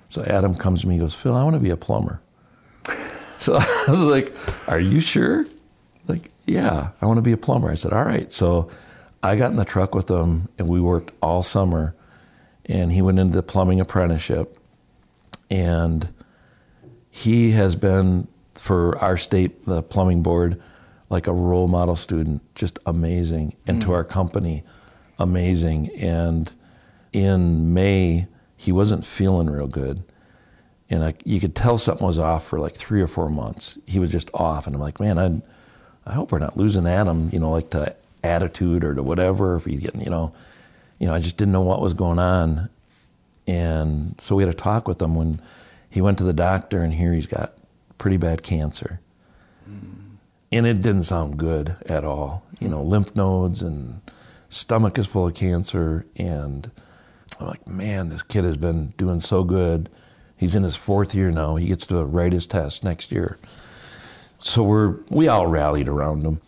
So 0.09 0.23
Adam 0.25 0.55
comes 0.55 0.83
to 0.83 0.89
me 0.89 0.97
and 0.97 1.03
goes, 1.03 1.15
Phil, 1.15 1.35
I 1.35 1.43
want 1.43 1.55
to 1.55 1.61
be 1.61 1.71
a 1.71 1.77
plumber. 1.77 2.21
So 3.39 3.57
I 3.57 3.87
was 3.89 4.01
like, 4.01 4.33
Are 4.69 4.79
you 4.79 5.01
sure? 5.01 5.45
Like, 6.07 6.31
yeah, 6.47 6.91
I 7.01 7.07
want 7.07 7.19
to 7.19 7.23
be 7.23 7.33
a 7.33 7.37
plumber. 7.37 7.71
I 7.71 7.75
said, 7.75 7.93
All 7.93 8.05
right. 8.05 8.31
So 8.31 8.71
I 9.23 9.37
got 9.37 9.51
in 9.51 9.57
the 9.57 9.65
truck 9.65 9.95
with 9.95 10.11
him 10.11 10.49
and 10.59 10.69
we 10.69 10.81
worked 10.81 11.13
all 11.23 11.43
summer. 11.43 11.95
And 12.65 12.93
he 12.93 13.03
went 13.03 13.19
into 13.19 13.35
the 13.35 13.43
plumbing 13.43 13.81
apprenticeship. 13.81 14.59
And 15.51 16.13
he 17.11 17.51
has 17.53 17.77
been, 17.77 18.29
for 18.55 18.97
our 18.99 19.17
state, 19.17 19.65
the 19.65 19.83
plumbing 19.83 20.23
board, 20.23 20.61
like 21.11 21.27
a 21.27 21.33
role 21.33 21.69
model 21.69 21.97
student, 21.97 22.43
just 22.55 22.79
amazing. 22.87 23.57
And 23.67 23.79
mm. 23.79 23.85
to 23.85 23.93
our 23.93 24.05
company, 24.05 24.63
amazing. 25.19 25.91
And 25.97 26.53
in 27.13 27.75
May, 27.75 28.27
he 28.57 28.73
wasn't 28.73 29.05
feeling 29.05 29.51
real 29.51 29.67
good. 29.67 30.05
And 30.89 31.05
I, 31.05 31.15
you 31.25 31.41
could 31.41 31.55
tell 31.55 31.79
something 31.79 32.07
was 32.07 32.19
off 32.19 32.47
for 32.47 32.59
like 32.59 32.75
three 32.75 33.03
or 33.03 33.07
four 33.07 33.29
months. 33.29 33.79
He 33.87 33.99
was 33.99 34.11
just 34.11 34.31
off. 34.35 34.67
And 34.67 34.77
I'm 34.77 34.81
like, 34.81 35.01
man, 35.01 35.19
I, 35.19 36.11
I 36.11 36.15
hope 36.15 36.33
we're 36.33 36.39
not 36.39 36.57
losing 36.57 36.87
Adam, 36.87 37.29
you 37.33 37.39
know, 37.39 37.51
like 37.51 37.71
to 37.71 37.95
attitude 38.23 38.85
or 38.85 38.95
to 38.95 39.03
whatever. 39.03 39.57
If 39.57 39.65
he's 39.65 39.81
getting, 39.81 40.01
you 40.03 40.11
know, 40.11 40.33
you 40.99 41.07
know, 41.07 41.15
I 41.15 41.21
just 41.21 41.37
didn't 41.37 41.53
know 41.53 41.63
what 41.63 41.81
was 41.81 41.95
going 41.95 42.19
on. 42.19 42.69
And 43.47 44.21
so 44.21 44.37
we 44.37 44.43
had 44.43 44.53
a 44.53 44.57
talk 44.57 44.87
with 44.87 45.03
him 45.03 45.15
when 45.15 45.41
he 45.91 46.01
went 46.01 46.19
to 46.19 46.25
the 46.25 46.33
doctor, 46.33 46.83
and 46.83 46.95
here 46.95 47.13
he's 47.13 47.27
got 47.27 47.55
pretty 47.99 48.17
bad 48.17 48.43
cancer. 48.43 49.01
Mm. 49.69 50.17
And 50.53 50.67
it 50.67 50.83
didn't 50.83 51.05
sound 51.05 51.39
good 51.39 51.77
at 51.87 52.05
all. 52.05 52.45
You 52.61 52.69
know, 52.69 52.83
lymph 52.83 53.17
nodes 53.17 53.63
and 53.63 54.01
stomach 54.49 54.99
is 54.99 55.07
full 55.07 55.27
of 55.27 55.35
cancer 55.35 56.05
and 56.15 56.71
I'm 57.41 57.49
like, 57.49 57.67
man, 57.67 58.09
this 58.09 58.23
kid 58.23 58.45
has 58.45 58.57
been 58.57 58.89
doing 58.97 59.19
so 59.21 59.45
good. 59.45 59.91
He's 60.37 60.55
in 60.55 60.63
his 60.63 60.77
fourth 60.77 61.15
year 61.15 61.31
now. 61.31 61.57
He 61.57 61.69
gets 61.69 61.87
to 61.87 62.05
write 62.05 62.33
his 62.33 62.47
test 62.47 62.85
next 62.85 63.13
year. 63.13 63.39
So 64.39 64.63
we're 64.63 64.97
we 65.09 65.29
all 65.29 65.47
rallied 65.47 65.89
around 65.89 66.25
him, 66.25 66.41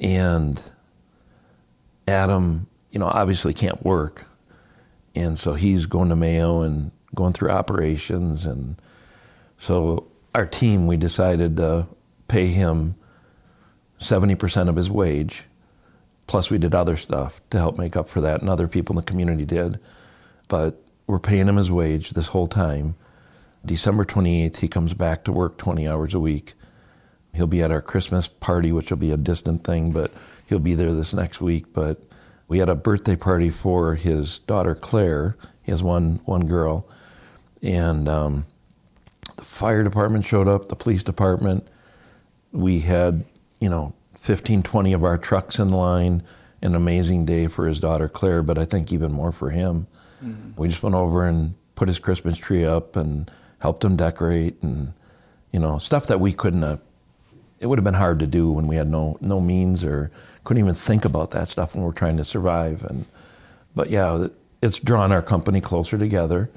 and 0.00 0.62
Adam, 2.08 2.66
you 2.90 2.98
know, 2.98 3.06
obviously 3.06 3.52
can't 3.52 3.84
work, 3.84 4.26
and 5.14 5.38
so 5.38 5.54
he's 5.54 5.86
going 5.86 6.08
to 6.08 6.16
Mayo 6.16 6.62
and 6.62 6.90
going 7.14 7.32
through 7.32 7.50
operations, 7.50 8.46
and 8.46 8.80
so 9.56 10.08
our 10.34 10.46
team 10.46 10.86
we 10.86 10.96
decided 10.96 11.56
to 11.58 11.86
pay 12.28 12.46
him 12.48 12.94
seventy 13.98 14.34
percent 14.34 14.68
of 14.68 14.76
his 14.76 14.90
wage, 14.90 15.44
plus 16.26 16.50
we 16.50 16.58
did 16.58 16.74
other 16.74 16.96
stuff 16.96 17.40
to 17.50 17.58
help 17.58 17.78
make 17.78 17.96
up 17.96 18.08
for 18.08 18.20
that, 18.20 18.40
and 18.40 18.50
other 18.50 18.68
people 18.68 18.94
in 18.94 18.96
the 18.96 19.10
community 19.10 19.44
did 19.44 19.78
but 20.48 20.82
we're 21.06 21.20
paying 21.20 21.46
him 21.46 21.56
his 21.56 21.70
wage 21.70 22.10
this 22.10 22.28
whole 22.28 22.46
time. 22.46 22.96
December 23.64 24.04
28th, 24.04 24.58
he 24.58 24.68
comes 24.68 24.94
back 24.94 25.24
to 25.24 25.32
work 25.32 25.58
20 25.58 25.86
hours 25.86 26.14
a 26.14 26.20
week. 26.20 26.54
He'll 27.34 27.46
be 27.46 27.62
at 27.62 27.70
our 27.70 27.82
Christmas 27.82 28.26
party, 28.26 28.72
which 28.72 28.90
will 28.90 28.98
be 28.98 29.12
a 29.12 29.16
distant 29.16 29.64
thing, 29.64 29.92
but 29.92 30.10
he'll 30.48 30.58
be 30.58 30.74
there 30.74 30.92
this 30.92 31.14
next 31.14 31.40
week. 31.40 31.72
But 31.72 32.02
we 32.48 32.58
had 32.58 32.68
a 32.68 32.74
birthday 32.74 33.16
party 33.16 33.50
for 33.50 33.94
his 33.94 34.38
daughter 34.40 34.74
Claire. 34.74 35.36
He 35.62 35.70
has 35.70 35.82
one 35.82 36.20
one 36.24 36.46
girl, 36.46 36.88
and 37.62 38.08
um, 38.08 38.46
the 39.36 39.44
fire 39.44 39.84
department 39.84 40.24
showed 40.24 40.48
up, 40.48 40.68
the 40.68 40.76
police 40.76 41.02
department. 41.02 41.68
We 42.50 42.80
had 42.80 43.24
you 43.60 43.68
know 43.68 43.94
15, 44.18 44.62
20 44.62 44.92
of 44.92 45.04
our 45.04 45.18
trucks 45.18 45.58
in 45.58 45.68
line. 45.68 46.22
An 46.60 46.74
amazing 46.74 47.24
day 47.24 47.46
for 47.46 47.68
his 47.68 47.78
daughter 47.78 48.08
Claire, 48.08 48.42
but 48.42 48.58
I 48.58 48.64
think 48.64 48.92
even 48.92 49.12
more 49.12 49.30
for 49.30 49.50
him. 49.50 49.86
Mm-hmm. 50.24 50.60
We 50.60 50.66
just 50.66 50.82
went 50.82 50.96
over 50.96 51.24
and 51.24 51.54
put 51.76 51.86
his 51.86 52.00
Christmas 52.00 52.36
tree 52.36 52.64
up 52.64 52.96
and 52.96 53.30
helped 53.60 53.84
him 53.84 53.96
decorate 53.96 54.60
and 54.60 54.92
you 55.52 55.60
know 55.60 55.78
stuff 55.78 56.08
that 56.08 56.18
we 56.18 56.32
couldn't 56.32 56.62
have 56.62 56.80
it 57.60 57.66
would 57.66 57.78
have 57.78 57.84
been 57.84 57.94
hard 57.94 58.18
to 58.20 58.26
do 58.26 58.50
when 58.50 58.66
we 58.66 58.76
had 58.76 58.88
no 58.88 59.18
no 59.20 59.40
means 59.40 59.84
or 59.84 60.10
couldn't 60.44 60.62
even 60.62 60.74
think 60.74 61.04
about 61.04 61.32
that 61.32 61.48
stuff 61.48 61.74
when 61.74 61.84
we're 61.84 61.92
trying 61.92 62.16
to 62.16 62.24
survive. 62.24 62.84
And 62.84 63.06
but 63.74 63.90
yeah, 63.90 64.28
it's 64.62 64.78
drawn 64.78 65.12
our 65.12 65.22
company 65.22 65.60
closer 65.60 65.98
together, 65.98 66.50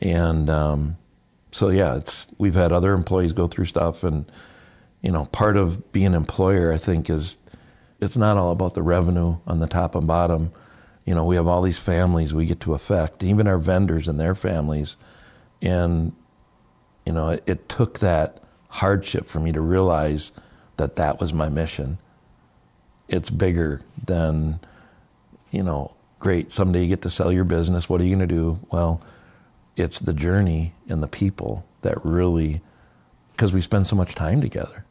and 0.00 0.48
um, 0.48 0.96
so 1.50 1.68
yeah, 1.68 1.96
it's 1.96 2.28
we've 2.38 2.54
had 2.54 2.72
other 2.72 2.92
employees 2.92 3.32
go 3.32 3.46
through 3.46 3.66
stuff, 3.66 4.04
and 4.04 4.30
you 5.02 5.10
know, 5.10 5.26
part 5.26 5.56
of 5.56 5.92
being 5.92 6.08
an 6.08 6.14
employer, 6.14 6.72
I 6.72 6.78
think, 6.78 7.10
is 7.10 7.38
it's 8.00 8.16
not 8.16 8.36
all 8.36 8.50
about 8.50 8.74
the 8.74 8.82
revenue 8.82 9.38
on 9.46 9.60
the 9.60 9.66
top 9.66 9.94
and 9.94 10.06
bottom. 10.06 10.52
You 11.04 11.14
know, 11.14 11.24
we 11.24 11.36
have 11.36 11.46
all 11.46 11.62
these 11.62 11.78
families 11.78 12.32
we 12.32 12.46
get 12.46 12.60
to 12.60 12.74
affect, 12.74 13.22
even 13.22 13.46
our 13.46 13.58
vendors 13.58 14.06
and 14.06 14.20
their 14.20 14.34
families, 14.34 14.96
and 15.60 16.14
you 17.06 17.12
know, 17.12 17.30
it, 17.30 17.42
it 17.46 17.68
took 17.68 17.98
that 18.00 18.42
hardship 18.70 19.26
for 19.26 19.40
me 19.40 19.52
to 19.52 19.60
realize 19.60 20.32
that 20.76 20.96
that 20.96 21.20
was 21.20 21.32
my 21.32 21.48
mission. 21.48 21.98
It's 23.08 23.28
bigger 23.28 23.82
than, 24.06 24.60
you 25.50 25.62
know, 25.62 25.94
great, 26.18 26.50
someday 26.50 26.82
you 26.82 26.88
get 26.88 27.02
to 27.02 27.10
sell 27.10 27.32
your 27.32 27.44
business. 27.44 27.88
What 27.88 28.00
are 28.00 28.04
you 28.04 28.16
going 28.16 28.28
to 28.28 28.34
do? 28.34 28.60
Well, 28.70 29.02
it's 29.76 29.98
the 29.98 30.12
journey 30.12 30.74
and 30.88 31.02
the 31.02 31.08
people 31.08 31.66
that 31.82 32.04
really, 32.04 32.60
because 33.32 33.52
we 33.52 33.60
spend 33.60 33.86
so 33.86 33.96
much 33.96 34.14
time 34.14 34.40
together 34.40 34.84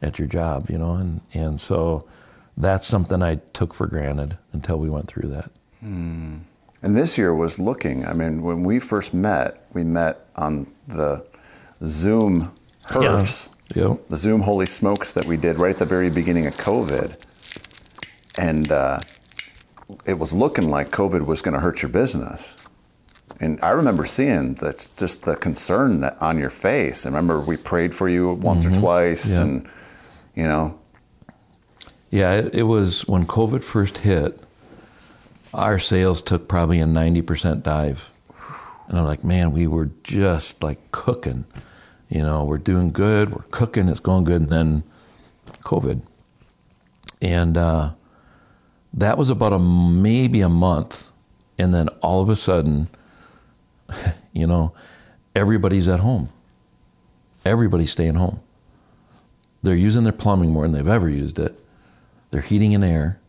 at 0.00 0.18
your 0.18 0.28
job, 0.28 0.68
you 0.68 0.78
know, 0.78 0.94
and, 0.94 1.20
and 1.32 1.60
so 1.60 2.06
that's 2.56 2.86
something 2.86 3.22
I 3.22 3.36
took 3.52 3.72
for 3.72 3.86
granted 3.86 4.36
until 4.52 4.78
we 4.78 4.90
went 4.90 5.06
through 5.06 5.28
that. 5.28 5.50
Hmm. 5.80 6.38
And 6.82 6.96
this 6.96 7.16
year 7.16 7.32
was 7.32 7.60
looking, 7.60 8.04
I 8.04 8.12
mean, 8.12 8.42
when 8.42 8.64
we 8.64 8.80
first 8.80 9.14
met, 9.14 9.64
we 9.72 9.84
met 9.84 10.26
on 10.34 10.66
the 10.88 11.24
Zoom 11.84 12.52
HERFs, 12.92 13.54
yeah. 13.74 13.88
Yep. 13.88 14.08
the 14.08 14.16
Zoom 14.16 14.42
Holy 14.42 14.66
Smokes 14.66 15.12
that 15.14 15.24
we 15.24 15.36
did 15.36 15.56
right 15.56 15.72
at 15.72 15.78
the 15.78 15.84
very 15.84 16.10
beginning 16.10 16.46
of 16.46 16.56
COVID. 16.56 17.16
And 18.38 18.70
uh, 18.70 19.00
it 20.04 20.18
was 20.18 20.32
looking 20.32 20.68
like 20.68 20.90
COVID 20.90 21.26
was 21.26 21.42
going 21.42 21.54
to 21.54 21.60
hurt 21.60 21.82
your 21.82 21.90
business. 21.90 22.68
And 23.40 23.58
I 23.62 23.70
remember 23.70 24.04
seeing 24.04 24.54
that 24.54 24.88
just 24.96 25.22
the 25.22 25.36
concern 25.36 26.04
on 26.04 26.38
your 26.38 26.50
face. 26.50 27.06
I 27.06 27.08
remember 27.08 27.40
we 27.40 27.56
prayed 27.56 27.94
for 27.94 28.08
you 28.08 28.34
once 28.34 28.64
mm-hmm. 28.64 28.78
or 28.78 28.80
twice, 28.80 29.34
yeah. 29.34 29.42
and 29.42 29.68
you 30.34 30.44
know. 30.44 30.78
Yeah, 32.10 32.34
it, 32.34 32.54
it 32.54 32.62
was 32.64 33.08
when 33.08 33.26
COVID 33.26 33.64
first 33.64 33.98
hit. 33.98 34.38
Our 35.52 35.78
sales 35.78 36.22
took 36.22 36.46
probably 36.46 36.78
a 36.78 36.86
ninety 36.86 37.20
percent 37.20 37.64
dive, 37.64 38.12
and 38.86 38.98
I'm 38.98 39.04
like, 39.04 39.24
man, 39.24 39.50
we 39.50 39.66
were 39.66 39.90
just 40.04 40.62
like 40.62 40.92
cooking 40.92 41.44
you 42.12 42.22
know, 42.22 42.44
we're 42.44 42.58
doing 42.58 42.90
good, 42.90 43.30
we're 43.30 43.44
cooking, 43.50 43.88
it's 43.88 43.98
going 43.98 44.24
good, 44.24 44.42
and 44.42 44.50
then 44.50 44.84
COVID. 45.62 46.02
And 47.22 47.56
uh, 47.56 47.94
that 48.92 49.16
was 49.16 49.30
about 49.30 49.54
a 49.54 49.58
maybe 49.58 50.42
a 50.42 50.48
month, 50.50 51.10
and 51.58 51.72
then 51.72 51.88
all 52.02 52.20
of 52.20 52.28
a 52.28 52.36
sudden, 52.36 52.88
you 54.34 54.46
know, 54.46 54.74
everybody's 55.34 55.88
at 55.88 56.00
home. 56.00 56.28
Everybody's 57.46 57.92
staying 57.92 58.16
home. 58.16 58.40
They're 59.62 59.74
using 59.74 60.04
their 60.04 60.12
plumbing 60.12 60.50
more 60.50 60.64
than 60.64 60.72
they've 60.72 60.86
ever 60.86 61.08
used 61.08 61.38
it. 61.38 61.58
They're 62.30 62.42
heating 62.42 62.74
and 62.74 62.84
air. 62.84 63.20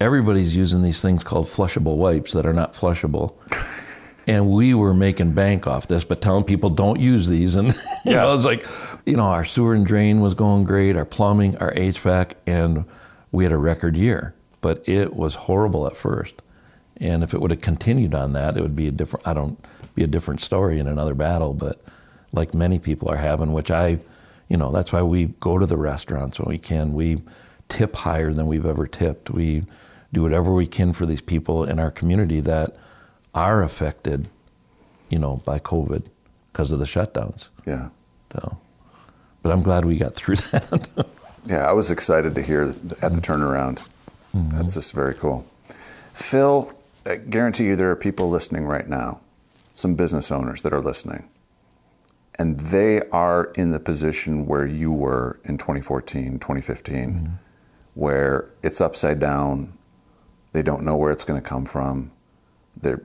Everybody's 0.00 0.56
using 0.56 0.82
these 0.82 1.00
things 1.00 1.22
called 1.22 1.46
flushable 1.46 1.96
wipes 1.98 2.32
that 2.32 2.46
are 2.46 2.52
not 2.52 2.72
flushable. 2.72 3.34
and 4.28 4.50
we 4.50 4.74
were 4.74 4.92
making 4.92 5.32
bank 5.32 5.66
off 5.66 5.88
this, 5.88 6.04
but 6.04 6.20
telling 6.20 6.44
people 6.44 6.68
don't 6.68 7.00
use 7.00 7.26
these. 7.26 7.56
And 7.56 7.68
you 8.04 8.12
yeah. 8.12 8.16
know, 8.16 8.34
it's 8.34 8.44
like, 8.44 8.66
you 9.06 9.16
know, 9.16 9.22
our 9.22 9.44
sewer 9.44 9.74
and 9.74 9.86
drain 9.86 10.20
was 10.20 10.34
going 10.34 10.64
great, 10.64 10.96
our 10.96 11.06
plumbing, 11.06 11.56
our 11.56 11.72
HVAC, 11.72 12.34
and 12.46 12.84
we 13.32 13.44
had 13.44 13.52
a 13.54 13.58
record 13.58 13.96
year. 13.96 14.34
But 14.60 14.86
it 14.86 15.16
was 15.16 15.34
horrible 15.34 15.86
at 15.86 15.96
first. 15.96 16.42
And 16.98 17.22
if 17.22 17.32
it 17.32 17.40
would 17.40 17.50
have 17.50 17.62
continued 17.62 18.14
on 18.14 18.34
that, 18.34 18.58
it 18.58 18.60
would 18.60 18.76
be 18.76 18.86
a 18.86 18.90
different. 18.90 19.26
I 19.26 19.32
don't 19.32 19.58
be 19.94 20.04
a 20.04 20.08
different 20.08 20.40
story 20.40 20.78
in 20.78 20.86
another 20.86 21.14
battle. 21.14 21.54
But 21.54 21.82
like 22.32 22.52
many 22.52 22.78
people 22.78 23.08
are 23.08 23.16
having, 23.16 23.54
which 23.54 23.70
I, 23.70 24.00
you 24.48 24.58
know, 24.58 24.70
that's 24.72 24.92
why 24.92 25.02
we 25.02 25.26
go 25.40 25.58
to 25.58 25.64
the 25.64 25.76
restaurants 25.76 26.38
when 26.38 26.48
we 26.50 26.58
can. 26.58 26.92
We 26.92 27.22
tip 27.68 27.96
higher 27.96 28.32
than 28.34 28.46
we've 28.46 28.66
ever 28.66 28.86
tipped. 28.86 29.30
We 29.30 29.64
do 30.12 30.22
whatever 30.22 30.52
we 30.52 30.66
can 30.66 30.92
for 30.92 31.06
these 31.06 31.20
people 31.22 31.64
in 31.64 31.78
our 31.78 31.90
community 31.90 32.40
that 32.40 32.76
are 33.34 33.62
affected, 33.62 34.28
you 35.08 35.18
know, 35.18 35.42
by 35.44 35.58
COVID 35.58 36.04
because 36.52 36.72
of 36.72 36.78
the 36.78 36.84
shutdowns. 36.84 37.50
Yeah. 37.66 37.90
So, 38.32 38.58
but 39.42 39.52
I'm 39.52 39.62
glad 39.62 39.84
we 39.84 39.96
got 39.96 40.14
through 40.14 40.36
that. 40.52 41.06
yeah, 41.46 41.68
I 41.68 41.72
was 41.72 41.90
excited 41.90 42.34
to 42.34 42.42
hear 42.42 42.64
at 42.64 42.74
the 43.12 43.20
turnaround. 43.20 43.88
Mm-hmm. 44.34 44.56
That's 44.56 44.74
just 44.74 44.92
very 44.92 45.14
cool. 45.14 45.46
Phil, 46.12 46.72
I 47.06 47.16
guarantee 47.16 47.66
you 47.66 47.76
there 47.76 47.90
are 47.90 47.96
people 47.96 48.28
listening 48.28 48.66
right 48.66 48.88
now, 48.88 49.20
some 49.74 49.94
business 49.94 50.30
owners 50.30 50.62
that 50.62 50.72
are 50.72 50.80
listening, 50.80 51.28
and 52.38 52.58
they 52.60 53.02
are 53.10 53.52
in 53.54 53.70
the 53.70 53.80
position 53.80 54.46
where 54.46 54.66
you 54.66 54.92
were 54.92 55.38
in 55.44 55.58
2014, 55.58 56.38
2015, 56.38 56.94
mm-hmm. 56.94 57.26
where 57.94 58.50
it's 58.62 58.80
upside 58.80 59.18
down. 59.18 59.72
They 60.52 60.62
don't 60.62 60.82
know 60.82 60.96
where 60.96 61.10
it's 61.10 61.24
going 61.24 61.40
to 61.40 61.46
come 61.46 61.64
from. 61.64 62.10
They're 62.76 63.02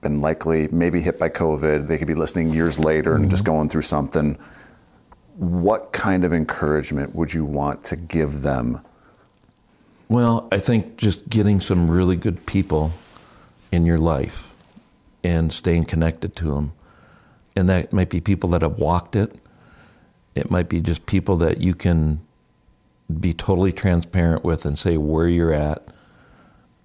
been 0.00 0.20
likely 0.20 0.68
maybe 0.68 1.00
hit 1.00 1.18
by 1.18 1.28
COVID. 1.28 1.86
They 1.86 1.98
could 1.98 2.06
be 2.06 2.14
listening 2.14 2.52
years 2.52 2.78
later 2.78 3.14
and 3.14 3.24
mm-hmm. 3.24 3.30
just 3.30 3.44
going 3.44 3.68
through 3.68 3.82
something. 3.82 4.38
What 5.36 5.92
kind 5.92 6.24
of 6.24 6.32
encouragement 6.32 7.14
would 7.14 7.34
you 7.34 7.44
want 7.44 7.84
to 7.84 7.96
give 7.96 8.42
them? 8.42 8.80
Well, 10.08 10.48
I 10.52 10.58
think 10.58 10.96
just 10.96 11.28
getting 11.28 11.60
some 11.60 11.90
really 11.90 12.16
good 12.16 12.46
people 12.46 12.92
in 13.72 13.84
your 13.84 13.98
life 13.98 14.54
and 15.24 15.52
staying 15.52 15.86
connected 15.86 16.36
to 16.36 16.54
them. 16.54 16.72
And 17.56 17.68
that 17.68 17.92
might 17.92 18.10
be 18.10 18.20
people 18.20 18.50
that 18.50 18.62
have 18.62 18.78
walked 18.78 19.16
it. 19.16 19.34
It 20.34 20.50
might 20.50 20.68
be 20.68 20.80
just 20.80 21.06
people 21.06 21.36
that 21.38 21.60
you 21.60 21.74
can 21.74 22.20
be 23.20 23.32
totally 23.32 23.72
transparent 23.72 24.44
with 24.44 24.64
and 24.64 24.78
say 24.78 24.96
where 24.96 25.28
you're 25.28 25.52
at, 25.52 25.86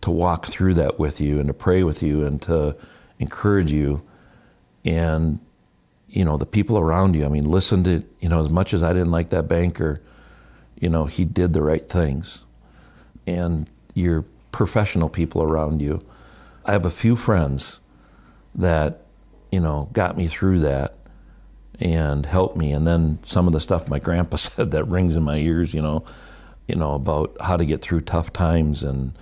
to 0.01 0.11
walk 0.11 0.47
through 0.47 0.73
that 0.75 0.99
with 0.99 1.21
you 1.21 1.39
and 1.39 1.47
to 1.47 1.53
pray 1.53 1.83
with 1.83 2.01
you 2.01 2.25
and 2.25 2.41
to 2.41 2.75
encourage 3.21 3.71
you 3.71 4.03
and 4.83 5.39
you 6.09 6.25
know 6.25 6.35
the 6.35 6.45
people 6.45 6.77
around 6.77 7.15
you. 7.15 7.25
I 7.25 7.29
mean 7.29 7.45
listen 7.45 7.83
to 7.85 8.03
you 8.19 8.27
know 8.27 8.41
as 8.41 8.49
much 8.49 8.73
as 8.73 8.83
i 8.83 8.91
didn't 8.91 9.11
like 9.11 9.29
that 9.29 9.47
banker 9.47 10.01
you 10.79 10.89
know 10.89 11.05
he 11.05 11.23
did 11.23 11.53
the 11.53 11.61
right 11.61 11.87
things. 11.87 12.45
And 13.25 13.69
your 13.93 14.25
professional 14.51 15.09
people 15.09 15.41
around 15.41 15.81
you. 15.81 16.03
I 16.65 16.73
have 16.73 16.85
a 16.85 16.91
few 16.91 17.15
friends 17.15 17.79
that 18.53 19.05
you 19.51 19.59
know 19.59 19.89
got 19.93 20.17
me 20.17 20.27
through 20.27 20.59
that 20.59 20.95
and 21.79 22.25
helped 22.25 22.57
me. 22.57 22.71
And 22.71 22.85
then 22.85 23.21
some 23.23 23.47
of 23.47 23.53
the 23.53 23.59
stuff 23.59 23.89
my 23.89 23.99
grandpa 23.99 24.35
said 24.37 24.71
that 24.71 24.85
rings 24.85 25.15
in 25.15 25.23
my 25.23 25.37
ears 25.37 25.73
you 25.73 25.81
know 25.81 26.03
you 26.67 26.75
know 26.75 26.93
about 26.93 27.35
how 27.41 27.57
to 27.57 27.65
get 27.65 27.81
through 27.81 28.01
tough 28.01 28.33
times 28.33 28.83
and 28.83 29.13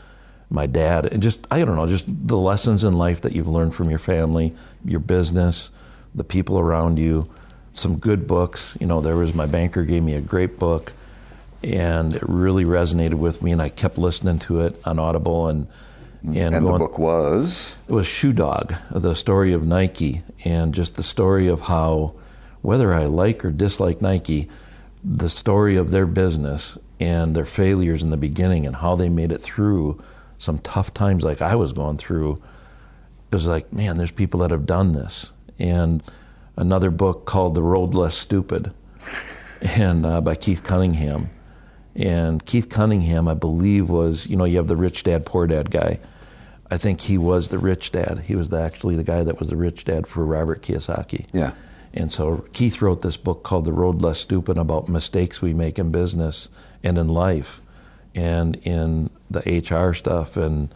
my 0.49 0.65
dad, 0.65 1.05
and 1.05 1.21
just, 1.21 1.45
I 1.51 1.63
don't 1.63 1.75
know, 1.75 1.87
just 1.87 2.27
the 2.27 2.37
lessons 2.37 2.83
in 2.83 2.97
life 2.97 3.21
that 3.21 3.33
you've 3.33 3.47
learned 3.47 3.75
from 3.75 3.89
your 3.89 3.99
family, 3.99 4.55
your 4.83 4.99
business, 4.99 5.71
the 6.15 6.23
people 6.23 6.57
around 6.57 6.97
you, 6.97 7.29
some 7.73 7.97
good 7.99 8.25
books. 8.25 8.75
You 8.79 8.87
know, 8.87 8.99
there 8.99 9.15
was 9.15 9.33
my 9.33 9.45
banker 9.45 9.83
gave 9.83 10.01
me 10.01 10.15
a 10.15 10.21
great 10.21 10.57
book, 10.57 10.93
and 11.63 12.15
it 12.15 12.23
really 12.27 12.65
resonated 12.65 13.15
with 13.15 13.43
me, 13.43 13.51
and 13.51 13.61
I 13.61 13.69
kept 13.69 13.97
listening 13.97 14.39
to 14.39 14.61
it 14.61 14.79
on 14.85 14.97
Audible. 14.97 15.47
And, 15.47 15.67
and, 16.23 16.55
and 16.55 16.65
going, 16.65 16.79
the 16.79 16.79
book 16.79 16.97
was? 16.97 17.77
It 17.87 17.93
was 17.93 18.07
Shoe 18.07 18.33
Dog, 18.33 18.73
the 18.89 19.13
story 19.13 19.53
of 19.53 19.65
Nike, 19.65 20.23
and 20.43 20.73
just 20.73 20.95
the 20.95 21.03
story 21.03 21.47
of 21.47 21.61
how, 21.61 22.15
whether 22.61 22.91
I 22.91 23.05
like 23.05 23.45
or 23.45 23.51
dislike 23.51 24.01
Nike, 24.01 24.49
the 25.03 25.29
story 25.29 25.75
of 25.75 25.91
their 25.91 26.07
business 26.07 26.77
and 26.99 27.35
their 27.35 27.45
failures 27.45 28.03
in 28.03 28.09
the 28.09 28.17
beginning 28.17 28.65
and 28.65 28.77
how 28.77 28.95
they 28.95 29.07
made 29.07 29.31
it 29.31 29.41
through 29.41 30.01
some 30.39 30.57
tough 30.59 30.93
times 30.93 31.23
like 31.23 31.41
I 31.41 31.53
was 31.53 31.73
going 31.73 31.97
through, 31.97 32.41
it 33.31 33.35
was 33.35 33.45
like, 33.45 33.71
man, 33.71 33.97
there's 33.97 34.11
people 34.11 34.39
that 34.39 34.49
have 34.49 34.65
done 34.65 34.93
this. 34.93 35.31
And 35.59 36.01
another 36.55 36.89
book 36.89 37.25
called 37.25 37.53
The 37.53 37.61
Road 37.61 37.93
Less 37.93 38.15
Stupid, 38.15 38.73
and 39.61 40.05
uh, 40.05 40.21
by 40.21 40.33
Keith 40.33 40.63
Cunningham. 40.63 41.29
And 41.95 42.43
Keith 42.45 42.69
Cunningham, 42.69 43.27
I 43.27 43.33
believe, 43.33 43.89
was 43.89 44.27
you 44.27 44.37
know 44.37 44.45
you 44.45 44.57
have 44.57 44.67
the 44.67 44.77
rich 44.77 45.03
dad 45.03 45.25
poor 45.25 45.45
dad 45.45 45.69
guy. 45.69 45.99
I 46.71 46.77
think 46.77 47.01
he 47.01 47.17
was 47.17 47.49
the 47.49 47.57
rich 47.57 47.91
dad. 47.91 48.23
He 48.25 48.35
was 48.35 48.49
the, 48.49 48.61
actually 48.61 48.95
the 48.95 49.03
guy 49.03 49.23
that 49.23 49.39
was 49.39 49.49
the 49.49 49.57
rich 49.57 49.85
dad 49.85 50.07
for 50.07 50.23
Robert 50.23 50.61
Kiyosaki. 50.61 51.27
Yeah. 51.33 51.51
And 51.93 52.11
so 52.11 52.45
Keith 52.53 52.81
wrote 52.81 53.01
this 53.01 53.17
book 53.17 53.43
called 53.43 53.65
The 53.65 53.73
Road 53.73 54.03
Less 54.03 54.19
Stupid 54.19 54.59
about 54.59 54.87
mistakes 54.87 55.41
we 55.41 55.55
make 55.55 55.79
in 55.79 55.91
business 55.91 56.49
and 56.83 56.97
in 56.97 57.07
life 57.09 57.61
and 58.13 58.55
in 58.57 59.09
the 59.29 59.39
HR 59.39 59.93
stuff. 59.93 60.37
And 60.37 60.73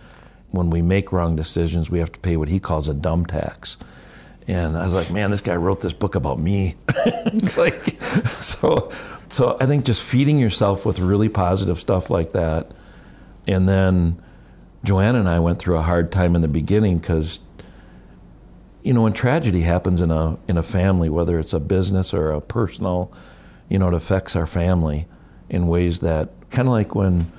when 0.51 0.70
we 0.70 0.82
make 0.82 1.12
wrong 1.12 1.36
decisions, 1.36 1.89
we 1.89 1.99
have 1.99 2.12
to 2.12 2.20
pay 2.20 2.38
what 2.38 2.49
he 2.49 2.60
calls 2.60 2.89
a 2.89 2.93
dumb 2.93 3.26
tax. 3.26 3.78
And 4.47 4.78
I 4.78 4.84
was 4.84 4.93
like, 4.93 5.12
man, 5.12 5.32
this 5.32 5.41
guy 5.41 5.56
wrote 5.56 5.82
this 5.82 5.93
book 5.93 6.16
about 6.16 6.39
me. 6.39 6.76
it's 7.06 7.58
like, 7.58 7.74
so, 8.28 8.91
so 9.30 9.58
I 9.60 9.66
think 9.66 9.86
just 9.86 10.01
feeding 10.04 10.38
yourself 10.38 10.86
with 10.86 10.99
really 10.99 11.30
positive 11.30 11.80
stuff 11.80 12.10
like 12.10 12.34
that. 12.34 12.72
And 13.47 13.68
then 13.68 14.22
Joanna 14.84 15.20
and 15.20 15.30
I 15.30 15.39
went 15.39 15.60
through 15.60 15.78
a 15.78 15.82
hard 15.82 16.12
time 16.12 16.36
in 16.36 16.41
the 16.41 16.47
beginning 16.47 16.97
because, 16.97 17.39
you 18.84 18.93
know, 18.93 19.04
when 19.04 19.14
tragedy 19.14 19.62
happens 19.62 20.01
in 20.01 20.12
a 20.12 20.38
in 20.47 20.58
a 20.58 20.64
family, 20.64 21.10
whether 21.10 21.39
it's 21.39 21.54
a 21.54 21.60
business 21.60 22.14
or 22.14 22.32
a 22.32 22.41
personal, 22.41 23.14
you 23.70 23.80
know, 23.80 23.88
it 23.88 23.93
affects 23.93 24.36
our 24.36 24.45
family 24.45 25.08
in 25.49 25.68
ways 25.68 25.99
that 25.99 26.30
kind 26.49 26.68
of 26.68 26.74
like 26.74 26.93
when, 26.95 27.32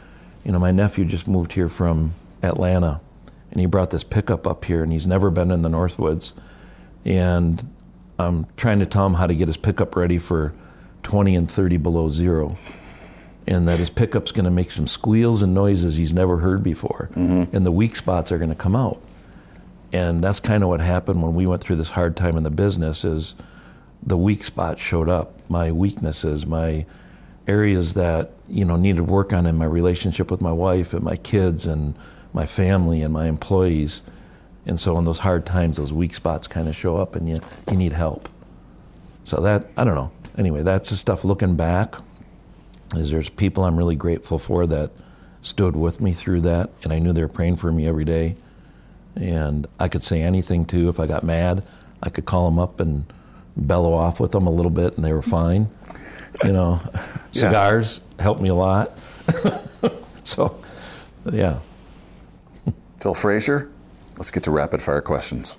you 0.45 0.53
know, 0.53 0.59
my 0.59 0.70
nephew 0.70 1.05
just 1.05 1.26
moved 1.26 1.53
here 1.53 1.68
from 1.68 2.14
Atlanta, 2.42 3.01
and 3.51 3.61
he 3.61 3.66
brought 3.66 3.90
this 3.90 4.05
pickup 4.05 4.47
up 4.47 4.64
here, 4.64 4.82
and 4.82 4.92
he's 4.92 5.07
never 5.07 5.30
been 5.30 5.51
in 5.51 5.62
the 5.62 5.68
Northwoods, 5.68 6.34
and 7.05 7.68
I'm 8.18 8.47
trying 8.57 8.78
to 8.80 8.86
tell 8.86 9.07
him 9.07 9.14
how 9.14 9.26
to 9.26 9.34
get 9.34 9.49
his 9.49 9.57
pickup 9.57 9.97
ready 9.97 10.18
for 10.18 10.55
20 11.03 11.34
and 11.34 11.51
30 11.51 11.76
below 11.78 12.09
zero 12.09 12.57
and 13.47 13.68
that 13.68 13.78
his 13.78 13.90
pickup's 13.90 14.32
going 14.32 14.45
to 14.45 14.51
make 14.51 14.70
some 14.70 14.86
squeals 14.86 15.42
and 15.42 15.55
noises 15.55 15.97
he's 15.97 16.12
never 16.12 16.38
heard 16.38 16.62
before, 16.62 17.11
mm-hmm. 17.12 17.55
and 17.55 17.66
the 17.66 17.72
weak 17.72 17.97
spots 17.97 18.32
are 18.32 18.38
going 18.38 18.51
to 18.51 18.57
come 18.57 18.74
out. 18.74 19.01
And 19.92 20.24
that's 20.24 20.40
kind 20.40 20.62
of 20.62 20.68
what 20.68 20.80
happened 20.80 21.22
when 21.22 21.34
we 21.34 21.47
went 21.47 21.62
through 21.62 21.76
this 21.76 21.90
hard 21.90 22.16
time 22.16 22.36
in 22.36 22.42
the 22.42 22.51
business. 22.51 23.05
Is 23.05 23.36
the 24.03 24.16
weak 24.16 24.42
spots 24.42 24.82
showed 24.82 25.09
up, 25.09 25.38
my 25.49 25.70
weaknesses, 25.70 26.47
my 26.47 26.86
areas 27.47 27.95
that 27.95 28.30
you 28.49 28.64
know 28.64 28.76
needed 28.76 29.03
work 29.03 29.32
on 29.32 29.47
in 29.47 29.57
my 29.57 29.64
relationship 29.64 30.30
with 30.30 30.40
my 30.40 30.53
wife 30.53 30.95
and 30.95 31.03
my 31.03 31.16
kids 31.16 31.66
and 31.66 31.95
my 32.32 32.47
family 32.47 33.03
and 33.03 33.12
my 33.12 33.26
employees. 33.26 34.03
And 34.66 34.80
so 34.80 34.97
in 34.97 35.05
those 35.05 35.18
hard 35.20 35.45
times, 35.45 35.76
those 35.76 35.92
weak 35.92 36.14
spots 36.14 36.47
kind 36.47 36.68
of 36.68 36.74
show 36.74 36.97
up, 36.97 37.14
and 37.14 37.28
you 37.28 37.40
you 37.70 37.76
need 37.76 37.92
help. 37.92 38.28
So 39.24 39.40
that 39.42 39.66
I 39.76 39.84
don't 39.84 39.95
know. 39.95 40.12
Anyway, 40.36 40.62
that's 40.62 40.90
the 40.90 40.97
stuff 40.97 41.24
looking 41.24 41.57
back 41.57 41.95
is 42.97 43.11
there's 43.11 43.28
people 43.28 43.64
I'm 43.64 43.76
really 43.76 43.97
grateful 43.97 44.38
for 44.38 44.66
that 44.66 44.90
stood 45.42 45.76
with 45.76 46.01
me 46.01 46.12
through 46.12 46.40
that, 46.42 46.70
and 46.82 46.92
I 46.92 46.99
knew 46.99 47.12
they 47.12 47.22
were 47.22 47.28
praying 47.28 47.57
for 47.57 47.70
me 47.70 47.86
every 47.86 48.05
day. 48.05 48.36
And 49.16 49.66
I 49.78 49.88
could 49.88 50.03
say 50.03 50.22
anything 50.22 50.64
too. 50.64 50.88
If 50.88 50.99
I 50.99 51.07
got 51.07 51.22
mad, 51.22 51.62
I 52.03 52.09
could 52.11 52.24
call 52.24 52.51
them 52.51 52.59
up 52.59 52.80
and 52.80 53.05
bellow 53.57 53.92
off 53.95 54.18
with 54.18 54.32
them 54.32 54.47
a 54.47 54.51
little 54.51 54.70
bit, 54.70 54.97
and 54.97 55.05
they 55.05 55.12
were 55.12 55.22
fine. 55.22 55.68
You 56.43 56.53
know, 56.53 56.80
cigars 57.30 58.01
helped 58.18 58.41
me 58.41 58.49
a 58.49 58.55
lot. 58.55 58.97
so, 60.24 60.59
yeah. 61.32 61.61
Phil 62.99 63.14
Frazier, 63.14 63.70
let's 64.16 64.30
get 64.30 64.43
to 64.45 64.51
rapid 64.51 64.82
fire 64.82 65.01
questions. 65.01 65.59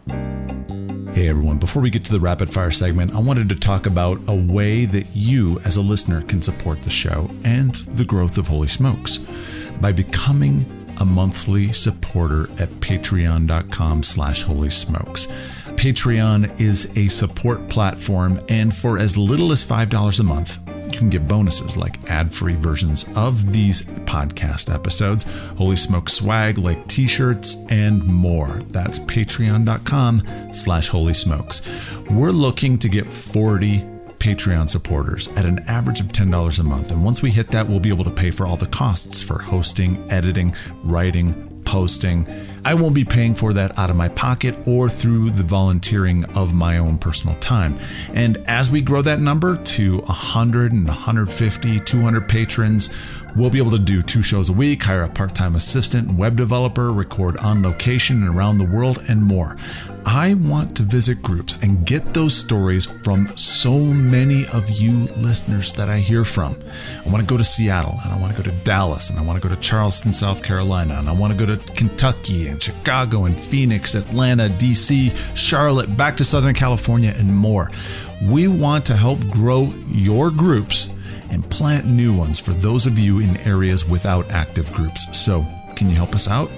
Hey 1.16 1.30
everyone, 1.30 1.60
before 1.60 1.82
we 1.82 1.90
get 1.90 2.04
to 2.06 2.12
the 2.12 2.20
rapid 2.20 2.52
fire 2.52 2.72
segment, 2.72 3.16
I 3.16 3.20
wanted 3.20 3.48
to 3.48 3.56
talk 3.56 3.86
about 3.86 4.20
a 4.28 4.36
way 4.36 4.84
that 4.86 5.16
you 5.16 5.62
as 5.62 5.78
a 5.78 5.82
listener 5.82 6.22
can 6.24 6.42
support 6.42 6.82
the 6.82 6.90
show 6.90 7.30
and 7.46 7.74
the 7.76 8.04
growth 8.04 8.38
of 8.38 8.50
Holy 8.50 8.68
Smokes 8.68 9.20
by 9.80 9.94
becoming 9.94 10.66
a 11.00 11.06
monthly 11.06 11.72
supporter 11.72 12.50
at 12.60 12.70
patreon.com 12.82 14.04
slash 14.04 14.44
holy 14.44 14.70
smokes. 14.70 15.28
Patreon 15.76 16.60
is 16.60 16.96
a 16.98 17.08
support 17.08 17.68
platform, 17.68 18.40
and 18.50 18.76
for 18.76 18.98
as 18.98 19.18
little 19.18 19.52
as 19.52 19.64
$5 19.64 20.20
a 20.20 20.24
month, 20.24 20.58
you 20.92 21.00
can 21.00 21.10
get 21.10 21.28
bonuses 21.28 21.76
like 21.76 22.10
ad-free 22.10 22.56
versions 22.56 23.06
of 23.16 23.52
these 23.52 23.84
podcast 24.06 24.74
episodes, 24.74 25.24
Holy 25.58 25.76
Smoke 25.76 26.10
swag 26.10 26.58
like 26.58 26.88
t-shirts, 26.88 27.58
and 27.70 28.04
more. 28.06 28.62
That's 28.70 29.00
patreon.com 29.00 30.24
slash 30.54 30.90
holy 30.90 31.14
smokes. 31.14 31.62
We're 32.10 32.32
looking 32.32 32.78
to 32.80 32.90
get 32.90 33.12
40 33.12 33.80
Patreon 34.20 34.70
supporters 34.70 35.28
at 35.30 35.46
an 35.46 35.60
average 35.68 36.00
of 36.00 36.08
$10 36.08 36.60
a 36.60 36.64
month. 36.64 36.92
And 36.92 37.04
once 37.04 37.22
we 37.22 37.30
hit 37.30 37.52
that, 37.52 37.68
we'll 37.68 37.80
be 37.80 37.90
able 37.90 38.06
to 38.06 38.12
pay 38.12 38.32
for 38.32 38.48
all 38.48 38.58
the 38.58 38.66
costs 38.68 39.22
for 39.22 39.40
hosting, 39.40 40.10
editing, 40.10 40.56
writing, 40.84 41.55
posting. 41.66 42.28
I 42.64 42.74
won't 42.74 42.96
be 42.96 43.04
paying 43.04 43.36
for 43.36 43.54
that 43.54 43.78
out 43.78 43.90
of 43.90 43.96
my 43.96 44.10
pocket 44.10 44.56
or 44.66 44.90
through 44.90 45.32
the 45.32 45.44
volunteering 45.44 46.26
of 46.36 46.54
my 46.54 46.78
own 46.78 46.98
personal 46.98 47.36
time. 47.38 47.78
And 48.14 48.38
as 48.48 48.72
we 48.72 48.82
grow 48.82 49.02
that 49.04 49.20
number 49.20 49.58
to 49.58 49.98
100 49.98 50.72
and 50.72 50.88
150, 50.88 51.80
200 51.80 52.30
patrons, 52.30 52.92
we'll 53.36 53.50
be 53.50 53.58
able 53.58 53.72
to 53.72 53.80
do 53.80 54.02
two 54.02 54.22
shows 54.22 54.50
a 54.50 54.54
week, 54.54 54.84
hire 54.84 55.04
a 55.04 55.10
part 55.10 55.36
time 55.36 55.56
assistant 55.56 56.08
and 56.08 56.18
web 56.18 56.36
developer, 56.36 56.92
record 56.92 57.38
on 57.38 57.62
location 57.62 58.24
and 58.24 58.36
around 58.36 58.58
the 58.58 58.66
world, 58.66 59.04
and 59.08 59.22
more. 59.22 59.58
I 60.06 60.36
want 60.36 60.78
to 60.78 60.84
visit 60.84 61.22
groups 61.22 61.58
and 61.64 61.86
get 61.86 62.14
those 62.14 62.38
stories 62.38 62.86
from 62.86 63.36
so 63.36 63.80
many 63.80 64.46
of 64.48 64.70
you 64.70 65.08
listeners 65.18 65.74
that 65.74 65.90
I 65.90 65.98
hear 65.98 66.24
from. 66.24 66.56
I 67.04 67.10
want 67.10 67.22
to 67.22 67.26
go 67.26 67.38
to 67.38 67.44
Seattle 67.44 68.00
and 68.04 68.14
I 68.14 68.20
want 68.20 68.36
to 68.36 68.42
go 68.42 68.50
to 68.50 68.56
Dallas 68.64 69.10
and 69.10 69.18
I 69.18 69.24
want 69.24 69.42
to 69.42 69.48
go 69.48 69.54
to 69.54 69.60
Charleston, 69.60 70.14
South 70.14 70.44
Carolina, 70.44 70.96
and 71.00 71.10
I 71.10 71.12
want 71.12 71.34
to 71.34 71.46
go 71.46 71.56
to 71.56 71.74
Kentucky 71.74 72.48
and 72.48 72.62
Chicago 72.62 73.26
and 73.26 73.38
Phoenix, 73.38 73.96
Atlanta, 73.96 74.48
DC, 74.48 75.36
Charlotte, 75.36 75.98
back 75.98 76.18
to 76.18 76.24
Southern 76.24 76.54
California, 76.54 77.14
and 77.18 77.36
more. 77.36 77.72
We 78.24 78.48
want 78.48 78.86
to 78.86 78.96
help 78.96 79.20
grow 79.28 79.74
your 79.88 80.30
groups 80.30 80.90
and 81.36 81.48
plant 81.52 81.86
new 81.86 82.14
ones 82.14 82.40
for 82.40 82.54
those 82.54 82.88
of 82.88 82.98
you 82.98 83.20
in 83.20 83.38
areas 83.42 83.86
without 83.88 84.32
active 84.32 84.72
groups. 84.72 85.06
So, 85.16 85.46
can 85.76 85.90
you 85.90 85.96
help 85.96 86.16
us 86.16 86.28
out? 86.28 86.50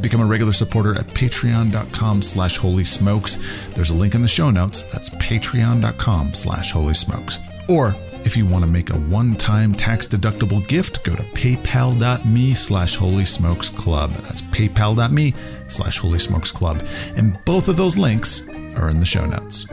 Become 0.00 0.20
a 0.20 0.26
regular 0.26 0.52
supporter 0.52 0.94
at 0.94 1.06
patreon.com 1.08 2.22
slash 2.22 2.56
holy 2.56 2.84
smokes. 2.84 3.38
There's 3.74 3.90
a 3.90 3.96
link 3.96 4.14
in 4.14 4.22
the 4.22 4.28
show 4.28 4.50
notes. 4.50 4.82
That's 4.82 5.08
patreon.com 5.10 6.34
slash 6.34 6.70
holy 6.70 6.94
smokes. 6.94 7.38
Or 7.68 7.96
if 8.24 8.36
you 8.36 8.46
want 8.46 8.64
to 8.64 8.70
make 8.70 8.90
a 8.90 8.98
one-time 8.98 9.74
tax-deductible 9.74 10.66
gift, 10.68 11.02
go 11.04 11.16
to 11.16 11.22
paypal.me 11.22 12.54
slash 12.54 12.96
holy 12.96 13.24
smokes 13.24 13.70
club. 13.70 14.12
That's 14.12 14.42
paypal.me 14.42 15.34
slash 15.66 15.98
holy 15.98 16.18
smokes 16.18 16.52
club. 16.52 16.86
And 17.16 17.42
both 17.46 17.68
of 17.68 17.76
those 17.76 17.98
links 17.98 18.46
are 18.76 18.90
in 18.90 19.00
the 19.00 19.06
show 19.06 19.24
notes. 19.24 19.64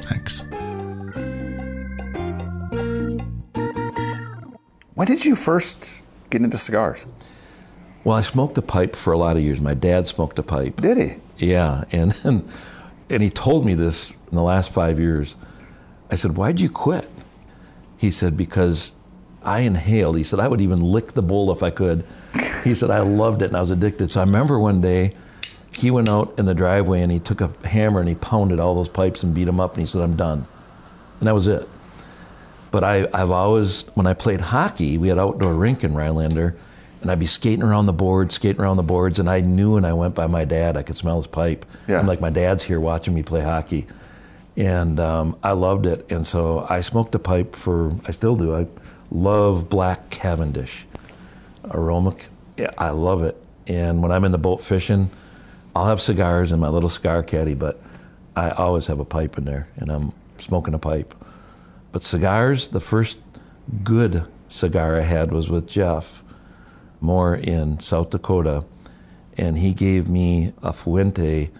Thanks. 0.00 0.44
When 4.94 5.08
did 5.08 5.24
you 5.24 5.34
first 5.34 6.02
get 6.30 6.42
into 6.42 6.56
cigars? 6.56 7.06
Well, 8.04 8.16
I 8.16 8.20
smoked 8.20 8.56
a 8.58 8.62
pipe 8.62 8.94
for 8.94 9.12
a 9.12 9.18
lot 9.18 9.36
of 9.36 9.42
years. 9.42 9.60
My 9.60 9.74
dad 9.74 10.06
smoked 10.06 10.38
a 10.38 10.42
pipe. 10.42 10.80
Did 10.80 10.96
he? 10.96 11.46
Yeah, 11.46 11.84
and 11.90 12.18
and, 12.22 12.48
and 13.10 13.22
he 13.22 13.30
told 13.30 13.66
me 13.66 13.74
this 13.74 14.10
in 14.10 14.36
the 14.36 14.42
last 14.42 14.70
five 14.70 15.00
years. 15.00 15.36
I 16.10 16.14
said, 16.14 16.36
"Why'd 16.36 16.60
you 16.60 16.68
quit?" 16.68 17.08
He 17.96 18.10
said, 18.10 18.36
"Because 18.36 18.92
I 19.42 19.60
inhaled." 19.60 20.16
He 20.16 20.22
said, 20.22 20.38
"I 20.38 20.46
would 20.46 20.60
even 20.60 20.80
lick 20.80 21.12
the 21.12 21.22
bowl 21.22 21.50
if 21.50 21.62
I 21.62 21.70
could." 21.70 22.04
He 22.62 22.74
said, 22.74 22.90
"I 22.90 23.00
loved 23.00 23.42
it 23.42 23.46
and 23.46 23.56
I 23.56 23.60
was 23.60 23.70
addicted." 23.70 24.12
So 24.12 24.20
I 24.20 24.24
remember 24.24 24.60
one 24.60 24.80
day 24.80 25.10
he 25.72 25.90
went 25.90 26.08
out 26.08 26.34
in 26.38 26.46
the 26.46 26.54
driveway 26.54 27.00
and 27.02 27.10
he 27.10 27.18
took 27.18 27.40
a 27.40 27.50
hammer 27.66 27.98
and 27.98 28.08
he 28.08 28.14
pounded 28.14 28.60
all 28.60 28.76
those 28.76 28.88
pipes 28.88 29.24
and 29.24 29.34
beat 29.34 29.44
them 29.44 29.58
up 29.58 29.72
and 29.72 29.80
he 29.80 29.86
said, 29.86 30.02
"I'm 30.02 30.14
done," 30.14 30.46
and 31.18 31.26
that 31.26 31.34
was 31.34 31.48
it. 31.48 31.68
But 32.74 32.82
I, 32.82 33.06
I've 33.14 33.30
always, 33.30 33.84
when 33.94 34.08
I 34.08 34.14
played 34.14 34.40
hockey, 34.40 34.98
we 34.98 35.06
had 35.06 35.16
outdoor 35.16 35.54
rink 35.54 35.84
in 35.84 35.94
Rhinelander 35.94 36.56
and 37.02 37.08
I'd 37.08 37.20
be 37.20 37.26
skating 37.26 37.62
around 37.62 37.86
the 37.86 37.92
boards, 37.92 38.34
skating 38.34 38.60
around 38.60 38.78
the 38.78 38.82
boards, 38.82 39.20
and 39.20 39.30
I 39.30 39.42
knew 39.42 39.74
when 39.74 39.84
I 39.84 39.92
went 39.92 40.16
by 40.16 40.26
my 40.26 40.44
dad, 40.44 40.76
I 40.76 40.82
could 40.82 40.96
smell 40.96 41.14
his 41.14 41.28
pipe. 41.28 41.64
Yeah. 41.86 42.00
I'm 42.00 42.08
like, 42.08 42.20
my 42.20 42.30
dad's 42.30 42.64
here 42.64 42.80
watching 42.80 43.14
me 43.14 43.22
play 43.22 43.42
hockey. 43.42 43.86
And 44.56 44.98
um, 44.98 45.38
I 45.40 45.52
loved 45.52 45.86
it. 45.86 46.10
And 46.10 46.26
so 46.26 46.66
I 46.68 46.80
smoked 46.80 47.14
a 47.14 47.20
pipe 47.20 47.54
for, 47.54 47.92
I 48.08 48.10
still 48.10 48.34
do. 48.34 48.56
I 48.56 48.66
love 49.08 49.68
black 49.68 50.10
Cavendish 50.10 50.84
aroma. 51.70 52.16
Yeah, 52.56 52.72
I 52.76 52.90
love 52.90 53.22
it. 53.22 53.40
And 53.68 54.02
when 54.02 54.10
I'm 54.10 54.24
in 54.24 54.32
the 54.32 54.38
boat 54.38 54.60
fishing, 54.60 55.10
I'll 55.76 55.86
have 55.86 56.00
cigars 56.00 56.50
in 56.50 56.58
my 56.58 56.70
little 56.70 56.88
cigar 56.88 57.22
caddy, 57.22 57.54
but 57.54 57.80
I 58.34 58.50
always 58.50 58.88
have 58.88 58.98
a 58.98 59.04
pipe 59.04 59.38
in 59.38 59.44
there, 59.44 59.68
and 59.76 59.92
I'm 59.92 60.12
smoking 60.38 60.74
a 60.74 60.78
pipe. 60.80 61.14
But 61.94 62.02
cigars, 62.02 62.68
the 62.70 62.80
first 62.80 63.20
good 63.84 64.26
cigar 64.48 64.98
I 64.98 65.02
had 65.02 65.32
was 65.32 65.48
with 65.48 65.68
Jeff 65.68 66.24
Moore 67.00 67.36
in 67.36 67.78
South 67.78 68.10
Dakota, 68.10 68.64
and 69.38 69.58
he 69.58 69.72
gave 69.72 70.08
me 70.08 70.52
a 70.60 70.72
Fuente 70.72 71.52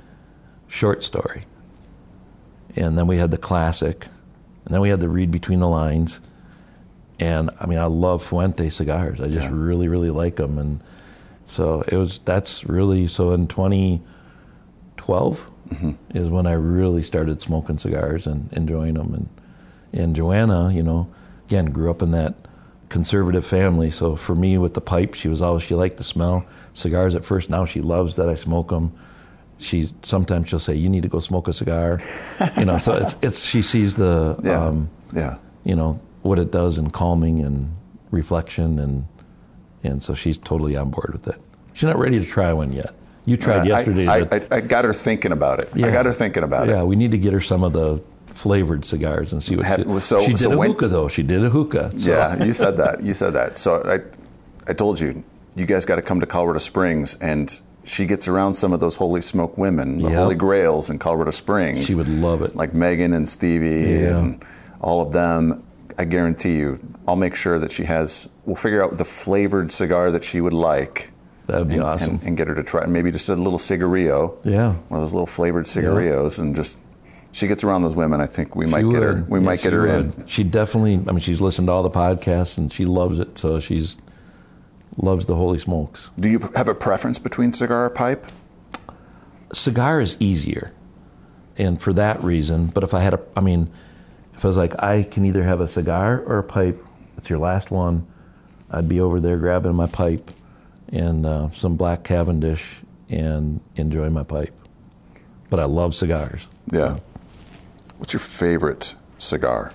short 0.66 1.04
story. 1.04 1.44
And 2.74 2.98
then 2.98 3.06
we 3.06 3.18
had 3.18 3.30
the 3.30 3.38
classic, 3.38 4.08
and 4.64 4.74
then 4.74 4.80
we 4.80 4.88
had 4.88 4.98
the 4.98 5.08
read 5.08 5.30
between 5.30 5.60
the 5.60 5.68
lines. 5.68 6.20
And 7.20 7.50
I 7.60 7.66
mean, 7.66 7.78
I 7.78 7.86
love 7.86 8.20
Fuente 8.20 8.68
cigars. 8.70 9.20
I 9.20 9.28
just 9.28 9.46
yeah. 9.46 9.54
really, 9.54 9.86
really 9.86 10.10
like 10.10 10.34
them. 10.34 10.58
And 10.58 10.82
so 11.44 11.82
it 11.82 11.96
was, 11.96 12.18
that's 12.18 12.64
really, 12.64 13.06
so 13.06 13.30
in 13.30 13.46
2012 13.46 15.50
mm-hmm. 15.68 15.92
is 16.10 16.28
when 16.28 16.48
I 16.48 16.54
really 16.54 17.02
started 17.02 17.40
smoking 17.40 17.78
cigars 17.78 18.26
and 18.26 18.52
enjoying 18.52 18.94
them. 18.94 19.14
And, 19.14 19.28
and 19.94 20.14
Joanna, 20.14 20.70
you 20.72 20.82
know, 20.82 21.08
again, 21.46 21.66
grew 21.66 21.90
up 21.90 22.02
in 22.02 22.10
that 22.10 22.34
conservative 22.88 23.46
family. 23.46 23.90
So 23.90 24.16
for 24.16 24.34
me, 24.34 24.58
with 24.58 24.74
the 24.74 24.80
pipe, 24.80 25.14
she 25.14 25.28
was 25.28 25.40
always 25.40 25.62
she 25.62 25.74
liked 25.74 25.96
the 25.96 26.04
smell. 26.04 26.44
Cigars 26.72 27.16
at 27.16 27.24
first. 27.24 27.48
Now 27.48 27.64
she 27.64 27.80
loves 27.80 28.16
that 28.16 28.28
I 28.28 28.34
smoke 28.34 28.68
them, 28.68 28.92
she 29.58 29.88
sometimes 30.02 30.48
she'll 30.48 30.58
say, 30.58 30.74
"You 30.74 30.88
need 30.88 31.02
to 31.02 31.08
go 31.08 31.18
smoke 31.18 31.48
a 31.48 31.52
cigar," 31.52 32.02
you 32.56 32.64
know. 32.64 32.78
So 32.78 32.94
it's 32.94 33.16
it's 33.22 33.44
she 33.44 33.62
sees 33.62 33.96
the 33.96 34.36
Yeah. 34.42 34.66
um, 34.66 34.90
yeah. 35.14 35.38
you 35.64 35.74
know 35.74 36.00
what 36.22 36.38
it 36.38 36.50
does 36.50 36.78
in 36.78 36.90
calming 36.90 37.40
and 37.40 37.74
reflection 38.10 38.78
and 38.78 39.06
and 39.82 40.02
so 40.02 40.14
she's 40.14 40.38
totally 40.38 40.76
on 40.76 40.90
board 40.90 41.10
with 41.12 41.28
it. 41.28 41.40
She's 41.72 41.84
not 41.84 41.98
ready 41.98 42.18
to 42.18 42.24
try 42.24 42.52
one 42.52 42.72
yet. 42.72 42.94
You 43.26 43.36
tried 43.36 43.60
I- 43.62 43.64
yesterday. 43.64 44.06
I, 44.06 44.20
I, 44.20 44.40
I 44.50 44.60
got 44.60 44.84
her 44.84 44.92
thinking 44.92 45.32
about 45.32 45.60
it. 45.60 45.68
Yeah. 45.74 45.88
I 45.88 45.90
got 45.90 46.06
her 46.06 46.14
thinking 46.14 46.42
about 46.42 46.66
yeah, 46.66 46.74
it. 46.74 46.76
Yeah, 46.76 46.82
we 46.84 46.96
need 46.96 47.10
to 47.12 47.18
get 47.18 47.32
her 47.32 47.40
some 47.40 47.62
of 47.64 47.72
the 47.72 48.02
flavored 48.34 48.84
cigars 48.84 49.32
and 49.32 49.42
see 49.42 49.56
what 49.56 49.64
Had- 49.64 49.86
she, 49.86 50.00
so- 50.00 50.20
she 50.20 50.32
did 50.32 50.38
so 50.40 50.52
a 50.52 50.56
when- 50.58 50.70
hookah 50.70 50.88
though. 50.88 51.08
She 51.08 51.22
did 51.22 51.42
a 51.44 51.50
hookah. 51.50 51.92
So. 51.92 52.10
Yeah, 52.12 52.42
you 52.44 52.52
said 52.52 52.76
that. 52.76 53.02
You 53.02 53.14
said 53.14 53.32
that. 53.32 53.56
So 53.56 53.82
I, 53.84 54.00
I 54.70 54.74
told 54.74 55.00
you, 55.00 55.24
you 55.56 55.66
guys 55.66 55.84
got 55.86 55.96
to 55.96 56.02
come 56.02 56.20
to 56.20 56.26
Colorado 56.26 56.58
Springs, 56.58 57.14
and 57.20 57.60
she 57.84 58.06
gets 58.06 58.26
around 58.28 58.54
some 58.54 58.72
of 58.72 58.80
those 58.80 58.96
holy 58.96 59.20
smoke 59.20 59.56
women, 59.56 59.98
the 60.02 60.08
Yep. 60.10 60.18
holy 60.18 60.34
grails 60.34 60.90
in 60.90 60.98
Colorado 60.98 61.30
Springs. 61.30 61.86
She 61.86 61.94
would 61.94 62.08
love 62.08 62.42
it. 62.42 62.56
like 62.56 62.74
Megan 62.74 63.12
and 63.12 63.28
Stevie 63.28 64.02
Yeah. 64.02 64.18
and 64.18 64.44
all 64.80 65.00
of 65.00 65.12
them. 65.12 65.62
I 65.96 66.04
guarantee 66.04 66.56
you, 66.56 66.78
I'll 67.06 67.14
make 67.14 67.36
sure 67.36 67.58
that 67.60 67.70
she 67.70 67.84
has. 67.84 68.28
We'll 68.46 68.56
figure 68.56 68.82
out 68.82 68.98
the 68.98 69.04
flavored 69.04 69.70
cigar 69.70 70.10
that 70.10 70.24
she 70.24 70.40
would 70.40 70.52
like. 70.52 71.12
That 71.46 71.58
would 71.60 71.68
be 71.68 71.74
and, 71.74 71.84
awesome. 71.84 72.14
and, 72.14 72.22
and 72.24 72.36
get 72.36 72.48
her 72.48 72.54
to 72.56 72.64
try. 72.64 72.82
And 72.82 72.92
maybe 72.92 73.12
just 73.12 73.28
a 73.28 73.36
little 73.36 73.58
cigarillo. 73.58 74.36
Yeah. 74.44 74.72
one 74.88 74.98
of 74.98 75.02
those 75.02 75.12
little 75.12 75.26
flavored 75.26 75.66
cigarillos, 75.68 76.38
and 76.40 76.56
just 76.56 76.78
she 77.34 77.48
gets 77.48 77.64
around 77.64 77.82
those 77.82 77.94
women. 77.96 78.20
I 78.20 78.26
think 78.26 78.54
we 78.54 78.64
might 78.66 78.88
get 78.88 79.02
her. 79.02 79.24
We 79.28 79.40
Yeah, 79.40 79.44
might 79.44 79.60
get 79.60 79.72
her 79.72 79.86
in. 79.86 80.26
She 80.26 80.44
definitely. 80.44 80.94
I 80.94 81.10
mean, 81.10 81.18
she's 81.18 81.40
listened 81.40 81.68
to 81.68 81.72
all 81.72 81.82
the 81.82 81.90
podcasts 81.90 82.56
and 82.56 82.72
she 82.72 82.86
loves 82.86 83.18
it. 83.18 83.36
So 83.36 83.58
she's 83.58 83.98
loves 84.96 85.26
the 85.26 85.34
holy 85.34 85.58
smokes. 85.58 86.10
Do 86.16 86.30
you 86.30 86.38
have 86.54 86.68
a 86.68 86.74
preference 86.74 87.18
between 87.18 87.52
cigar 87.52 87.84
or 87.84 87.90
pipe? 87.90 88.24
cigar 89.52 90.00
is 90.00 90.16
easier, 90.20 90.72
and 91.56 91.80
for 91.80 91.92
that 91.92 92.22
reason. 92.22 92.66
But 92.66 92.82
if 92.84 92.94
I 92.94 93.00
had 93.00 93.14
a, 93.14 93.20
I 93.36 93.40
mean, 93.40 93.70
if 94.34 94.44
I 94.44 94.48
was 94.48 94.56
like, 94.56 94.80
I 94.82 95.02
can 95.04 95.24
either 95.24 95.42
have 95.42 95.60
a 95.60 95.68
cigar 95.68 96.20
or 96.20 96.38
a 96.38 96.42
pipe. 96.44 96.84
It's 97.16 97.30
your 97.30 97.38
last 97.38 97.70
one. 97.70 98.06
I'd 98.70 98.88
be 98.88 99.00
over 99.00 99.20
there 99.20 99.38
grabbing 99.38 99.74
my 99.76 99.86
pipe 99.86 100.30
and 100.88 101.24
uh, 101.24 101.48
some 101.50 101.76
black 101.76 102.02
Cavendish 102.02 102.80
and 103.08 103.60
enjoy 103.76 104.10
my 104.10 104.24
pipe. 104.24 104.52
But 105.50 105.60
I 105.60 105.64
love 105.64 105.94
cigars. 105.94 106.48
Yeah. 106.72 106.96
What's 108.04 108.12
your 108.12 108.20
favorite 108.20 108.96
cigar? 109.16 109.72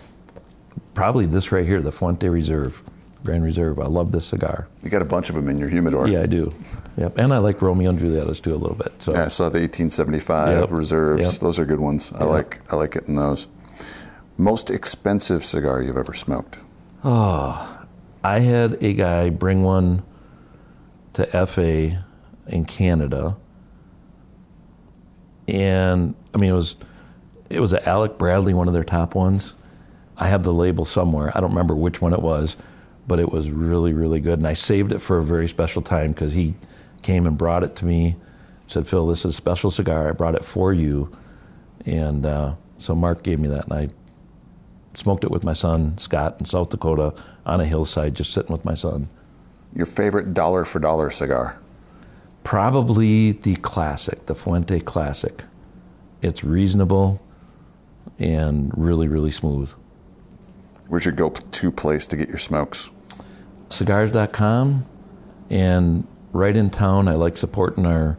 Probably 0.93 1.25
this 1.25 1.51
right 1.51 1.65
here, 1.65 1.81
the 1.81 1.91
Fuente 1.91 2.29
Reserve, 2.29 2.83
Grand 3.23 3.43
Reserve. 3.43 3.79
I 3.79 3.87
love 3.87 4.11
this 4.11 4.27
cigar. 4.27 4.67
You 4.83 4.91
got 4.91 5.01
a 5.01 5.05
bunch 5.05 5.29
of 5.29 5.35
them 5.35 5.49
in 5.49 5.57
your 5.57 5.67
humidor. 5.69 6.07
Yeah, 6.07 6.21
I 6.21 6.25
do. 6.27 6.53
Yep, 6.95 7.17
and 7.17 7.33
I 7.33 7.39
like 7.39 7.59
Romeo 7.59 7.89
and 7.89 7.97
Julietas 7.97 8.39
too 8.39 8.53
a 8.53 8.55
little 8.55 8.75
bit. 8.75 9.01
So 9.01 9.13
Yeah, 9.15 9.25
I 9.25 9.27
saw 9.29 9.49
the 9.49 9.57
1875 9.57 10.59
Yep. 10.59 10.71
reserves. 10.71 11.23
Yep. 11.33 11.41
Those 11.41 11.57
are 11.57 11.65
good 11.65 11.79
ones. 11.79 12.11
I 12.13 12.19
Yep. 12.19 12.29
like 12.29 12.61
I 12.71 12.75
like 12.75 12.91
getting 12.91 13.15
those. 13.15 13.47
Most 14.37 14.69
expensive 14.69 15.43
cigar 15.43 15.81
you've 15.81 15.97
ever 15.97 16.13
smoked? 16.13 16.59
Oh, 17.03 17.79
I 18.23 18.41
had 18.41 18.77
a 18.79 18.93
guy 18.93 19.31
bring 19.31 19.63
one 19.63 20.03
to 21.13 21.35
FA 21.47 22.03
in 22.45 22.65
Canada, 22.65 23.37
and 25.47 26.13
I 26.31 26.37
mean 26.37 26.51
it 26.51 26.55
was 26.55 26.75
it 27.49 27.59
was 27.59 27.73
a 27.73 27.87
Alec 27.87 28.17
Bradley, 28.17 28.53
one 28.53 28.67
of 28.67 28.73
their 28.73 28.83
top 28.83 29.15
ones. 29.15 29.55
I 30.17 30.27
have 30.27 30.43
the 30.43 30.53
label 30.53 30.85
somewhere. 30.85 31.31
I 31.35 31.39
don't 31.39 31.51
remember 31.51 31.75
which 31.75 32.01
one 32.01 32.13
it 32.13 32.21
was, 32.21 32.57
but 33.07 33.19
it 33.19 33.31
was 33.31 33.49
really 33.49 33.93
really 33.93 34.19
good, 34.19 34.39
and 34.39 34.47
I 34.47 34.53
saved 34.53 34.91
it 34.91 34.99
for 34.99 35.17
a 35.17 35.23
very 35.23 35.47
special 35.47 35.81
time 35.81 36.11
because 36.11 36.33
he 36.33 36.55
came 37.01 37.25
and 37.25 37.37
brought 37.37 37.63
it 37.63 37.75
to 37.77 37.85
me. 37.85 38.15
Said, 38.67 38.87
"Phil, 38.87 39.07
this 39.07 39.25
is 39.25 39.31
a 39.31 39.33
special 39.33 39.71
cigar. 39.71 40.09
I 40.09 40.11
brought 40.11 40.35
it 40.35 40.45
for 40.45 40.73
you," 40.73 41.15
and 41.85 42.25
uh, 42.25 42.55
so 42.77 42.93
Mark 42.93 43.23
gave 43.23 43.39
me 43.39 43.47
that, 43.47 43.65
and 43.65 43.73
I 43.73 43.89
smoked 44.93 45.23
it 45.23 45.31
with 45.31 45.43
my 45.43 45.53
son 45.53 45.97
Scott 45.97 46.35
in 46.39 46.45
South 46.45 46.69
Dakota 46.69 47.13
on 47.45 47.61
a 47.61 47.65
hillside, 47.65 48.15
just 48.15 48.33
sitting 48.33 48.51
with 48.51 48.65
my 48.65 48.73
son. 48.75 49.07
Your 49.73 49.85
favorite 49.85 50.33
dollar 50.33 50.65
for 50.65 50.79
dollar 50.79 51.09
cigar? 51.09 51.59
Probably 52.43 53.31
the 53.31 53.55
classic, 53.57 54.25
the 54.25 54.33
Fuente 54.33 54.79
Classic. 54.79 55.43
It's 56.21 56.43
reasonable 56.43 57.21
and 58.19 58.71
really, 58.77 59.07
really 59.07 59.31
smooth. 59.31 59.73
Where's 60.87 61.05
your 61.05 61.13
go-to 61.13 61.71
place 61.71 62.05
to 62.07 62.17
get 62.17 62.27
your 62.27 62.37
smokes? 62.37 62.89
Cigars.com 63.69 64.85
and 65.49 66.07
right 66.31 66.55
in 66.55 66.69
town, 66.69 67.07
I 67.07 67.13
like 67.15 67.37
supporting 67.37 67.85
our. 67.85 68.17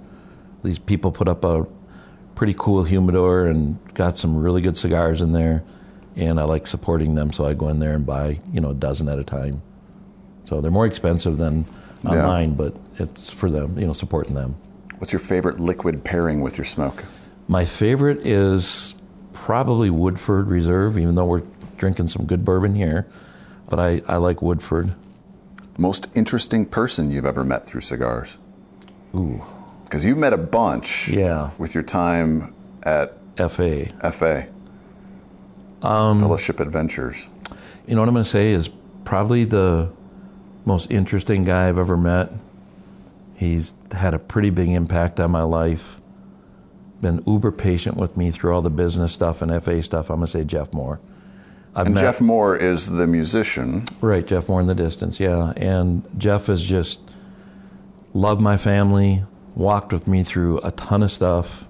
These 0.63 0.79
people 0.79 1.11
put 1.11 1.27
up 1.29 1.45
a 1.45 1.67
pretty 2.35 2.55
cool 2.57 2.85
humidor 2.85 3.47
and 3.47 3.79
got 3.95 4.17
some 4.17 4.37
really 4.37 4.61
good 4.61 4.77
cigars 4.77 5.23
in 5.23 5.33
there, 5.33 5.63
and 6.17 6.39
I 6.39 6.45
like 6.45 6.67
supporting 6.67 7.15
them. 7.15 7.33
So 7.33 7.47
I 7.47 7.55
go 7.55 7.69
in 7.69 7.79
there 7.79 7.93
and 7.95 8.05
buy, 8.05 8.41
you 8.53 8.61
know, 8.61 8.71
a 8.71 8.75
dozen 8.75 9.09
at 9.09 9.19
a 9.19 9.25
time. 9.25 9.63
So 10.45 10.61
they're 10.61 10.71
more 10.71 10.87
expensive 10.87 11.37
than 11.39 11.65
Yeah. 12.03 12.11
online, 12.11 12.55
but 12.55 12.75
it's 12.99 13.31
for 13.31 13.51
them, 13.51 13.79
you 13.79 13.87
know, 13.87 13.93
supporting 13.93 14.35
them. 14.35 14.57
What's 14.99 15.13
your 15.13 15.21
favorite 15.21 15.61
liquid 15.61 16.05
pairing 16.05 16.41
with 16.41 16.59
your 16.59 16.65
smoke? 16.65 17.05
My 17.49 17.65
favorite 17.65 18.27
is 18.27 18.95
probably 19.33 19.91
Woodford 19.91 20.49
Reserve, 20.49 20.97
even 20.99 21.15
though 21.15 21.27
we're 21.27 21.43
drinking 21.77 22.09
some 22.09 22.27
good 22.27 22.45
bourbon 22.45 22.75
here. 22.75 23.07
But 23.69 23.79
I, 23.79 24.03
I 24.09 24.17
like 24.17 24.43
Woodford. 24.43 24.95
Most 25.79 26.09
interesting 26.17 26.67
person 26.67 27.11
you've 27.11 27.25
ever 27.27 27.45
met 27.45 27.65
through 27.67 27.81
cigars? 27.83 28.39
Ooh, 29.15 29.45
Because 29.85 30.05
you've 30.05 30.19
met 30.19 30.33
a 30.33 30.39
bunch. 30.39 31.09
Yeah. 31.09 31.51
With 31.59 31.75
your 31.75 31.83
time 31.83 32.55
at 32.83 33.17
FA. 33.37 33.87
FA. 34.13 34.49
Um, 35.83 36.21
Fellowship 36.21 36.61
Adventures. 36.61 37.29
You 37.87 37.95
know 37.95 38.03
what 38.03 38.09
I'm 38.09 38.15
going 38.15 38.25
to 38.25 38.31
say 38.31 38.53
is 38.53 38.69
probably 39.05 39.45
the 39.45 39.91
most 40.65 40.91
interesting 40.91 41.45
guy 41.45 41.69
I've 41.69 41.79
ever 41.79 41.97
met. 41.97 42.31
He's 43.35 43.75
had 43.93 44.13
a 44.13 44.19
pretty 44.19 44.51
big 44.51 44.69
impact 44.69 45.19
on 45.19 45.31
my 45.31 45.43
life. 45.43 46.00
Been 47.01 47.23
uber 47.27 47.51
patient 47.53 47.97
with 47.97 48.17
me 48.17 48.31
through 48.31 48.53
all 48.55 48.63
the 48.63 48.71
business 48.71 49.13
stuff 49.13 49.43
and 49.43 49.63
FA 49.63 49.83
stuff. 49.83 50.11
I'm 50.11 50.17
going 50.17 50.27
to 50.27 50.33
say 50.33 50.45
Jeff 50.45 50.73
Moore. 50.73 51.01
I've 51.75 51.87
And 51.87 51.95
met- 51.95 52.01
Jeff 52.03 52.21
Moore 52.21 52.57
is 52.57 52.91
the 52.91 53.07
musician. 53.07 53.85
Right, 54.01 54.27
Jeff 54.27 54.49
Moore 54.49 54.61
in 54.61 54.67
the 54.67 54.75
distance, 54.75 55.21
yeah. 55.21 55.53
And 55.57 56.07
Jeff 56.19 56.47
has 56.47 56.63
just 56.63 57.01
loved 58.13 58.41
my 58.41 58.57
family, 58.57 59.25
walked 59.55 59.93
with 59.93 60.07
me 60.07 60.23
through 60.23 60.59
a 60.65 60.73
ton 60.73 61.03
of 61.03 61.11
stuff, 61.11 61.69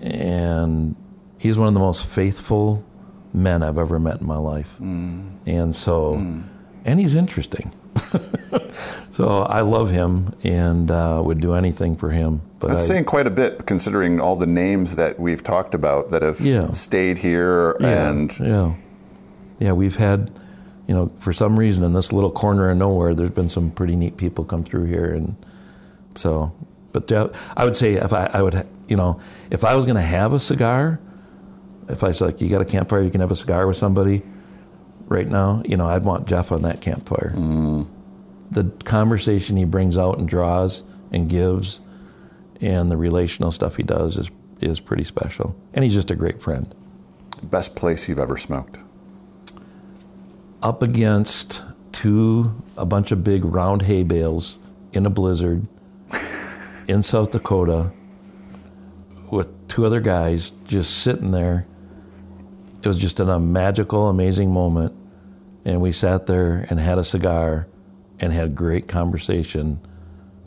and 0.00 0.96
he's 1.38 1.58
one 1.58 1.68
of 1.68 1.74
the 1.74 1.80
most 1.80 2.04
faithful 2.04 2.84
men 3.32 3.62
I've 3.62 3.78
ever 3.78 3.98
met 3.98 4.20
in 4.20 4.26
my 4.26 4.36
life. 4.36 4.78
Mm. 4.80 5.36
And 5.46 5.74
so, 5.74 6.16
mm. 6.16 6.44
and 6.84 7.00
he's 7.00 7.16
interesting. 7.16 7.72
so 9.12 9.42
I 9.42 9.60
love 9.62 9.90
him 9.90 10.34
and 10.44 10.90
uh, 10.90 11.20
would 11.24 11.40
do 11.40 11.54
anything 11.54 11.96
for 11.96 12.10
him. 12.10 12.40
But 12.58 12.68
That's 12.68 12.84
I, 12.84 12.94
saying 12.94 13.04
quite 13.04 13.26
a 13.26 13.30
bit, 13.30 13.66
considering 13.66 14.20
all 14.20 14.36
the 14.36 14.46
names 14.46 14.96
that 14.96 15.18
we've 15.18 15.42
talked 15.42 15.74
about 15.74 16.10
that 16.10 16.22
have 16.22 16.40
Yeah. 16.40 16.70
stayed 16.70 17.18
here 17.18 17.76
yeah, 17.80 18.08
and 18.10 18.38
yeah, 18.40 18.74
yeah. 19.58 19.72
We've 19.72 19.96
had, 19.96 20.30
you 20.86 20.94
know, 20.94 21.12
for 21.18 21.32
some 21.32 21.58
reason 21.58 21.84
in 21.84 21.92
this 21.92 22.12
little 22.12 22.30
corner 22.30 22.70
of 22.70 22.76
nowhere, 22.76 23.14
there's 23.14 23.30
been 23.30 23.48
some 23.48 23.70
pretty 23.70 23.96
neat 23.96 24.16
people 24.16 24.44
come 24.44 24.64
through 24.64 24.84
here, 24.84 25.12
and 25.14 25.36
so. 26.14 26.52
But 26.90 27.12
uh, 27.12 27.28
I 27.56 27.64
would 27.64 27.76
say 27.76 27.94
if 27.94 28.12
I, 28.12 28.30
I 28.32 28.40
would, 28.42 28.64
you 28.88 28.96
know, 28.96 29.20
if 29.50 29.62
I 29.62 29.74
was 29.76 29.84
going 29.84 29.96
to 29.96 30.02
have 30.02 30.32
a 30.32 30.40
cigar, 30.40 30.98
if 31.88 32.02
I 32.02 32.12
said 32.12 32.24
like 32.26 32.40
you 32.40 32.48
got 32.48 32.62
a 32.62 32.64
campfire, 32.64 33.02
you 33.02 33.10
can 33.10 33.20
have 33.20 33.30
a 33.30 33.36
cigar 33.36 33.66
with 33.66 33.76
somebody. 33.76 34.22
Right 35.08 35.26
now, 35.28 35.62
you 35.64 35.76
know, 35.76 35.86
I'd 35.86 36.04
want 36.04 36.28
Jeff 36.28 36.52
on 36.52 36.62
that 36.62 36.80
campfire. 36.82 37.32
The 38.50 38.64
conversation 38.84 39.56
he 39.56 39.64
brings 39.64 39.96
out 39.96 40.18
and 40.18 40.28
draws 40.28 40.84
and 41.10 41.28
gives, 41.30 41.80
and 42.60 42.90
the 42.90 42.96
relational 42.96 43.50
stuff 43.50 43.76
he 43.76 43.82
does 43.82 44.16
is 44.18 44.30
is 44.60 44.80
pretty 44.80 45.04
special. 45.04 45.56
And 45.72 45.82
he's 45.84 45.94
just 45.94 46.10
a 46.10 46.16
great 46.16 46.42
friend. 46.42 46.74
best 47.42 47.74
place 47.76 48.08
you've 48.08 48.18
ever 48.18 48.36
smoked. 48.36 48.78
up 50.62 50.82
against 50.82 51.62
two 51.92 52.60
a 52.76 52.84
bunch 52.84 53.12
of 53.12 53.22
big 53.24 53.44
round 53.44 53.82
hay 53.82 54.02
bales 54.02 54.58
in 54.92 55.06
a 55.06 55.10
blizzard 55.10 55.66
in 56.88 57.02
South 57.02 57.30
Dakota 57.30 57.92
with 59.30 59.48
two 59.68 59.84
other 59.86 60.00
guys 60.00 60.50
just 60.66 60.98
sitting 60.98 61.30
there. 61.30 61.66
It 62.82 62.86
was 62.86 62.98
just 62.98 63.20
a 63.20 63.38
magical, 63.38 64.08
amazing 64.08 64.52
moment. 64.52 64.94
And 65.64 65.80
we 65.80 65.92
sat 65.92 66.26
there 66.26 66.66
and 66.70 66.78
had 66.78 66.98
a 66.98 67.04
cigar 67.04 67.66
and 68.20 68.32
had 68.32 68.54
great 68.54 68.88
conversation 68.88 69.80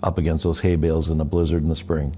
up 0.01 0.17
against 0.17 0.43
those 0.43 0.61
hay 0.61 0.75
bales 0.75 1.09
in 1.09 1.19
a 1.21 1.25
blizzard 1.25 1.61
in 1.63 1.69
the 1.69 1.75
spring. 1.75 2.15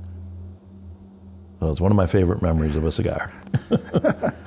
So 1.60 1.70
it's 1.70 1.82
one 1.82 1.92
of 1.92 1.96
my 1.98 2.06
favorite 2.06 2.42
memories 2.42 2.76
of 2.76 2.86
a 2.86 2.92
cigar. 2.92 3.32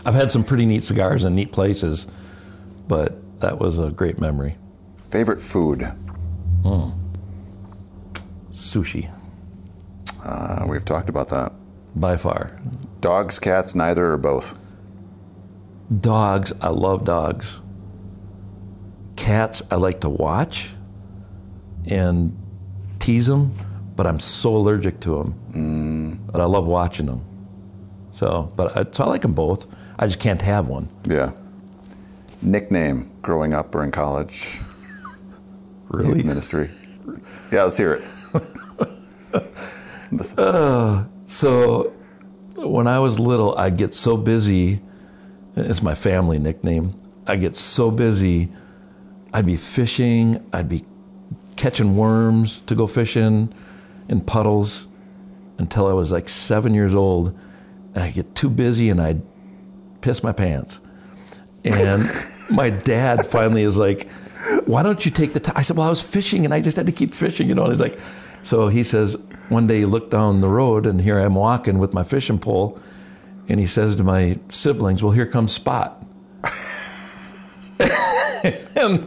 I've 0.04 0.14
had 0.14 0.30
some 0.30 0.44
pretty 0.44 0.66
neat 0.66 0.82
cigars 0.82 1.24
in 1.24 1.34
neat 1.34 1.52
places, 1.52 2.06
but 2.88 3.40
that 3.40 3.58
was 3.58 3.78
a 3.78 3.90
great 3.90 4.20
memory. 4.20 4.56
Favorite 5.08 5.40
food? 5.40 5.90
Sushi. 8.50 9.10
Uh, 10.24 10.66
we've 10.68 10.84
talked 10.84 11.08
about 11.08 11.28
that. 11.28 11.52
by 11.94 12.16
far. 12.16 12.58
Dogs, 13.00 13.38
cats, 13.38 13.74
neither 13.74 14.12
or 14.12 14.16
both. 14.18 14.58
Dogs, 16.00 16.52
I 16.60 16.68
love 16.68 17.04
dogs. 17.04 17.60
Cats, 19.16 19.62
I 19.70 19.76
like 19.76 20.00
to 20.00 20.08
watch 20.08 20.70
and 21.88 22.36
tease 22.98 23.26
them, 23.26 23.54
but 23.94 24.06
I'm 24.06 24.18
so 24.18 24.56
allergic 24.56 25.00
to 25.00 25.18
them. 25.18 25.34
Mm. 25.52 26.32
But 26.32 26.40
I 26.40 26.44
love 26.44 26.66
watching 26.66 27.06
them. 27.06 27.24
So, 28.10 28.52
but 28.56 28.76
I, 28.76 28.86
so 28.90 29.04
I 29.04 29.08
like 29.08 29.22
them 29.22 29.34
both. 29.34 29.66
I 29.98 30.06
just 30.06 30.20
can't 30.20 30.42
have 30.42 30.68
one. 30.68 30.88
Yeah. 31.04 31.32
Nickname 32.42 33.10
growing 33.22 33.54
up 33.54 33.74
or 33.74 33.84
in 33.84 33.90
college? 33.90 34.46
Really? 35.88 36.16
Youth 36.16 36.26
ministry. 36.26 36.70
Yeah, 37.52 37.62
let's 37.62 37.76
hear 37.76 37.94
it. 37.94 38.02
Uh, 40.38 41.04
so 41.24 41.92
when 42.56 42.86
I 42.86 43.00
was 43.00 43.18
little, 43.18 43.56
I'd 43.58 43.76
get 43.76 43.92
so 43.92 44.16
busy. 44.16 44.80
It's 45.56 45.82
my 45.82 45.94
family 45.94 46.38
nickname. 46.38 46.94
I 47.26 47.36
get 47.36 47.56
so 47.56 47.90
busy. 47.90 48.50
I'd 49.32 49.46
be 49.46 49.56
fishing. 49.56 50.46
I'd 50.52 50.68
be 50.68 50.84
catching 51.56 51.96
worms 51.96 52.60
to 52.62 52.74
go 52.74 52.86
fishing 52.86 53.52
in 54.08 54.20
puddles 54.20 54.86
until 55.58 55.86
I 55.86 55.94
was 55.94 56.12
like 56.12 56.28
seven 56.28 56.74
years 56.74 56.94
old. 56.94 57.36
And 57.94 58.04
I 58.04 58.10
get 58.10 58.34
too 58.34 58.50
busy 58.50 58.90
and 58.90 59.00
I'd 59.00 59.22
piss 60.02 60.22
my 60.22 60.32
pants. 60.32 60.82
And 61.64 62.04
my 62.50 62.68
dad 62.68 63.26
finally 63.26 63.62
is 63.62 63.78
like, 63.78 64.10
why 64.66 64.82
don't 64.82 65.04
you 65.04 65.10
take 65.10 65.32
the 65.32 65.40
time? 65.40 65.54
I 65.56 65.62
said, 65.62 65.76
well, 65.76 65.86
I 65.86 65.90
was 65.90 66.02
fishing 66.02 66.44
and 66.44 66.52
I 66.52 66.60
just 66.60 66.76
had 66.76 66.86
to 66.86 66.92
keep 66.92 67.14
fishing, 67.14 67.48
you 67.48 67.54
know. 67.54 67.62
And 67.62 67.72
he's 67.72 67.80
like, 67.80 67.98
so 68.42 68.68
he 68.68 68.82
says, 68.82 69.16
one 69.48 69.66
day 69.66 69.78
he 69.78 69.84
looked 69.86 70.10
down 70.10 70.42
the 70.42 70.48
road 70.48 70.86
and 70.86 71.00
here 71.00 71.18
I'm 71.18 71.34
walking 71.34 71.78
with 71.78 71.94
my 71.94 72.02
fishing 72.02 72.38
pole. 72.38 72.78
And 73.48 73.60
he 73.60 73.66
says 73.66 73.96
to 73.96 74.04
my 74.04 74.38
siblings, 74.48 75.02
well, 75.02 75.12
here 75.12 75.26
comes 75.26 75.52
Spot. 75.52 76.04
and 78.76 79.06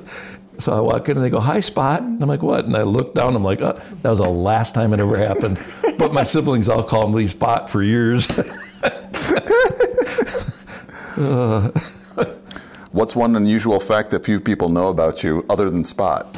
so 0.57 0.73
I 0.73 0.79
walk 0.81 1.07
in 1.09 1.17
and 1.17 1.25
they 1.25 1.29
go, 1.29 1.39
hi, 1.39 1.59
Spot. 1.61 2.01
And 2.01 2.21
I'm 2.21 2.29
like, 2.29 2.41
what? 2.41 2.65
And 2.65 2.75
I 2.75 2.83
look 2.83 3.13
down, 3.13 3.35
I'm 3.35 3.43
like, 3.43 3.61
oh, 3.61 3.73
that 4.01 4.09
was 4.09 4.19
the 4.19 4.29
last 4.29 4.73
time 4.73 4.93
it 4.93 4.99
ever 4.99 5.17
happened. 5.17 5.57
but 5.97 6.13
my 6.13 6.23
siblings 6.23 6.69
all 6.69 6.83
call 6.83 7.09
Lee 7.09 7.27
Spot 7.27 7.69
for 7.69 7.81
years. 7.81 8.27
What's 12.91 13.15
one 13.15 13.35
unusual 13.35 13.79
fact 13.79 14.11
that 14.11 14.25
few 14.25 14.39
people 14.39 14.69
know 14.69 14.87
about 14.87 15.23
you 15.23 15.45
other 15.49 15.69
than 15.69 15.83
Spot? 15.83 16.35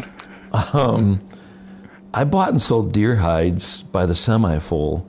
Um, 0.74 1.20
I 2.14 2.24
bought 2.26 2.50
and 2.50 2.62
sold 2.62 2.92
deer 2.92 3.18
hides 3.18 3.84
by 3.84 4.06
the 4.06 4.16
semi 4.16 4.60
full 4.60 5.08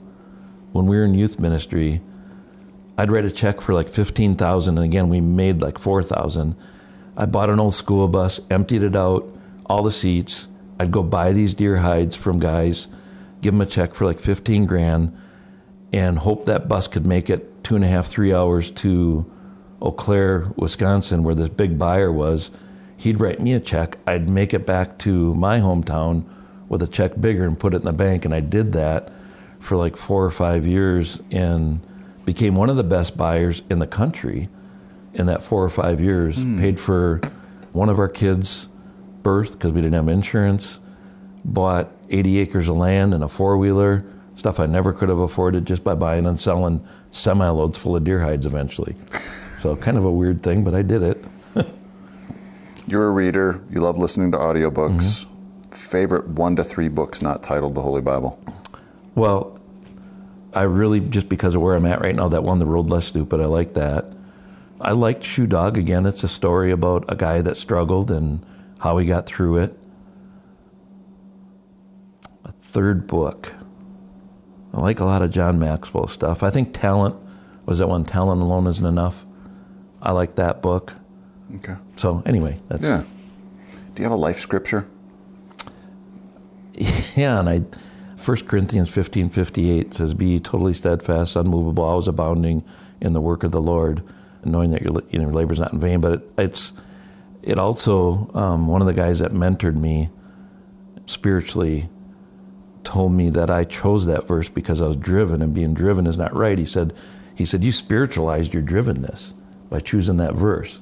when 0.71 0.85
we 0.85 0.95
were 0.95 1.03
in 1.03 1.13
youth 1.15 1.39
ministry. 1.39 2.01
I'd 2.97 3.11
write 3.11 3.25
a 3.25 3.31
check 3.31 3.61
for 3.61 3.73
like 3.73 3.89
fifteen 3.89 4.35
thousand, 4.35 4.77
and 4.77 4.85
again 4.85 5.09
we 5.09 5.21
made 5.21 5.61
like 5.61 5.79
four 5.79 6.03
thousand. 6.03 6.55
I 7.17 7.25
bought 7.25 7.49
an 7.49 7.59
old 7.59 7.75
school 7.75 8.07
bus, 8.07 8.39
emptied 8.49 8.83
it 8.83 8.95
out, 8.95 9.35
all 9.65 9.83
the 9.83 9.91
seats. 9.91 10.47
I'd 10.79 10.91
go 10.91 11.03
buy 11.03 11.33
these 11.33 11.53
deer 11.53 11.77
hides 11.77 12.15
from 12.15 12.39
guys, 12.39 12.87
give 13.41 13.53
them 13.53 13.61
a 13.61 13.65
check 13.65 13.93
for 13.93 14.05
like 14.05 14.19
fifteen 14.19 14.65
grand, 14.65 15.15
and 15.91 16.17
hope 16.19 16.45
that 16.45 16.67
bus 16.67 16.87
could 16.87 17.05
make 17.05 17.29
it 17.29 17.63
two 17.63 17.75
and 17.75 17.83
a 17.83 17.87
half, 17.87 18.07
three 18.07 18.33
hours 18.33 18.69
to 18.71 19.31
Eau 19.81 19.91
Claire, 19.91 20.51
Wisconsin, 20.55 21.23
where 21.23 21.35
this 21.35 21.49
big 21.49 21.79
buyer 21.79 22.11
was. 22.11 22.51
He'd 22.97 23.19
write 23.19 23.41
me 23.41 23.53
a 23.53 23.59
check. 23.59 23.97
I'd 24.07 24.29
make 24.29 24.53
it 24.53 24.65
back 24.65 24.97
to 24.99 25.33
my 25.35 25.59
hometown 25.59 26.25
with 26.69 26.81
a 26.81 26.87
check 26.87 27.19
bigger 27.19 27.45
and 27.45 27.59
put 27.59 27.73
it 27.73 27.77
in 27.77 27.85
the 27.85 27.93
bank. 27.93 28.23
And 28.23 28.33
I 28.33 28.39
did 28.39 28.73
that 28.73 29.11
for 29.59 29.75
like 29.75 29.97
four 29.97 30.23
or 30.23 30.29
five 30.29 30.65
years 30.65 31.21
and 31.31 31.81
became 32.25 32.55
one 32.55 32.69
of 32.69 32.75
the 32.75 32.83
best 32.83 33.17
buyers 33.17 33.63
in 33.69 33.79
the 33.79 33.87
country 33.87 34.49
in 35.13 35.25
that 35.27 35.43
four 35.43 35.63
or 35.63 35.69
five 35.69 36.01
years. 36.01 36.41
Hmm. 36.41 36.57
Paid 36.57 36.79
for 36.79 37.21
one 37.71 37.89
of 37.89 37.99
our 37.99 38.07
kids' 38.09 38.69
birth 39.21 39.53
because 39.53 39.71
we 39.71 39.81
didn't 39.81 39.95
have 39.95 40.07
insurance. 40.07 40.79
Bought 41.45 41.91
80 42.09 42.39
acres 42.39 42.69
of 42.69 42.77
land 42.77 43.13
and 43.13 43.23
a 43.23 43.27
four 43.27 43.57
wheeler, 43.57 44.05
stuff 44.35 44.59
I 44.59 44.65
never 44.65 44.93
could 44.93 45.09
have 45.09 45.19
afforded 45.19 45.65
just 45.65 45.83
by 45.83 45.95
buying 45.95 46.25
and 46.25 46.39
selling 46.39 46.85
semi 47.11 47.47
loads 47.49 47.77
full 47.77 47.95
of 47.95 48.03
deer 48.03 48.21
hides 48.21 48.45
eventually. 48.45 48.95
So, 49.55 49.75
kind 49.75 49.97
of 49.97 50.05
a 50.05 50.11
weird 50.11 50.43
thing, 50.43 50.63
but 50.63 50.73
I 50.73 50.81
did 50.81 51.01
it. 51.03 51.23
You're 52.87 53.07
a 53.07 53.11
reader. 53.11 53.63
You 53.69 53.81
love 53.81 53.97
listening 53.97 54.31
to 54.31 54.37
audiobooks. 54.37 55.25
Mm-hmm. 55.25 55.29
Favorite 55.71 56.27
one 56.29 56.55
to 56.55 56.63
three 56.63 56.87
books 56.87 57.21
not 57.21 57.43
titled 57.43 57.75
the 57.75 57.81
Holy 57.81 58.01
Bible? 58.01 58.39
Well, 59.15 59.59
I 60.55 60.63
really, 60.63 60.99
just 60.99 61.29
because 61.29 61.55
of 61.55 61.61
where 61.61 61.75
I'm 61.75 61.85
at 61.85 62.01
right 62.01 62.15
now, 62.15 62.27
that 62.29 62.43
one, 62.43 62.59
The 62.59 62.65
Road 62.65 62.89
Less 62.89 63.05
Stupid, 63.05 63.39
I 63.39 63.45
like 63.45 63.73
that. 63.73 64.11
I 64.79 64.91
liked 64.91 65.23
Shoe 65.23 65.47
Dog. 65.47 65.77
Again, 65.77 66.05
it's 66.05 66.23
a 66.23 66.27
story 66.27 66.71
about 66.71 67.05
a 67.07 67.15
guy 67.15 67.41
that 67.41 67.55
struggled 67.57 68.11
and 68.11 68.45
how 68.79 68.97
he 68.97 69.05
got 69.07 69.25
through 69.25 69.57
it. 69.57 69.77
A 72.43 72.51
third 72.51 73.07
book. 73.07 73.53
I 74.73 74.81
like 74.81 74.99
a 74.99 75.05
lot 75.05 75.21
of 75.21 75.31
John 75.31 75.59
Maxwell 75.59 76.07
stuff. 76.07 76.43
I 76.43 76.49
think 76.49 76.73
Talent 76.73 77.15
was 77.65 77.79
that 77.79 77.87
one, 77.87 78.03
Talent 78.05 78.41
Alone 78.41 78.67
Isn't 78.67 78.85
Enough. 78.85 79.25
I 80.01 80.11
like 80.11 80.35
that 80.35 80.61
book. 80.61 80.93
Okay. 81.55 81.75
So, 81.95 82.21
anyway, 82.25 82.59
that's. 82.67 82.81
Yeah. 82.81 83.03
Do 83.95 84.01
you 84.01 84.03
have 84.03 84.11
a 84.11 84.21
life 84.21 84.37
scripture? 84.37 84.87
Yeah, 87.15 87.39
and 87.39 87.47
I, 87.47 87.61
1 88.25 88.37
Corinthians 88.45 88.89
fifteen 88.89 89.29
fifty 89.29 89.71
eight 89.71 89.93
says, 89.93 90.13
"Be 90.13 90.39
totally 90.39 90.73
steadfast, 90.73 91.35
unmovable, 91.35 91.83
always 91.83 92.07
abounding 92.07 92.63
in 93.01 93.13
the 93.13 93.21
work 93.21 93.43
of 93.43 93.51
the 93.51 93.61
Lord, 93.61 94.01
knowing 94.45 94.71
that 94.71 94.81
your 94.81 94.93
you 95.09 95.19
know, 95.19 95.25
your 95.25 95.33
labor 95.33 95.53
is 95.53 95.59
not 95.59 95.73
in 95.73 95.79
vain." 95.79 95.99
But 95.99 96.13
it, 96.13 96.31
it's 96.37 96.73
it 97.41 97.59
also 97.59 98.31
um, 98.33 98.67
one 98.67 98.81
of 98.81 98.87
the 98.87 98.93
guys 98.93 99.19
that 99.19 99.31
mentored 99.31 99.75
me 99.75 100.09
spiritually 101.05 101.89
told 102.83 103.13
me 103.13 103.29
that 103.29 103.49
I 103.49 103.63
chose 103.63 104.05
that 104.05 104.27
verse 104.27 104.49
because 104.49 104.81
I 104.81 104.87
was 104.87 104.95
driven, 104.95 105.41
and 105.41 105.53
being 105.53 105.73
driven 105.73 106.07
is 106.07 106.17
not 106.17 106.35
right. 106.35 106.57
He 106.57 106.65
said, 106.65 106.93
he 107.35 107.45
said, 107.45 107.63
you 107.63 107.71
spiritualized 107.71 108.53
your 108.53 108.63
drivenness 108.63 109.33
by 109.69 109.79
choosing 109.79 110.17
that 110.17 110.35
verse. 110.35 110.81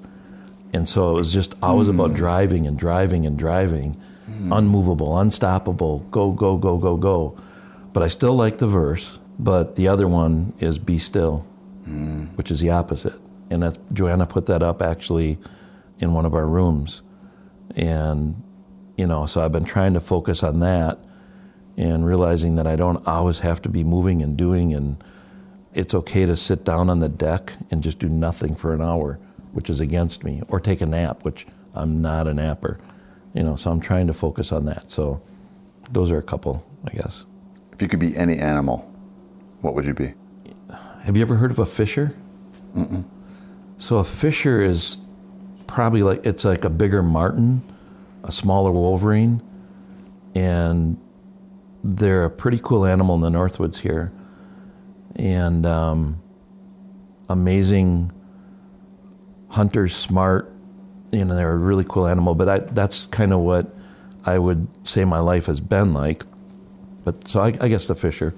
And 0.74 0.88
so 0.88 1.12
it 1.12 1.14
was 1.14 1.34
just 1.34 1.54
always 1.62 1.89
about 1.89 2.14
driving 2.14 2.66
and 2.66 2.78
driving 2.78 3.26
and 3.26 3.38
driving, 3.38 3.98
Mm-hmm. 4.42 4.54
unmovable, 4.54 5.20
unstoppable, 5.20 6.00
go, 6.10 6.32
go, 6.32 6.58
go, 6.58 6.80
go, 6.80 6.98
go. 6.98 7.38
But 7.94 8.02
I 8.02 8.08
still 8.08 8.34
like 8.34 8.58
the 8.58 8.66
verse, 8.66 9.20
but 9.38 9.76
the 9.76 9.88
other 9.88 10.08
one 10.08 10.54
is 10.58 10.80
be 10.80 10.98
still, 10.98 11.46
mm. 11.88 12.36
which 12.36 12.50
is 12.50 12.60
the 12.60 12.72
opposite. 12.72 13.20
And 13.52 13.62
that's, 13.62 13.78
Joanna 13.94 14.26
put 14.26 14.48
that 14.48 14.64
up 14.64 14.82
actually 14.82 15.38
in 16.00 16.14
one 16.14 16.26
of 16.26 16.34
our 16.34 16.48
rooms. 16.48 17.04
And, 17.76 18.42
you 18.97 19.05
know, 19.05 19.28
so 19.28 19.46
I've 19.46 19.51
been 19.51 19.63
trying 19.63 19.93
to 19.93 20.00
focus 20.00 20.42
on 20.42 20.59
that 20.62 20.97
and 21.78 22.04
realizing 22.04 22.55
that 22.55 22.66
I 22.66 22.76
don't 22.76 23.05
always 23.08 23.39
have 23.39 23.62
to 23.62 23.70
be 23.70 23.84
moving 23.84 24.24
and 24.24 24.36
doing 24.36 24.74
and 24.74 25.04
it's 25.74 25.93
okay 25.93 26.26
to 26.26 26.36
sit 26.36 26.66
down 26.66 26.89
on 26.89 27.00
the 27.00 27.09
deck 27.09 27.54
and 27.70 27.84
just 27.84 28.00
do 28.00 28.09
nothing 28.09 28.55
for 28.55 28.74
an 28.74 28.82
hour, 28.82 29.20
which 29.51 29.70
is 29.70 29.80
against 29.80 30.24
me, 30.24 30.42
or 30.47 30.59
take 30.59 30.82
a 30.82 30.88
nap, 30.88 31.24
which 31.24 31.46
I'm 31.76 32.01
not 32.01 32.28
a 32.28 32.34
napper. 32.34 32.80
You 33.33 33.43
know, 33.43 33.55
so 33.55 33.71
I'm 33.71 33.79
trying 33.82 34.08
to 34.08 34.13
focus 34.13 34.51
on 34.51 34.66
that. 34.66 34.91
So 34.91 35.21
those 35.91 36.12
are 36.12 36.17
a 36.17 36.24
couple, 36.24 36.66
I 36.86 36.91
guess. 36.91 37.25
If 37.71 37.82
you 37.82 37.87
could 37.87 37.99
be 37.99 38.16
any 38.16 38.37
animal, 38.37 38.79
what 39.62 39.74
would 39.75 39.86
you 39.86 39.93
be? 39.93 40.13
Have 41.03 41.16
you 41.16 41.21
ever 41.24 41.36
heard 41.36 41.51
of 41.51 41.59
a 41.59 41.66
fisher? 41.66 42.16
So 43.78 43.97
a 43.97 44.03
fisher 44.03 44.62
is 44.62 45.01
probably 45.67 46.03
like 46.03 46.25
it's 46.25 46.45
like 46.45 46.66
a 46.66 46.70
bigger 46.70 47.01
marten, 47.01 47.63
a 48.24 48.32
smaller 48.32 48.71
wolverine, 48.71 49.41
and 50.36 50.99
they're 51.83 52.25
a 52.25 52.29
pretty 52.29 52.59
cool 52.62 52.86
animal 52.86 53.16
in 53.16 53.21
the 53.21 53.29
Northwoods 53.29 53.79
here, 53.79 54.12
and 55.16 55.66
um, 55.66 56.21
amazing 57.29 58.12
hunters, 59.49 59.95
smart. 59.95 60.53
You 61.12 61.25
know, 61.25 61.36
they're 61.36 61.51
a 61.51 61.58
really 61.58 61.86
cool 61.88 62.08
animal. 62.08 62.36
But 62.36 62.50
I, 62.50 62.59
that's 62.59 63.05
kind 63.08 63.33
of 63.33 63.39
what 63.42 63.74
I 64.25 64.38
would 64.38 64.67
say 64.88 65.04
my 65.05 65.20
life 65.20 65.47
has 65.47 65.59
been 65.59 65.93
like. 65.93 66.24
But 67.04 67.28
so 67.28 67.42
I, 67.42 67.47
I 67.59 67.67
guess 67.67 67.88
the 67.88 67.96
fisher. 67.96 68.33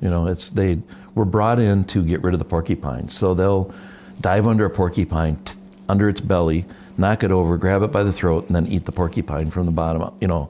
You 0.00 0.08
know, 0.10 0.26
it's 0.26 0.50
they 0.50 0.78
were 1.14 1.24
brought 1.24 1.58
in 1.60 1.84
to 1.84 2.04
get 2.04 2.22
rid 2.22 2.34
of 2.34 2.38
the 2.38 2.44
porcupine. 2.46 3.08
So 3.08 3.34
they'll 3.34 3.72
dive 4.20 4.46
under 4.46 4.64
a 4.64 4.70
porcupine, 4.70 5.36
t- 5.36 5.54
under 5.88 6.08
its 6.08 6.20
belly, 6.20 6.64
knock 6.96 7.22
it 7.22 7.30
over, 7.30 7.56
grab 7.56 7.82
it 7.82 7.92
by 7.92 8.02
the 8.02 8.12
throat, 8.12 8.46
and 8.46 8.54
then 8.56 8.66
eat 8.66 8.84
the 8.84 8.92
porcupine 8.92 9.50
from 9.50 9.66
the 9.66 9.72
bottom 9.72 10.02
up. 10.02 10.20
You 10.20 10.28
know, 10.28 10.48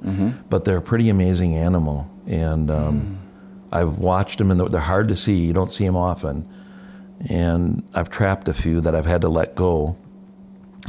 but 0.48 0.64
they're 0.64 0.78
a 0.78 0.82
pretty 0.82 1.08
amazing 1.10 1.54
animal, 1.56 2.10
and 2.26 2.70
um, 2.70 3.18
I've 3.70 3.98
watched 3.98 4.38
them, 4.38 4.50
and 4.50 4.58
they're- 4.60 4.68
they're 4.68 4.80
hard 4.80 5.08
to 5.08 5.16
see. 5.16 5.34
You 5.36 5.52
don't 5.52 5.70
see 5.72 5.84
them 5.84 5.96
often, 5.96 6.46
and 7.28 7.82
I've 7.94 8.10
trapped 8.10 8.48
a 8.48 8.54
few 8.54 8.80
that 8.80 8.94
I've 8.94 9.06
had 9.06 9.20
to 9.22 9.28
let 9.28 9.54
go, 9.54 9.96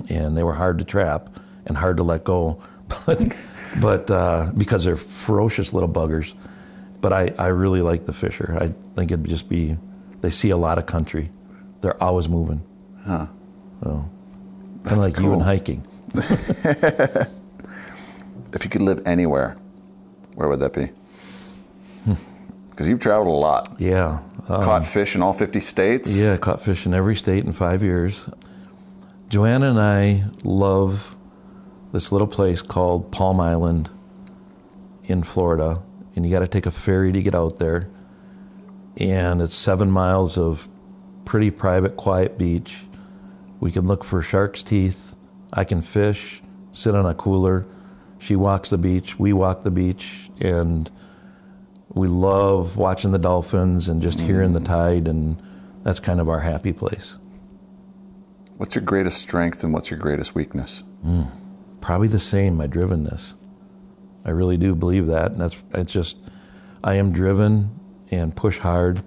and 0.09 0.35
they 0.35 0.43
were 0.43 0.53
hard 0.53 0.79
to 0.79 0.83
trap 0.83 1.29
and 1.65 1.77
hard 1.77 1.97
to 1.97 2.03
let 2.03 2.23
go, 2.23 2.61
but 3.05 3.35
but 3.81 4.11
uh, 4.11 4.51
because 4.55 4.83
they're 4.83 4.95
ferocious 4.95 5.73
little 5.73 5.89
buggers 5.89 6.35
but 7.03 7.11
I, 7.11 7.33
I 7.37 7.47
really 7.47 7.81
like 7.81 8.05
the 8.05 8.13
Fisher. 8.13 8.57
I 8.59 8.67
think 8.67 9.11
it'd 9.11 9.25
just 9.25 9.49
be, 9.49 9.75
they 10.21 10.29
see 10.29 10.51
a 10.51 10.57
lot 10.57 10.77
of 10.77 10.85
country. 10.85 11.31
They're 11.81 12.01
always 12.01 12.29
moving. 12.29 12.63
Huh. 13.05 13.27
So, 13.83 14.09
kind 14.85 14.97
of 14.97 15.03
like 15.03 15.19
you 15.19 15.33
and 15.33 15.41
hiking. 15.43 15.85
If 18.53 18.63
you 18.63 18.69
could 18.69 18.83
live 18.83 19.01
anywhere, 19.07 19.57
where 20.35 20.47
would 20.47 20.59
that 20.59 20.73
be? 20.73 20.89
Because 22.69 22.87
you've 22.87 22.99
traveled 22.99 23.29
a 23.29 23.31
lot. 23.31 23.67
Yeah. 23.79 24.19
Um, 24.47 24.61
Caught 24.61 24.85
fish 24.85 25.15
in 25.15 25.23
all 25.23 25.33
50 25.33 25.59
states? 25.59 26.15
Yeah, 26.15 26.37
caught 26.37 26.61
fish 26.61 26.85
in 26.85 26.93
every 26.93 27.15
state 27.15 27.45
in 27.45 27.51
five 27.51 27.81
years. 27.81 28.29
Joanna 29.33 29.71
and 29.71 29.79
I 29.81 30.25
love 30.43 31.15
this 31.91 32.11
little 32.11 32.27
place 32.27 32.61
called 32.61 33.11
Palm 33.11 33.39
Island 33.39 33.89
in 35.05 35.23
Florida, 35.23 35.81
and 36.15 36.23
you 36.23 36.31
got 36.31 36.41
to 36.41 36.47
take 36.47 36.67
a 36.67 36.71
ferry 36.71 37.11
to 37.11 37.19
get 37.19 37.33
out 37.33 37.57
there. 37.57 37.89
And 38.95 39.41
it's 39.41 39.55
seven 39.55 39.89
miles 39.89 40.37
of 40.37 40.69
pretty 41.25 41.49
private, 41.49 41.97
quiet 41.97 42.37
beach. 42.37 42.85
We 43.59 43.71
can 43.71 43.87
look 43.87 44.03
for 44.03 44.21
shark's 44.21 44.61
teeth. 44.61 45.15
I 45.51 45.63
can 45.63 45.81
fish, 45.81 46.43
sit 46.71 46.93
on 46.93 47.07
a 47.07 47.15
cooler. 47.15 47.65
She 48.19 48.35
walks 48.35 48.69
the 48.69 48.77
beach, 48.77 49.17
we 49.17 49.33
walk 49.33 49.61
the 49.61 49.71
beach, 49.71 50.29
and 50.39 50.91
we 51.89 52.07
love 52.07 52.77
watching 52.77 53.09
the 53.09 53.17
dolphins 53.17 53.89
and 53.89 53.99
just 53.99 54.19
hearing 54.19 54.53
the 54.53 54.59
mm. 54.59 54.65
tide, 54.65 55.07
and 55.07 55.41
that's 55.81 55.99
kind 55.99 56.21
of 56.21 56.29
our 56.29 56.41
happy 56.41 56.71
place. 56.71 57.17
What's 58.57 58.75
your 58.75 58.83
greatest 58.83 59.17
strength 59.17 59.63
and 59.63 59.73
what's 59.73 59.89
your 59.89 59.99
greatest 59.99 60.35
weakness? 60.35 60.83
Probably 61.81 62.07
the 62.07 62.19
same, 62.19 62.55
my 62.55 62.67
drivenness. 62.67 63.33
I 64.25 64.29
really 64.29 64.57
do 64.57 64.73
believe 64.73 65.07
that, 65.07 65.31
and 65.31 65.41
that's 65.41 65.61
it's 65.73 65.91
just 65.91 66.17
I 66.83 66.95
am 66.95 67.11
driven 67.11 67.77
and 68.09 68.35
push 68.35 68.59
hard, 68.59 69.03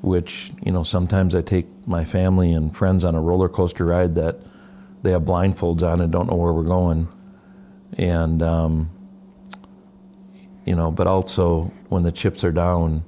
which 0.00 0.50
you 0.64 0.72
know 0.72 0.82
sometimes 0.82 1.34
I 1.34 1.42
take 1.42 1.66
my 1.86 2.04
family 2.04 2.52
and 2.52 2.74
friends 2.74 3.04
on 3.04 3.14
a 3.14 3.20
roller 3.20 3.48
coaster 3.48 3.84
ride 3.84 4.14
that 4.14 4.40
they 5.02 5.10
have 5.10 5.22
blindfolds 5.22 5.82
on 5.82 6.00
and 6.00 6.10
don't 6.10 6.30
know 6.30 6.36
where 6.36 6.52
we're 6.52 6.62
going, 6.62 7.08
and 7.98 8.42
um, 8.42 8.90
you 10.64 10.74
know, 10.74 10.90
but 10.90 11.06
also 11.06 11.64
when 11.88 12.02
the 12.02 12.12
chips 12.12 12.44
are 12.44 12.52
down, 12.52 13.04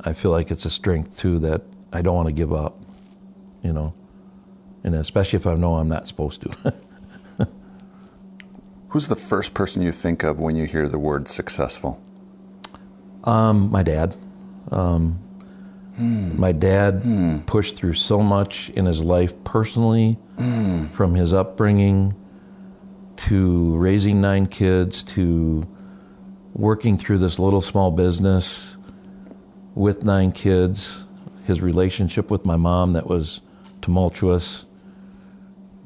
I 0.00 0.12
feel 0.12 0.30
like 0.30 0.50
it's 0.50 0.66
a 0.66 0.70
strength 0.70 1.18
too 1.18 1.38
that 1.38 1.62
I 1.92 2.02
don't 2.02 2.16
want 2.16 2.28
to 2.28 2.34
give 2.34 2.52
up, 2.52 2.78
you 3.62 3.72
know, 3.72 3.94
and 4.84 4.94
especially 4.94 5.36
if 5.38 5.46
I 5.46 5.54
know 5.54 5.76
I'm 5.76 5.88
not 5.88 6.06
supposed 6.06 6.42
to. 6.42 6.74
Who's 8.88 9.06
the 9.08 9.16
first 9.16 9.54
person 9.54 9.82
you 9.82 9.92
think 9.92 10.24
of 10.24 10.40
when 10.40 10.56
you 10.56 10.64
hear 10.66 10.88
the 10.88 10.98
word 10.98 11.28
successful? 11.28 12.02
Um, 13.24 13.70
my 13.70 13.82
dad. 13.82 14.16
Um, 14.70 15.18
My 16.38 16.52
dad 16.52 17.02
pushed 17.46 17.76
through 17.76 17.92
so 17.94 18.22
much 18.22 18.70
in 18.70 18.86
his 18.86 19.04
life 19.04 19.34
personally, 19.44 20.18
from 20.92 21.14
his 21.14 21.34
upbringing 21.34 22.14
to 23.16 23.76
raising 23.76 24.20
nine 24.22 24.46
kids 24.46 25.02
to 25.02 25.68
working 26.54 26.96
through 26.96 27.18
this 27.18 27.38
little 27.38 27.60
small 27.60 27.90
business 27.90 28.78
with 29.74 30.04
nine 30.04 30.32
kids. 30.32 31.06
His 31.44 31.60
relationship 31.60 32.30
with 32.30 32.46
my 32.46 32.56
mom 32.56 32.94
that 32.94 33.06
was 33.06 33.42
tumultuous. 33.82 34.64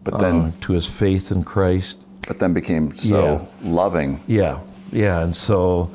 But 0.04 0.18
then, 0.18 0.52
to 0.60 0.74
his 0.74 0.86
faith 0.86 1.32
in 1.32 1.42
Christ. 1.44 2.06
but 2.28 2.38
then 2.38 2.52
became 2.54 2.90
so 2.92 3.48
loving. 3.62 4.20
Yeah, 4.26 4.60
yeah, 4.92 5.22
and 5.22 5.34
so 5.34 5.90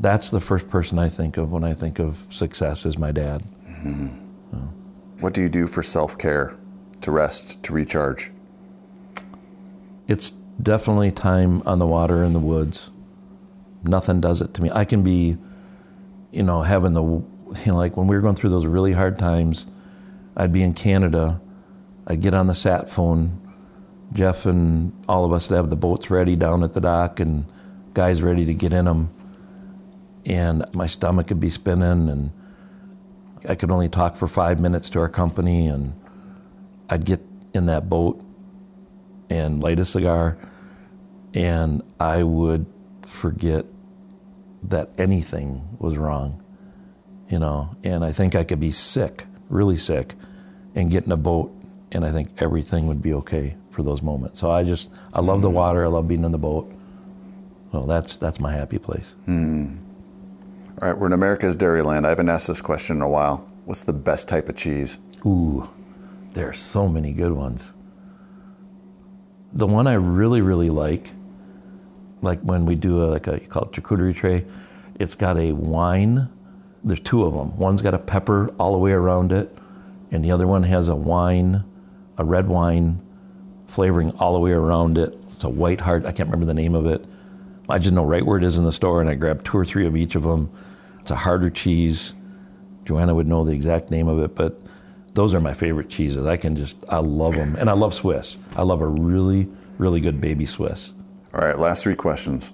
that's 0.00 0.30
the 0.30 0.40
first 0.40 0.68
person 0.68 0.98
I 0.98 1.08
think 1.08 1.36
of 1.38 1.50
when 1.50 1.64
I 1.64 1.74
think 1.74 1.98
of 1.98 2.26
success 2.30 2.84
is 2.86 2.98
my 2.98 3.10
dad. 3.10 3.42
Mm-hmm. 3.66 4.08
What 5.20 5.34
do 5.34 5.40
you 5.40 5.48
do 5.48 5.66
for 5.66 5.82
self 5.82 6.16
care, 6.16 6.56
to 7.00 7.10
rest, 7.10 7.62
to 7.64 7.72
recharge? 7.72 8.30
It's 10.06 10.30
definitely 10.62 11.10
time 11.10 11.62
on 11.66 11.78
the 11.78 11.86
water 11.86 12.22
in 12.22 12.32
the 12.32 12.38
woods. 12.38 12.90
Nothing 13.82 14.20
does 14.20 14.40
it 14.40 14.54
to 14.54 14.62
me. 14.62 14.70
I 14.72 14.84
can 14.84 15.02
be, 15.02 15.36
you 16.32 16.42
know, 16.42 16.62
having 16.62 16.92
the, 16.92 17.02
you 17.02 17.26
know, 17.66 17.76
like 17.76 17.96
when 17.96 18.06
we 18.06 18.14
were 18.14 18.22
going 18.22 18.36
through 18.36 18.50
those 18.50 18.66
really 18.66 18.92
hard 18.92 19.18
times, 19.18 19.66
I'd 20.36 20.52
be 20.52 20.62
in 20.62 20.72
Canada, 20.72 21.40
I'd 22.08 22.20
get 22.20 22.34
on 22.34 22.48
the 22.48 22.54
sat 22.54 22.90
phone, 22.90 23.40
Jeff 24.12 24.46
and 24.46 24.92
all 25.08 25.24
of 25.24 25.32
us 25.32 25.50
would 25.50 25.56
have 25.56 25.70
the 25.70 25.76
boats 25.76 26.10
ready 26.10 26.34
down 26.34 26.64
at 26.64 26.72
the 26.72 26.80
dock 26.80 27.20
and 27.20 27.44
guys 27.94 28.22
ready 28.22 28.44
to 28.46 28.54
get 28.54 28.72
in 28.72 28.86
them. 28.86 29.14
And 30.26 30.64
my 30.74 30.86
stomach 30.86 31.28
would 31.28 31.38
be 31.38 31.50
spinning 31.50 32.08
and 32.08 32.32
I 33.48 33.54
could 33.54 33.70
only 33.70 33.88
talk 33.88 34.16
for 34.16 34.26
five 34.26 34.58
minutes 34.58 34.90
to 34.90 35.00
our 35.00 35.08
company 35.08 35.68
and 35.68 35.92
I'd 36.90 37.04
get 37.04 37.20
in 37.54 37.66
that 37.66 37.88
boat 37.88 38.24
and 39.30 39.62
light 39.62 39.78
a 39.78 39.84
cigar, 39.84 40.38
and 41.34 41.82
I 42.00 42.22
would 42.22 42.66
forget 43.02 43.66
that 44.62 44.90
anything 44.98 45.76
was 45.78 45.98
wrong, 45.98 46.42
you 47.28 47.38
know. 47.38 47.70
And 47.84 48.04
I 48.04 48.12
think 48.12 48.34
I 48.34 48.44
could 48.44 48.60
be 48.60 48.70
sick, 48.70 49.26
really 49.48 49.76
sick, 49.76 50.14
and 50.74 50.90
get 50.90 51.04
in 51.04 51.12
a 51.12 51.16
boat, 51.16 51.54
and 51.92 52.04
I 52.04 52.10
think 52.10 52.30
everything 52.42 52.86
would 52.86 53.02
be 53.02 53.14
okay 53.14 53.56
for 53.70 53.82
those 53.82 54.02
moments. 54.02 54.38
So 54.38 54.50
I 54.50 54.64
just, 54.64 54.92
I 55.12 55.20
love 55.20 55.42
the 55.42 55.50
mm. 55.50 55.54
water. 55.54 55.84
I 55.84 55.88
love 55.88 56.08
being 56.08 56.24
in 56.24 56.32
the 56.32 56.38
boat. 56.38 56.70
So 57.72 57.82
that's 57.82 58.16
that's 58.16 58.40
my 58.40 58.52
happy 58.52 58.78
place. 58.78 59.14
Hmm. 59.26 59.76
All 60.80 60.88
right, 60.88 60.96
we're 60.96 61.06
in 61.08 61.12
America's 61.12 61.56
Dairyland. 61.56 62.06
I 62.06 62.10
haven't 62.10 62.28
asked 62.28 62.46
this 62.46 62.60
question 62.60 62.96
in 62.96 63.02
a 63.02 63.08
while. 63.08 63.46
What's 63.64 63.84
the 63.84 63.92
best 63.92 64.28
type 64.28 64.48
of 64.48 64.56
cheese? 64.56 64.98
Ooh, 65.26 65.68
there 66.34 66.48
are 66.48 66.54
so 66.54 66.88
many 66.88 67.12
good 67.12 67.32
ones. 67.32 67.74
The 69.52 69.66
one 69.66 69.86
I 69.86 69.94
really, 69.94 70.40
really 70.40 70.70
like, 70.70 71.10
like 72.22 72.40
when 72.42 72.64
we 72.64 72.74
do 72.74 73.02
a, 73.02 73.06
like 73.06 73.26
a 73.26 73.40
you 73.40 73.48
call 73.48 73.64
it 73.64 73.72
charcuterie 73.72 74.14
tray, 74.14 74.44
it's 74.98 75.14
got 75.14 75.36
a 75.36 75.52
wine. 75.52 76.28
There's 76.84 77.00
two 77.00 77.24
of 77.24 77.34
them. 77.34 77.56
One's 77.56 77.82
got 77.82 77.92
a 77.92 77.98
pepper 77.98 78.54
all 78.58 78.72
the 78.72 78.78
way 78.78 78.92
around 78.92 79.32
it, 79.32 79.52
and 80.10 80.24
the 80.24 80.30
other 80.30 80.46
one 80.46 80.62
has 80.62 80.88
a 80.88 80.96
wine, 80.96 81.64
a 82.18 82.24
red 82.24 82.48
wine 82.48 83.00
flavoring 83.66 84.10
all 84.18 84.34
the 84.34 84.40
way 84.40 84.50
around 84.50 84.98
it. 84.98 85.16
It's 85.32 85.44
a 85.44 85.48
white 85.48 85.80
heart. 85.80 86.04
I 86.04 86.12
can't 86.12 86.28
remember 86.28 86.46
the 86.46 86.54
name 86.54 86.74
of 86.74 86.86
it. 86.86 87.04
I 87.68 87.78
just 87.78 87.94
know 87.94 88.04
right 88.04 88.24
where 88.24 88.38
it 88.38 88.44
is 88.44 88.58
in 88.58 88.64
the 88.64 88.72
store, 88.72 89.00
and 89.00 89.08
I 89.08 89.14
grabbed 89.14 89.46
two 89.46 89.56
or 89.56 89.64
three 89.64 89.86
of 89.86 89.96
each 89.96 90.14
of 90.14 90.24
them. 90.24 90.50
It's 91.00 91.10
a 91.10 91.16
harder 91.16 91.50
cheese. 91.50 92.14
Joanna 92.84 93.14
would 93.14 93.28
know 93.28 93.44
the 93.44 93.52
exact 93.52 93.90
name 93.90 94.08
of 94.08 94.18
it, 94.18 94.34
but 94.34 94.60
those 95.14 95.34
are 95.34 95.40
my 95.40 95.52
favorite 95.52 95.90
cheeses. 95.90 96.26
I 96.26 96.36
can 96.38 96.56
just, 96.56 96.84
I 96.88 96.98
love 96.98 97.34
them. 97.34 97.56
And 97.56 97.68
I 97.68 97.74
love 97.74 97.94
Swiss. 97.94 98.38
I 98.56 98.62
love 98.62 98.80
a 98.80 98.86
really, 98.86 99.48
really 99.76 100.00
good 100.00 100.20
baby 100.20 100.46
Swiss. 100.46 100.94
All 101.34 101.40
right, 101.40 101.58
last 101.58 101.82
three 101.82 101.94
questions. 101.94 102.52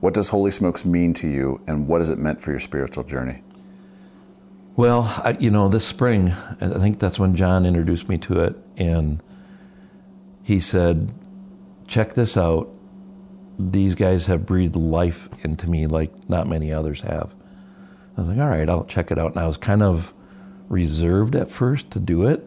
What 0.00 0.14
does 0.14 0.28
Holy 0.28 0.50
Smokes 0.50 0.84
mean 0.84 1.14
to 1.14 1.28
you, 1.28 1.60
and 1.66 1.88
what 1.88 2.00
has 2.00 2.10
it 2.10 2.18
meant 2.18 2.40
for 2.40 2.50
your 2.50 2.60
spiritual 2.60 3.04
journey? 3.04 3.42
Well, 4.76 5.02
I, 5.24 5.36
you 5.38 5.50
know, 5.50 5.68
this 5.68 5.86
spring, 5.86 6.30
I 6.60 6.68
think 6.78 6.98
that's 6.98 7.18
when 7.18 7.36
John 7.36 7.66
introduced 7.66 8.08
me 8.08 8.18
to 8.18 8.40
it, 8.40 8.56
and 8.76 9.22
he 10.42 10.58
said, 10.58 11.12
check 11.86 12.14
this 12.14 12.36
out. 12.36 12.70
These 13.58 13.94
guys 13.96 14.26
have 14.26 14.46
breathed 14.46 14.76
life 14.76 15.28
into 15.44 15.68
me 15.68 15.86
like 15.86 16.28
not 16.30 16.48
many 16.48 16.72
others 16.72 17.02
have. 17.02 17.34
I 18.16 18.20
was 18.20 18.28
like, 18.30 18.38
all 18.38 18.48
right, 18.48 18.68
I'll 18.68 18.84
check 18.84 19.10
it 19.10 19.18
out. 19.18 19.32
And 19.32 19.40
I 19.40 19.46
was 19.46 19.56
kind 19.56 19.82
of 19.82 20.14
reserved 20.68 21.34
at 21.34 21.50
first 21.50 21.90
to 21.90 22.00
do 22.00 22.26
it. 22.26 22.46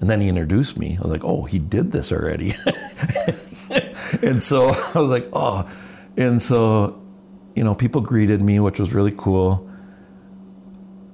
And 0.00 0.10
then 0.10 0.20
he 0.20 0.28
introduced 0.28 0.76
me. 0.76 0.98
I 0.98 1.02
was 1.02 1.10
like, 1.10 1.24
oh, 1.24 1.44
he 1.44 1.58
did 1.58 1.92
this 1.92 2.12
already. 2.12 2.52
and 4.22 4.42
so 4.42 4.68
I 4.94 4.98
was 4.98 5.10
like, 5.10 5.28
oh. 5.32 5.70
And 6.16 6.42
so, 6.42 7.00
you 7.54 7.64
know, 7.64 7.74
people 7.74 8.00
greeted 8.00 8.42
me, 8.42 8.58
which 8.60 8.78
was 8.78 8.92
really 8.92 9.14
cool. 9.16 9.70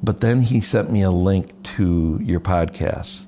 But 0.02 0.20
then 0.20 0.40
he 0.40 0.60
sent 0.60 0.90
me 0.90 1.02
a 1.02 1.10
link 1.10 1.62
to 1.74 2.18
your 2.22 2.40
podcast. 2.40 3.26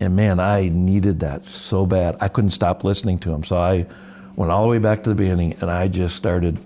And 0.00 0.14
man, 0.14 0.38
I 0.38 0.68
needed 0.68 1.20
that 1.20 1.42
so 1.42 1.86
bad. 1.86 2.16
I 2.20 2.28
couldn't 2.28 2.50
stop 2.50 2.84
listening 2.84 3.18
to 3.18 3.32
him. 3.32 3.42
So 3.42 3.56
I 3.56 3.86
went 4.36 4.52
all 4.52 4.62
the 4.62 4.68
way 4.68 4.78
back 4.78 5.02
to 5.02 5.10
the 5.10 5.16
beginning 5.16 5.54
and 5.60 5.70
I 5.70 5.88
just 5.88 6.14
started 6.14 6.60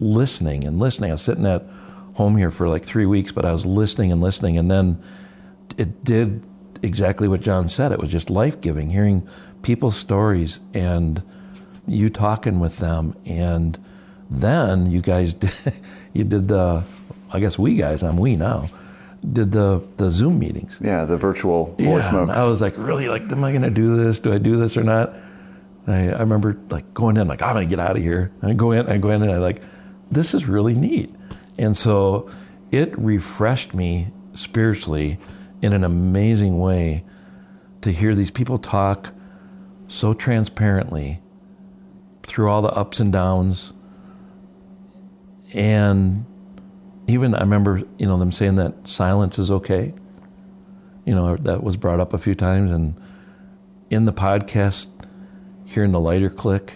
listening 0.00 0.64
and 0.64 0.78
listening. 0.78 1.10
I 1.10 1.14
was 1.14 1.22
sitting 1.22 1.46
at 1.46 1.66
home 2.14 2.36
here 2.36 2.50
for 2.50 2.68
like 2.68 2.84
three 2.84 3.06
weeks, 3.06 3.32
but 3.32 3.44
I 3.44 3.52
was 3.52 3.66
listening 3.66 4.10
and 4.10 4.22
listening. 4.22 4.56
And 4.56 4.70
then 4.70 5.02
it 5.76 6.02
did 6.04 6.46
exactly 6.82 7.28
what 7.28 7.42
John 7.42 7.68
said. 7.68 7.92
It 7.92 7.98
was 7.98 8.10
just 8.10 8.30
life 8.30 8.60
giving, 8.60 8.90
hearing 8.90 9.28
people's 9.62 9.96
stories 9.96 10.60
and 10.72 11.22
you 11.86 12.08
talking 12.08 12.60
with 12.60 12.78
them. 12.78 13.14
And 13.26 13.78
then 14.30 14.90
you 14.90 15.02
guys 15.02 15.34
did, 15.34 15.74
you 16.14 16.24
did 16.24 16.48
the, 16.48 16.84
I 17.32 17.40
guess 17.40 17.58
we 17.58 17.76
guys, 17.76 18.02
I'm 18.02 18.16
we 18.16 18.36
now, 18.36 18.68
did 19.30 19.52
the, 19.52 19.86
the 19.96 20.10
Zoom 20.10 20.38
meetings. 20.38 20.80
Yeah, 20.82 21.04
the 21.04 21.16
virtual 21.16 21.74
Yeah, 21.78 22.22
and 22.22 22.30
I 22.30 22.48
was 22.48 22.60
like, 22.60 22.74
really, 22.76 23.08
like, 23.08 23.30
am 23.30 23.44
I 23.44 23.52
going 23.52 23.62
to 23.62 23.70
do 23.70 23.96
this? 23.96 24.18
Do 24.20 24.32
I 24.32 24.38
do 24.38 24.56
this 24.56 24.76
or 24.76 24.82
not? 24.82 25.14
I, 25.86 26.10
I 26.10 26.20
remember 26.20 26.58
like 26.70 26.92
going 26.94 27.16
in, 27.16 27.28
like, 27.28 27.42
I'm 27.42 27.54
going 27.54 27.68
to 27.68 27.70
get 27.76 27.84
out 27.84 27.96
of 27.96 28.02
here. 28.02 28.32
I 28.42 28.52
go 28.54 28.72
in, 28.72 28.88
I 28.88 28.98
go 28.98 29.10
in, 29.10 29.22
and 29.22 29.30
I 29.30 29.38
like, 29.38 29.62
this 30.10 30.34
is 30.34 30.46
really 30.46 30.74
neat. 30.74 31.14
And 31.58 31.76
so 31.76 32.30
it 32.70 32.96
refreshed 32.98 33.74
me 33.74 34.08
spiritually 34.34 35.18
in 35.60 35.72
an 35.72 35.84
amazing 35.84 36.58
way 36.58 37.04
to 37.82 37.90
hear 37.90 38.14
these 38.14 38.30
people 38.30 38.58
talk 38.58 39.14
so 39.88 40.14
transparently 40.14 41.20
through 42.22 42.48
all 42.48 42.62
the 42.62 42.70
ups 42.70 43.00
and 43.00 43.12
downs. 43.12 43.72
And 45.54 46.24
even 47.06 47.34
I 47.34 47.40
remember, 47.40 47.82
you 47.98 48.06
know, 48.06 48.18
them 48.18 48.32
saying 48.32 48.56
that 48.56 48.86
silence 48.86 49.38
is 49.38 49.50
okay. 49.50 49.94
You 51.04 51.14
know, 51.14 51.36
that 51.36 51.62
was 51.62 51.76
brought 51.76 52.00
up 52.00 52.12
a 52.12 52.18
few 52.18 52.34
times. 52.34 52.70
And 52.70 52.94
in 53.90 54.04
the 54.04 54.12
podcast, 54.12 54.90
hearing 55.66 55.92
the 55.92 56.00
lighter 56.00 56.30
click 56.30 56.74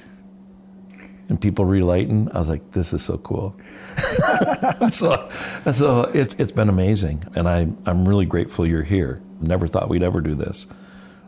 and 1.28 1.40
people 1.40 1.64
relighting, 1.64 2.30
I 2.32 2.38
was 2.38 2.48
like, 2.48 2.72
this 2.72 2.92
is 2.92 3.02
so 3.02 3.18
cool. 3.18 3.56
so, 4.90 5.28
so 5.28 6.10
it's 6.14 6.34
it's 6.34 6.52
been 6.52 6.68
amazing, 6.68 7.24
and 7.34 7.48
I 7.48 7.68
I'm 7.84 8.08
really 8.08 8.26
grateful 8.26 8.66
you're 8.66 8.82
here. 8.82 9.20
Never 9.40 9.66
thought 9.66 9.88
we'd 9.88 10.02
ever 10.02 10.20
do 10.20 10.34
this, 10.34 10.66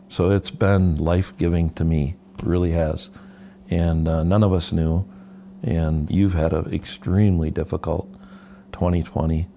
so 0.07 0.29
it's 0.31 0.49
been 0.49 0.97
life 0.97 1.37
giving 1.37 1.69
to 1.71 1.83
me. 1.83 2.15
It 2.37 2.45
really 2.45 2.71
has, 2.71 3.11
and 3.69 4.07
uh, 4.07 4.23
none 4.23 4.43
of 4.43 4.53
us 4.53 4.71
knew, 4.71 5.05
and 5.61 6.09
you've 6.09 6.33
had 6.33 6.53
an 6.53 6.73
extremely 6.73 7.51
difficult 7.51 8.09
2020, 8.71 9.47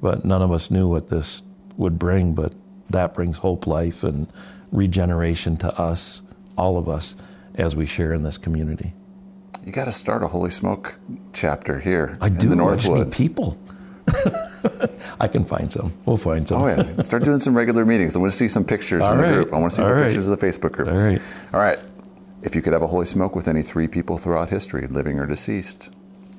but 0.00 0.24
none 0.24 0.42
of 0.42 0.50
us 0.52 0.70
knew 0.70 0.88
what 0.88 1.08
this 1.08 1.42
would 1.76 1.98
bring. 1.98 2.34
But 2.34 2.54
that 2.90 3.14
brings 3.14 3.38
hope, 3.38 3.66
life, 3.66 4.04
and 4.04 4.28
regeneration 4.72 5.56
to 5.58 5.78
us, 5.80 6.22
all 6.56 6.76
of 6.76 6.88
us, 6.88 7.16
as 7.54 7.76
we 7.76 7.86
share 7.86 8.12
in 8.12 8.22
this 8.22 8.38
community. 8.38 8.94
You 9.64 9.72
got 9.72 9.84
to 9.86 9.92
start 9.92 10.22
a 10.22 10.28
Holy 10.28 10.50
Smoke 10.50 10.98
chapter 11.32 11.80
here. 11.80 12.18
I 12.20 12.28
do. 12.28 12.52
In 12.52 12.58
the 12.58 12.64
I 12.64 12.74
just 12.74 12.90
need 12.90 13.30
people. 13.30 13.58
I 15.20 15.28
can 15.28 15.44
find 15.44 15.72
some. 15.72 15.92
We'll 16.04 16.16
find 16.18 16.46
some. 16.46 16.62
Oh 16.62 16.66
yeah, 16.66 17.00
start 17.00 17.24
doing 17.24 17.38
some 17.38 17.56
regular 17.56 17.84
meetings. 17.86 18.16
I 18.16 18.18
want 18.18 18.32
to 18.32 18.36
see 18.36 18.48
some 18.48 18.64
pictures 18.64 19.02
All 19.02 19.12
in 19.12 19.18
the 19.18 19.32
group. 19.32 19.52
I 19.54 19.58
want 19.58 19.72
to 19.72 19.76
see 19.76 19.82
All 19.82 19.88
some 19.88 19.96
right. 19.96 20.04
pictures 20.04 20.28
of 20.28 20.38
the 20.38 20.46
Facebook 20.46 20.72
group. 20.72 20.88
All 20.88 20.94
right. 20.96 21.20
All 21.52 21.60
right. 21.60 21.78
If 22.42 22.54
you 22.54 22.60
could 22.60 22.74
have 22.74 22.82
a 22.82 22.86
holy 22.86 23.06
smoke 23.06 23.34
with 23.34 23.48
any 23.48 23.62
three 23.62 23.88
people 23.88 24.18
throughout 24.18 24.50
history, 24.50 24.86
living 24.86 25.18
or 25.18 25.26
deceased, 25.26 25.90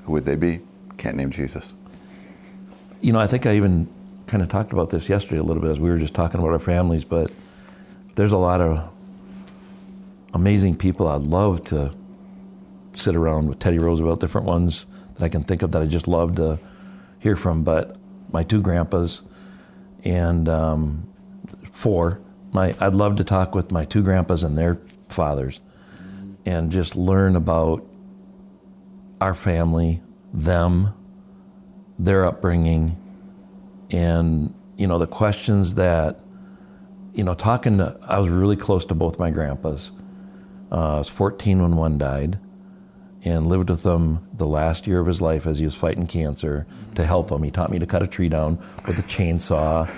who 0.04 0.14
would 0.14 0.26
they 0.26 0.36
be? 0.36 0.60
Can't 0.98 1.18
name 1.18 1.32
Jesus. 1.32 1.74
You 3.06 3.14
know, 3.14 3.20
I 3.20 3.28
think 3.28 3.46
I 3.46 3.54
even 3.56 3.88
kind 4.26 4.42
of 4.42 4.50
talked 4.50 4.74
about 4.74 4.90
this 4.90 5.10
yesterday 5.10 5.38
a 5.38 5.44
little 5.44 5.62
bit 5.62 5.70
as 5.70 5.80
we 5.80 5.92
were 5.92 5.98
just 6.00 6.16
talking 6.16 6.40
about 6.40 6.54
our 6.54 6.58
families, 6.58 7.06
but 7.06 7.32
there's 8.16 8.32
a 8.32 8.38
lot 8.38 8.62
of 8.62 8.92
amazing 10.34 10.76
people 10.76 11.08
I'd 11.08 11.22
love 11.22 11.62
to 11.68 11.94
sit 12.94 13.16
around 13.16 13.48
with 13.48 13.60
Teddy 13.60 13.78
Roosevelt, 13.78 14.20
different 14.20 14.48
ones 14.48 14.88
that 15.14 15.24
I 15.24 15.30
can 15.30 15.44
think 15.44 15.62
of 15.62 15.72
that 15.74 15.84
I 15.84 15.86
just 15.86 16.08
love 16.08 16.38
to 16.38 16.58
hear 17.20 17.36
from. 17.36 17.64
But 17.64 17.96
my 18.32 18.42
two 18.42 18.60
grandpas 18.60 19.22
and 20.04 20.50
um, 20.50 21.08
four, 21.72 22.20
my 22.54 22.74
I'd 22.82 22.96
love 22.96 23.18
to 23.18 23.24
talk 23.24 23.54
with 23.54 23.72
my 23.72 23.86
two 23.86 24.02
grandpas 24.02 24.42
and 24.42 24.58
their 24.58 24.80
fathers 25.10 25.62
and 26.44 26.72
just 26.72 26.96
learn 26.96 27.36
about 27.36 27.86
our 29.22 29.36
family, 29.36 30.02
them, 30.34 30.92
their 31.98 32.26
upbringing, 32.26 32.98
and 33.92 34.54
you 34.78 34.88
know 34.88 35.00
the 35.00 35.08
questions 35.08 35.76
that 35.76 36.20
you 37.14 37.24
know 37.24 37.34
talking 37.34 37.78
to 37.78 37.98
i 38.08 38.20
was 38.20 38.28
really 38.30 38.58
close 38.58 38.86
to 38.86 38.96
both 38.96 39.20
my 39.20 39.30
grandpas. 39.30 39.92
Uh, 40.72 40.96
i 40.96 40.98
was 40.98 41.10
14 41.10 41.62
when 41.62 41.76
one 41.76 41.98
died 41.98 42.40
and 43.26 43.48
lived 43.48 43.70
with 43.70 43.84
him 43.84 44.28
the 44.34 44.46
last 44.46 44.86
year 44.86 45.00
of 45.00 45.08
his 45.08 45.22
life 45.22 45.48
as 45.48 45.58
he 45.58 45.66
was 45.66 45.76
fighting 45.76 46.06
cancer 46.06 46.68
to 46.94 47.04
help 47.04 47.32
him. 47.32 47.42
He 47.42 47.50
taught 47.50 47.72
me 47.72 47.80
to 47.80 47.88
cut 47.88 48.04
a 48.04 48.08
tree 48.08 48.30
down 48.30 48.58
with 48.86 49.00
a 49.00 49.02
chainsaw. 49.02 49.90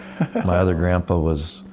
My 0.45 0.56
other 0.56 0.74
grandpa 0.74 1.18
was 1.18 1.64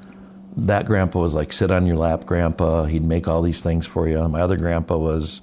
that 0.56 0.84
grandpa 0.86 1.20
was 1.20 1.34
like 1.34 1.52
sit 1.52 1.70
on 1.70 1.86
your 1.86 1.96
lap 1.96 2.26
grandpa. 2.26 2.84
He'd 2.84 3.04
make 3.04 3.28
all 3.28 3.40
these 3.40 3.62
things 3.62 3.86
for 3.86 4.08
you. 4.08 4.28
My 4.28 4.40
other 4.40 4.56
grandpa 4.56 4.96
was 4.96 5.42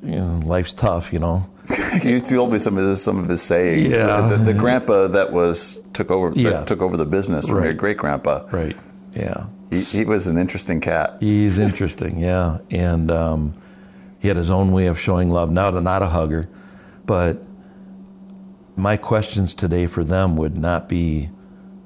you 0.00 0.16
know 0.16 0.40
life's 0.44 0.72
tough 0.72 1.12
you 1.12 1.18
know 1.18 1.48
you 2.02 2.20
told 2.20 2.52
me 2.52 2.58
some 2.58 2.76
of 2.76 2.84
his, 2.84 3.02
some 3.02 3.18
of 3.18 3.28
his 3.28 3.40
sayings. 3.42 3.98
Yeah. 4.00 4.28
The, 4.28 4.36
the 4.36 4.54
grandpa 4.54 5.06
that 5.08 5.32
was 5.32 5.80
took 5.92 6.10
over 6.10 6.32
Yeah. 6.38 6.64
took 6.64 6.82
over 6.82 6.96
the 6.96 7.06
business 7.06 7.48
from 7.48 7.62
your 7.62 7.74
great 7.74 7.96
grandpa. 7.98 8.44
right 8.50 8.76
yeah 9.14 9.46
He, 9.70 9.98
he 9.98 10.04
was 10.04 10.26
an 10.26 10.38
interesting 10.38 10.80
cat. 10.80 11.16
He's 11.20 11.58
interesting, 11.58 12.18
yeah, 12.18 12.58
and 12.70 13.10
um, 13.10 13.54
he 14.18 14.28
had 14.28 14.36
his 14.36 14.50
own 14.50 14.72
way 14.72 14.86
of 14.86 14.98
showing 14.98 15.30
love. 15.30 15.50
Not 15.50 15.80
not 15.82 16.02
a 16.02 16.06
hugger, 16.08 16.48
but 17.06 17.42
my 18.76 18.96
questions 18.96 19.54
today 19.54 19.86
for 19.86 20.02
them 20.04 20.36
would 20.36 20.56
not 20.56 20.88
be 20.88 21.30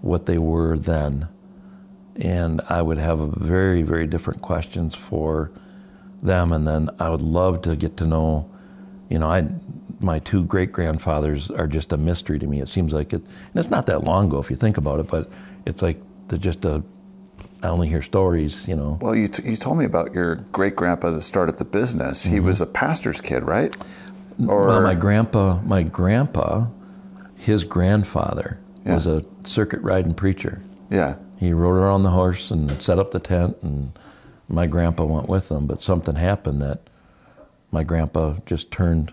what 0.03 0.27
they 0.27 0.39
were 0.39 0.78
then, 0.78 1.28
and 2.15 2.61
I 2.70 2.81
would 2.82 2.98
have 2.98 3.20
a 3.20 3.27
very 3.39 3.82
very 3.82 4.07
different 4.07 4.40
questions 4.40 4.94
for 4.94 5.51
them, 6.23 6.53
and 6.53 6.66
then 6.66 6.89
I 6.98 7.11
would 7.11 7.23
love 7.23 7.61
to 7.62 7.77
get 7.77 7.97
to 7.98 8.07
know, 8.07 8.48
you 9.09 9.19
know, 9.19 9.28
I 9.28 9.49
my 10.01 10.19
two 10.19 10.45
great 10.45 10.73
grandfathers 10.73 11.51
are 11.51 11.66
just 11.66 11.93
a 11.93 11.97
mystery 11.97 12.39
to 12.39 12.47
me. 12.47 12.61
It 12.61 12.69
seems 12.69 12.93
like 12.93 13.12
it, 13.12 13.23
and 13.23 13.55
it's 13.57 13.70
not 13.70 13.87
that 13.87 14.05
long 14.05 14.27
ago 14.27 14.39
if 14.39 14.51
you 14.51 14.57
think 14.57 14.77
about 14.77 15.01
it, 15.01 15.09
but 15.09 15.31
it's 15.65 15.83
like 15.83 15.99
they're 16.28 16.39
just 16.39 16.65
a. 16.65 16.83
I 17.62 17.69
only 17.69 17.89
hear 17.89 18.03
stories, 18.03 18.69
you 18.69 18.77
know. 18.77 18.99
Well, 19.01 19.16
you, 19.16 19.28
t- 19.28 19.49
you 19.49 19.57
told 19.57 19.78
me 19.78 19.87
about 19.87 20.12
your 20.15 20.37
great 20.53 20.77
grandpa 20.77 21.11
that 21.11 21.23
started 21.23 21.57
the 21.57 21.65
business. 21.65 22.23
He 22.24 22.39
was 22.39 22.61
a 22.61 22.66
pastor's 22.66 23.20
kid, 23.20 23.43
right? 23.45 23.74
Or 23.77 23.83
Mm-hmm. 24.39 24.47
Well, 24.49 24.83
my 24.83 24.95
grandpa, 24.95 25.61
my 25.62 25.83
grandpa, 25.83 26.66
his 27.39 27.65
grandfather 27.65 28.59
Yeah. 28.85 28.95
was 28.95 29.07
a 29.07 29.23
circuit 29.45 29.81
riding 29.81 30.12
preacher. 30.12 30.61
yeah, 30.91 31.15
He 31.39 31.55
rode 31.55 31.77
around 31.77 32.03
the 32.03 32.11
horse 32.11 32.51
and 32.51 32.70
set 32.70 32.99
up 32.99 33.12
the 33.12 33.19
tent, 33.19 33.57
and 33.62 33.99
my 34.49 34.66
grandpa 34.66 35.05
went 35.05 35.27
with 35.28 35.51
him. 35.51 35.66
But 35.66 35.81
something 35.81 36.16
happened 36.16 36.61
that 36.61 36.81
my 37.77 37.85
grandpa 37.85 38.36
just 38.47 38.70
turned 38.70 39.12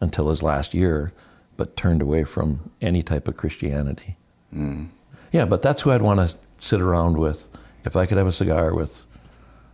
until 0.00 0.30
his 0.30 0.42
last 0.42 0.72
year, 0.72 1.12
but 1.58 1.76
turned 1.76 2.00
away 2.00 2.24
from 2.24 2.70
any 2.80 3.02
type 3.02 3.28
of 3.28 3.36
Christianity. 3.36 4.16
Hmm. 4.50 4.84
Yeah, 5.30 5.44
but 5.44 5.60
that's 5.60 5.82
who 5.82 5.90
I'd 5.90 6.00
want 6.00 6.20
to 6.20 6.38
sit 6.56 6.80
around 6.80 7.18
with. 7.18 7.48
If 7.84 7.96
I 7.96 8.06
could 8.06 8.16
have 8.16 8.26
a 8.26 8.32
cigar 8.32 8.74
with 8.74 9.04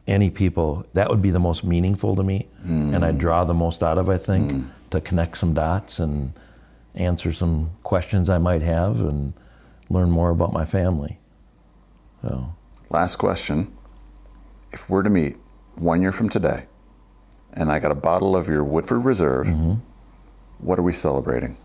any 0.09 0.31
people, 0.31 0.85
that 0.95 1.11
would 1.11 1.23
be 1.23 1.31
the 1.31 1.39
most 1.39 1.63
meaningful 1.63 2.17
to 2.17 2.25
me, 2.25 2.49
and 2.65 3.05
I'd 3.05 3.19
draw 3.19 3.45
the 3.45 3.55
most 3.55 3.85
out 3.85 3.99
of. 3.99 4.09
I 4.09 4.19
think 4.19 4.51
hmm. 4.51 4.63
to 4.91 5.01
connect 5.01 5.39
some 5.39 5.55
dots 5.55 6.01
and 6.01 6.33
answer 6.97 7.31
some 7.31 7.71
questions 7.85 8.29
I 8.29 8.39
might 8.39 8.63
have, 8.63 9.01
and 9.01 9.33
learn 9.89 10.11
more 10.11 10.31
about 10.31 10.53
my 10.53 10.65
family. 10.65 11.21
So, 12.23 12.53
Last 12.91 13.17
question. 13.17 13.73
If 14.73 14.91
we're 14.91 15.05
to 15.05 15.11
meet 15.11 15.37
one 15.77 16.03
year 16.03 16.11
from 16.11 16.29
today, 16.29 16.65
and 17.55 17.71
I 17.71 17.79
got 17.79 17.91
a 17.91 17.95
bottle 17.95 18.37
of 18.37 18.49
your 18.49 18.63
Woodford 18.63 19.05
Reserve, 19.05 19.49
what 20.59 20.79
are 20.79 20.83
we 20.83 20.93
celebrating? 20.93 21.57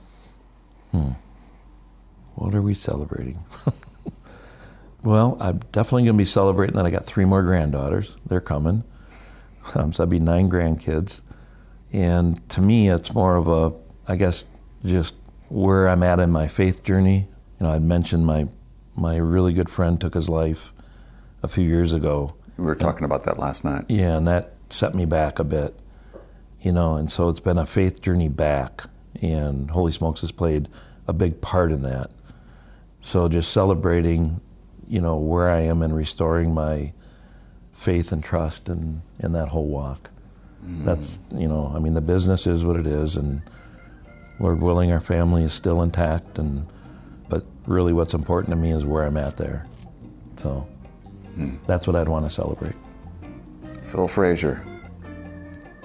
what 2.35 2.55
are 2.55 2.61
we 2.61 2.73
celebrating? 2.73 3.43
well, 5.03 5.35
I'm 5.41 5.59
definitely 5.71 6.03
going 6.03 6.15
to 6.15 6.17
be 6.17 6.25
celebrating 6.25 6.77
that 6.77 6.85
I 6.85 6.89
got 6.89 7.05
three 7.05 7.25
more 7.25 7.43
granddaughters. 7.43 8.15
They're 8.25 8.39
coming, 8.39 8.85
um, 9.75 9.91
so 9.91 10.03
I'd 10.03 10.09
be 10.09 10.19
nine 10.19 10.49
grandkids. 10.49 11.21
And 11.91 12.47
to 12.49 12.61
me, 12.61 12.89
it's 12.89 13.13
more 13.13 13.35
of 13.35 13.47
a, 13.47 13.73
I 14.09 14.15
guess, 14.15 14.45
just 14.85 15.15
where 15.49 15.89
I'm 15.89 16.03
at 16.03 16.19
in 16.19 16.31
my 16.31 16.47
faith 16.47 16.83
journey. 16.83 17.27
You 17.59 17.65
know, 17.65 17.73
I'd 17.73 17.81
mentioned 17.81 18.25
my 18.25 18.47
my 18.95 19.17
really 19.17 19.53
good 19.53 19.69
friend 19.69 19.99
took 19.99 20.13
his 20.13 20.29
life 20.29 20.73
a 21.41 21.47
few 21.47 21.63
years 21.63 21.93
ago. 21.93 22.35
We 22.57 22.65
were 22.65 22.75
talking 22.75 23.05
about 23.05 23.23
that 23.23 23.37
last 23.39 23.63
night. 23.63 23.85
Yeah, 23.89 24.17
and 24.17 24.27
that 24.27 24.53
set 24.69 24.95
me 24.95 25.05
back 25.05 25.39
a 25.39 25.43
bit, 25.43 25.77
you 26.61 26.71
know, 26.71 26.95
and 26.95 27.09
so 27.09 27.29
it's 27.29 27.39
been 27.39 27.57
a 27.57 27.65
faith 27.65 28.01
journey 28.01 28.29
back, 28.29 28.83
and 29.21 29.71
Holy 29.71 29.91
Smokes 29.91 30.21
has 30.21 30.31
played 30.31 30.69
a 31.07 31.13
big 31.13 31.41
part 31.41 31.71
in 31.71 31.81
that. 31.83 32.11
So 33.01 33.27
just 33.29 33.51
celebrating, 33.51 34.41
you 34.87 35.01
know, 35.01 35.17
where 35.17 35.49
I 35.49 35.61
am 35.61 35.81
and 35.81 35.95
restoring 35.95 36.53
my 36.53 36.93
faith 37.71 38.11
and 38.11 38.23
trust 38.23 38.67
and 38.67 39.01
in 39.19 39.31
that 39.31 39.49
whole 39.49 39.67
walk. 39.67 40.09
Mm. 40.65 40.83
That's, 40.83 41.19
you 41.31 41.47
know, 41.47 41.71
I 41.73 41.79
mean, 41.79 41.93
the 41.93 42.01
business 42.01 42.45
is 42.45 42.65
what 42.65 42.75
it 42.75 42.85
is, 42.85 43.15
and 43.15 43.41
Lord 44.39 44.61
willing, 44.61 44.91
our 44.91 44.99
family 44.99 45.43
is 45.43 45.53
still 45.53 45.81
intact, 45.81 46.37
and 46.37 46.65
but 47.29 47.45
really, 47.65 47.93
what's 47.93 48.13
important 48.13 48.51
to 48.51 48.55
me 48.55 48.71
is 48.71 48.85
where 48.85 49.03
I'm 49.03 49.17
at 49.17 49.37
there. 49.37 49.65
So 50.37 50.67
hmm. 51.35 51.55
that's 51.67 51.87
what 51.87 51.95
I'd 51.95 52.09
want 52.09 52.25
to 52.25 52.29
celebrate. 52.29 52.75
Phil 53.89 54.07
Frazier, 54.07 54.63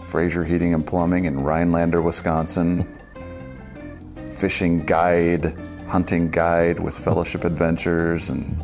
Frazier 0.05 0.45
Heating 0.45 0.75
and 0.75 0.87
Plumbing 0.87 1.25
in 1.25 1.43
Rhinelander, 1.43 2.03
Wisconsin. 2.03 2.87
Fishing 4.27 4.85
guide, 4.85 5.57
hunting 5.89 6.31
guide 6.31 6.81
with 6.81 6.97
Fellowship 6.99 7.45
Adventures, 7.53 8.29
and 8.29 8.61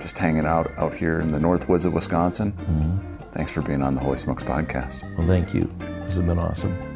just 0.00 0.18
hanging 0.18 0.46
out 0.46 0.70
out 0.78 0.94
here 0.94 1.20
in 1.20 1.30
the 1.30 1.38
North 1.38 1.68
Woods 1.68 1.84
of 1.84 1.92
Wisconsin. 1.92 2.52
Mm-hmm. 2.52 3.30
Thanks 3.32 3.52
for 3.52 3.62
being 3.62 3.82
on 3.82 3.94
the 3.94 4.00
Holy 4.00 4.18
Smokes 4.18 4.42
podcast. 4.42 5.02
Well, 5.16 5.26
thank 5.28 5.54
you. 5.54 5.70
This 6.00 6.16
has 6.16 6.26
been 6.26 6.38
awesome. 6.38 6.95